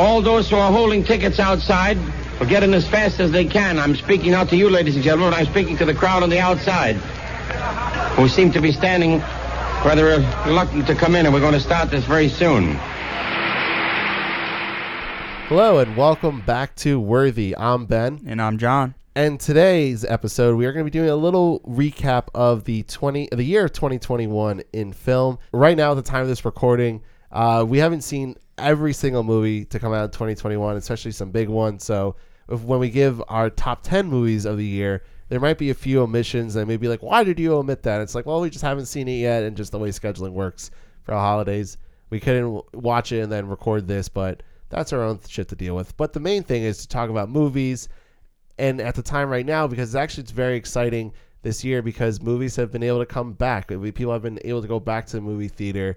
all 0.00 0.22
those 0.22 0.48
who 0.48 0.56
are 0.56 0.72
holding 0.72 1.04
tickets 1.04 1.38
outside 1.38 1.98
will 2.38 2.46
get 2.46 2.62
in 2.62 2.72
as 2.72 2.88
fast 2.88 3.20
as 3.20 3.30
they 3.30 3.44
can. 3.44 3.78
I'm 3.78 3.94
speaking 3.94 4.32
out 4.32 4.48
to 4.48 4.56
you, 4.56 4.70
ladies 4.70 4.94
and 4.94 5.04
gentlemen, 5.04 5.34
I'm 5.34 5.44
speaking 5.44 5.76
to 5.76 5.84
the 5.84 5.92
crowd 5.92 6.22
on 6.22 6.30
the 6.30 6.38
outside, 6.38 6.96
who 8.16 8.26
seem 8.26 8.50
to 8.52 8.62
be 8.62 8.72
standing 8.72 9.18
rather 9.84 10.06
reluctant 10.46 10.86
to 10.86 10.94
come 10.94 11.14
in, 11.14 11.26
and 11.26 11.34
we're 11.34 11.40
going 11.40 11.52
to 11.52 11.60
start 11.60 11.90
this 11.90 12.02
very 12.06 12.30
soon. 12.30 12.76
Hello 15.48 15.80
and 15.80 15.94
welcome 15.98 16.40
back 16.40 16.74
to 16.76 16.98
Worthy. 16.98 17.54
I'm 17.54 17.84
Ben. 17.84 18.20
And 18.24 18.40
I'm 18.40 18.56
John. 18.56 18.94
And 19.14 19.38
today's 19.38 20.02
episode, 20.06 20.56
we 20.56 20.64
are 20.64 20.72
going 20.72 20.86
to 20.86 20.90
be 20.90 20.98
doing 20.98 21.10
a 21.10 21.16
little 21.16 21.60
recap 21.60 22.28
of 22.34 22.64
the 22.64 22.84
20 22.84 23.28
the 23.32 23.42
year 23.42 23.68
2021 23.68 24.62
in 24.72 24.94
film. 24.94 25.38
Right 25.52 25.76
now, 25.76 25.90
at 25.90 25.94
the 25.94 26.02
time 26.02 26.22
of 26.22 26.28
this 26.28 26.46
recording, 26.46 27.02
uh, 27.32 27.66
we 27.68 27.78
haven't 27.78 28.00
seen 28.00 28.36
every 28.62 28.92
single 28.92 29.22
movie 29.22 29.64
to 29.66 29.78
come 29.78 29.92
out 29.92 30.04
in 30.04 30.10
2021, 30.10 30.76
especially 30.76 31.12
some 31.12 31.30
big 31.30 31.48
ones. 31.48 31.84
So 31.84 32.16
if, 32.48 32.62
when 32.62 32.80
we 32.80 32.90
give 32.90 33.22
our 33.28 33.50
top 33.50 33.82
10 33.82 34.06
movies 34.06 34.44
of 34.44 34.56
the 34.56 34.64
year, 34.64 35.02
there 35.28 35.40
might 35.40 35.58
be 35.58 35.70
a 35.70 35.74
few 35.74 36.02
omissions 36.02 36.56
and 36.56 36.66
maybe 36.66 36.88
like, 36.88 37.02
why 37.02 37.22
did 37.24 37.38
you 37.38 37.54
omit 37.54 37.82
that? 37.84 38.00
It's 38.00 38.14
like, 38.14 38.26
well, 38.26 38.40
we 38.40 38.50
just 38.50 38.64
haven't 38.64 38.86
seen 38.86 39.06
it 39.08 39.18
yet, 39.18 39.44
and 39.44 39.56
just 39.56 39.72
the 39.72 39.78
way 39.78 39.90
scheduling 39.90 40.32
works 40.32 40.70
for 41.04 41.14
holidays, 41.14 41.78
we 42.10 42.18
couldn't 42.18 42.62
watch 42.74 43.12
it 43.12 43.20
and 43.20 43.30
then 43.30 43.46
record 43.46 43.86
this, 43.86 44.08
but 44.08 44.42
that's 44.68 44.92
our 44.92 45.02
own 45.02 45.20
shit 45.28 45.48
to 45.48 45.56
deal 45.56 45.76
with. 45.76 45.96
But 45.96 46.12
the 46.12 46.20
main 46.20 46.42
thing 46.42 46.62
is 46.62 46.78
to 46.78 46.88
talk 46.88 47.10
about 47.10 47.30
movies, 47.30 47.88
and 48.58 48.80
at 48.80 48.94
the 48.94 49.02
time 49.02 49.28
right 49.28 49.46
now, 49.46 49.66
because 49.66 49.94
actually 49.94 50.24
it's 50.24 50.32
very 50.32 50.56
exciting 50.56 51.12
this 51.42 51.64
year 51.64 51.80
because 51.80 52.20
movies 52.20 52.56
have 52.56 52.70
been 52.70 52.82
able 52.82 52.98
to 52.98 53.06
come 53.06 53.32
back. 53.32 53.68
People 53.68 54.12
have 54.12 54.22
been 54.22 54.38
able 54.44 54.60
to 54.60 54.68
go 54.68 54.80
back 54.80 55.06
to 55.06 55.16
the 55.16 55.22
movie 55.22 55.48
theater 55.48 55.96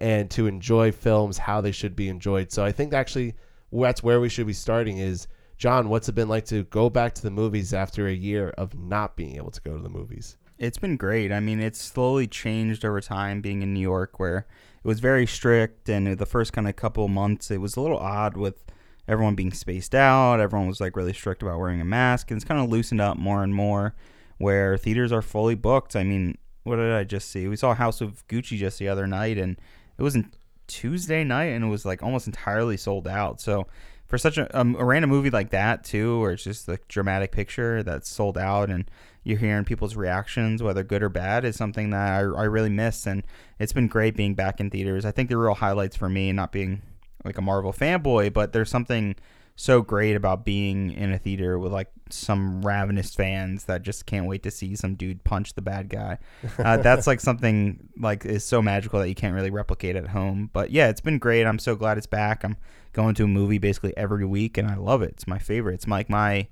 and 0.00 0.30
to 0.30 0.46
enjoy 0.46 0.92
films 0.92 1.38
how 1.38 1.60
they 1.60 1.72
should 1.72 1.96
be 1.96 2.08
enjoyed. 2.08 2.52
So 2.52 2.64
I 2.64 2.72
think 2.72 2.92
actually 2.92 3.34
that's 3.72 4.02
where 4.02 4.20
we 4.20 4.28
should 4.28 4.46
be 4.46 4.52
starting 4.52 4.98
is 4.98 5.28
John, 5.56 5.88
what's 5.88 6.08
it 6.08 6.14
been 6.14 6.28
like 6.28 6.44
to 6.46 6.62
go 6.64 6.88
back 6.88 7.14
to 7.14 7.22
the 7.22 7.32
movies 7.32 7.74
after 7.74 8.06
a 8.06 8.12
year 8.12 8.50
of 8.56 8.78
not 8.78 9.16
being 9.16 9.36
able 9.36 9.50
to 9.50 9.60
go 9.60 9.76
to 9.76 9.82
the 9.82 9.88
movies? 9.88 10.36
It's 10.56 10.78
been 10.78 10.96
great. 10.96 11.32
I 11.32 11.40
mean, 11.40 11.60
it's 11.60 11.80
slowly 11.80 12.26
changed 12.28 12.84
over 12.84 13.00
time 13.00 13.40
being 13.40 13.62
in 13.62 13.74
New 13.74 13.80
York 13.80 14.20
where 14.20 14.46
it 14.82 14.86
was 14.86 15.00
very 15.00 15.26
strict 15.26 15.88
and 15.88 16.18
the 16.18 16.26
first 16.26 16.52
kind 16.52 16.68
of 16.68 16.76
couple 16.76 17.06
months 17.08 17.50
it 17.50 17.60
was 17.60 17.76
a 17.76 17.80
little 17.80 17.98
odd 17.98 18.36
with 18.36 18.64
everyone 19.06 19.34
being 19.34 19.52
spaced 19.52 19.94
out 19.94 20.40
everyone 20.40 20.68
was 20.68 20.80
like 20.80 20.96
really 20.96 21.12
strict 21.12 21.42
about 21.42 21.58
wearing 21.58 21.80
a 21.80 21.84
mask 21.84 22.30
and 22.30 22.38
it's 22.38 22.44
kind 22.44 22.60
of 22.60 22.70
loosened 22.70 23.00
up 23.00 23.16
more 23.16 23.42
and 23.42 23.54
more 23.54 23.94
where 24.38 24.76
theaters 24.76 25.12
are 25.12 25.22
fully 25.22 25.54
booked 25.54 25.96
i 25.96 26.04
mean 26.04 26.36
what 26.62 26.76
did 26.76 26.92
i 26.92 27.04
just 27.04 27.30
see 27.30 27.48
we 27.48 27.56
saw 27.56 27.74
house 27.74 28.00
of 28.00 28.26
gucci 28.28 28.56
just 28.56 28.78
the 28.78 28.88
other 28.88 29.06
night 29.06 29.38
and 29.38 29.58
it 29.98 30.02
was 30.02 30.16
not 30.16 30.26
tuesday 30.66 31.24
night 31.24 31.46
and 31.46 31.64
it 31.64 31.68
was 31.68 31.84
like 31.84 32.02
almost 32.02 32.26
entirely 32.26 32.76
sold 32.76 33.08
out 33.08 33.40
so 33.40 33.66
for 34.06 34.18
such 34.18 34.38
a, 34.38 34.58
um, 34.58 34.76
a 34.78 34.84
random 34.84 35.10
movie 35.10 35.30
like 35.30 35.50
that 35.50 35.82
too 35.82 36.20
where 36.20 36.32
it's 36.32 36.44
just 36.44 36.68
a 36.68 36.78
dramatic 36.88 37.32
picture 37.32 37.82
that's 37.82 38.08
sold 38.08 38.36
out 38.36 38.70
and 38.70 38.90
you're 39.28 39.38
hearing 39.38 39.64
people's 39.64 39.94
reactions, 39.94 40.62
whether 40.62 40.82
good 40.82 41.02
or 41.02 41.10
bad, 41.10 41.44
is 41.44 41.54
something 41.54 41.90
that 41.90 42.00
I, 42.00 42.20
I 42.20 42.44
really 42.44 42.70
miss. 42.70 43.06
And 43.06 43.22
it's 43.58 43.74
been 43.74 43.86
great 43.86 44.16
being 44.16 44.34
back 44.34 44.58
in 44.58 44.70
theaters. 44.70 45.04
I 45.04 45.10
think 45.10 45.28
the 45.28 45.36
real 45.36 45.54
highlights 45.54 45.96
for 45.96 46.08
me, 46.08 46.32
not 46.32 46.50
being 46.50 46.80
like 47.24 47.36
a 47.36 47.42
Marvel 47.42 47.74
fanboy, 47.74 48.32
but 48.32 48.54
there's 48.54 48.70
something 48.70 49.16
so 49.60 49.82
great 49.82 50.14
about 50.14 50.44
being 50.44 50.92
in 50.92 51.12
a 51.12 51.18
theater 51.18 51.58
with 51.58 51.72
like 51.72 51.90
some 52.10 52.62
ravenous 52.62 53.12
fans 53.12 53.64
that 53.64 53.82
just 53.82 54.06
can't 54.06 54.26
wait 54.26 54.44
to 54.44 54.52
see 54.52 54.76
some 54.76 54.94
dude 54.94 55.24
punch 55.24 55.54
the 55.54 55.60
bad 55.60 55.88
guy. 55.88 56.16
Uh, 56.58 56.76
that's 56.76 57.08
like 57.08 57.20
something 57.20 57.88
like 57.98 58.24
is 58.24 58.44
so 58.44 58.62
magical 58.62 59.00
that 59.00 59.08
you 59.08 59.14
can't 59.16 59.34
really 59.34 59.50
replicate 59.50 59.96
at 59.96 60.06
home. 60.08 60.48
But 60.52 60.70
yeah, 60.70 60.88
it's 60.88 61.00
been 61.00 61.18
great. 61.18 61.44
I'm 61.44 61.58
so 61.58 61.74
glad 61.74 61.98
it's 61.98 62.06
back. 62.06 62.44
I'm 62.44 62.56
going 62.92 63.16
to 63.16 63.24
a 63.24 63.28
movie 63.28 63.58
basically 63.58 63.96
every 63.96 64.24
week, 64.24 64.58
and 64.58 64.68
I 64.68 64.76
love 64.76 65.02
it. 65.02 65.10
It's 65.10 65.26
my 65.26 65.38
favorite. 65.38 65.74
It's 65.74 65.88
like 65.88 66.08
my 66.08 66.46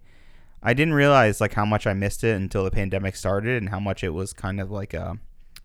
I 0.62 0.74
didn't 0.74 0.94
realize 0.94 1.41
like 1.41 1.54
how 1.54 1.64
much 1.64 1.86
I 1.86 1.92
missed 1.92 2.24
it 2.24 2.34
until 2.34 2.64
the 2.64 2.72
pandemic 2.72 3.14
started 3.14 3.62
and 3.62 3.68
how 3.68 3.78
much 3.78 4.02
it 4.02 4.10
was 4.10 4.32
kind 4.32 4.60
of 4.60 4.72
like 4.72 4.94
a 4.94 5.16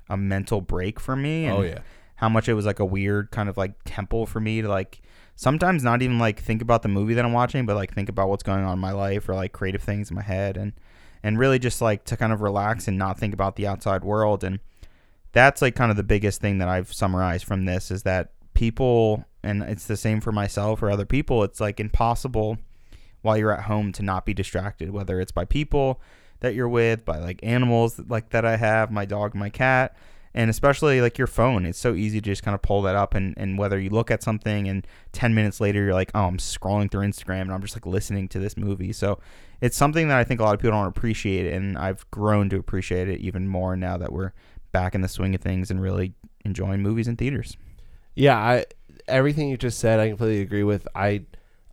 a 0.10 0.18
mental 0.18 0.62
break 0.62 1.00
for 1.00 1.16
me. 1.16 1.46
And 1.46 1.58
oh 1.58 1.62
yeah. 1.62 1.80
How 2.16 2.30
much 2.30 2.48
it 2.48 2.54
was 2.54 2.68
like 2.68 2.80
a 2.80 2.86
weird 2.86 3.32
kind 3.32 3.50
of 3.50 3.58
like 3.58 3.74
temple 3.84 4.28
for 4.28 4.40
me 4.40 4.62
to 4.62 4.70
like 4.70 5.02
sometimes 5.36 5.84
not 5.84 6.02
even 6.02 6.20
like 6.20 6.40
think 6.40 6.62
about 6.62 6.82
the 6.82 6.90
movie 6.90 7.14
that 7.14 7.26
I'm 7.26 7.34
watching, 7.34 7.66
but 7.66 7.76
like 7.76 7.94
think 7.94 8.10
about 8.10 8.30
what's 8.30 8.44
going 8.44 8.64
on 8.64 8.74
in 8.74 8.80
my 8.80 8.92
life 8.92 9.28
or 9.28 9.36
like 9.36 9.52
creative 9.52 9.82
things 9.82 10.10
in 10.10 10.16
my 10.16 10.22
head 10.22 10.58
and 10.58 10.74
and 11.24 11.38
really 11.38 11.60
just 11.60 11.82
like 11.82 12.04
to 12.06 12.18
kind 12.18 12.34
of 12.34 12.42
relax 12.42 12.88
and 12.88 12.98
not 12.98 13.20
think 13.20 13.34
about 13.34 13.56
the 13.56 13.68
outside 13.68 14.04
world. 14.04 14.44
And 14.44 14.60
that's 15.34 15.62
like 15.62 15.76
kind 15.76 15.92
of 15.92 15.98
the 15.98 16.04
biggest 16.04 16.42
thing 16.42 16.58
that 16.58 16.68
I've 16.68 16.92
summarized 16.92 17.46
from 17.46 17.66
this 17.66 17.92
is 17.92 18.04
that 18.04 18.32
people 18.54 19.26
and 19.44 19.64
it's 19.64 19.88
the 19.88 19.98
same 19.98 20.22
for 20.22 20.32
myself 20.32 20.84
or 20.84 20.92
other 20.92 21.06
people 21.06 21.44
it's 21.44 21.60
like 21.60 21.80
impossible 21.80 22.58
while 23.22 23.38
you're 23.38 23.52
at 23.52 23.64
home 23.64 23.92
to 23.94 24.04
not 24.04 24.26
be 24.26 24.34
distracted, 24.34 24.92
whether 24.92 25.22
it's 25.22 25.32
by 25.32 25.46
people 25.46 26.02
that 26.40 26.56
you're 26.56 26.70
with, 26.70 27.06
by 27.06 27.18
like 27.18 27.40
animals 27.44 28.00
like 28.08 28.30
that 28.30 28.46
I 28.46 28.58
have, 28.58 28.92
my 28.92 29.06
dog, 29.06 29.36
my 29.36 29.50
cat, 29.50 29.96
and 30.34 30.50
especially 30.50 31.02
like 31.02 31.18
your 31.18 31.28
phone. 31.28 31.66
It's 31.66 31.80
so 31.80 31.94
easy 31.94 32.22
to 32.22 32.26
just 32.26 32.44
kind 32.44 32.56
of 32.56 32.62
pull 32.62 32.82
that 32.84 32.96
up 32.96 33.14
and, 33.14 33.34
and 33.38 33.58
whether 33.58 33.80
you 33.80 33.90
look 33.90 34.10
at 34.12 34.24
something 34.24 34.68
and 34.68 34.86
10 35.12 35.36
minutes 35.36 35.60
later 35.60 35.84
you're 35.84 35.94
like, 35.94 36.12
oh, 36.16 36.26
I'm 36.26 36.38
scrolling 36.38 36.90
through 36.90 37.06
Instagram 37.06 37.42
and 37.42 37.54
I'm 37.54 37.62
just 37.62 37.76
like 37.76 37.86
listening 37.86 38.28
to 38.30 38.40
this 38.40 38.56
movie. 38.58 38.94
So 38.94 39.20
it's 39.62 39.78
something 39.78 40.08
that 40.08 40.18
I 40.18 40.24
think 40.24 40.40
a 40.40 40.44
lot 40.44 40.56
of 40.56 40.60
people 40.60 40.78
don't 40.78 40.88
appreciate, 40.88 41.52
and 41.54 41.78
I've 41.78 42.10
grown 42.12 42.50
to 42.50 42.58
appreciate 42.58 43.08
it 43.08 43.20
even 43.20 43.48
more 43.48 43.76
now 43.76 43.98
that 43.98 44.12
we're 44.12 44.34
back 44.72 44.96
in 44.96 45.02
the 45.02 45.08
swing 45.08 45.36
of 45.36 45.42
things 45.42 45.70
and 45.70 45.82
really 45.82 46.14
enjoying 46.44 46.82
movies 46.82 47.08
in 47.08 47.16
theaters. 47.16 47.58
Yeah, 48.16 48.38
I 48.38 48.66
everything 49.08 49.50
you 49.50 49.58
just 49.58 49.80
said, 49.80 50.00
I 50.00 50.10
completely 50.10 50.42
agree 50.42 50.64
with. 50.64 50.88
I 50.96 51.24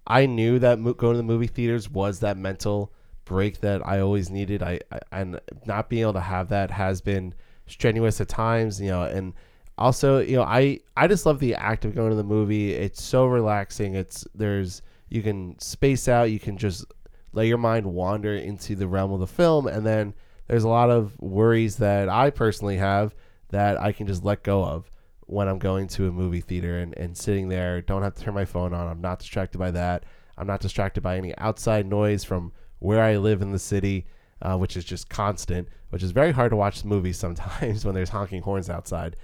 I 0.06 0.26
knew 0.26 0.58
that 0.58 0.78
mo- 0.78 0.94
going 0.94 1.14
to 1.14 1.18
the 1.18 1.22
movie 1.22 1.46
theaters 1.46 1.88
was 1.88 2.20
that 2.20 2.36
mental 2.36 2.92
break 3.24 3.60
that 3.60 3.86
I 3.86 4.00
always 4.00 4.30
needed. 4.30 4.62
I, 4.62 4.80
I 4.92 5.00
and 5.12 5.40
not 5.66 5.88
being 5.88 6.02
able 6.02 6.14
to 6.14 6.20
have 6.20 6.48
that 6.48 6.70
has 6.70 7.00
been 7.00 7.34
strenuous 7.68 8.20
at 8.20 8.28
times, 8.28 8.80
you 8.80 8.88
know, 8.88 9.02
and 9.02 9.34
also, 9.76 10.18
you 10.18 10.36
know, 10.36 10.42
I 10.42 10.80
I 10.96 11.06
just 11.06 11.26
love 11.26 11.38
the 11.38 11.54
act 11.54 11.84
of 11.84 11.94
going 11.94 12.10
to 12.10 12.16
the 12.16 12.24
movie. 12.24 12.72
It's 12.72 13.02
so 13.02 13.26
relaxing. 13.26 13.94
It's 13.94 14.26
there's 14.34 14.82
you 15.08 15.22
can 15.22 15.58
space 15.58 16.08
out, 16.08 16.30
you 16.30 16.40
can 16.40 16.58
just 16.58 16.84
let 17.32 17.46
your 17.46 17.58
mind 17.58 17.86
wander 17.86 18.34
into 18.34 18.74
the 18.74 18.88
realm 18.88 19.12
of 19.12 19.20
the 19.20 19.26
film 19.26 19.66
and 19.66 19.86
then 19.86 20.14
there's 20.48 20.64
a 20.64 20.68
lot 20.68 20.90
of 20.90 21.18
worries 21.20 21.76
that 21.76 22.08
I 22.08 22.30
personally 22.30 22.78
have 22.78 23.14
that 23.50 23.80
I 23.80 23.92
can 23.92 24.06
just 24.06 24.24
let 24.24 24.42
go 24.42 24.64
of 24.64 24.90
when 25.26 25.46
I'm 25.46 25.58
going 25.58 25.88
to 25.88 26.08
a 26.08 26.12
movie 26.12 26.40
theater 26.40 26.78
and, 26.78 26.96
and 26.96 27.16
sitting 27.16 27.48
there, 27.48 27.82
don't 27.82 28.02
have 28.02 28.14
to 28.14 28.22
turn 28.22 28.34
my 28.34 28.46
phone 28.46 28.72
on. 28.72 28.88
I'm 28.88 29.02
not 29.02 29.18
distracted 29.18 29.58
by 29.58 29.70
that. 29.72 30.04
I'm 30.38 30.46
not 30.46 30.60
distracted 30.60 31.02
by 31.02 31.18
any 31.18 31.36
outside 31.36 31.86
noise 31.86 32.24
from 32.24 32.52
where 32.78 33.02
I 33.02 33.18
live 33.18 33.42
in 33.42 33.52
the 33.52 33.58
city, 33.58 34.06
uh, 34.42 34.56
which 34.56 34.76
is 34.76 34.84
just 34.84 35.08
constant, 35.08 35.68
which 35.90 36.02
is 36.02 36.10
very 36.10 36.32
hard 36.32 36.50
to 36.50 36.56
watch 36.56 36.84
movies 36.84 37.18
sometimes 37.18 37.84
when 37.86 37.94
there's 37.94 38.10
honking 38.10 38.42
horns 38.42 38.70
outside. 38.70 39.16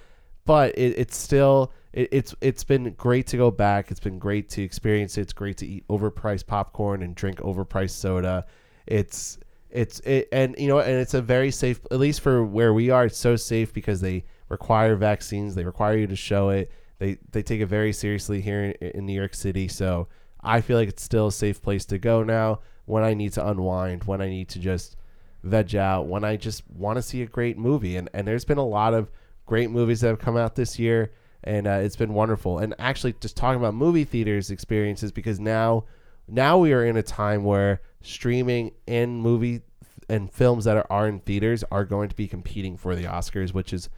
But 0.45 0.77
it, 0.77 0.99
it's 0.99 1.17
still 1.17 1.73
it, 1.93 2.09
it's 2.13 2.35
it's 2.41 2.65
been 2.65 2.93
great 2.93 3.27
to 3.29 3.37
go 3.37 3.51
back. 3.51 3.91
It's 3.91 4.01
been 4.01 4.19
great 4.19 4.49
to 4.51 4.63
experience 4.63 5.17
it. 5.17 5.23
It's 5.23 5.33
great 5.33 5.57
to 5.59 5.67
eat 5.67 5.87
overpriced 5.89 6.47
popcorn 6.47 7.03
and 7.03 7.15
drink 7.15 7.39
overpriced 7.39 7.91
soda. 7.91 8.47
It's 8.87 9.39
it's 9.71 10.01
it 10.01 10.29
and 10.33 10.55
you 10.59 10.69
know 10.69 10.79
and 10.81 11.01
it's 11.01 11.15
a 11.15 11.23
very 11.23 11.51
safe 11.51 11.81
at 11.91 11.99
least 11.99 12.21
for 12.21 12.45
where 12.45 12.75
we 12.75 12.91
are. 12.91 13.07
It's 13.07 13.19
so 13.19 13.37
safe 13.37 13.73
because 13.73 14.01
they 14.01 14.25
require 14.49 14.97
vaccines. 14.97 15.55
They 15.55 15.65
require 15.65 15.97
you 15.97 16.07
to 16.07 16.17
show 16.17 16.51
it. 16.51 16.71
They 16.99 17.19
they 17.31 17.43
take 17.43 17.61
it 17.61 17.67
very 17.67 17.93
seriously 17.93 18.41
here 18.41 18.75
in, 18.81 18.89
in 18.91 19.07
New 19.07 19.15
York 19.15 19.35
City. 19.35 19.69
So 19.69 20.09
I 20.43 20.61
feel 20.61 20.77
like 20.77 20.89
it's 20.89 21.03
still 21.03 21.29
a 21.29 21.33
safe 21.33 21.63
place 21.63 21.87
to 21.87 21.99
go 21.99 22.23
now 22.23 22.61
when 22.85 23.03
I 23.03 23.15
need 23.15 23.33
to 23.33 23.47
unwind, 23.47 24.05
when 24.05 24.21
I 24.21 24.29
need 24.29 24.49
to 24.51 24.59
just 24.59 24.97
veg 25.45 25.77
out, 25.77 26.07
when 26.07 26.25
I 26.25 26.37
just 26.37 26.63
want 26.71 26.97
to 26.97 27.03
see 27.03 27.23
a 27.23 27.27
great 27.27 27.59
movie. 27.59 27.97
And 27.97 28.09
and 28.15 28.27
there's 28.27 28.45
been 28.45 28.59
a 28.59 28.67
lot 28.67 28.95
of 28.95 29.11
great 29.47 29.71
movies 29.71 30.01
that 30.01 30.09
have 30.09 30.19
come 30.19 30.37
out 30.37 30.55
this 30.55 30.79
year, 30.79 31.13
and 31.43 31.67
uh, 31.67 31.81
it's 31.83 31.97
been 31.97 32.15
wonderful. 32.15 32.59
And 32.59 32.75
actually, 32.79 33.15
just 33.21 33.37
talking 33.37 33.61
about 33.61 33.75
movie 33.75 34.05
theaters 34.05 34.51
experiences 34.51 35.13
because 35.13 35.39
now 35.39 35.85
now 36.29 36.59
we 36.59 36.73
are 36.73 36.85
in 36.85 36.97
a 36.97 37.03
time 37.03 37.45
where 37.45 37.81
streaming 38.03 38.73
and 38.89 39.21
movie 39.21 39.63
and 40.09 40.31
films 40.31 40.65
that 40.65 40.77
are, 40.77 40.87
are 40.91 41.09
in 41.09 41.21
theaters 41.21 41.65
are 41.71 41.85
going 41.85 42.09
to 42.09 42.17
be 42.17 42.29
competing 42.29 42.77
for 42.77 42.95
the 42.95 43.05
Oscars, 43.05 43.53
which 43.55 43.73
is 43.73 43.89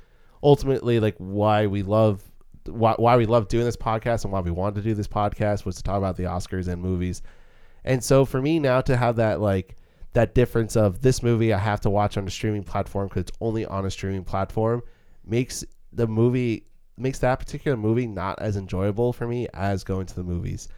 ultimately 0.42 1.00
like 1.00 1.14
why 1.18 1.66
we 1.66 1.82
love 1.82 2.22
why, 2.66 2.94
why 2.96 3.16
we 3.16 3.26
love 3.26 3.48
doing 3.48 3.64
this 3.64 3.76
podcast 3.76 4.24
and 4.24 4.32
why 4.32 4.40
we 4.40 4.50
wanted 4.50 4.76
to 4.76 4.82
do 4.82 4.94
this 4.94 5.08
podcast 5.08 5.64
was 5.64 5.76
to 5.76 5.82
talk 5.82 5.98
about 5.98 6.16
the 6.16 6.24
Oscars 6.24 6.68
and 6.68 6.82
movies. 6.82 7.22
And 7.84 8.02
so 8.02 8.24
for 8.24 8.42
me 8.42 8.58
now 8.58 8.80
to 8.82 8.96
have 8.96 9.16
that 9.16 9.40
like 9.40 9.76
that 10.16 10.34
difference 10.34 10.76
of 10.76 11.02
this 11.02 11.22
movie 11.22 11.52
I 11.52 11.58
have 11.58 11.82
to 11.82 11.90
watch 11.90 12.16
on 12.16 12.26
a 12.26 12.30
streaming 12.30 12.64
platform 12.64 13.08
because 13.08 13.24
it's 13.24 13.36
only 13.38 13.66
on 13.66 13.84
a 13.84 13.90
streaming 13.90 14.24
platform 14.24 14.82
makes 15.26 15.62
the 15.92 16.06
movie 16.06 16.64
makes 16.96 17.18
that 17.18 17.38
particular 17.38 17.76
movie 17.76 18.06
not 18.06 18.40
as 18.40 18.56
enjoyable 18.56 19.12
for 19.12 19.26
me 19.26 19.46
as 19.52 19.84
going 19.84 20.06
to 20.06 20.14
the 20.14 20.22
movies. 20.22 20.68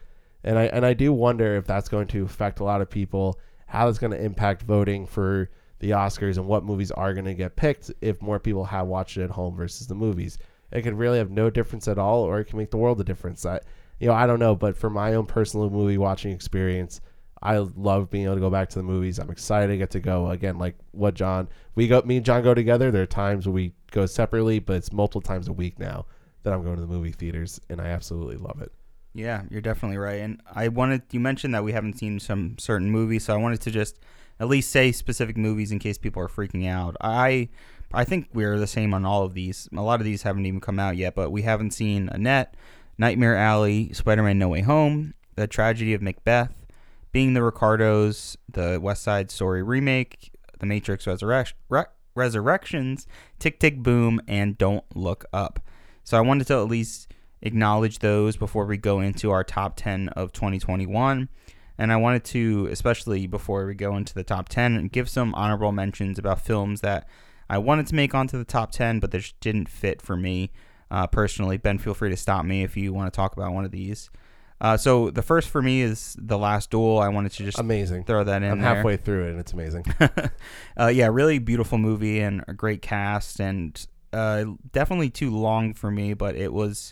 And 0.43 0.59
I 0.59 0.65
and 0.65 0.85
I 0.85 0.93
do 0.93 1.13
wonder 1.13 1.55
if 1.55 1.65
that's 1.65 1.87
going 1.87 2.07
to 2.07 2.25
affect 2.25 2.59
a 2.59 2.65
lot 2.65 2.81
of 2.81 2.89
people, 2.89 3.39
how 3.65 3.87
it's 3.87 3.97
going 3.97 4.11
to 4.11 4.21
impact 4.21 4.63
voting 4.63 5.05
for 5.05 5.49
the 5.79 5.91
Oscars 5.91 6.35
and 6.35 6.45
what 6.45 6.65
movies 6.65 6.91
are 6.91 7.13
going 7.13 7.23
to 7.23 7.33
get 7.33 7.55
picked 7.55 7.91
if 8.01 8.21
more 8.21 8.39
people 8.39 8.65
have 8.65 8.87
watched 8.87 9.15
it 9.15 9.23
at 9.23 9.29
home 9.29 9.55
versus 9.55 9.87
the 9.87 9.95
movies. 9.95 10.37
It 10.73 10.81
could 10.81 10.97
really 10.97 11.17
have 11.17 11.31
no 11.31 11.49
difference 11.49 11.87
at 11.87 11.97
all, 11.97 12.23
or 12.23 12.41
it 12.41 12.45
can 12.45 12.59
make 12.59 12.71
the 12.71 12.77
world 12.77 12.99
a 12.99 13.05
difference. 13.05 13.45
I, 13.45 13.61
you 14.01 14.07
know, 14.07 14.13
I 14.13 14.27
don't 14.27 14.39
know, 14.39 14.53
but 14.53 14.75
for 14.75 14.89
my 14.89 15.13
own 15.13 15.27
personal 15.27 15.69
movie 15.69 15.97
watching 15.97 16.33
experience, 16.33 16.99
I 17.41 17.57
love 17.57 18.09
being 18.09 18.25
able 18.25 18.35
to 18.35 18.41
go 18.41 18.49
back 18.49 18.69
to 18.69 18.79
the 18.79 18.83
movies. 18.83 19.19
I'm 19.19 19.29
excited 19.29 19.67
to 19.67 19.77
get 19.77 19.91
to 19.91 19.99
go 19.99 20.29
again. 20.29 20.57
Like 20.57 20.75
what 20.91 21.13
John, 21.13 21.47
we 21.75 21.87
go, 21.87 22.01
me 22.01 22.17
and 22.17 22.25
John 22.25 22.43
go 22.43 22.53
together. 22.53 22.91
There 22.91 23.03
are 23.03 23.07
times 23.07 23.47
where 23.47 23.53
we 23.53 23.73
go 23.91 24.05
separately, 24.05 24.59
but 24.59 24.75
it's 24.75 24.91
multiple 24.91 25.21
times 25.21 25.47
a 25.47 25.53
week 25.53 25.79
now 25.79 26.05
that 26.43 26.53
I'm 26.53 26.63
going 26.63 26.75
to 26.75 26.81
the 26.81 26.87
movie 26.87 27.11
theaters, 27.11 27.59
and 27.69 27.81
I 27.81 27.87
absolutely 27.87 28.37
love 28.37 28.61
it. 28.61 28.71
Yeah, 29.13 29.43
you're 29.49 29.61
definitely 29.61 29.97
right. 29.97 30.21
And 30.21 30.41
I 30.53 30.67
wanted 30.67 31.03
you 31.11 31.19
mentioned 31.19 31.53
that 31.55 31.63
we 31.63 31.71
haven't 31.71 31.97
seen 31.97 32.19
some 32.19 32.57
certain 32.57 32.91
movies, 32.91 33.25
so 33.25 33.33
I 33.33 33.37
wanted 33.37 33.61
to 33.61 33.71
just 33.71 33.99
at 34.39 34.47
least 34.47 34.71
say 34.71 34.91
specific 34.91 35.35
movies 35.35 35.71
in 35.71 35.79
case 35.79 35.97
people 35.97 36.21
are 36.21 36.27
freaking 36.27 36.69
out. 36.69 36.95
I 37.01 37.49
I 37.93 38.03
think 38.03 38.29
we're 38.33 38.59
the 38.59 38.67
same 38.67 38.93
on 38.93 39.05
all 39.05 39.23
of 39.23 39.33
these. 39.33 39.67
A 39.75 39.81
lot 39.81 39.99
of 39.99 40.05
these 40.05 40.21
haven't 40.21 40.45
even 40.45 40.61
come 40.61 40.79
out 40.79 40.95
yet, 40.95 41.15
but 41.15 41.31
we 41.31 41.41
haven't 41.41 41.71
seen 41.71 42.09
Annette, 42.09 42.55
Nightmare 42.97 43.35
Alley, 43.35 43.91
Spider-Man 43.93 44.37
No 44.37 44.49
Way 44.49 44.61
Home, 44.61 45.15
The 45.35 45.47
Tragedy 45.47 45.93
of 45.93 46.01
Macbeth, 46.01 46.53
Being 47.11 47.33
the 47.33 47.43
Ricardos, 47.43 48.37
the 48.47 48.79
West 48.81 49.03
Side 49.03 49.31
Story 49.31 49.63
remake, 49.63 50.31
The 50.59 50.65
Matrix 50.65 51.07
Re- 51.07 51.85
Resurrections, 52.15 53.07
Tick 53.39 53.59
Tick 53.59 53.81
Boom, 53.81 54.21
and 54.27 54.57
Don't 54.57 54.85
Look 54.95 55.25
Up. 55.33 55.59
So 56.03 56.17
I 56.17 56.21
wanted 56.21 56.47
to 56.47 56.55
at 56.55 56.67
least 56.67 57.11
acknowledge 57.41 57.99
those 57.99 58.37
before 58.37 58.65
we 58.65 58.77
go 58.77 58.99
into 58.99 59.31
our 59.31 59.43
top 59.43 59.75
10 59.75 60.09
of 60.09 60.31
2021. 60.33 61.29
And 61.77 61.93
I 61.93 61.95
wanted 61.95 62.25
to, 62.25 62.67
especially 62.71 63.25
before 63.25 63.65
we 63.65 63.73
go 63.73 63.95
into 63.95 64.13
the 64.13 64.23
top 64.23 64.49
10, 64.49 64.87
give 64.87 65.09
some 65.09 65.33
honorable 65.35 65.71
mentions 65.71 66.19
about 66.19 66.41
films 66.41 66.81
that 66.81 67.07
I 67.49 67.57
wanted 67.57 67.87
to 67.87 67.95
make 67.95 68.13
onto 68.13 68.37
the 68.37 68.43
top 68.43 68.71
10, 68.71 68.99
but 68.99 69.11
they 69.11 69.19
just 69.19 69.39
didn't 69.39 69.69
fit 69.69 70.01
for 70.01 70.17
me 70.17 70.51
uh, 70.91 71.07
personally. 71.07 71.57
Ben, 71.57 71.77
feel 71.77 71.93
free 71.93 72.09
to 72.09 72.17
stop 72.17 72.45
me 72.45 72.63
if 72.63 72.75
you 72.75 72.93
want 72.93 73.11
to 73.11 73.15
talk 73.15 73.33
about 73.33 73.53
one 73.53 73.65
of 73.65 73.71
these. 73.71 74.09
Uh, 74.61 74.75
so 74.75 75.09
the 75.09 75.21
first 75.21 75.49
for 75.49 75.61
me 75.61 75.81
is 75.81 76.15
The 76.19 76.37
Last 76.37 76.69
Duel. 76.71 76.99
I 76.99 77.07
wanted 77.09 77.31
to 77.33 77.43
just 77.43 77.59
Amazing. 77.59 78.03
throw 78.03 78.23
that 78.23 78.43
in 78.43 78.51
I'm 78.51 78.59
there. 78.59 78.75
halfway 78.75 78.97
through 78.97 79.27
it, 79.27 79.31
and 79.31 79.39
it's 79.39 79.53
amazing. 79.53 79.85
uh, 80.77 80.87
yeah, 80.87 81.07
really 81.07 81.39
beautiful 81.39 81.77
movie 81.77 82.19
and 82.19 82.43
a 82.47 82.53
great 82.53 82.81
cast, 82.81 83.39
and 83.39 83.85
uh, 84.11 84.45
definitely 84.71 85.09
too 85.09 85.31
long 85.31 85.73
for 85.73 85.89
me, 85.89 86.13
but 86.13 86.35
it 86.35 86.51
was 86.51 86.91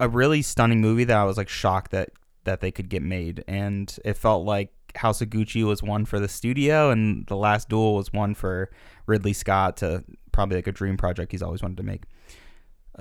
a 0.00 0.08
really 0.08 0.42
stunning 0.42 0.80
movie 0.80 1.04
that 1.04 1.16
I 1.16 1.24
was 1.24 1.36
like 1.36 1.48
shocked 1.48 1.92
that 1.92 2.10
that 2.44 2.60
they 2.60 2.70
could 2.70 2.88
get 2.88 3.02
made, 3.02 3.44
and 3.46 3.96
it 4.04 4.14
felt 4.16 4.44
like 4.44 4.72
House 4.96 5.20
of 5.20 5.28
Gucci 5.28 5.64
was 5.64 5.82
one 5.82 6.04
for 6.06 6.18
the 6.18 6.28
studio, 6.28 6.90
and 6.90 7.24
The 7.26 7.36
Last 7.36 7.68
Duel 7.68 7.94
was 7.94 8.12
one 8.12 8.34
for 8.34 8.70
Ridley 9.06 9.32
Scott 9.32 9.76
to 9.78 10.02
probably 10.32 10.56
like 10.56 10.66
a 10.66 10.72
dream 10.72 10.96
project 10.96 11.30
he's 11.32 11.42
always 11.42 11.62
wanted 11.62 11.76
to 11.76 11.82
make. 11.82 12.02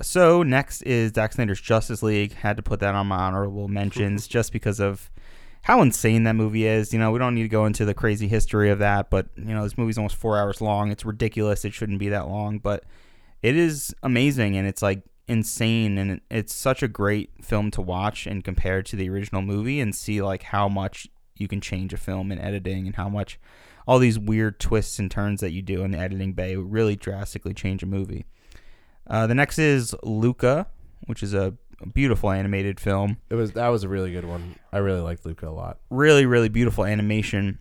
So 0.01 0.43
next 0.43 0.83
is 0.83 1.13
Zack 1.13 1.33
Snyder's 1.33 1.61
Justice 1.61 2.03
League. 2.03 2.33
Had 2.33 2.57
to 2.57 2.63
put 2.63 2.79
that 2.81 2.95
on 2.95 3.07
my 3.07 3.17
honorable 3.17 3.67
mentions 3.67 4.27
just 4.27 4.51
because 4.51 4.79
of 4.79 5.09
how 5.63 5.81
insane 5.81 6.23
that 6.23 6.35
movie 6.35 6.65
is. 6.65 6.93
You 6.93 6.99
know, 6.99 7.11
we 7.11 7.19
don't 7.19 7.35
need 7.35 7.43
to 7.43 7.49
go 7.49 7.65
into 7.65 7.83
the 7.83 7.93
crazy 7.93 8.27
history 8.27 8.69
of 8.69 8.79
that, 8.79 9.09
but 9.09 9.27
you 9.35 9.53
know, 9.53 9.63
this 9.63 9.77
movie's 9.77 9.97
almost 9.97 10.15
four 10.15 10.37
hours 10.37 10.61
long. 10.61 10.91
It's 10.91 11.05
ridiculous. 11.05 11.65
It 11.65 11.73
shouldn't 11.73 11.99
be 11.99 12.09
that 12.09 12.27
long, 12.27 12.59
but 12.59 12.83
it 13.41 13.55
is 13.55 13.93
amazing 14.03 14.57
and 14.57 14.67
it's 14.67 14.81
like 14.81 15.01
insane 15.27 15.97
and 15.97 16.21
it's 16.31 16.53
such 16.53 16.81
a 16.81 16.87
great 16.87 17.31
film 17.43 17.69
to 17.71 17.81
watch 17.81 18.25
and 18.25 18.43
compare 18.43 18.81
to 18.81 18.95
the 18.95 19.09
original 19.09 19.41
movie 19.41 19.81
and 19.81 19.93
see 19.93 20.21
like 20.21 20.43
how 20.43 20.69
much 20.69 21.07
you 21.35 21.47
can 21.47 21.59
change 21.61 21.93
a 21.93 21.97
film 21.97 22.31
in 22.31 22.39
editing 22.39 22.87
and 22.87 22.95
how 22.95 23.09
much 23.09 23.39
all 23.85 23.99
these 23.99 24.17
weird 24.17 24.59
twists 24.59 24.99
and 24.99 25.11
turns 25.11 25.41
that 25.41 25.51
you 25.51 25.61
do 25.61 25.83
in 25.83 25.91
the 25.91 25.97
editing 25.97 26.33
bay 26.33 26.55
really 26.55 26.95
drastically 26.95 27.53
change 27.53 27.83
a 27.83 27.85
movie. 27.85 28.25
Uh, 29.09 29.27
the 29.27 29.35
next 29.35 29.57
is 29.59 29.95
Luca, 30.03 30.67
which 31.05 31.23
is 31.23 31.33
a 31.33 31.53
beautiful 31.93 32.31
animated 32.31 32.79
film. 32.79 33.17
It 33.29 33.35
was 33.35 33.53
that 33.53 33.67
was 33.69 33.83
a 33.83 33.89
really 33.89 34.11
good 34.11 34.25
one. 34.25 34.55
I 34.71 34.79
really 34.79 35.01
liked 35.01 35.25
Luca 35.25 35.47
a 35.47 35.51
lot. 35.51 35.79
Really, 35.89 36.25
really 36.25 36.49
beautiful 36.49 36.85
animation. 36.85 37.59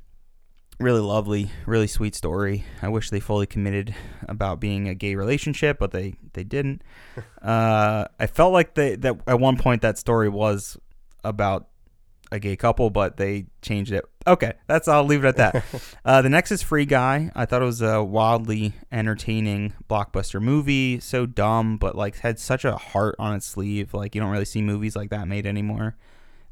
Really 0.79 1.01
lovely, 1.01 1.51
really 1.65 1.87
sweet 1.87 2.15
story. 2.15 2.65
I 2.83 2.89
wish 2.89 3.09
they 3.09 3.21
fully 3.21 3.47
committed 3.47 3.95
about 4.29 4.61
being 4.61 4.89
a 4.89 4.95
gay 4.95 5.15
relationship, 5.15 5.79
but 5.79 5.91
they 5.93 6.15
they 6.35 6.45
didn't. 6.45 6.83
uh, 7.43 8.07
I 8.19 8.27
felt 8.27 8.53
like 8.53 8.75
they 8.75 8.97
that 8.97 9.21
at 9.27 9.41
one 9.41 9.57
point 9.57 9.83
that 9.83 9.99
story 9.99 10.29
was 10.29 10.77
about 11.25 11.69
a 12.37 12.41
gay 12.41 12.57
couple, 12.57 12.91
but 12.91 13.17
they 13.17 13.47
changed 13.63 13.93
it. 13.93 14.05
Okay, 14.27 14.53
that's 14.67 14.89
I'll 14.89 15.05
leave 15.05 15.25
it 15.25 15.29
at 15.29 15.37
that. 15.37 15.65
uh, 16.05 16.23
the 16.23 16.29
next 16.29 16.51
is 16.53 16.63
Free 16.63 16.85
Guy. 16.85 17.31
I 17.35 17.47
thought 17.47 17.63
it 17.63 17.67
was 17.67 17.83
a 17.83 18.03
wildly 18.03 18.75
entertaining 18.93 19.73
blockbuster 19.89 20.41
movie. 20.41 21.01
So 21.01 21.27
dumb, 21.27 21.77
but 21.77 21.97
like 21.97 22.19
had 22.19 22.39
such 22.39 22.65
a 22.65 22.77
heart 22.77 23.17
on 23.19 23.35
its 23.35 23.47
sleeve. 23.47 23.95
Like 23.95 24.15
you 24.15 24.21
don't 24.21 24.31
really 24.31 24.45
see 24.45 24.63
movies 24.63 24.97
like 24.97 25.11
that 25.11 25.29
made 25.29 25.47
anymore. 25.47 25.97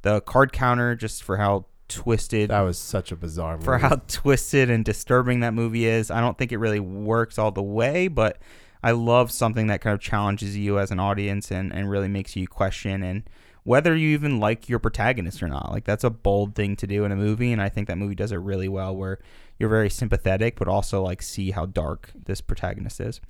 The 0.02 0.20
card 0.20 0.52
counter, 0.52 0.94
just 0.94 1.22
for 1.22 1.36
how 1.36 1.66
twisted 1.88 2.50
That 2.50 2.60
was 2.60 2.78
such 2.78 3.12
a 3.12 3.16
bizarre 3.16 3.54
movie. 3.54 3.64
for 3.64 3.78
how 3.78 3.96
twisted 4.08 4.70
and 4.70 4.84
disturbing 4.84 5.40
that 5.40 5.54
movie 5.54 5.86
is. 5.86 6.10
I 6.10 6.20
don't 6.20 6.36
think 6.36 6.52
it 6.52 6.58
really 6.58 6.80
works 6.80 7.38
all 7.38 7.50
the 7.50 7.62
way, 7.62 8.08
but 8.08 8.38
I 8.82 8.90
love 8.92 9.30
something 9.30 9.68
that 9.68 9.80
kind 9.80 9.94
of 9.94 10.00
challenges 10.00 10.56
you 10.56 10.78
as 10.78 10.90
an 10.90 11.00
audience 11.00 11.50
and, 11.50 11.72
and 11.72 11.88
really 11.88 12.08
makes 12.08 12.36
you 12.36 12.46
question 12.46 13.02
and 13.02 13.22
whether 13.64 13.96
you 13.96 14.10
even 14.10 14.38
like 14.38 14.68
your 14.68 14.78
protagonist 14.78 15.42
or 15.42 15.48
not. 15.48 15.72
Like 15.72 15.84
that's 15.84 16.04
a 16.04 16.10
bold 16.10 16.54
thing 16.54 16.76
to 16.76 16.86
do 16.86 17.04
in 17.04 17.12
a 17.12 17.16
movie, 17.16 17.52
and 17.52 17.60
I 17.60 17.68
think 17.68 17.88
that 17.88 17.98
movie 17.98 18.14
does 18.14 18.32
it 18.32 18.36
really 18.36 18.68
well 18.68 18.94
where 18.94 19.18
you're 19.58 19.68
very 19.68 19.90
sympathetic 19.90 20.58
but 20.58 20.68
also 20.68 21.02
like 21.02 21.22
see 21.22 21.50
how 21.50 21.66
dark 21.66 22.10
this 22.14 22.40
protagonist 22.40 23.00
is. 23.00 23.20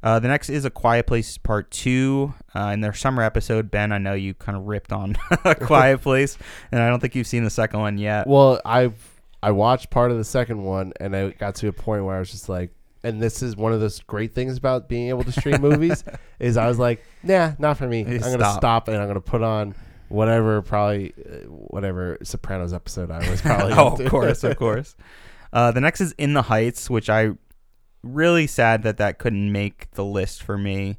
Uh, 0.00 0.20
the 0.20 0.28
next 0.28 0.48
is 0.48 0.64
A 0.64 0.70
Quiet 0.70 1.08
Place 1.08 1.38
Part 1.38 1.70
2. 1.72 2.32
Uh, 2.54 2.60
in 2.72 2.80
their 2.80 2.92
summer 2.92 3.22
episode, 3.22 3.68
Ben, 3.68 3.90
I 3.90 3.98
know 3.98 4.14
you 4.14 4.32
kind 4.32 4.56
of 4.56 4.66
ripped 4.66 4.92
on 4.92 5.16
A 5.44 5.56
Quiet 5.56 6.02
Place, 6.02 6.38
and 6.70 6.80
I 6.80 6.88
don't 6.88 7.00
think 7.00 7.16
you've 7.16 7.26
seen 7.26 7.42
the 7.42 7.50
second 7.50 7.80
one 7.80 7.98
yet. 7.98 8.26
Well, 8.26 8.60
I 8.64 8.92
I 9.42 9.50
watched 9.52 9.90
part 9.90 10.10
of 10.10 10.18
the 10.18 10.24
second 10.24 10.62
one, 10.62 10.92
and 11.00 11.16
I 11.16 11.30
got 11.30 11.56
to 11.56 11.68
a 11.68 11.72
point 11.72 12.04
where 12.04 12.14
I 12.14 12.20
was 12.20 12.30
just 12.30 12.48
like, 12.48 12.70
and 13.08 13.20
this 13.20 13.42
is 13.42 13.56
one 13.56 13.72
of 13.72 13.80
those 13.80 14.00
great 14.00 14.34
things 14.34 14.56
about 14.56 14.88
being 14.88 15.08
able 15.08 15.24
to 15.24 15.32
stream 15.32 15.60
movies 15.60 16.04
is 16.38 16.56
I 16.56 16.68
was 16.68 16.78
like, 16.78 17.04
nah, 17.22 17.52
not 17.58 17.78
for 17.78 17.88
me. 17.88 18.00
I'm 18.00 18.18
gonna 18.18 18.38
stop. 18.38 18.56
stop 18.58 18.88
and 18.88 18.96
I'm 18.98 19.08
gonna 19.08 19.20
put 19.20 19.42
on 19.42 19.74
whatever 20.08 20.62
probably 20.62 21.14
uh, 21.18 21.46
whatever 21.48 22.18
Sopranos 22.22 22.72
episode 22.72 23.10
I 23.10 23.28
was 23.30 23.40
probably. 23.40 23.72
oh, 23.76 23.96
of 23.96 24.10
course, 24.10 24.44
of 24.44 24.56
course. 24.58 24.94
Uh, 25.52 25.72
the 25.72 25.80
next 25.80 26.00
is 26.00 26.12
In 26.18 26.34
the 26.34 26.42
Heights, 26.42 26.90
which 26.90 27.08
I 27.08 27.30
really 28.02 28.46
sad 28.46 28.82
that 28.82 28.98
that 28.98 29.18
couldn't 29.18 29.50
make 29.50 29.90
the 29.92 30.04
list 30.04 30.42
for 30.42 30.58
me. 30.58 30.98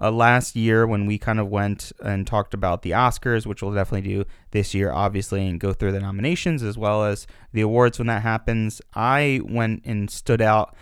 Uh, 0.00 0.12
last 0.12 0.54
year, 0.54 0.86
when 0.86 1.06
we 1.06 1.18
kind 1.18 1.40
of 1.40 1.48
went 1.48 1.90
and 2.04 2.24
talked 2.24 2.54
about 2.54 2.82
the 2.82 2.92
Oscars, 2.92 3.46
which 3.46 3.62
we'll 3.62 3.74
definitely 3.74 4.08
do 4.08 4.24
this 4.52 4.72
year, 4.72 4.92
obviously, 4.92 5.44
and 5.46 5.58
go 5.58 5.72
through 5.72 5.90
the 5.90 5.98
nominations 5.98 6.62
as 6.62 6.78
well 6.78 7.04
as 7.04 7.26
the 7.52 7.62
awards 7.62 7.98
when 7.98 8.06
that 8.06 8.22
happens, 8.22 8.80
I 8.94 9.40
went 9.44 9.82
and 9.84 10.08
stood 10.08 10.40
out, 10.40 10.76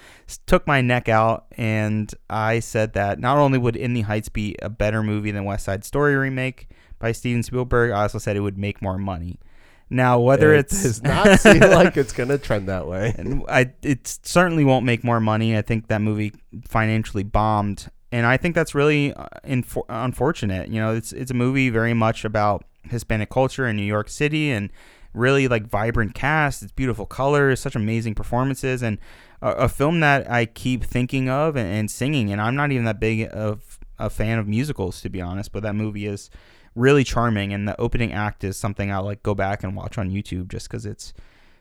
took 0.44 0.66
my 0.66 0.82
neck 0.82 1.08
out, 1.08 1.46
and 1.56 2.12
I 2.28 2.60
said 2.60 2.92
that 2.92 3.18
not 3.18 3.38
only 3.38 3.58
would 3.58 3.76
In 3.76 3.94
the 3.94 4.02
Heights 4.02 4.28
be 4.28 4.54
a 4.60 4.68
better 4.68 5.02
movie 5.02 5.30
than 5.30 5.44
West 5.44 5.64
Side 5.64 5.84
Story 5.84 6.14
remake 6.14 6.68
by 6.98 7.12
Steven 7.12 7.42
Spielberg, 7.42 7.92
I 7.92 8.02
also 8.02 8.18
said 8.18 8.36
it 8.36 8.40
would 8.40 8.58
make 8.58 8.82
more 8.82 8.98
money. 8.98 9.38
Now, 9.88 10.18
whether 10.18 10.52
it 10.52 10.60
it's 10.60 10.82
does 10.82 11.02
not 11.02 11.40
seem 11.40 11.60
like 11.60 11.96
it's 11.96 12.12
gonna 12.12 12.38
trend 12.38 12.68
that 12.68 12.86
way. 12.88 13.14
and 13.16 13.44
I 13.48 13.72
it 13.82 14.18
certainly 14.24 14.64
won't 14.64 14.84
make 14.84 15.04
more 15.04 15.20
money. 15.20 15.56
I 15.56 15.62
think 15.62 15.86
that 15.88 16.00
movie 16.00 16.32
financially 16.66 17.22
bombed, 17.22 17.88
and 18.12 18.26
I 18.26 18.36
think 18.36 18.54
that's 18.54 18.74
really 18.74 19.12
uh, 19.12 19.26
infor- 19.44 19.84
unfortunate. 19.88 20.68
You 20.68 20.80
know, 20.80 20.94
it's 20.94 21.12
it's 21.12 21.30
a 21.30 21.34
movie 21.34 21.70
very 21.70 21.94
much 21.94 22.24
about 22.24 22.64
Hispanic 22.84 23.30
culture 23.30 23.66
in 23.66 23.76
New 23.76 23.82
York 23.82 24.08
City 24.08 24.50
and 24.50 24.70
really 25.12 25.48
like 25.48 25.66
vibrant 25.66 26.14
cast. 26.14 26.62
It's 26.62 26.72
beautiful 26.72 27.06
colors, 27.06 27.60
such 27.60 27.74
amazing 27.74 28.14
performances, 28.14 28.82
and 28.82 28.98
a, 29.42 29.50
a 29.52 29.68
film 29.68 30.00
that 30.00 30.30
I 30.30 30.46
keep 30.46 30.84
thinking 30.84 31.28
of 31.28 31.56
and, 31.56 31.68
and 31.68 31.90
singing. 31.90 32.30
And 32.30 32.40
I'm 32.40 32.54
not 32.54 32.70
even 32.70 32.84
that 32.84 33.00
big 33.00 33.28
of 33.32 33.78
a 33.98 34.10
fan 34.10 34.38
of 34.38 34.46
musicals 34.46 35.00
to 35.00 35.08
be 35.08 35.20
honest, 35.20 35.52
but 35.52 35.62
that 35.62 35.74
movie 35.74 36.06
is 36.06 36.30
really 36.74 37.04
charming, 37.04 37.52
and 37.52 37.66
the 37.66 37.80
opening 37.80 38.12
act 38.12 38.44
is 38.44 38.56
something 38.56 38.92
I'll 38.92 39.04
like 39.04 39.22
go 39.22 39.34
back 39.34 39.64
and 39.64 39.74
watch 39.74 39.98
on 39.98 40.10
YouTube 40.10 40.48
just 40.48 40.68
because 40.68 40.86
it's 40.86 41.14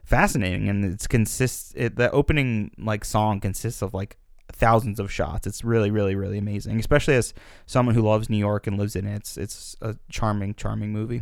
fascinating 0.04 0.70
and 0.70 0.86
it's 0.86 1.08
consists 1.08 1.74
it, 1.76 1.96
the 1.96 2.12
opening 2.12 2.70
like 2.78 3.04
song 3.04 3.40
consists 3.40 3.82
of 3.82 3.94
like 3.94 4.18
thousands 4.52 5.00
of 5.00 5.12
shots. 5.12 5.46
It's 5.48 5.64
really 5.64 5.92
really 5.92 6.16
really 6.16 6.38
amazing 6.38 6.80
especially 6.80 7.16
as 7.16 7.34
someone 7.66 7.94
who 7.96 8.02
loves 8.02 8.30
new 8.30 8.38
york 8.38 8.68
and 8.68 8.78
lives 8.78 8.96
in 8.96 9.06
it. 9.06 9.16
It's 9.18 9.38
it's 9.38 9.76
a 9.82 9.96
charming 10.10 10.54
charming 10.56 10.92
movie. 10.94 11.22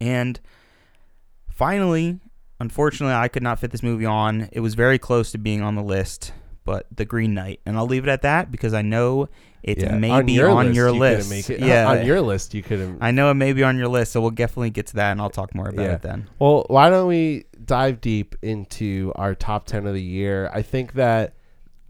And 0.00 0.40
finally 1.48 2.18
unfortunately 2.60 3.14
i 3.14 3.26
could 3.28 3.42
not 3.42 3.58
fit 3.58 3.70
this 3.70 3.82
movie 3.82 4.06
on. 4.06 4.48
It 4.52 4.60
was 4.60 4.74
very 4.74 4.98
close 4.98 5.32
to 5.32 5.38
being 5.38 5.62
on 5.62 5.74
the 5.74 5.82
list 5.82 6.32
but 6.64 6.86
the 6.94 7.04
green 7.04 7.34
knight. 7.34 7.60
And 7.66 7.76
i'll 7.76 7.86
leave 7.86 8.04
it 8.06 8.10
at 8.10 8.22
that 8.22 8.50
because 8.50 8.74
i 8.74 8.82
know 8.82 9.28
it 9.62 9.78
Yeah, 9.78 9.94
may 9.96 10.22
be 10.22 10.40
on 10.42 10.72
your 10.72 10.88
you 10.88 10.98
list. 10.98 11.50
yeah. 11.50 11.86
On 11.90 12.06
your 12.06 12.20
list 12.22 12.54
you 12.54 12.62
could 12.62 12.78
have. 12.80 12.96
i 13.00 13.10
know 13.10 13.30
it 13.30 13.34
may 13.34 13.52
be 13.52 13.62
on 13.62 13.76
your 13.76 13.88
list 13.88 14.12
so 14.12 14.20
we'll 14.20 14.30
definitely 14.30 14.70
get 14.70 14.86
to 14.88 14.96
that 14.96 15.12
and 15.12 15.20
i'll 15.20 15.30
talk 15.30 15.54
more 15.54 15.68
about 15.68 15.82
Yeah. 15.84 15.94
it 15.94 16.02
then. 16.02 16.28
Well, 16.38 16.64
why 16.68 16.88
don't 16.90 17.06
we 17.08 17.44
dive 17.64 18.00
deep 18.00 18.36
into 18.42 19.12
our 19.16 19.34
top 19.34 19.66
10 19.66 19.86
of 19.86 19.92
the 19.94 20.02
year? 20.02 20.50
I 20.52 20.62
think 20.62 20.94
that 20.94 21.34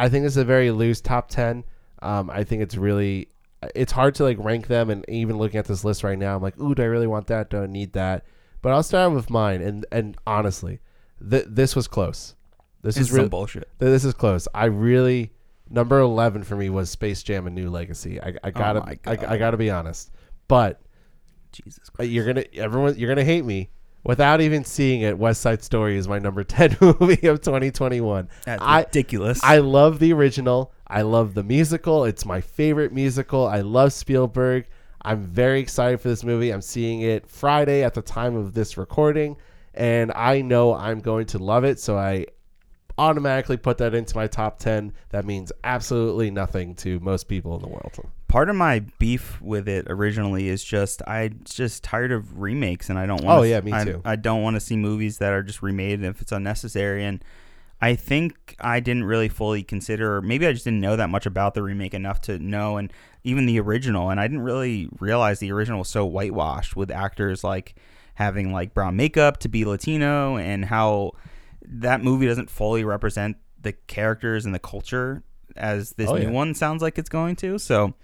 I 0.01 0.09
think 0.09 0.27
it's 0.27 0.37
a 0.37 0.45
very 0.45 0.71
loose 0.71 1.01
top 1.01 1.29
10. 1.29 1.65
Um, 2.03 2.31
I 2.31 2.45
think 2.45 2.63
it's 2.63 2.77
really 2.77 3.29
it's 3.75 3.93
hard 3.93 4.15
to 4.17 4.25
like 4.25 4.39
rank 4.39 4.67
them. 4.69 4.89
And 4.91 5.05
even 5.09 5.37
looking 5.39 5.59
at 5.59 5.67
this 5.67 5.85
list 5.85 6.03
right 6.03 6.19
now, 6.19 6.35
I'm 6.37 6.43
like, 6.43 6.59
ooh, 6.59 6.75
do 6.75 6.83
I 6.83 6.87
really 6.87 7.07
want 7.07 7.27
that? 7.29 7.51
Do 7.51 7.63
I 7.63 7.67
need 7.67 7.93
that? 7.93 8.25
But 8.63 8.73
I'll 8.73 8.83
start 8.83 9.13
with 9.13 9.31
mine. 9.31 9.61
And 9.63 9.87
and 9.93 10.17
honestly, 10.27 10.81
th- 11.29 11.47
this 11.49 11.77
was 11.77 11.87
close. 11.89 12.35
This 12.83 12.97
It's 12.97 13.09
is 13.09 13.13
real. 13.13 13.25
some 13.25 13.29
bullshit. 13.31 13.69
This 13.79 14.05
is 14.05 14.15
close. 14.15 14.49
I 14.55 14.65
really 14.67 15.33
number 15.69 15.99
eleven 16.01 16.43
for 16.43 16.57
me 16.57 16.71
was 16.71 16.89
Space 16.91 17.23
Jam: 17.23 17.47
A 17.47 17.51
New 17.51 17.69
Legacy. 17.71 18.21
I, 18.21 18.35
I 18.43 18.51
gotta 18.51 18.81
Oh 18.81 19.11
I, 19.11 19.35
I 19.35 19.37
gotta 19.37 19.57
be 19.59 19.71
honest, 19.71 20.11
but 20.49 20.81
Jesus 21.53 21.91
Christ. 21.91 22.11
you're 22.11 22.25
gonna 22.27 22.45
everyone 22.55 22.97
you're 22.97 23.09
gonna 23.11 23.25
hate 23.25 23.45
me 23.45 23.69
without 24.05 24.41
even 24.41 24.65
seeing 24.65 25.03
it. 25.03 25.19
West 25.19 25.41
Side 25.41 25.63
Story 25.63 25.97
is 25.97 26.09
my 26.09 26.19
number 26.19 26.45
ten 26.45 26.77
movie 26.81 27.27
of 27.27 27.41
2021. 27.41 28.29
That's 28.45 28.63
I 28.63 28.81
ridiculous. 28.81 29.41
I 29.43 29.59
love 29.59 29.99
the 29.99 30.13
original. 30.13 30.73
I 30.87 31.03
love 31.03 31.35
the 31.35 31.45
musical. 31.45 32.05
It's 32.05 32.25
my 32.25 32.41
favorite 32.41 32.93
musical. 32.93 33.47
I 33.47 33.61
love 33.61 33.93
Spielberg. 33.93 34.67
I'm 35.03 35.23
very 35.23 35.61
excited 35.61 36.01
for 36.01 36.09
this 36.09 36.25
movie. 36.25 36.51
I'm 36.51 36.61
seeing 36.61 37.03
it 37.03 37.27
Friday 37.27 37.85
at 37.85 37.95
the 37.95 38.03
time 38.03 38.37
of 38.37 38.53
this 38.53 38.77
recording, 38.77 39.37
and 39.75 40.13
I 40.15 40.43
know 40.43 40.75
I'm 40.75 41.01
going 41.01 41.27
to 41.27 41.39
love 41.39 41.65
it. 41.65 41.81
So 41.81 41.97
I 41.97 42.27
automatically 42.99 43.57
put 43.57 43.79
that 43.79 43.95
into 43.95 44.15
my 44.15 44.27
top 44.27 44.59
10. 44.59 44.93
That 45.09 45.25
means 45.25 45.53
absolutely 45.65 46.31
nothing 46.31 46.75
to 46.77 47.01
most 47.01 47.29
people 47.29 47.57
in 47.57 47.63
the 47.63 47.69
world. 47.69 47.99
Part 48.31 48.49
of 48.49 48.57
my 48.57 48.81
beef 48.99 49.41
with 49.43 49.69
it 49.69 49.87
originally 49.89 50.49
is 50.49 50.63
just 50.63 51.03
I 51.07 51.29
just 51.45 51.83
tired 51.83 52.13
of 52.13 52.41
remakes 52.41 52.89
and 52.89 52.99
I 52.99 53.07
don't 53.07 53.25
want. 53.25 53.41
Oh, 53.41 53.43
yeah, 53.43 53.61
me 53.61 53.73
I, 53.73 53.85
too. 53.85 54.01
I 54.05 54.17
don't 54.17 54.43
want 54.43 54.55
to 54.57 54.61
see 54.61 54.77
movies 54.77 55.19
that 55.19 55.33
are 55.33 55.43
just 55.43 55.63
remade 55.63 56.03
if 56.03 56.21
it's 56.23 56.33
unnecessary 56.33 57.05
and. 57.05 57.25
I 57.83 57.95
think 57.95 58.57
I 58.61 58.81
didn't 58.81 59.05
really 59.05 59.31
fully 59.31 59.63
consider, 59.63 60.17
or 60.17 60.21
maybe 60.21 60.47
I 60.47 60.53
just 60.53 60.65
didn't 60.67 60.83
know 60.83 60.97
that 60.97 61.09
much 61.09 61.25
about 61.25 61.55
the 61.55 61.63
remake 61.63 61.95
enough 61.95 62.21
to 62.23 62.39
know, 62.39 62.77
and 62.77 62.93
even 63.25 63.47
the 63.47 63.59
original. 63.59 64.11
And 64.11 64.21
I 64.21 64.25
didn't 64.29 64.43
really 64.43 64.91
realize 65.01 65.39
the 65.39 65.51
original 65.51 65.79
was 65.79 65.89
so 65.89 66.05
whitewashed 66.05 66.77
with 66.77 66.91
actors 66.91 67.43
like 67.43 67.75
having 68.17 68.53
like 68.53 68.75
brown 68.75 68.97
makeup 68.97 69.39
to 69.39 69.49
be 69.49 69.65
Latino, 69.65 70.37
and 70.37 70.67
how 70.67 71.13
that 71.63 72.05
movie 72.05 72.27
doesn't 72.27 72.51
fully 72.51 72.85
represent 72.85 73.39
the 73.59 73.73
characters 73.73 74.45
and 74.45 74.55
the 74.55 74.59
culture 74.59 75.23
as 75.57 75.93
this 75.93 76.11
Oh, 76.11 76.17
new 76.17 76.25
yeah. 76.25 76.31
one 76.31 76.53
sounds 76.53 76.83
like 76.83 76.99
it's 76.99 77.09
going 77.09 77.35
to. 77.37 77.59
So, 77.59 77.95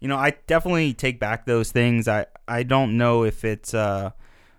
you 0.00 0.08
know, 0.08 0.16
I 0.16 0.34
definitely 0.46 0.94
take 0.94 1.20
back 1.20 1.46
those 1.46 1.70
things. 1.72 2.08
I 2.08 2.26
I 2.48 2.62
don't 2.62 2.96
know 2.96 3.24
if 3.24 3.44
it's 3.44 3.74
uh 3.74 4.10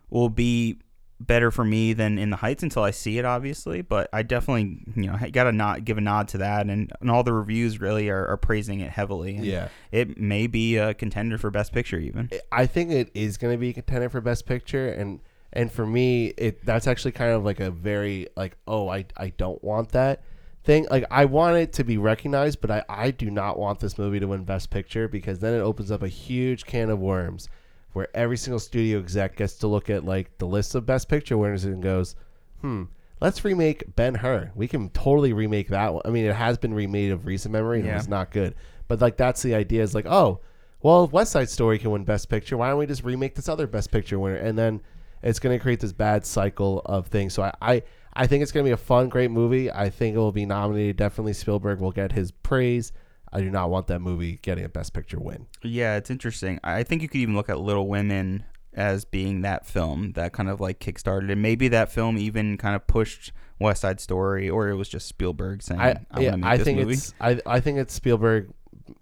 will 0.09 0.29
be 0.29 0.77
better 1.19 1.51
for 1.51 1.63
me 1.63 1.93
than 1.93 2.17
in 2.17 2.29
the 2.29 2.37
heights 2.37 2.63
until 2.63 2.83
I 2.83 2.91
see 2.91 3.17
it, 3.17 3.25
obviously. 3.25 3.81
But 3.81 4.09
I 4.11 4.23
definitely, 4.23 4.79
you 4.95 5.07
know, 5.07 5.17
got 5.31 5.43
to 5.45 5.51
not 5.51 5.85
give 5.85 5.97
a 5.97 6.01
nod 6.01 6.27
to 6.29 6.39
that, 6.39 6.67
and, 6.67 6.91
and 6.99 7.11
all 7.11 7.23
the 7.23 7.33
reviews 7.33 7.79
really 7.79 8.09
are, 8.09 8.27
are 8.27 8.37
praising 8.37 8.79
it 8.79 8.91
heavily. 8.91 9.37
Yeah. 9.37 9.69
it 9.91 10.17
may 10.17 10.47
be 10.47 10.77
a 10.77 10.93
contender 10.93 11.37
for 11.37 11.49
best 11.51 11.73
picture 11.73 11.97
even. 11.97 12.29
I 12.51 12.65
think 12.65 12.91
it 12.91 13.11
is 13.13 13.37
going 13.37 13.53
to 13.53 13.57
be 13.57 13.69
a 13.69 13.73
contender 13.73 14.09
for 14.09 14.21
best 14.21 14.45
picture 14.45 14.89
and 14.89 15.19
and 15.53 15.69
for 15.69 15.85
me 15.85 16.27
it 16.37 16.65
that's 16.65 16.87
actually 16.87 17.11
kind 17.11 17.31
of 17.31 17.43
like 17.43 17.59
a 17.59 17.71
very 17.71 18.27
like 18.37 18.55
oh 18.67 18.87
I 18.87 19.05
I 19.17 19.29
don't 19.29 19.61
want 19.61 19.89
that 19.89 20.23
thing 20.63 20.85
like 20.91 21.05
I 21.09 21.25
want 21.25 21.57
it 21.57 21.73
to 21.73 21.83
be 21.83 21.97
recognized 21.97 22.61
but 22.61 22.69
I 22.71 22.83
I 22.87 23.11
do 23.11 23.31
not 23.31 23.57
want 23.57 23.79
this 23.79 23.97
movie 23.97 24.19
to 24.19 24.27
win 24.27 24.43
best 24.43 24.69
picture 24.69 25.07
because 25.07 25.39
then 25.39 25.53
it 25.53 25.59
opens 25.61 25.91
up 25.91 26.03
a 26.03 26.07
huge 26.07 26.65
can 26.65 26.89
of 26.89 26.99
worms 26.99 27.49
where 27.93 28.07
every 28.15 28.37
single 28.37 28.59
studio 28.59 28.99
exec 28.99 29.35
gets 29.37 29.55
to 29.55 29.67
look 29.67 29.89
at 29.89 30.05
like 30.05 30.37
the 30.37 30.45
list 30.45 30.75
of 30.75 30.85
best 30.85 31.09
picture 31.09 31.37
winners 31.37 31.65
and 31.65 31.81
goes 31.81 32.15
hmm 32.61 32.83
let's 33.19 33.43
remake 33.43 33.95
Ben 33.95 34.13
Hur 34.15 34.51
we 34.55 34.67
can 34.67 34.89
totally 34.91 35.33
remake 35.33 35.69
that 35.69 35.93
one 35.93 36.03
I 36.05 36.09
mean 36.09 36.25
it 36.25 36.35
has 36.35 36.57
been 36.59 36.73
remade 36.73 37.11
of 37.11 37.25
recent 37.25 37.51
memory 37.51 37.79
and 37.79 37.87
Yeah. 37.87 37.93
it 37.93 37.97
was 37.97 38.07
not 38.07 38.29
good 38.31 38.53
but 38.87 39.01
like 39.01 39.17
that's 39.17 39.41
the 39.41 39.55
idea 39.55 39.81
is 39.81 39.95
like 39.95 40.05
oh 40.05 40.41
well, 40.83 41.05
West 41.09 41.31
Side 41.33 41.47
Story 41.47 41.77
can 41.77 41.91
win 41.91 42.05
Best 42.05 42.27
Picture, 42.27 42.57
why 42.57 42.69
don't 42.69 42.79
we 42.79 42.87
just 42.87 43.03
remake 43.03 43.35
this 43.35 43.47
other 43.47 43.67
Best 43.67 43.91
Picture 43.91 44.17
winner? 44.17 44.37
And 44.37 44.57
then 44.57 44.81
it's 45.21 45.37
going 45.37 45.55
to 45.55 45.61
create 45.61 45.79
this 45.79 45.93
bad 45.93 46.25
cycle 46.25 46.81
of 46.85 47.05
things. 47.05 47.35
So 47.35 47.43
I, 47.43 47.53
I, 47.61 47.83
I 48.13 48.27
think 48.27 48.43
it's 48.43 48.51
going 48.51 48.65
to 48.65 48.69
be 48.69 48.73
a 48.73 48.77
fun, 48.77 49.09
great 49.09 49.31
movie. 49.31 49.71
I 49.71 49.89
think 49.89 50.15
it 50.15 50.19
will 50.19 50.31
be 50.31 50.45
nominated. 50.45 50.97
Definitely 50.97 51.33
Spielberg 51.33 51.79
will 51.79 51.91
get 51.91 52.11
his 52.11 52.31
praise. 52.31 52.91
I 53.31 53.39
do 53.39 53.49
not 53.49 53.69
want 53.69 53.87
that 53.87 53.99
movie 53.99 54.39
getting 54.41 54.65
a 54.65 54.69
Best 54.69 54.93
Picture 54.93 55.19
win. 55.19 55.47
Yeah, 55.63 55.95
it's 55.95 56.09
interesting. 56.09 56.59
I 56.63 56.83
think 56.83 57.01
you 57.01 57.07
could 57.07 57.21
even 57.21 57.35
look 57.35 57.49
at 57.49 57.59
Little 57.59 57.87
Women 57.87 58.43
as 58.73 59.05
being 59.05 59.41
that 59.41 59.65
film 59.65 60.13
that 60.13 60.33
kind 60.33 60.49
of 60.49 60.59
like 60.59 60.79
kickstarted 60.79 61.29
it. 61.29 61.37
Maybe 61.37 61.67
that 61.69 61.91
film 61.91 62.17
even 62.17 62.57
kind 62.57 62.75
of 62.75 62.87
pushed 62.87 63.31
West 63.59 63.81
Side 63.81 63.99
Story, 63.99 64.49
or 64.49 64.69
it 64.69 64.75
was 64.75 64.89
just 64.89 65.07
Spielberg 65.07 65.61
saying, 65.61 65.79
I, 65.79 65.89
"I, 66.11 66.21
yeah, 66.21 66.31
want 66.31 66.31
to 66.31 66.37
make 66.37 66.45
I 66.45 66.57
think 66.57 66.79
movie." 66.79 66.93
it's, 66.93 67.13
I, 67.21 67.39
I 67.45 67.59
think 67.59 67.77
it's 67.77 67.93
Spielberg. 67.93 68.51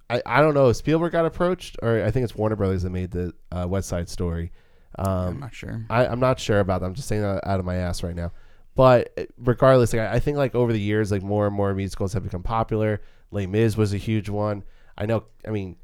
I, 0.09 0.21
I 0.25 0.41
don't 0.41 0.53
know 0.53 0.69
if 0.69 0.75
Spielberg 0.75 1.11
got 1.11 1.25
approached, 1.25 1.77
or 1.81 2.03
I 2.03 2.11
think 2.11 2.23
it's 2.23 2.35
Warner 2.35 2.55
Brothers 2.55 2.83
that 2.83 2.89
made 2.91 3.11
the 3.11 3.33
uh, 3.51 3.65
West 3.67 3.89
Side 3.89 4.09
Story. 4.09 4.51
Um, 4.97 5.07
I'm 5.07 5.39
not 5.39 5.55
sure. 5.55 5.85
I, 5.89 6.05
I'm 6.05 6.19
not 6.19 6.39
sure 6.39 6.59
about 6.59 6.81
that. 6.81 6.87
I'm 6.87 6.95
just 6.95 7.07
saying 7.07 7.21
that 7.21 7.47
out 7.47 7.59
of 7.59 7.65
my 7.65 7.75
ass 7.75 8.03
right 8.03 8.15
now. 8.15 8.31
But 8.75 9.11
uh, 9.17 9.23
regardless, 9.37 9.93
like, 9.93 10.01
I 10.01 10.15
I 10.15 10.19
think 10.19 10.37
like 10.37 10.55
over 10.55 10.71
the 10.71 10.79
years, 10.79 11.11
like 11.11 11.23
more 11.23 11.47
and 11.47 11.55
more 11.55 11.73
musicals 11.73 12.13
have 12.13 12.23
become 12.23 12.43
popular. 12.43 13.01
Les 13.31 13.45
Mis 13.45 13.77
was 13.77 13.93
a 13.93 13.97
huge 13.97 14.29
one. 14.29 14.63
I 14.97 15.05
know. 15.05 15.25
I 15.47 15.51
mean, 15.51 15.75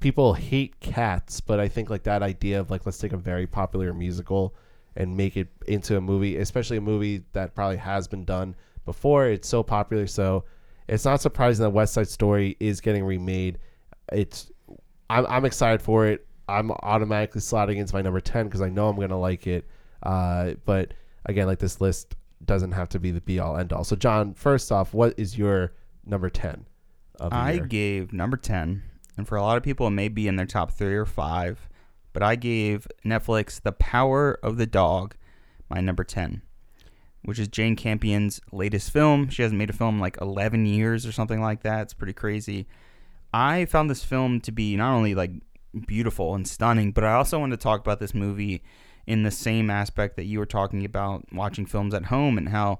people 0.00 0.34
hate 0.34 0.80
Cats, 0.80 1.40
but 1.40 1.60
I 1.60 1.68
think 1.68 1.90
like 1.90 2.02
that 2.04 2.22
idea 2.22 2.60
of 2.60 2.70
like 2.70 2.84
let's 2.86 2.98
take 2.98 3.12
a 3.12 3.16
very 3.16 3.46
popular 3.46 3.92
musical 3.94 4.54
and 4.96 5.16
make 5.16 5.36
it 5.36 5.48
into 5.66 5.96
a 5.96 6.00
movie, 6.00 6.36
especially 6.36 6.76
a 6.76 6.82
movie 6.82 7.22
that 7.32 7.54
probably 7.54 7.78
has 7.78 8.06
been 8.08 8.24
done 8.24 8.54
before. 8.84 9.26
It's 9.26 9.48
so 9.48 9.62
popular, 9.62 10.06
so 10.06 10.44
it's 10.88 11.04
not 11.04 11.20
surprising 11.20 11.62
that 11.62 11.70
West 11.70 11.94
Side 11.94 12.08
Story 12.08 12.56
is 12.60 12.80
getting 12.80 13.04
remade. 13.04 13.58
It's 14.12 14.50
I'm 15.08 15.26
I'm 15.26 15.44
excited 15.44 15.80
for 15.80 16.06
it. 16.06 16.26
I'm 16.48 16.70
automatically 16.70 17.40
slotting 17.40 17.76
into 17.76 17.94
my 17.94 18.02
number 18.02 18.20
ten 18.20 18.46
because 18.46 18.60
I 18.60 18.68
know 18.68 18.88
I'm 18.88 18.98
gonna 18.98 19.18
like 19.18 19.46
it. 19.46 19.66
Uh, 20.02 20.54
but 20.64 20.92
again, 21.26 21.46
like 21.46 21.58
this 21.58 21.80
list 21.80 22.14
doesn't 22.44 22.72
have 22.72 22.88
to 22.90 22.98
be 22.98 23.10
the 23.10 23.20
be 23.20 23.38
all 23.38 23.56
end 23.56 23.72
all. 23.72 23.84
So, 23.84 23.96
John, 23.96 24.34
first 24.34 24.72
off, 24.72 24.92
what 24.94 25.14
is 25.16 25.38
your 25.38 25.72
number 26.04 26.30
ten? 26.30 26.66
Of 27.20 27.30
the 27.30 27.36
I 27.36 27.52
year? 27.52 27.66
gave 27.66 28.12
number 28.12 28.36
10, 28.36 28.82
and 29.16 29.28
for 29.28 29.36
a 29.36 29.42
lot 29.42 29.56
of 29.56 29.62
people, 29.62 29.86
it 29.86 29.90
may 29.90 30.08
be 30.08 30.26
in 30.26 30.36
their 30.36 30.46
top 30.46 30.72
three 30.72 30.96
or 30.96 31.04
five, 31.04 31.68
but 32.12 32.22
I 32.22 32.36
gave 32.36 32.88
Netflix 33.04 33.60
The 33.60 33.72
Power 33.72 34.38
of 34.42 34.56
the 34.56 34.66
Dog 34.66 35.14
my 35.68 35.80
number 35.80 36.04
10, 36.04 36.42
which 37.22 37.38
is 37.38 37.48
Jane 37.48 37.76
Campion's 37.76 38.40
latest 38.50 38.90
film. 38.90 39.28
She 39.28 39.42
hasn't 39.42 39.58
made 39.58 39.70
a 39.70 39.74
film 39.74 39.96
in 39.96 40.00
like 40.00 40.16
11 40.20 40.66
years 40.66 41.06
or 41.06 41.12
something 41.12 41.40
like 41.40 41.62
that. 41.62 41.82
It's 41.82 41.94
pretty 41.94 42.14
crazy. 42.14 42.66
I 43.32 43.66
found 43.66 43.88
this 43.88 44.04
film 44.04 44.40
to 44.40 44.52
be 44.52 44.76
not 44.76 44.94
only 44.94 45.14
like 45.14 45.32
beautiful 45.86 46.34
and 46.34 46.48
stunning, 46.48 46.92
but 46.92 47.04
I 47.04 47.12
also 47.12 47.38
wanted 47.38 47.58
to 47.58 47.62
talk 47.62 47.80
about 47.80 48.00
this 48.00 48.14
movie 48.14 48.62
in 49.06 49.22
the 49.22 49.30
same 49.30 49.70
aspect 49.70 50.16
that 50.16 50.24
you 50.24 50.38
were 50.38 50.46
talking 50.46 50.84
about 50.84 51.24
watching 51.32 51.66
films 51.66 51.94
at 51.94 52.06
home 52.06 52.38
and 52.38 52.48
how 52.48 52.78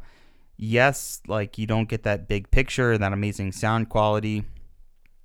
yes, 0.57 1.21
like 1.27 1.59
you 1.59 1.67
don't 1.67 1.89
get 1.89 2.05
that 2.05 2.29
big 2.29 2.51
picture, 2.51 2.97
that 2.97 3.13
amazing 3.13 3.53
sound 3.53 3.89
quality. 3.89 4.45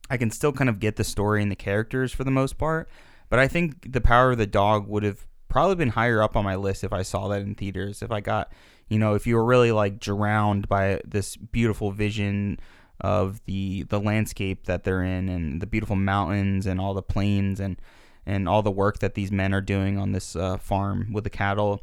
I 0.09 0.17
can 0.17 0.31
still 0.31 0.51
kind 0.51 0.69
of 0.69 0.79
get 0.79 0.95
the 0.95 1.03
story 1.03 1.41
and 1.41 1.51
the 1.51 1.55
characters 1.55 2.13
for 2.13 2.23
the 2.23 2.31
most 2.31 2.57
part, 2.57 2.89
but 3.29 3.39
I 3.39 3.47
think 3.47 3.91
The 3.91 4.01
Power 4.01 4.31
of 4.31 4.37
the 4.37 4.47
Dog 4.47 4.87
would 4.87 5.03
have 5.03 5.27
probably 5.49 5.75
been 5.75 5.89
higher 5.89 6.21
up 6.21 6.35
on 6.35 6.43
my 6.43 6.55
list 6.55 6.83
if 6.83 6.93
I 6.93 7.01
saw 7.03 7.27
that 7.27 7.41
in 7.41 7.55
theaters. 7.55 8.01
If 8.01 8.11
I 8.11 8.21
got, 8.21 8.51
you 8.87 8.99
know, 8.99 9.15
if 9.15 9.27
you 9.27 9.35
were 9.35 9.45
really 9.45 9.71
like 9.71 9.99
drowned 9.99 10.67
by 10.67 11.01
this 11.05 11.35
beautiful 11.35 11.91
vision 11.91 12.59
of 12.99 13.43
the 13.45 13.83
the 13.83 13.99
landscape 13.99 14.65
that 14.65 14.83
they're 14.83 15.03
in 15.03 15.29
and 15.29 15.61
the 15.61 15.67
beautiful 15.67 15.95
mountains 15.95 16.65
and 16.65 16.81
all 16.81 16.95
the 16.95 17.03
plains 17.03 17.59
and 17.59 17.79
and 18.27 18.47
all 18.47 18.61
the 18.61 18.69
work 18.69 18.99
that 18.99 19.15
these 19.15 19.31
men 19.31 19.53
are 19.53 19.61
doing 19.61 19.97
on 19.97 20.11
this 20.11 20.35
uh, 20.35 20.57
farm 20.57 21.11
with 21.11 21.23
the 21.23 21.29
cattle. 21.31 21.81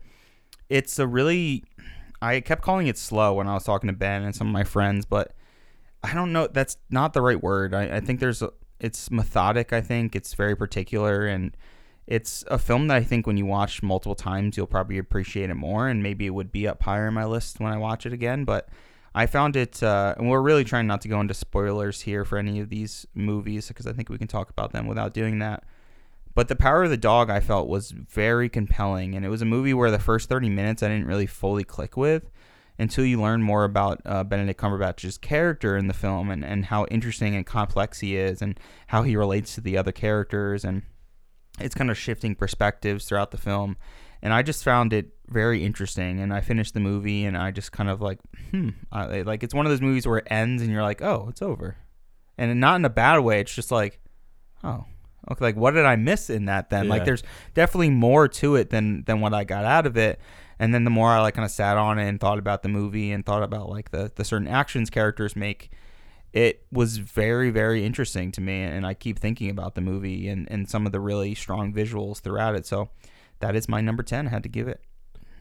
It's 0.68 0.98
a 0.98 1.06
really 1.06 1.64
I 2.22 2.40
kept 2.40 2.62
calling 2.62 2.86
it 2.86 2.96
slow 2.96 3.34
when 3.34 3.48
I 3.48 3.54
was 3.54 3.64
talking 3.64 3.88
to 3.88 3.92
Ben 3.92 4.22
and 4.22 4.34
some 4.34 4.46
of 4.46 4.52
my 4.52 4.64
friends, 4.64 5.04
but 5.04 5.32
I 6.02 6.14
don't 6.14 6.32
know. 6.32 6.46
That's 6.46 6.76
not 6.90 7.12
the 7.12 7.22
right 7.22 7.42
word. 7.42 7.74
I, 7.74 7.96
I 7.96 8.00
think 8.00 8.20
there's 8.20 8.42
a, 8.42 8.50
it's 8.78 9.10
methodic. 9.10 9.72
I 9.72 9.80
think 9.80 10.14
it's 10.14 10.34
very 10.34 10.54
particular, 10.54 11.26
and 11.26 11.56
it's 12.06 12.44
a 12.48 12.58
film 12.58 12.88
that 12.88 12.96
I 12.96 13.02
think 13.02 13.26
when 13.26 13.36
you 13.36 13.46
watch 13.46 13.82
multiple 13.82 14.14
times, 14.14 14.56
you'll 14.56 14.66
probably 14.66 14.98
appreciate 14.98 15.50
it 15.50 15.54
more, 15.54 15.88
and 15.88 16.02
maybe 16.02 16.26
it 16.26 16.30
would 16.30 16.52
be 16.52 16.68
up 16.68 16.82
higher 16.82 17.08
in 17.08 17.14
my 17.14 17.24
list 17.24 17.60
when 17.60 17.72
I 17.72 17.78
watch 17.78 18.06
it 18.06 18.12
again. 18.12 18.44
But 18.44 18.68
I 19.14 19.26
found 19.26 19.56
it, 19.56 19.82
uh, 19.82 20.14
and 20.18 20.28
we're 20.28 20.42
really 20.42 20.64
trying 20.64 20.86
not 20.86 21.00
to 21.02 21.08
go 21.08 21.20
into 21.20 21.34
spoilers 21.34 22.02
here 22.02 22.24
for 22.24 22.36
any 22.36 22.60
of 22.60 22.68
these 22.68 23.06
movies 23.14 23.68
because 23.68 23.86
I 23.86 23.92
think 23.92 24.08
we 24.08 24.18
can 24.18 24.28
talk 24.28 24.50
about 24.50 24.72
them 24.72 24.86
without 24.86 25.14
doing 25.14 25.38
that. 25.40 25.64
But 26.35 26.49
The 26.49 26.57
Power 26.57 26.85
of 26.85 26.91
the 26.91 26.97
Dog, 26.97 27.31
I 27.31 27.41
felt, 27.41 27.69
was 27.69 27.91
very 27.93 28.49
compelling. 28.49 29.14
And 29.14 29.25
it 29.25 29.29
was 29.29 29.43
a 29.43 29.47
movie 29.47 29.75
where 29.75 29.91
the 29.91 29.99
first 29.99 30.29
30 30.29 30.49
minutes 30.50 30.83
I 30.83 30.88
didn't 30.88 31.07
really 31.07 31.26
fully 31.26 31.64
click 31.64 31.97
with 31.97 32.31
until 32.76 33.05
you 33.05 33.21
learn 33.21 33.41
more 33.41 33.62
about 33.62 34.00
uh, 34.05 34.25
Benedict 34.25 34.61
Cumberbatch's 34.61 35.17
character 35.17 35.76
in 35.76 35.87
the 35.87 35.95
film 35.95 36.31
and, 36.31 36.45
and 36.45 36.67
how 36.67 36.87
interesting 36.87 37.37
and 37.37 37.47
complex 37.47 38.00
he 38.00 38.17
is 38.17 38.43
and 38.43 38.59
how 38.88 39.05
he 39.05 39.17
relates 39.17 39.55
to 39.55 39.61
the 39.61 39.79
other 39.79 39.93
characters. 39.93 40.64
And 40.64 40.83
it's 41.61 41.75
kind 41.75 41.91
of 41.91 41.97
shifting 41.97 42.35
perspectives 42.35 43.05
throughout 43.05 43.31
the 43.31 43.38
film. 43.38 43.76
And 44.21 44.33
I 44.33 44.43
just 44.43 44.64
found 44.64 44.93
it 44.93 45.11
very 45.29 45.64
interesting. 45.64 46.19
And 46.19 46.35
I 46.35 46.41
finished 46.41 46.75
the 46.75 46.81
movie 46.81 47.25
and 47.25 47.37
I 47.37 47.53
just 47.53 47.71
kind 47.71 47.88
of 47.88 48.00
like, 48.00 48.19
hmm. 48.50 48.71
I, 48.91 49.23
like, 49.23 49.45
it's 49.45 49.55
one 49.55 49.67
of 49.67 49.71
those 49.71 49.81
movies 49.81 50.07
where 50.07 50.19
it 50.19 50.26
ends 50.29 50.62
and 50.62 50.73
you're 50.73 50.83
like, 50.83 51.00
oh, 51.00 51.26
it's 51.29 51.43
over. 51.43 51.76
And 52.37 52.59
not 52.59 52.76
in 52.76 52.85
a 52.85 52.91
bad 52.91 53.21
way. 53.21 53.38
It's 53.41 53.55
just 53.55 53.71
like, 53.71 54.00
oh, 54.64 54.87
Okay, 55.31 55.45
like 55.45 55.57
what 55.57 55.73
did 55.73 55.85
I 55.85 55.97
miss 55.97 56.31
in 56.31 56.47
that 56.47 56.71
then? 56.71 56.88
Like 56.88 57.04
there's 57.04 57.23
definitely 57.54 57.90
more 57.90 58.28
to 58.28 58.57
it 58.57 58.71
than 58.71 59.04
than 59.04 59.21
what 59.21 59.35
I 59.35 59.45
got 59.45 59.64
out 59.64 59.87
of 59.87 59.97
it. 59.97 60.21
And 60.59 60.73
then 60.73 60.85
the 60.85 60.90
more 60.90 61.11
I 61.11 61.21
like 61.21 61.35
kind 61.35 61.45
of 61.45 61.50
sat 61.50 61.76
on 61.76 61.99
it 61.99 62.09
and 62.09 62.21
thought 62.21 62.38
about 62.38 62.62
the 62.62 62.69
movie 62.69 63.11
and 63.11 63.25
thought 63.25 63.43
about 63.43 63.69
like 63.69 63.90
the 63.90 64.12
the 64.14 64.25
certain 64.25 64.49
actions 64.49 64.90
characters 64.90 65.35
make, 65.35 65.71
it 66.33 66.66
was 66.71 66.99
very 66.99 67.50
very 67.50 67.85
interesting 67.85 68.31
to 68.33 68.40
me. 68.40 68.62
And 68.62 68.87
I 68.87 68.95
keep 68.95 69.19
thinking 69.19 69.50
about 69.50 69.75
the 69.75 69.81
movie 69.81 70.28
and 70.28 70.47
and 70.50 70.69
some 70.69 70.87
of 70.87 70.93
the 70.93 71.00
really 71.00 71.35
strong 71.35 71.73
visuals 71.73 72.21
throughout 72.21 72.54
it. 72.54 72.66
So 72.66 72.90
that 73.40 73.57
is 73.57 73.69
my 73.69 73.81
number 73.81 74.02
ten. 74.02 74.28
I 74.28 74.31
had 74.31 74.43
to 74.43 74.49
give 74.49 74.69
it. 74.69 74.81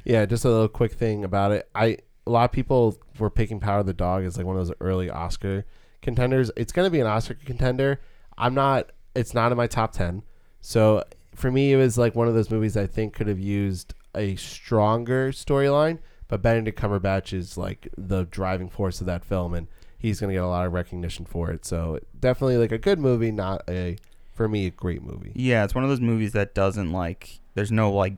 Yeah, 0.05 0.25
just 0.25 0.45
a 0.45 0.49
little 0.49 0.67
quick 0.67 0.93
thing 0.93 1.23
about 1.23 1.51
it. 1.51 1.69
I 1.75 1.97
a 2.25 2.29
lot 2.29 2.45
of 2.45 2.51
people 2.51 2.97
were 3.19 3.29
picking 3.29 3.59
Power 3.59 3.79
of 3.79 3.85
the 3.85 3.93
Dog 3.93 4.23
as 4.23 4.37
like 4.37 4.45
one 4.45 4.57
of 4.57 4.65
those 4.65 4.75
early 4.79 5.09
Oscar 5.09 5.65
contenders. 6.01 6.51
It's 6.55 6.71
going 6.71 6.85
to 6.85 6.91
be 6.91 6.99
an 6.99 7.07
Oscar 7.07 7.35
contender. 7.35 8.01
I'm 8.37 8.53
not. 8.53 8.91
It's 9.15 9.33
not 9.33 9.51
in 9.51 9.57
my 9.57 9.67
top 9.67 9.91
ten. 9.91 10.23
So 10.61 11.03
for 11.35 11.51
me, 11.51 11.73
it 11.73 11.77
was 11.77 11.97
like 11.97 12.15
one 12.15 12.27
of 12.27 12.33
those 12.33 12.49
movies 12.49 12.77
I 12.77 12.87
think 12.87 13.13
could 13.13 13.27
have 13.27 13.39
used 13.39 13.93
a 14.15 14.35
stronger 14.35 15.31
storyline. 15.31 15.99
But 16.27 16.41
Benedict 16.41 16.79
Cumberbatch 16.79 17.33
is 17.33 17.57
like 17.57 17.89
the 17.97 18.23
driving 18.23 18.69
force 18.69 19.01
of 19.01 19.07
that 19.07 19.23
film, 19.23 19.53
and 19.53 19.67
he's 19.97 20.19
going 20.19 20.29
to 20.29 20.35
get 20.35 20.43
a 20.43 20.47
lot 20.47 20.65
of 20.65 20.73
recognition 20.73 21.25
for 21.25 21.51
it. 21.51 21.65
So 21.65 21.99
definitely 22.19 22.57
like 22.57 22.71
a 22.71 22.77
good 22.77 22.99
movie, 22.99 23.31
not 23.31 23.63
a 23.69 23.97
for 24.33 24.47
me 24.47 24.67
a 24.67 24.71
great 24.71 25.03
movie. 25.03 25.31
Yeah, 25.35 25.63
it's 25.63 25.75
one 25.75 25.83
of 25.83 25.89
those 25.89 26.01
movies 26.01 26.31
that 26.33 26.55
doesn't 26.55 26.91
like. 26.91 27.39
There's 27.53 27.71
no 27.71 27.91
like 27.91 28.15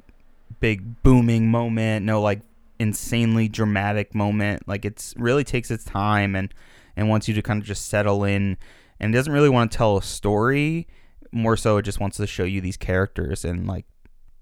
big 0.59 1.03
booming 1.03 1.49
moment, 1.49 2.05
no 2.05 2.21
like 2.21 2.41
insanely 2.79 3.47
dramatic 3.47 4.15
moment. 4.15 4.67
Like 4.67 4.85
it's 4.85 5.13
really 5.17 5.43
takes 5.43 5.69
its 5.69 5.83
time 5.83 6.35
and 6.35 6.53
and 6.95 7.09
wants 7.09 7.27
you 7.27 7.33
to 7.33 7.41
kind 7.41 7.61
of 7.61 7.67
just 7.67 7.87
settle 7.87 8.23
in, 8.23 8.57
and 8.99 9.13
it 9.13 9.17
doesn't 9.17 9.33
really 9.33 9.49
want 9.49 9.71
to 9.71 9.77
tell 9.77 9.97
a 9.97 10.03
story. 10.03 10.87
More 11.31 11.57
so, 11.57 11.77
it 11.77 11.83
just 11.83 11.99
wants 11.99 12.17
to 12.17 12.27
show 12.27 12.43
you 12.43 12.61
these 12.61 12.77
characters 12.77 13.43
and 13.43 13.67
like 13.67 13.85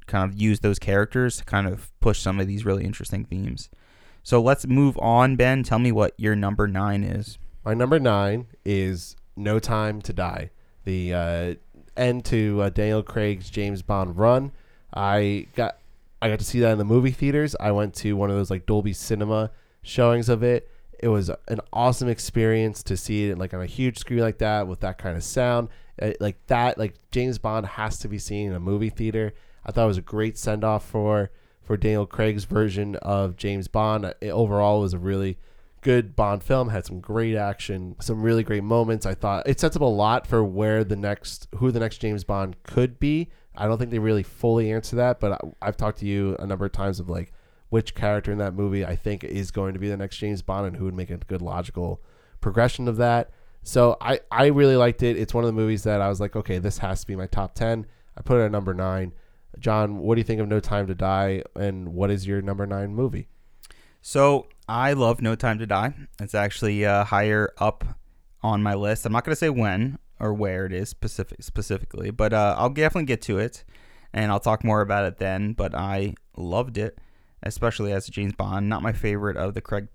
kind 0.06 0.30
of 0.30 0.40
use 0.40 0.60
those 0.60 0.80
characters 0.80 1.38
to 1.38 1.46
kind 1.46 1.68
of 1.68 1.92
push 2.00 2.20
some 2.20 2.40
of 2.40 2.48
these 2.48 2.66
really 2.66 2.84
interesting 2.86 3.26
themes. 3.26 3.70
So 4.22 4.42
let's 4.42 4.66
move 4.68 4.98
on, 5.00 5.36
Ben. 5.36 5.64
Tell 5.64 5.80
me 5.80 5.92
what 5.92 6.14
your 6.18 6.36
number 6.36 6.68
nine 6.68 7.04
is. 7.04 7.38
My 7.66 7.74
number 7.74 8.00
nine 8.00 8.48
is 8.64 9.16
No 9.36 9.60
Time 9.60 10.02
to 10.02 10.14
Die, 10.14 10.50
the 10.86 11.14
uh, 11.14 11.54
end 11.98 12.26
to 12.26 12.62
uh, 12.62 12.70
Daniel 12.70 13.04
Craig's 13.04 13.50
James 13.50 13.82
Bond 13.82 14.18
run. 14.18 14.52
I 14.94 15.48
got 15.56 15.78
I 16.22 16.30
got 16.30 16.40
to 16.40 16.46
see 16.46 16.60
that 16.62 16.72
in 16.72 16.78
the 16.78 16.86
movie 16.86 17.12
theaters. 17.12 17.56
I 17.60 17.72
went 17.72 17.94
to 17.96 18.16
one 18.16 18.30
of 18.30 18.38
those 18.38 18.50
like 18.50 18.66
Dolby 18.66 18.94
Cinema 18.94 19.52
showings 19.82 20.30
of 20.30 20.42
it. 20.44 20.70
It 21.04 21.10
was 21.10 21.30
an 21.50 21.60
awesome 21.74 22.08
experience 22.08 22.82
to 22.84 22.96
see 22.96 23.30
it 23.30 23.38
like 23.38 23.54
on 23.54 23.62
a 23.62 23.66
huge 23.66 23.98
screen 23.98 24.22
like 24.22 24.38
that 24.38 24.70
with 24.70 24.80
that 24.80 24.98
kind 24.98 25.18
of 25.18 25.24
sound. 25.24 25.68
Uh, 26.02 26.12
like 26.22 26.38
that, 26.48 26.78
like 26.78 26.96
James 27.12 27.38
Bond 27.38 27.66
has 27.66 28.00
to 28.00 28.08
be 28.08 28.18
seen 28.18 28.48
in 28.48 28.56
a 28.56 28.60
movie 28.60 28.90
theater. 28.90 29.34
I 29.66 29.74
thought 29.74 29.84
it 29.84 29.88
was 29.88 29.98
a 29.98 30.02
great 30.02 30.38
send 30.38 30.64
off 30.64 30.88
for 30.88 31.30
for 31.62 31.76
Daniel 31.76 32.06
Craig's 32.06 32.46
version 32.46 32.96
of 32.96 33.36
James 33.36 33.68
Bond. 33.68 34.14
It, 34.22 34.30
overall, 34.30 34.80
it 34.80 34.84
was 34.84 34.94
a 34.94 34.98
really 34.98 35.38
good 35.82 36.16
Bond 36.16 36.42
film. 36.42 36.70
Had 36.70 36.86
some 36.86 37.02
great 37.02 37.36
action, 37.36 37.98
some 38.00 38.22
really 38.22 38.44
great 38.44 38.64
moments. 38.64 39.06
I 39.06 39.14
thought 39.14 39.46
it 39.46 39.60
sets 39.60 39.76
up 39.76 39.82
a 39.82 39.86
lot 39.86 40.26
for 40.26 40.42
where 40.42 40.86
the 40.86 40.96
next, 40.96 41.50
who 41.58 41.70
the 41.70 41.82
next 41.82 41.98
James 41.98 42.24
Bond 42.24 42.56
could 42.64 42.98
be. 42.98 43.30
I 43.58 43.68
don't 43.68 43.78
think 43.78 43.92
they 43.92 44.00
really 44.00 44.24
fully 44.24 44.72
answer 44.72 44.96
that, 44.96 45.20
but 45.20 45.34
I, 45.34 45.68
I've 45.68 45.78
talked 45.78 46.00
to 46.00 46.06
you 46.06 46.38
a 46.40 46.48
number 46.48 46.64
of 46.64 46.72
times 46.72 47.02
of 47.02 47.10
like 47.10 47.34
which 47.74 47.96
character 47.96 48.32
in 48.32 48.38
that 48.38 48.54
movie 48.54 48.86
I 48.86 48.96
think 48.96 49.24
is 49.24 49.50
going 49.50 49.74
to 49.74 49.80
be 49.80 49.90
the 49.90 49.98
next 49.98 50.18
James 50.18 50.44
Bond 50.44 50.68
and 50.68 50.78
who 50.78 50.86
would 50.86 50.94
make 50.94 51.10
a 51.10 51.18
good 51.18 51.42
logical 51.42 52.04
progression 52.40 52.88
of 52.88 52.98
that. 52.98 53.32
So 53.64 53.98
I, 54.00 54.20
I 54.30 54.46
really 54.48 54.76
liked 54.76 55.02
it. 55.02 55.18
It's 55.18 55.34
one 55.34 55.44
of 55.44 55.48
the 55.48 55.60
movies 55.60 55.82
that 55.82 56.00
I 56.00 56.08
was 56.08 56.20
like, 56.20 56.36
okay, 56.36 56.60
this 56.60 56.78
has 56.78 57.02
to 57.02 57.08
be 57.08 57.16
my 57.16 57.26
top 57.26 57.56
10. 57.56 57.88
I 58.16 58.22
put 58.22 58.40
it 58.40 58.46
at 58.46 58.52
number 58.52 58.76
nine. 58.76 59.12
John, 59.58 59.98
what 59.98 60.14
do 60.14 60.20
you 60.20 60.24
think 60.24 60.40
of 60.40 60.48
No 60.48 60.60
Time 60.60 60.86
to 60.86 60.94
Die? 60.94 61.42
And 61.56 61.96
what 61.96 62.12
is 62.12 62.28
your 62.28 62.44
number 62.44 62.68
nine 62.68 62.94
movie? 62.94 63.28
So 64.04 64.50
I 64.70 64.94
love 64.94 65.20
No 65.20 65.34
Time 65.34 65.58
to 65.58 65.66
Die. 65.66 65.96
It's 66.22 66.36
actually 66.36 66.86
uh, 66.86 67.06
higher 67.06 67.54
up 67.58 67.98
on 68.44 68.62
my 68.62 68.76
list. 68.76 69.04
I'm 69.04 69.14
not 69.14 69.26
going 69.26 69.32
to 69.32 69.40
say 69.40 69.50
when 69.50 69.98
or 70.20 70.32
where 70.32 70.68
it 70.68 70.74
is 70.74 70.90
specific 70.90 71.42
specifically, 71.42 72.12
but 72.12 72.34
uh, 72.34 72.54
I'll 72.56 72.70
definitely 72.70 73.06
get 73.06 73.24
to 73.24 73.40
it, 73.40 73.64
and 74.14 74.32
I'll 74.32 74.40
talk 74.40 74.64
more 74.64 74.82
about 74.82 75.06
it 75.06 75.18
then. 75.18 75.54
But 75.54 75.74
I 75.74 76.14
loved 76.38 76.78
it, 76.78 77.00
especially 77.44 77.92
as 77.92 78.08
a 78.08 78.12
James 78.12 78.34
Bond. 78.34 78.70
Not 78.70 78.82
my 78.82 78.94
favorite 78.94 79.38
of 79.38 79.54
the 79.54 79.62
Craig. 79.62 79.88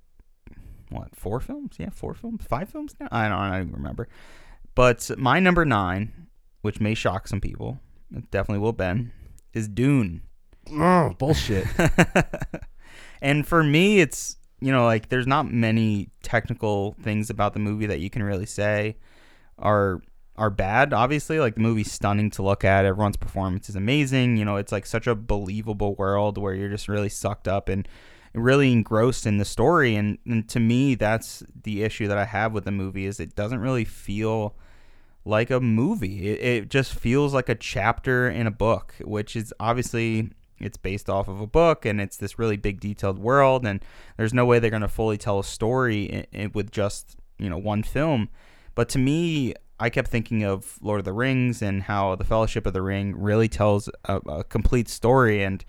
What 0.91 1.15
four 1.15 1.41
films? 1.41 1.77
Yeah, 1.79 1.91
four 1.91 2.15
films, 2.15 2.45
five 2.45 2.69
films 2.71 2.95
now. 2.99 3.09
I 3.11 3.29
don't, 3.29 3.39
I 3.39 3.51
don't 3.51 3.69
even 3.69 3.75
remember. 3.75 4.09
But 4.75 5.11
my 5.19 5.41
number 5.41 5.65
nine, 5.65 6.29
which 6.63 6.81
may 6.81 6.95
shock 6.95 7.29
some 7.29 7.41
people, 7.41 7.81
it 8.15 8.31
definitely 8.31 8.61
will 8.61 8.73
Ben, 8.73 9.13
is 9.53 9.69
Dune. 9.69 10.23
Oh, 10.71 11.15
bullshit. 11.19 11.67
and 13.23 13.47
for 13.47 13.63
me, 13.63 14.01
it's 14.01 14.37
you 14.61 14.73
know 14.73 14.85
like 14.85 15.09
there's 15.09 15.27
not 15.27 15.51
many 15.51 16.11
technical 16.23 16.97
things 17.03 17.31
about 17.31 17.53
the 17.53 17.61
movie 17.61 17.87
that 17.87 18.01
you 18.01 18.11
can 18.11 18.23
really 18.23 18.47
say 18.47 18.97
are 19.59 20.01
are 20.39 20.51
bad. 20.51 20.95
Obviously, 20.95 21.39
like 21.41 21.57
the 21.57 21.61
movie's 21.61 21.93
stunning 21.93 22.31
to 22.31 22.43
look 22.43 22.65
at. 22.65 22.85
Everyone's 22.85 23.17
performance 23.17 23.69
is 23.69 23.77
amazing. 23.77 24.37
You 24.37 24.45
know, 24.45 24.57
it's 24.57 24.73
like 24.73 24.87
such 24.87 25.07
a 25.07 25.15
believable 25.15 25.95
world 25.97 26.39
where 26.39 26.55
you're 26.55 26.71
just 26.71 26.89
really 26.89 27.09
sucked 27.09 27.49
up 27.49 27.69
and 27.69 27.87
really 28.33 28.73
engrossed 28.73 29.27
in 29.27 29.39
the 29.39 29.45
story. 29.45 29.97
And, 29.97 30.19
and 30.25 30.49
to 30.49 30.61
me, 30.61 30.95
that's 30.95 31.43
the 31.63 31.83
issue 31.83 32.07
that 32.09 32.17
I 32.19 32.25
have 32.25 32.53
with 32.53 32.65
the 32.65 32.71
movie 32.71 33.05
is 33.05 33.19
it 33.19 33.35
doesn't 33.35 33.61
really 33.61 33.85
feel 33.85 34.57
like 35.25 35.51
a 35.51 35.61
movie. 35.61 36.29
It, 36.29 36.41
it 36.41 36.69
just 36.71 36.95
feels 36.95 37.35
like 37.35 37.49
a 37.49 37.55
chapter 37.55 38.31
in 38.31 38.47
a 38.47 38.53
book, 38.53 38.95
which 39.01 39.35
is 39.35 39.53
obviously 39.59 40.31
it's 40.61 40.77
based 40.77 41.11
off 41.11 41.29
of 41.29 41.41
a 41.41 41.47
book 41.47 41.85
and 41.85 42.01
it's 42.01 42.17
this 42.17 42.39
really 42.39 42.57
big 42.57 42.81
detailed 42.81 43.19
world 43.19 43.65
and 43.67 43.85
there's 44.17 44.35
no 44.35 44.45
way 44.45 44.59
they're 44.59 44.71
going 44.71 44.83
to 44.83 44.89
fully 44.89 45.17
tell 45.17 45.39
a 45.39 45.45
story 45.45 46.27
i 46.35 46.43
i 46.43 46.47
with 46.53 46.73
just 46.73 47.17
you 47.39 47.49
know 47.49 47.57
one 47.57 47.81
film 47.81 48.29
but 48.75 48.89
to 48.89 48.99
me 48.99 49.55
i 49.81 49.91
kept 49.91 50.09
thinking 50.09 50.43
of 50.45 50.79
lord 50.83 50.99
of 50.99 51.05
the 51.05 51.13
rings 51.13 51.63
and 51.63 51.83
how 51.83 52.15
the 52.15 52.25
fellowship 52.25 52.67
of 52.67 52.73
the 52.73 52.83
ring 52.83 53.15
really 53.17 53.49
tells 53.49 53.89
a, 54.05 54.17
a 54.29 54.45
complete 54.45 54.89
story 54.89 55.43
and 55.43 55.65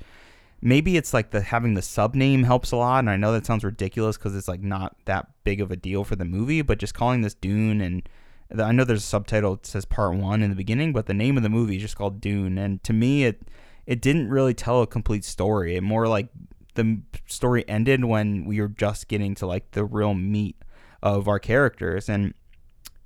maybe 0.61 0.97
it's 0.97 1.13
like 1.13 1.31
the 1.31 1.41
having 1.41 1.73
the 1.73 1.81
sub 1.81 2.15
name 2.15 2.43
helps 2.43 2.71
a 2.71 2.75
lot 2.75 2.99
and 2.99 3.09
i 3.09 3.15
know 3.15 3.31
that 3.31 3.45
sounds 3.45 3.63
ridiculous 3.63 4.17
because 4.17 4.35
it's 4.35 4.47
like 4.47 4.61
not 4.61 4.95
that 5.05 5.27
big 5.43 5.61
of 5.61 5.71
a 5.71 5.75
deal 5.75 6.03
for 6.03 6.15
the 6.15 6.25
movie 6.25 6.61
but 6.61 6.79
just 6.79 6.93
calling 6.93 7.21
this 7.21 7.33
dune 7.33 7.81
and 7.81 8.07
the- 8.49 8.63
i 8.63 8.71
know 8.71 8.83
there's 8.83 9.03
a 9.03 9.07
subtitle 9.07 9.55
that 9.55 9.65
says 9.65 9.85
part 9.85 10.15
one 10.15 10.41
in 10.41 10.49
the 10.49 10.55
beginning 10.55 10.91
but 10.91 11.05
the 11.05 11.13
name 11.13 11.37
of 11.37 11.43
the 11.43 11.49
movie 11.49 11.77
is 11.77 11.81
just 11.81 11.95
called 11.95 12.19
dune 12.19 12.57
and 12.57 12.83
to 12.83 12.93
me 12.93 13.23
it 13.23 13.41
it 13.89 14.01
didn't 14.01 14.29
really 14.29 14.53
tell 14.53 14.83
a 14.83 14.87
complete 14.87 15.25
story. 15.25 15.75
It 15.75 15.81
more 15.81 16.07
like 16.07 16.27
the 16.75 17.01
story 17.25 17.67
ended 17.67 18.05
when 18.05 18.45
we 18.45 18.61
were 18.61 18.67
just 18.67 19.07
getting 19.07 19.33
to 19.33 19.47
like 19.47 19.71
the 19.71 19.83
real 19.83 20.13
meat 20.13 20.57
of 21.01 21.27
our 21.27 21.39
characters 21.39 22.07
and 22.07 22.35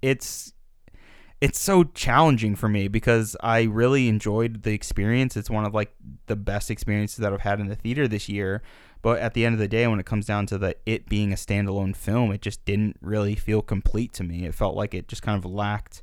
it's 0.02 0.52
it's 1.44 1.60
so 1.60 1.84
challenging 1.84 2.56
for 2.56 2.70
me 2.70 2.88
because 2.88 3.36
I 3.42 3.64
really 3.64 4.08
enjoyed 4.08 4.64
the 4.64 4.72
experience. 4.72 5.36
It's 5.36 5.50
one 5.50 5.66
of 5.66 5.74
like 5.74 5.94
the 6.28 6.38
best 6.38 6.72
experiences 6.72 7.18
that 7.18 7.34
I've 7.34 7.42
had 7.42 7.60
in 7.60 7.68
the 7.68 7.76
theater 7.76 8.08
this 8.08 8.30
year. 8.30 8.62
But 9.02 9.20
at 9.20 9.34
the 9.34 9.46
end 9.46 9.52
of 9.52 9.60
the 9.60 9.68
day, 9.68 9.86
when 9.86 10.00
it 10.00 10.06
comes 10.06 10.26
down 10.26 10.46
to 10.46 10.58
the 10.58 10.78
it 10.86 11.10
being 11.10 11.34
a 11.34 11.36
standalone 11.36 11.98
film, 11.98 12.32
it 12.32 12.42
just 12.42 12.64
didn't 12.64 12.96
really 13.02 13.36
feel 13.36 13.62
complete 13.62 14.14
to 14.14 14.24
me. 14.24 14.46
It 14.46 14.56
felt 14.56 14.78
like 14.78 14.94
it 14.94 15.10
just 15.10 15.22
kind 15.22 15.38
of 15.38 15.44
lacked 15.44 16.02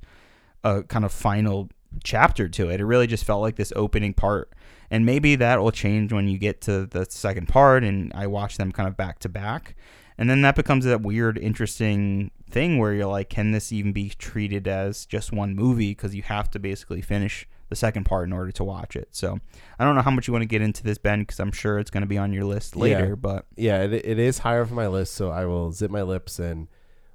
a 0.63 0.83
kind 0.83 1.07
of 1.07 1.13
final 1.13 1.71
chapter 2.05 2.47
to 2.47 2.69
it. 2.69 2.79
It 2.79 2.85
really 2.85 3.07
just 3.07 3.25
felt 3.25 3.41
like 3.41 3.57
this 3.57 3.73
opening 3.75 4.13
part. 4.13 4.53
And 4.91 5.07
maybe 5.07 5.37
that 5.37 5.59
will 5.59 5.73
change 5.73 6.13
when 6.13 6.29
you 6.29 6.37
get 6.37 6.61
to 6.63 6.85
the 6.85 7.07
second 7.09 7.49
part 7.49 7.83
and 7.83 8.13
I 8.15 8.27
watch 8.27 8.59
them 8.59 8.73
kind 8.73 8.89
of 8.89 8.95
back 8.95 9.21
to 9.21 9.31
back. 9.31 9.75
And 10.21 10.29
then 10.29 10.43
that 10.43 10.55
becomes 10.55 10.85
that 10.85 11.01
weird, 11.01 11.39
interesting 11.39 12.31
thing 12.51 12.77
where 12.77 12.93
you're 12.93 13.07
like, 13.07 13.31
can 13.31 13.53
this 13.53 13.73
even 13.73 13.93
be 13.93 14.11
treated 14.11 14.69
as 14.69 15.07
just 15.07 15.33
one 15.33 15.55
movie? 15.55 15.93
Because 15.93 16.15
you 16.15 16.23
have 16.23 16.51
to 16.51 16.59
basically 16.59 17.01
finish 17.01 17.49
the 17.71 17.75
second 17.75 18.05
part 18.05 18.27
in 18.29 18.33
order 18.35 18.53
to 18.53 18.63
watch 18.63 18.97
it. 18.97 19.09
So 19.13 19.39
I 19.79 19.85
don't 19.85 19.95
know 19.95 20.03
how 20.03 20.11
much 20.11 20.29
you 20.29 20.33
want 20.35 20.43
to 20.43 20.47
get 20.47 20.61
into 20.61 20.83
this, 20.83 20.99
Ben, 20.99 21.21
because 21.21 21.41
I'm 21.41 21.53
sure 21.53 21.79
it's 21.79 21.91
going 21.91 22.03
to 22.03 22.07
be 22.07 22.19
on 22.19 22.35
your 22.35 22.45
list 22.45 22.77
later. 22.77 23.09
Yeah. 23.09 23.15
But 23.15 23.47
yeah, 23.57 23.83
it, 23.83 23.95
it 23.95 24.19
is 24.19 24.41
higher 24.41 24.67
for 24.67 24.75
my 24.75 24.89
list, 24.89 25.15
so 25.15 25.31
I 25.31 25.47
will 25.47 25.73
zip 25.73 25.91
my 25.91 26.03
lips 26.03 26.39
and 26.39 26.69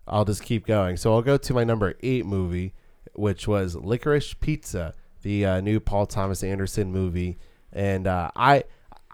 I'll 0.08 0.26
just 0.26 0.42
keep 0.42 0.66
going. 0.66 0.98
So 0.98 1.14
I'll 1.14 1.22
go 1.22 1.38
to 1.38 1.54
my 1.54 1.64
number 1.64 1.94
eight 2.02 2.26
movie, 2.26 2.74
which 3.14 3.48
was 3.48 3.76
Licorice 3.76 4.34
Pizza, 4.40 4.96
the 5.22 5.46
uh, 5.46 5.62
new 5.62 5.80
Paul 5.80 6.08
Thomas 6.08 6.44
Anderson 6.44 6.92
movie, 6.92 7.38
and 7.72 8.08
uh, 8.08 8.32
I 8.36 8.64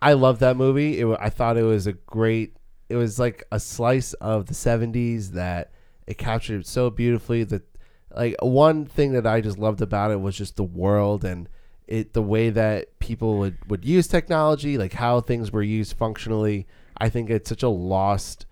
I 0.01 0.13
love 0.13 0.39
that 0.39 0.55
movie. 0.55 0.99
It, 1.01 1.17
I 1.19 1.29
thought 1.29 1.57
it 1.57 1.63
was 1.63 1.87
a 1.87 1.93
great. 1.93 2.55
It 2.91 2.95
was 2.95 3.19
like 3.19 3.43
a 3.51 3.59
slice 3.59 4.13
of 4.13 4.47
the 4.47 4.53
'70s 4.53 5.29
that 5.29 5.71
it 6.07 6.17
captured 6.17 6.65
so 6.65 6.89
beautifully. 6.89 7.43
That 7.43 7.63
like 8.15 8.35
one 8.41 8.85
thing 8.85 9.13
that 9.13 9.25
I 9.25 9.41
just 9.41 9.57
loved 9.57 9.81
about 9.81 10.11
it 10.11 10.21
was 10.21 10.37
just 10.37 10.57
the 10.57 10.63
world 10.63 11.23
and 11.23 11.47
it 11.87 12.13
the 12.13 12.21
way 12.21 12.49
that 12.49 12.99
people 12.99 13.37
would 13.39 13.57
would 13.69 13.85
use 13.85 14.07
technology, 14.07 14.77
like 14.77 14.93
how 14.93 15.21
things 15.21 15.51
were 15.51 15.63
used 15.63 15.97
functionally. 15.97 16.67
I 16.97 17.09
think 17.09 17.29
it's 17.29 17.49
such 17.49 17.63
a 17.63 17.69
lost 17.69 18.45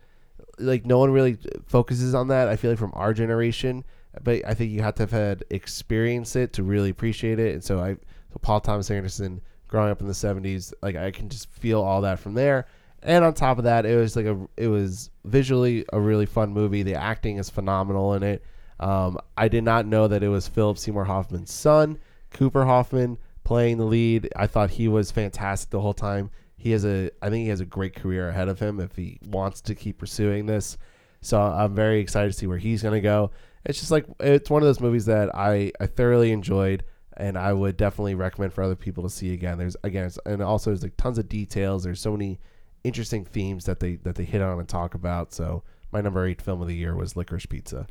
like 0.59 0.85
no 0.85 0.99
one 0.99 1.11
really 1.11 1.37
focuses 1.67 2.13
on 2.13 2.27
that. 2.27 2.47
I 2.47 2.55
feel 2.55 2.71
like 2.71 2.79
from 2.79 2.93
our 2.93 3.13
generation, 3.13 3.83
but 4.23 4.45
I 4.45 4.53
think 4.53 4.71
you 4.71 4.81
have 4.81 4.95
to 4.95 5.03
have 5.03 5.11
had 5.11 5.43
experience 5.49 6.35
it 6.35 6.53
to 6.53 6.63
really 6.63 6.89
appreciate 6.89 7.39
it. 7.39 7.53
And 7.53 7.63
so 7.63 7.79
I, 7.79 7.93
so 7.93 8.39
Paul 8.41 8.59
Thomas 8.59 8.91
Anderson, 8.91 9.41
growing 9.67 9.91
up 9.91 10.01
in 10.01 10.07
the 10.07 10.13
'70s, 10.13 10.73
like 10.81 10.95
I 10.95 11.11
can 11.11 11.29
just 11.29 11.49
feel 11.49 11.81
all 11.81 12.01
that 12.01 12.19
from 12.19 12.33
there. 12.33 12.67
And 13.01 13.23
on 13.23 13.33
top 13.33 13.57
of 13.57 13.63
that, 13.63 13.85
it 13.85 13.95
was 13.95 14.15
like 14.15 14.25
a, 14.25 14.37
it 14.57 14.67
was 14.67 15.09
visually 15.23 15.85
a 15.93 15.99
really 15.99 16.25
fun 16.25 16.53
movie. 16.53 16.83
The 16.83 16.95
acting 16.95 17.37
is 17.37 17.49
phenomenal 17.49 18.13
in 18.13 18.23
it. 18.23 18.43
Um, 18.79 19.17
I 19.37 19.47
did 19.47 19.63
not 19.63 19.85
know 19.85 20.07
that 20.07 20.23
it 20.23 20.29
was 20.29 20.47
Philip 20.47 20.77
Seymour 20.77 21.05
Hoffman's 21.05 21.51
son, 21.51 21.99
Cooper 22.31 22.65
Hoffman, 22.65 23.17
playing 23.43 23.77
the 23.77 23.85
lead. 23.85 24.29
I 24.35 24.47
thought 24.47 24.69
he 24.71 24.87
was 24.87 25.11
fantastic 25.11 25.69
the 25.69 25.81
whole 25.81 25.93
time. 25.93 26.29
He 26.57 26.71
has 26.71 26.85
a, 26.85 27.09
I 27.21 27.29
think 27.29 27.43
he 27.43 27.49
has 27.49 27.61
a 27.61 27.65
great 27.65 27.95
career 27.95 28.29
ahead 28.29 28.49
of 28.49 28.59
him 28.59 28.79
if 28.79 28.95
he 28.95 29.19
wants 29.25 29.61
to 29.61 29.75
keep 29.75 29.97
pursuing 29.97 30.45
this. 30.45 30.77
So 31.21 31.39
I'm 31.39 31.75
very 31.75 31.99
excited 31.99 32.31
to 32.31 32.37
see 32.37 32.47
where 32.47 32.57
he's 32.57 32.83
going 32.83 32.95
to 32.95 33.01
go. 33.01 33.31
It's 33.65 33.79
just 33.79 33.91
like 33.91 34.05
it's 34.19 34.49
one 34.49 34.61
of 34.61 34.67
those 34.67 34.79
movies 34.79 35.05
that 35.05 35.35
I, 35.35 35.71
I 35.79 35.85
thoroughly 35.85 36.31
enjoyed 36.31 36.83
and 37.17 37.37
I 37.37 37.51
would 37.51 37.75
definitely 37.75 38.15
recommend 38.15 38.53
for 38.53 38.63
other 38.63 38.75
people 38.75 39.03
to 39.03 39.09
see 39.09 39.33
again. 39.33 39.57
There's 39.57 39.75
again, 39.83 40.09
and 40.25 40.41
also 40.41 40.69
there's 40.69 40.83
like 40.83 40.95
tons 40.95 41.17
of 41.17 41.27
details. 41.27 41.83
There's 41.83 41.99
so 41.99 42.13
many 42.13 42.39
interesting 42.83 43.25
themes 43.25 43.65
that 43.65 43.79
they 43.79 43.95
that 43.97 44.15
they 44.15 44.25
hit 44.25 44.41
on 44.41 44.59
and 44.59 44.67
talk 44.67 44.93
about. 44.93 45.33
So 45.33 45.63
my 45.91 46.01
number 46.01 46.25
eight 46.25 46.41
film 46.41 46.61
of 46.61 46.67
the 46.67 46.75
year 46.75 46.95
was 46.95 47.15
Licorice 47.15 47.45
Pizza. 47.45 47.87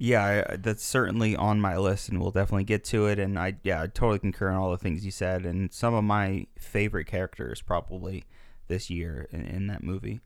Yeah, 0.00 0.24
I, 0.24 0.38
uh, 0.40 0.56
that's 0.60 0.84
certainly 0.84 1.34
on 1.34 1.60
my 1.60 1.76
list, 1.76 2.08
and 2.08 2.20
we'll 2.20 2.30
definitely 2.30 2.64
get 2.64 2.84
to 2.84 3.06
it. 3.06 3.18
And 3.18 3.36
I, 3.36 3.56
yeah, 3.64 3.82
I 3.82 3.88
totally 3.88 4.20
concur 4.20 4.50
on 4.50 4.56
all 4.56 4.70
the 4.70 4.78
things 4.78 5.04
you 5.04 5.10
said. 5.10 5.44
And 5.44 5.72
some 5.72 5.92
of 5.92 6.04
my 6.04 6.46
favorite 6.56 7.06
characters 7.06 7.60
probably 7.60 8.24
this 8.68 8.90
year 8.90 9.26
in, 9.32 9.44
in 9.44 9.66
that 9.66 9.82
movie. 9.82 10.20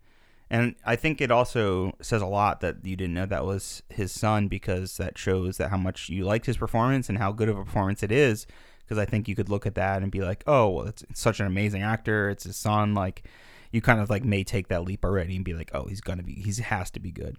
And 0.51 0.75
I 0.85 0.97
think 0.97 1.23
it 1.23 1.31
also 1.31 1.95
says 2.03 2.21
a 2.21 2.27
lot 2.27 2.61
that 2.61 2.85
you 2.85 2.97
didn't 2.97 3.15
know 3.15 3.25
that 3.25 3.47
was 3.47 3.83
his 3.89 4.13
son 4.13 4.49
because 4.49 4.99
that 4.99 5.17
shows 5.17 5.57
that 5.57 5.71
how 5.71 5.79
much 5.79 6.11
you 6.11 6.25
liked 6.25 6.45
his 6.45 6.59
performance 6.59 7.09
and 7.09 7.17
how 7.17 7.33
good 7.33 7.49
of 7.49 7.57
a 7.57 7.65
performance 7.65 8.03
it 8.03 8.13
is. 8.13 8.47
Because 8.85 8.99
I 8.99 9.07
think 9.07 9.27
you 9.27 9.35
could 9.35 9.49
look 9.49 9.65
at 9.65 9.77
that 9.77 10.03
and 10.03 10.13
be 10.13 10.21
like, 10.21 10.45
oh, 10.47 10.69
well, 10.69 10.87
it's, 10.89 11.03
it's 11.05 11.21
such 11.21 11.41
an 11.41 11.47
amazing 11.47 11.83
actor. 11.83 12.29
It's 12.29 12.45
his 12.45 12.57
son. 12.57 12.93
Like, 12.93 13.23
you 13.73 13.81
kind 13.81 14.01
of 14.01 14.11
like 14.11 14.25
may 14.25 14.45
take 14.45 14.69
that 14.69 14.85
leap 14.85 15.05
already 15.05 15.35
and 15.35 15.45
be 15.45 15.55
like, 15.55 15.71
oh, 15.75 15.87
he's 15.87 16.01
gonna 16.01 16.23
be, 16.23 16.35
he 16.35 16.53
has 16.63 16.91
to 16.93 17.01
be 17.01 17.11
good. 17.11 17.37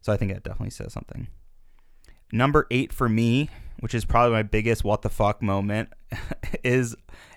So 0.00 0.12
I 0.12 0.16
think 0.16 0.32
that 0.32 0.42
definitely 0.42 0.70
says 0.70 0.92
something. 0.92 1.28
Number 2.30 2.66
eight 2.70 2.92
for 2.92 3.08
me, 3.08 3.48
which 3.80 3.94
is 3.94 4.04
probably 4.04 4.32
my 4.32 4.42
biggest 4.42 4.84
what 4.84 5.02
the 5.02 5.08
fuck 5.08 5.40
moment, 5.40 5.90
is 6.64 6.94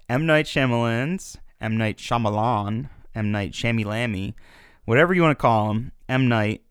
M 0.09 0.25
Night 0.25 0.45
Shyamalan's 0.45 1.37
M 1.61 1.77
Night 1.77 1.97
Shyamalan, 1.97 2.89
M 3.15 3.31
Night 3.31 3.51
Shammy 3.51 4.33
whatever 4.85 5.13
you 5.13 5.21
want 5.21 5.37
to 5.37 5.41
call 5.41 5.71
him, 5.71 5.91
M 6.09 6.27
Night 6.27 6.63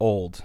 old. 0.00 0.42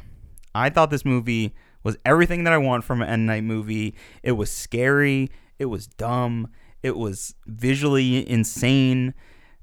I 0.54 0.70
thought 0.70 0.90
this 0.90 1.06
movie 1.06 1.54
was 1.84 1.98
everything 2.06 2.44
that 2.44 2.54
I 2.54 2.58
want 2.58 2.84
from 2.84 3.02
an 3.02 3.10
M 3.10 3.26
Night 3.26 3.44
movie. 3.44 3.96
It 4.24 4.34
was 4.34 4.52
scary. 4.52 5.30
It 5.58 5.66
was 5.66 5.88
dumb. 5.88 6.50
It 6.84 6.96
was 6.96 7.36
visually 7.46 8.30
insane. 8.30 9.14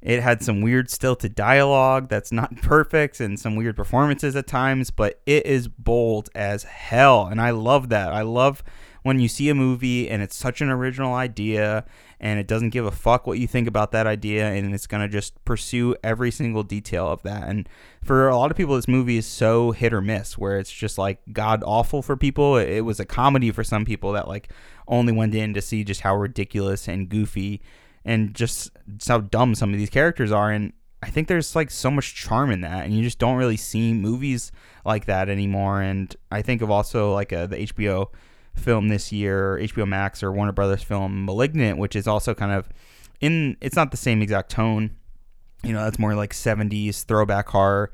It 0.02 0.22
had 0.22 0.42
some 0.42 0.60
weird 0.60 0.90
stilted 0.90 1.34
dialogue 1.34 2.08
that's 2.08 2.30
not 2.30 2.56
perfect 2.62 3.20
and 3.20 3.38
some 3.38 3.56
weird 3.56 3.76
performances 3.76 4.36
at 4.36 4.46
times, 4.46 4.90
but 4.90 5.20
it 5.26 5.46
is 5.46 5.68
bold 5.68 6.28
as 6.34 6.64
hell. 6.64 7.26
And 7.26 7.40
I 7.40 7.50
love 7.50 7.88
that. 7.88 8.12
I 8.12 8.22
love 8.22 8.62
when 9.06 9.20
you 9.20 9.28
see 9.28 9.48
a 9.48 9.54
movie 9.54 10.10
and 10.10 10.20
it's 10.20 10.34
such 10.34 10.60
an 10.60 10.68
original 10.68 11.14
idea 11.14 11.84
and 12.18 12.40
it 12.40 12.48
doesn't 12.48 12.70
give 12.70 12.84
a 12.84 12.90
fuck 12.90 13.24
what 13.24 13.38
you 13.38 13.46
think 13.46 13.68
about 13.68 13.92
that 13.92 14.04
idea 14.04 14.48
and 14.48 14.74
it's 14.74 14.88
going 14.88 15.00
to 15.00 15.08
just 15.08 15.44
pursue 15.44 15.94
every 16.02 16.32
single 16.32 16.64
detail 16.64 17.06
of 17.06 17.22
that 17.22 17.48
and 17.48 17.68
for 18.02 18.28
a 18.28 18.36
lot 18.36 18.50
of 18.50 18.56
people 18.56 18.74
this 18.74 18.88
movie 18.88 19.16
is 19.16 19.24
so 19.24 19.70
hit 19.70 19.94
or 19.94 20.00
miss 20.00 20.36
where 20.36 20.58
it's 20.58 20.72
just 20.72 20.98
like 20.98 21.20
god 21.32 21.62
awful 21.64 22.02
for 22.02 22.16
people 22.16 22.56
it 22.56 22.80
was 22.80 22.98
a 22.98 23.04
comedy 23.04 23.52
for 23.52 23.62
some 23.62 23.84
people 23.84 24.10
that 24.10 24.26
like 24.26 24.50
only 24.88 25.12
went 25.12 25.36
in 25.36 25.54
to 25.54 25.62
see 25.62 25.84
just 25.84 26.00
how 26.00 26.16
ridiculous 26.16 26.88
and 26.88 27.08
goofy 27.08 27.62
and 28.06 28.32
just 28.32 28.70
how 29.06 29.18
dumb 29.18 29.54
some 29.54 29.72
of 29.72 29.78
these 29.78 29.90
characters 29.90 30.32
are 30.32 30.50
and 30.50 30.72
I 31.02 31.10
think 31.10 31.28
there's 31.28 31.54
like 31.54 31.70
so 31.70 31.90
much 31.90 32.14
charm 32.14 32.50
in 32.50 32.62
that, 32.62 32.84
and 32.84 32.92
you 32.92 33.02
just 33.02 33.18
don't 33.18 33.36
really 33.36 33.56
see 33.56 33.92
movies 33.92 34.50
like 34.84 35.04
that 35.06 35.28
anymore. 35.28 35.80
And 35.80 36.14
I 36.32 36.42
think 36.42 36.62
of 36.62 36.70
also 36.70 37.12
like 37.12 37.32
a, 37.32 37.46
the 37.46 37.58
HBO 37.58 38.08
film 38.54 38.88
this 38.88 39.12
year, 39.12 39.58
HBO 39.62 39.86
Max 39.86 40.22
or 40.22 40.32
Warner 40.32 40.52
Brothers 40.52 40.82
film 40.82 41.24
*Malignant*, 41.24 41.78
which 41.78 41.94
is 41.94 42.08
also 42.08 42.34
kind 42.34 42.50
of 42.50 42.68
in. 43.20 43.56
It's 43.60 43.76
not 43.76 43.90
the 43.90 43.96
same 43.96 44.22
exact 44.22 44.50
tone. 44.50 44.96
You 45.62 45.74
know, 45.74 45.84
that's 45.84 45.98
more 45.98 46.14
like 46.14 46.32
'70s 46.32 47.04
throwback 47.04 47.48
horror. 47.48 47.92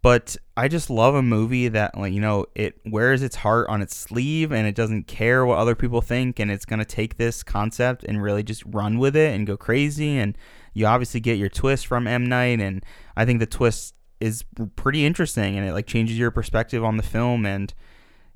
But 0.00 0.36
I 0.56 0.68
just 0.68 0.90
love 0.90 1.14
a 1.14 1.22
movie 1.22 1.68
that, 1.68 1.98
like, 1.98 2.12
you 2.12 2.20
know, 2.20 2.46
it 2.54 2.80
wears 2.86 3.22
its 3.22 3.36
heart 3.36 3.68
on 3.68 3.82
its 3.82 3.96
sleeve 3.96 4.52
and 4.52 4.66
it 4.66 4.76
doesn't 4.76 5.08
care 5.08 5.44
what 5.44 5.58
other 5.58 5.74
people 5.74 6.00
think, 6.00 6.38
and 6.38 6.50
it's 6.50 6.64
gonna 6.64 6.84
take 6.84 7.16
this 7.16 7.42
concept 7.42 8.04
and 8.04 8.22
really 8.22 8.42
just 8.44 8.62
run 8.64 8.98
with 8.98 9.16
it 9.16 9.34
and 9.34 9.46
go 9.46 9.56
crazy. 9.56 10.16
And 10.18 10.38
you 10.72 10.86
obviously 10.86 11.20
get 11.20 11.38
your 11.38 11.48
twist 11.48 11.86
from 11.86 12.06
M 12.06 12.26
Night, 12.26 12.60
and 12.60 12.84
I 13.16 13.24
think 13.24 13.40
the 13.40 13.46
twist 13.46 13.94
is 14.20 14.44
pretty 14.76 15.04
interesting 15.04 15.56
and 15.56 15.68
it 15.68 15.72
like 15.72 15.86
changes 15.86 16.18
your 16.18 16.32
perspective 16.32 16.82
on 16.82 16.96
the 16.96 17.04
film 17.04 17.46
and 17.46 17.72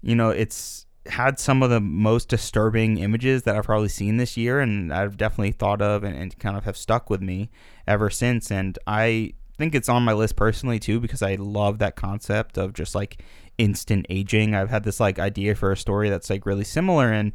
you 0.01 0.15
know 0.15 0.31
it's 0.31 0.87
had 1.07 1.39
some 1.39 1.63
of 1.63 1.71
the 1.71 1.81
most 1.81 2.29
disturbing 2.29 2.99
images 2.99 3.43
that 3.43 3.57
I've 3.57 3.65
probably 3.65 3.89
seen 3.89 4.17
this 4.17 4.37
year, 4.37 4.61
and 4.61 4.93
I've 4.93 5.17
definitely 5.17 5.53
thought 5.53 5.83
of 5.83 6.05
and, 6.05 6.17
and, 6.17 6.39
kind 6.39 6.57
of 6.57 6.65
have 6.65 6.77
stuck 6.77 7.11
with 7.11 7.21
me 7.21 7.51
ever 7.87 8.11
since. 8.11 8.51
And 8.51 8.79
I 8.87 9.35
think 9.63 9.77
it's 9.77 9.89
on 9.89 10.03
my 10.03 10.13
list 10.13 10.35
personally 10.35 10.81
too 10.81 10.99
because 10.99 11.23
I 11.23 11.37
love 11.37 11.79
that 11.79 11.95
concept 11.95 12.59
of 12.59 12.73
just 12.73 12.97
like 12.97 13.23
instant 13.59 14.07
aging. 14.11 14.57
I've 14.57 14.71
had 14.71 14.83
this 14.83 14.99
like 14.99 15.21
idea 15.21 15.55
for 15.55 15.71
a 15.71 15.77
story 15.77 16.11
that's 16.11 16.29
like 16.29 16.45
really 16.47 16.65
similar, 16.65 17.13
and 17.13 17.33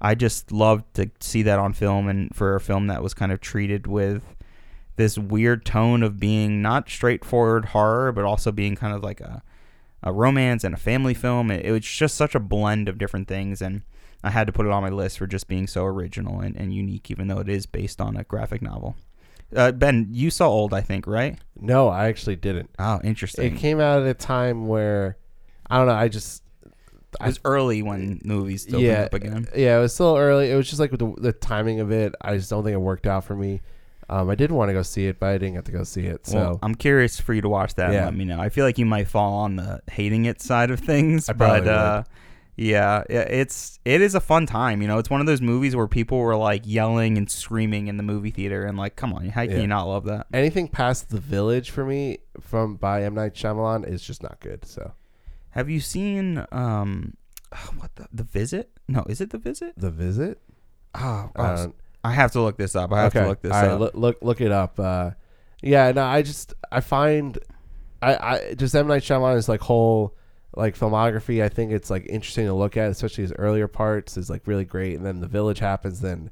I 0.00 0.14
just 0.14 0.50
love 0.50 0.84
to 0.94 1.10
see 1.20 1.42
that 1.42 1.58
on 1.58 1.74
film 1.74 2.08
and 2.08 2.34
for 2.34 2.54
a 2.54 2.62
film 2.62 2.86
that 2.86 3.02
was 3.02 3.12
kind 3.12 3.30
of 3.30 3.42
treated 3.42 3.86
with 3.86 4.22
this 4.96 5.18
weird 5.18 5.66
tone 5.66 6.02
of 6.02 6.18
being 6.18 6.62
not 6.62 6.88
straightforward 6.88 7.66
horror, 7.66 8.10
but 8.10 8.24
also 8.24 8.50
being 8.50 8.74
kind 8.74 8.94
of 8.94 9.02
like 9.02 9.20
a 9.20 9.42
a 10.02 10.14
romance 10.14 10.64
and 10.64 10.74
a 10.74 10.78
family 10.78 11.12
film. 11.12 11.50
It, 11.50 11.66
it, 11.66 11.72
was 11.72 11.84
just 11.84 12.14
such 12.14 12.34
a 12.34 12.40
blend 12.40 12.88
of 12.88 12.96
different 12.96 13.28
things, 13.28 13.60
and 13.60 13.82
I 14.24 14.30
had 14.30 14.46
to 14.46 14.52
put 14.52 14.64
it 14.64 14.72
on 14.72 14.82
my 14.82 14.88
list 14.88 15.18
for 15.18 15.26
just 15.26 15.46
being 15.46 15.66
so 15.66 15.84
original 15.84 16.40
and, 16.40 16.56
and 16.56 16.72
unique, 16.72 17.10
even 17.10 17.28
though 17.28 17.40
it 17.40 17.50
is 17.50 17.66
based 17.66 18.00
on 18.00 18.16
a 18.16 18.24
graphic 18.24 18.62
novel. 18.62 18.96
Uh, 19.54 19.72
ben, 19.72 20.08
you 20.10 20.30
saw 20.30 20.48
Old, 20.48 20.74
I 20.74 20.80
think, 20.80 21.06
right? 21.06 21.38
No, 21.58 21.88
I 21.88 22.06
actually 22.06 22.36
didn't. 22.36 22.70
Oh, 22.78 23.00
interesting. 23.04 23.54
It 23.54 23.58
came 23.58 23.80
out 23.80 24.02
at 24.02 24.08
a 24.08 24.14
time 24.14 24.66
where 24.66 25.16
I 25.68 25.78
don't 25.78 25.86
know. 25.86 25.94
I 25.94 26.08
just 26.08 26.42
it 26.64 27.26
was 27.26 27.38
I, 27.38 27.40
early 27.44 27.82
when 27.82 28.20
movies 28.24 28.62
still 28.62 28.80
yeah, 28.80 29.02
up 29.02 29.14
again. 29.14 29.46
Yeah, 29.54 29.78
it 29.78 29.80
was 29.80 29.94
still 29.94 30.16
early. 30.16 30.50
It 30.50 30.56
was 30.56 30.68
just 30.68 30.80
like 30.80 30.90
the, 30.90 31.14
the 31.18 31.32
timing 31.32 31.80
of 31.80 31.90
it. 31.92 32.14
I 32.20 32.36
just 32.36 32.50
don't 32.50 32.64
think 32.64 32.74
it 32.74 32.78
worked 32.78 33.06
out 33.06 33.24
for 33.24 33.36
me. 33.36 33.60
Um, 34.08 34.30
I 34.30 34.36
did 34.36 34.52
want 34.52 34.68
to 34.68 34.72
go 34.72 34.82
see 34.82 35.06
it, 35.06 35.18
but 35.18 35.30
I 35.30 35.38
didn't 35.38 35.54
get 35.54 35.64
to 35.64 35.72
go 35.72 35.82
see 35.82 36.06
it. 36.06 36.26
So 36.26 36.38
well, 36.38 36.58
I'm 36.62 36.74
curious 36.76 37.18
for 37.18 37.34
you 37.34 37.40
to 37.40 37.48
watch 37.48 37.74
that. 37.74 37.92
Yeah. 37.92 38.04
let 38.04 38.14
me 38.14 38.24
know. 38.24 38.38
I 38.38 38.50
feel 38.50 38.64
like 38.64 38.78
you 38.78 38.86
might 38.86 39.08
fall 39.08 39.38
on 39.38 39.56
the 39.56 39.80
hating 39.90 40.26
it 40.26 40.40
side 40.40 40.70
of 40.70 40.78
things, 40.80 41.28
but 41.36 41.66
uh, 41.66 42.04
yeah, 42.56 43.02
it's 43.10 43.78
it 43.84 44.00
is 44.00 44.14
a 44.14 44.20
fun 44.20 44.46
time. 44.46 44.80
You 44.80 44.88
know, 44.88 44.96
it's 44.96 45.10
one 45.10 45.20
of 45.20 45.26
those 45.26 45.42
movies 45.42 45.76
where 45.76 45.86
people 45.86 46.18
were 46.18 46.36
like 46.36 46.62
yelling 46.64 47.18
and 47.18 47.30
screaming 47.30 47.88
in 47.88 47.98
the 47.98 48.02
movie 48.02 48.30
theater, 48.30 48.64
and 48.64 48.78
like, 48.78 48.96
come 48.96 49.12
on, 49.12 49.28
how 49.28 49.42
can 49.42 49.56
yeah. 49.56 49.60
you 49.60 49.66
not 49.66 49.84
love 49.84 50.04
that? 50.04 50.26
Anything 50.32 50.68
past 50.68 51.10
The 51.10 51.20
Village 51.20 51.70
for 51.70 51.84
me 51.84 52.18
from 52.40 52.76
by 52.76 53.02
M 53.02 53.14
Night 53.14 53.34
Shyamalan 53.34 53.86
is 53.86 54.02
just 54.02 54.22
not 54.22 54.40
good. 54.40 54.64
So, 54.64 54.92
have 55.50 55.68
you 55.68 55.80
seen 55.80 56.46
um, 56.50 57.18
what 57.76 57.94
the 57.96 58.08
the 58.10 58.24
Visit? 58.24 58.70
No, 58.88 59.04
is 59.06 59.20
it 59.20 59.30
the 59.30 59.38
Visit? 59.38 59.74
The 59.76 59.90
Visit. 59.90 60.40
Oh, 60.94 61.30
oh 61.36 61.74
I 62.02 62.12
have 62.12 62.32
to 62.32 62.40
look 62.40 62.56
this 62.56 62.74
up. 62.74 62.90
I 62.90 63.02
have 63.02 63.14
okay. 63.14 63.24
to 63.24 63.28
look 63.28 63.42
this 63.42 63.52
All 63.52 63.60
right, 63.60 63.70
up. 63.72 63.80
Look, 63.80 63.94
look 63.94 64.18
look 64.22 64.40
it 64.40 64.52
up. 64.52 64.80
Uh, 64.80 65.10
yeah, 65.60 65.92
no, 65.92 66.04
I 66.04 66.22
just 66.22 66.54
I 66.72 66.80
find 66.80 67.38
I 68.00 68.14
I 68.16 68.54
just 68.54 68.74
M 68.74 68.86
Night 68.86 69.02
Shyamalan 69.02 69.36
is 69.36 69.46
like 69.46 69.60
whole 69.60 70.15
like 70.56 70.76
filmography. 70.76 71.42
I 71.42 71.48
think 71.48 71.70
it's 71.70 71.90
like 71.90 72.06
interesting 72.06 72.46
to 72.46 72.54
look 72.54 72.76
at, 72.76 72.90
especially 72.90 73.22
his 73.22 73.32
earlier 73.32 73.68
parts 73.68 74.16
is 74.16 74.28
like 74.30 74.46
really 74.46 74.64
great, 74.64 74.96
and 74.96 75.06
then 75.06 75.20
the 75.20 75.28
Village 75.28 75.58
happens. 75.58 76.00
Then 76.00 76.30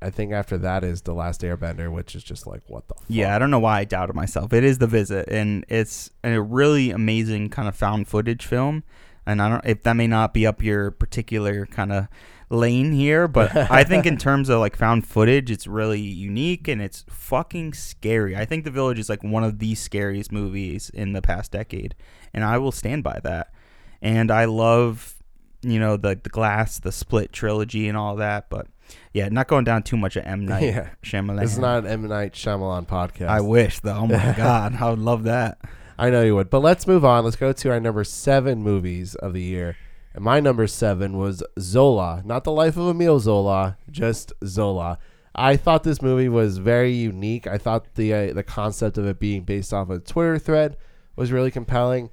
I 0.00 0.10
think 0.10 0.32
after 0.32 0.58
that 0.58 0.84
is 0.84 1.02
the 1.02 1.14
Last 1.14 1.40
Airbender, 1.40 1.90
which 1.90 2.14
is 2.14 2.22
just 2.22 2.46
like 2.46 2.62
what 2.68 2.86
the. 2.88 2.94
Fuck? 2.94 3.04
Yeah, 3.08 3.34
I 3.34 3.38
don't 3.38 3.50
know 3.50 3.58
why 3.58 3.80
I 3.80 3.84
doubted 3.84 4.14
myself. 4.14 4.52
It 4.52 4.64
is 4.64 4.78
the 4.78 4.86
Visit, 4.86 5.28
and 5.28 5.64
it's 5.68 6.10
a 6.22 6.40
really 6.40 6.90
amazing 6.90 7.48
kind 7.48 7.68
of 7.68 7.74
found 7.74 8.06
footage 8.06 8.44
film. 8.46 8.84
And 9.26 9.42
I 9.42 9.48
don't 9.48 9.64
if 9.64 9.82
that 9.82 9.94
may 9.94 10.06
not 10.06 10.32
be 10.32 10.46
up 10.46 10.62
your 10.62 10.90
particular 10.90 11.66
kind 11.66 11.92
of 11.92 12.08
lane 12.50 12.92
here, 12.92 13.28
but 13.28 13.54
I 13.70 13.84
think 13.84 14.06
in 14.06 14.16
terms 14.16 14.48
of 14.48 14.60
like 14.60 14.76
found 14.76 15.06
footage, 15.06 15.50
it's 15.50 15.66
really 15.66 16.00
unique 16.00 16.68
and 16.68 16.80
it's 16.80 17.04
fucking 17.08 17.74
scary. 17.74 18.36
I 18.36 18.44
think 18.44 18.64
The 18.64 18.70
Village 18.70 18.98
is 18.98 19.08
like 19.08 19.22
one 19.22 19.44
of 19.44 19.58
the 19.58 19.74
scariest 19.74 20.32
movies 20.32 20.90
in 20.90 21.12
the 21.12 21.22
past 21.22 21.52
decade, 21.52 21.94
and 22.32 22.44
I 22.44 22.58
will 22.58 22.72
stand 22.72 23.04
by 23.04 23.20
that. 23.24 23.52
And 24.00 24.30
I 24.30 24.44
love, 24.44 25.16
you 25.62 25.80
know, 25.80 25.96
the 25.96 26.18
the 26.22 26.30
Glass, 26.30 26.78
the 26.78 26.92
Split 26.92 27.32
trilogy, 27.32 27.88
and 27.88 27.96
all 27.96 28.16
that, 28.16 28.50
but. 28.50 28.66
Yeah, 29.12 29.28
not 29.28 29.48
going 29.48 29.64
down 29.64 29.82
too 29.82 29.98
much 29.98 30.16
of 30.16 30.24
M 30.24 30.46
Night 30.46 30.62
yeah. 30.62 30.90
Shyamalan. 31.02 31.42
It's 31.42 31.58
not 31.58 31.84
an 31.84 31.86
M 31.88 32.08
Night 32.08 32.32
Shyamalan 32.32 32.86
podcast. 32.86 33.28
I 33.28 33.42
wish 33.42 33.80
though. 33.80 33.92
Oh 33.92 34.06
my 34.06 34.32
god, 34.36 34.76
I 34.80 34.88
would 34.88 34.98
love 34.98 35.24
that. 35.24 35.58
I 35.98 36.08
know 36.08 36.22
you 36.22 36.34
would. 36.36 36.48
But 36.48 36.60
let's 36.60 36.86
move 36.86 37.04
on. 37.04 37.24
Let's 37.24 37.36
go 37.36 37.52
to 37.52 37.70
our 37.70 37.80
number 37.80 38.02
seven 38.02 38.62
movies 38.62 39.14
of 39.16 39.34
the 39.34 39.42
year 39.42 39.76
And 40.18 40.24
my 40.24 40.40
number 40.40 40.66
seven 40.66 41.16
was 41.16 41.44
Zola, 41.60 42.22
not 42.24 42.42
the 42.42 42.50
life 42.50 42.76
of 42.76 42.88
Emile 42.88 43.20
Zola, 43.20 43.78
just 43.88 44.32
Zola. 44.44 44.98
I 45.32 45.56
thought 45.56 45.84
this 45.84 46.02
movie 46.02 46.28
was 46.28 46.58
very 46.58 46.92
unique. 46.92 47.46
I 47.46 47.56
thought 47.56 47.94
the 47.94 48.12
uh, 48.12 48.32
the 48.32 48.42
concept 48.42 48.98
of 48.98 49.06
it 49.06 49.20
being 49.20 49.42
based 49.42 49.72
off 49.72 49.90
a 49.90 50.00
Twitter 50.00 50.36
thread 50.36 50.76
was 51.14 51.30
really 51.30 51.52
compelling. 51.52 52.10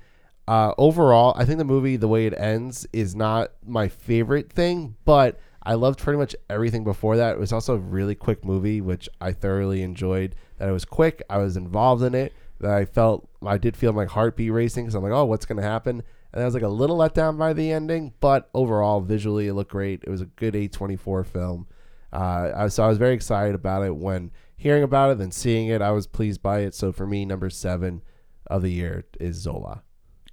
Uh, 0.47 0.73
overall, 0.77 1.33
I 1.35 1.45
think 1.45 1.57
the 1.57 1.63
movie, 1.63 1.95
the 1.95 2.07
way 2.07 2.27
it 2.27 2.35
ends, 2.37 2.85
is 2.93 3.15
not 3.15 3.53
my 3.65 3.87
favorite 3.87 4.53
thing, 4.53 4.97
but 5.03 5.39
I 5.63 5.73
loved 5.73 5.97
pretty 5.97 6.19
much 6.19 6.35
everything 6.47 6.83
before 6.83 7.17
that. 7.17 7.33
It 7.33 7.39
was 7.39 7.51
also 7.51 7.73
a 7.73 7.79
really 7.79 8.13
quick 8.13 8.45
movie, 8.45 8.81
which 8.81 9.09
I 9.19 9.31
thoroughly 9.31 9.81
enjoyed. 9.81 10.35
That 10.59 10.69
it 10.69 10.73
was 10.73 10.85
quick, 10.85 11.23
I 11.27 11.39
was 11.39 11.57
involved 11.57 12.03
in 12.03 12.13
it. 12.13 12.33
That 12.59 12.69
I 12.69 12.85
felt 12.85 13.27
I 13.43 13.57
did 13.57 13.75
feel 13.75 13.93
my 13.93 14.05
heartbeat 14.05 14.51
racing 14.51 14.85
because 14.85 14.93
I'm 14.93 15.01
like, 15.01 15.11
oh, 15.11 15.25
what's 15.25 15.47
gonna 15.47 15.63
happen? 15.63 16.03
And 16.35 16.43
I 16.43 16.45
was 16.45 16.53
like 16.53 16.63
a 16.63 16.67
little 16.67 16.97
let 16.97 17.13
down 17.13 17.37
by 17.37 17.53
the 17.53 17.71
ending, 17.71 18.13
but 18.19 18.49
overall, 18.53 18.99
visually, 18.99 19.47
it 19.47 19.53
looked 19.53 19.71
great. 19.71 20.03
It 20.03 20.09
was 20.09 20.19
a 20.21 20.25
good 20.25 20.53
A24 20.53 21.25
film. 21.25 21.65
Uh, 22.11 22.67
so 22.67 22.83
I 22.83 22.87
was 22.87 22.97
very 22.97 23.13
excited 23.13 23.55
about 23.55 23.83
it 23.83 23.95
when 23.95 24.31
hearing 24.57 24.83
about 24.83 25.11
it, 25.11 25.17
then 25.17 25.31
seeing 25.31 25.67
it. 25.67 25.81
I 25.81 25.91
was 25.91 26.07
pleased 26.07 26.41
by 26.41 26.59
it. 26.59 26.75
So 26.75 26.91
for 26.91 27.07
me, 27.07 27.25
number 27.25 27.49
seven 27.49 28.01
of 28.47 28.61
the 28.61 28.71
year 28.71 29.05
is 29.17 29.37
Zola. 29.37 29.81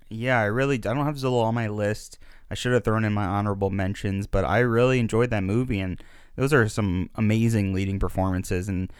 Yeah, 0.09 0.41
I 0.41 0.45
really 0.45 0.77
I 0.77 0.79
don't 0.79 1.07
have 1.07 1.19
Zola 1.19 1.45
on 1.45 1.55
my 1.55 1.69
list. 1.69 2.19
I 2.51 2.55
should 2.55 2.73
have 2.73 2.85
thrown 2.85 3.05
in 3.05 3.13
my 3.13 3.25
honorable 3.25 3.71
mentions, 3.71 4.27
but 4.27 4.45
I 4.45 4.59
really 4.59 4.99
enjoyed 4.99 5.31
that 5.31 5.43
movie, 5.43 5.81
and 5.81 6.03
those 6.37 6.53
are 6.53 6.69
some 6.69 7.09
amazing 7.15 7.73
leading 7.73 7.99
performances. 7.99 8.69
And 8.69 8.93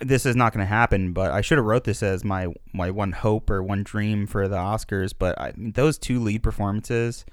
this 0.00 0.26
is 0.26 0.36
not 0.36 0.52
going 0.52 0.64
to 0.64 0.68
happen, 0.68 1.12
but 1.12 1.30
I 1.30 1.40
should 1.40 1.58
have 1.58 1.64
wrote 1.64 1.84
this 1.84 2.02
as 2.02 2.24
my 2.24 2.48
my 2.72 2.90
one 2.90 3.12
hope 3.12 3.50
or 3.50 3.62
one 3.62 3.82
dream 3.82 4.26
for 4.26 4.48
the 4.48 4.56
Oscars. 4.56 5.12
But 5.16 5.38
I, 5.40 5.52
those 5.56 5.98
two 5.98 6.20
lead 6.20 6.42
performances, 6.42 7.24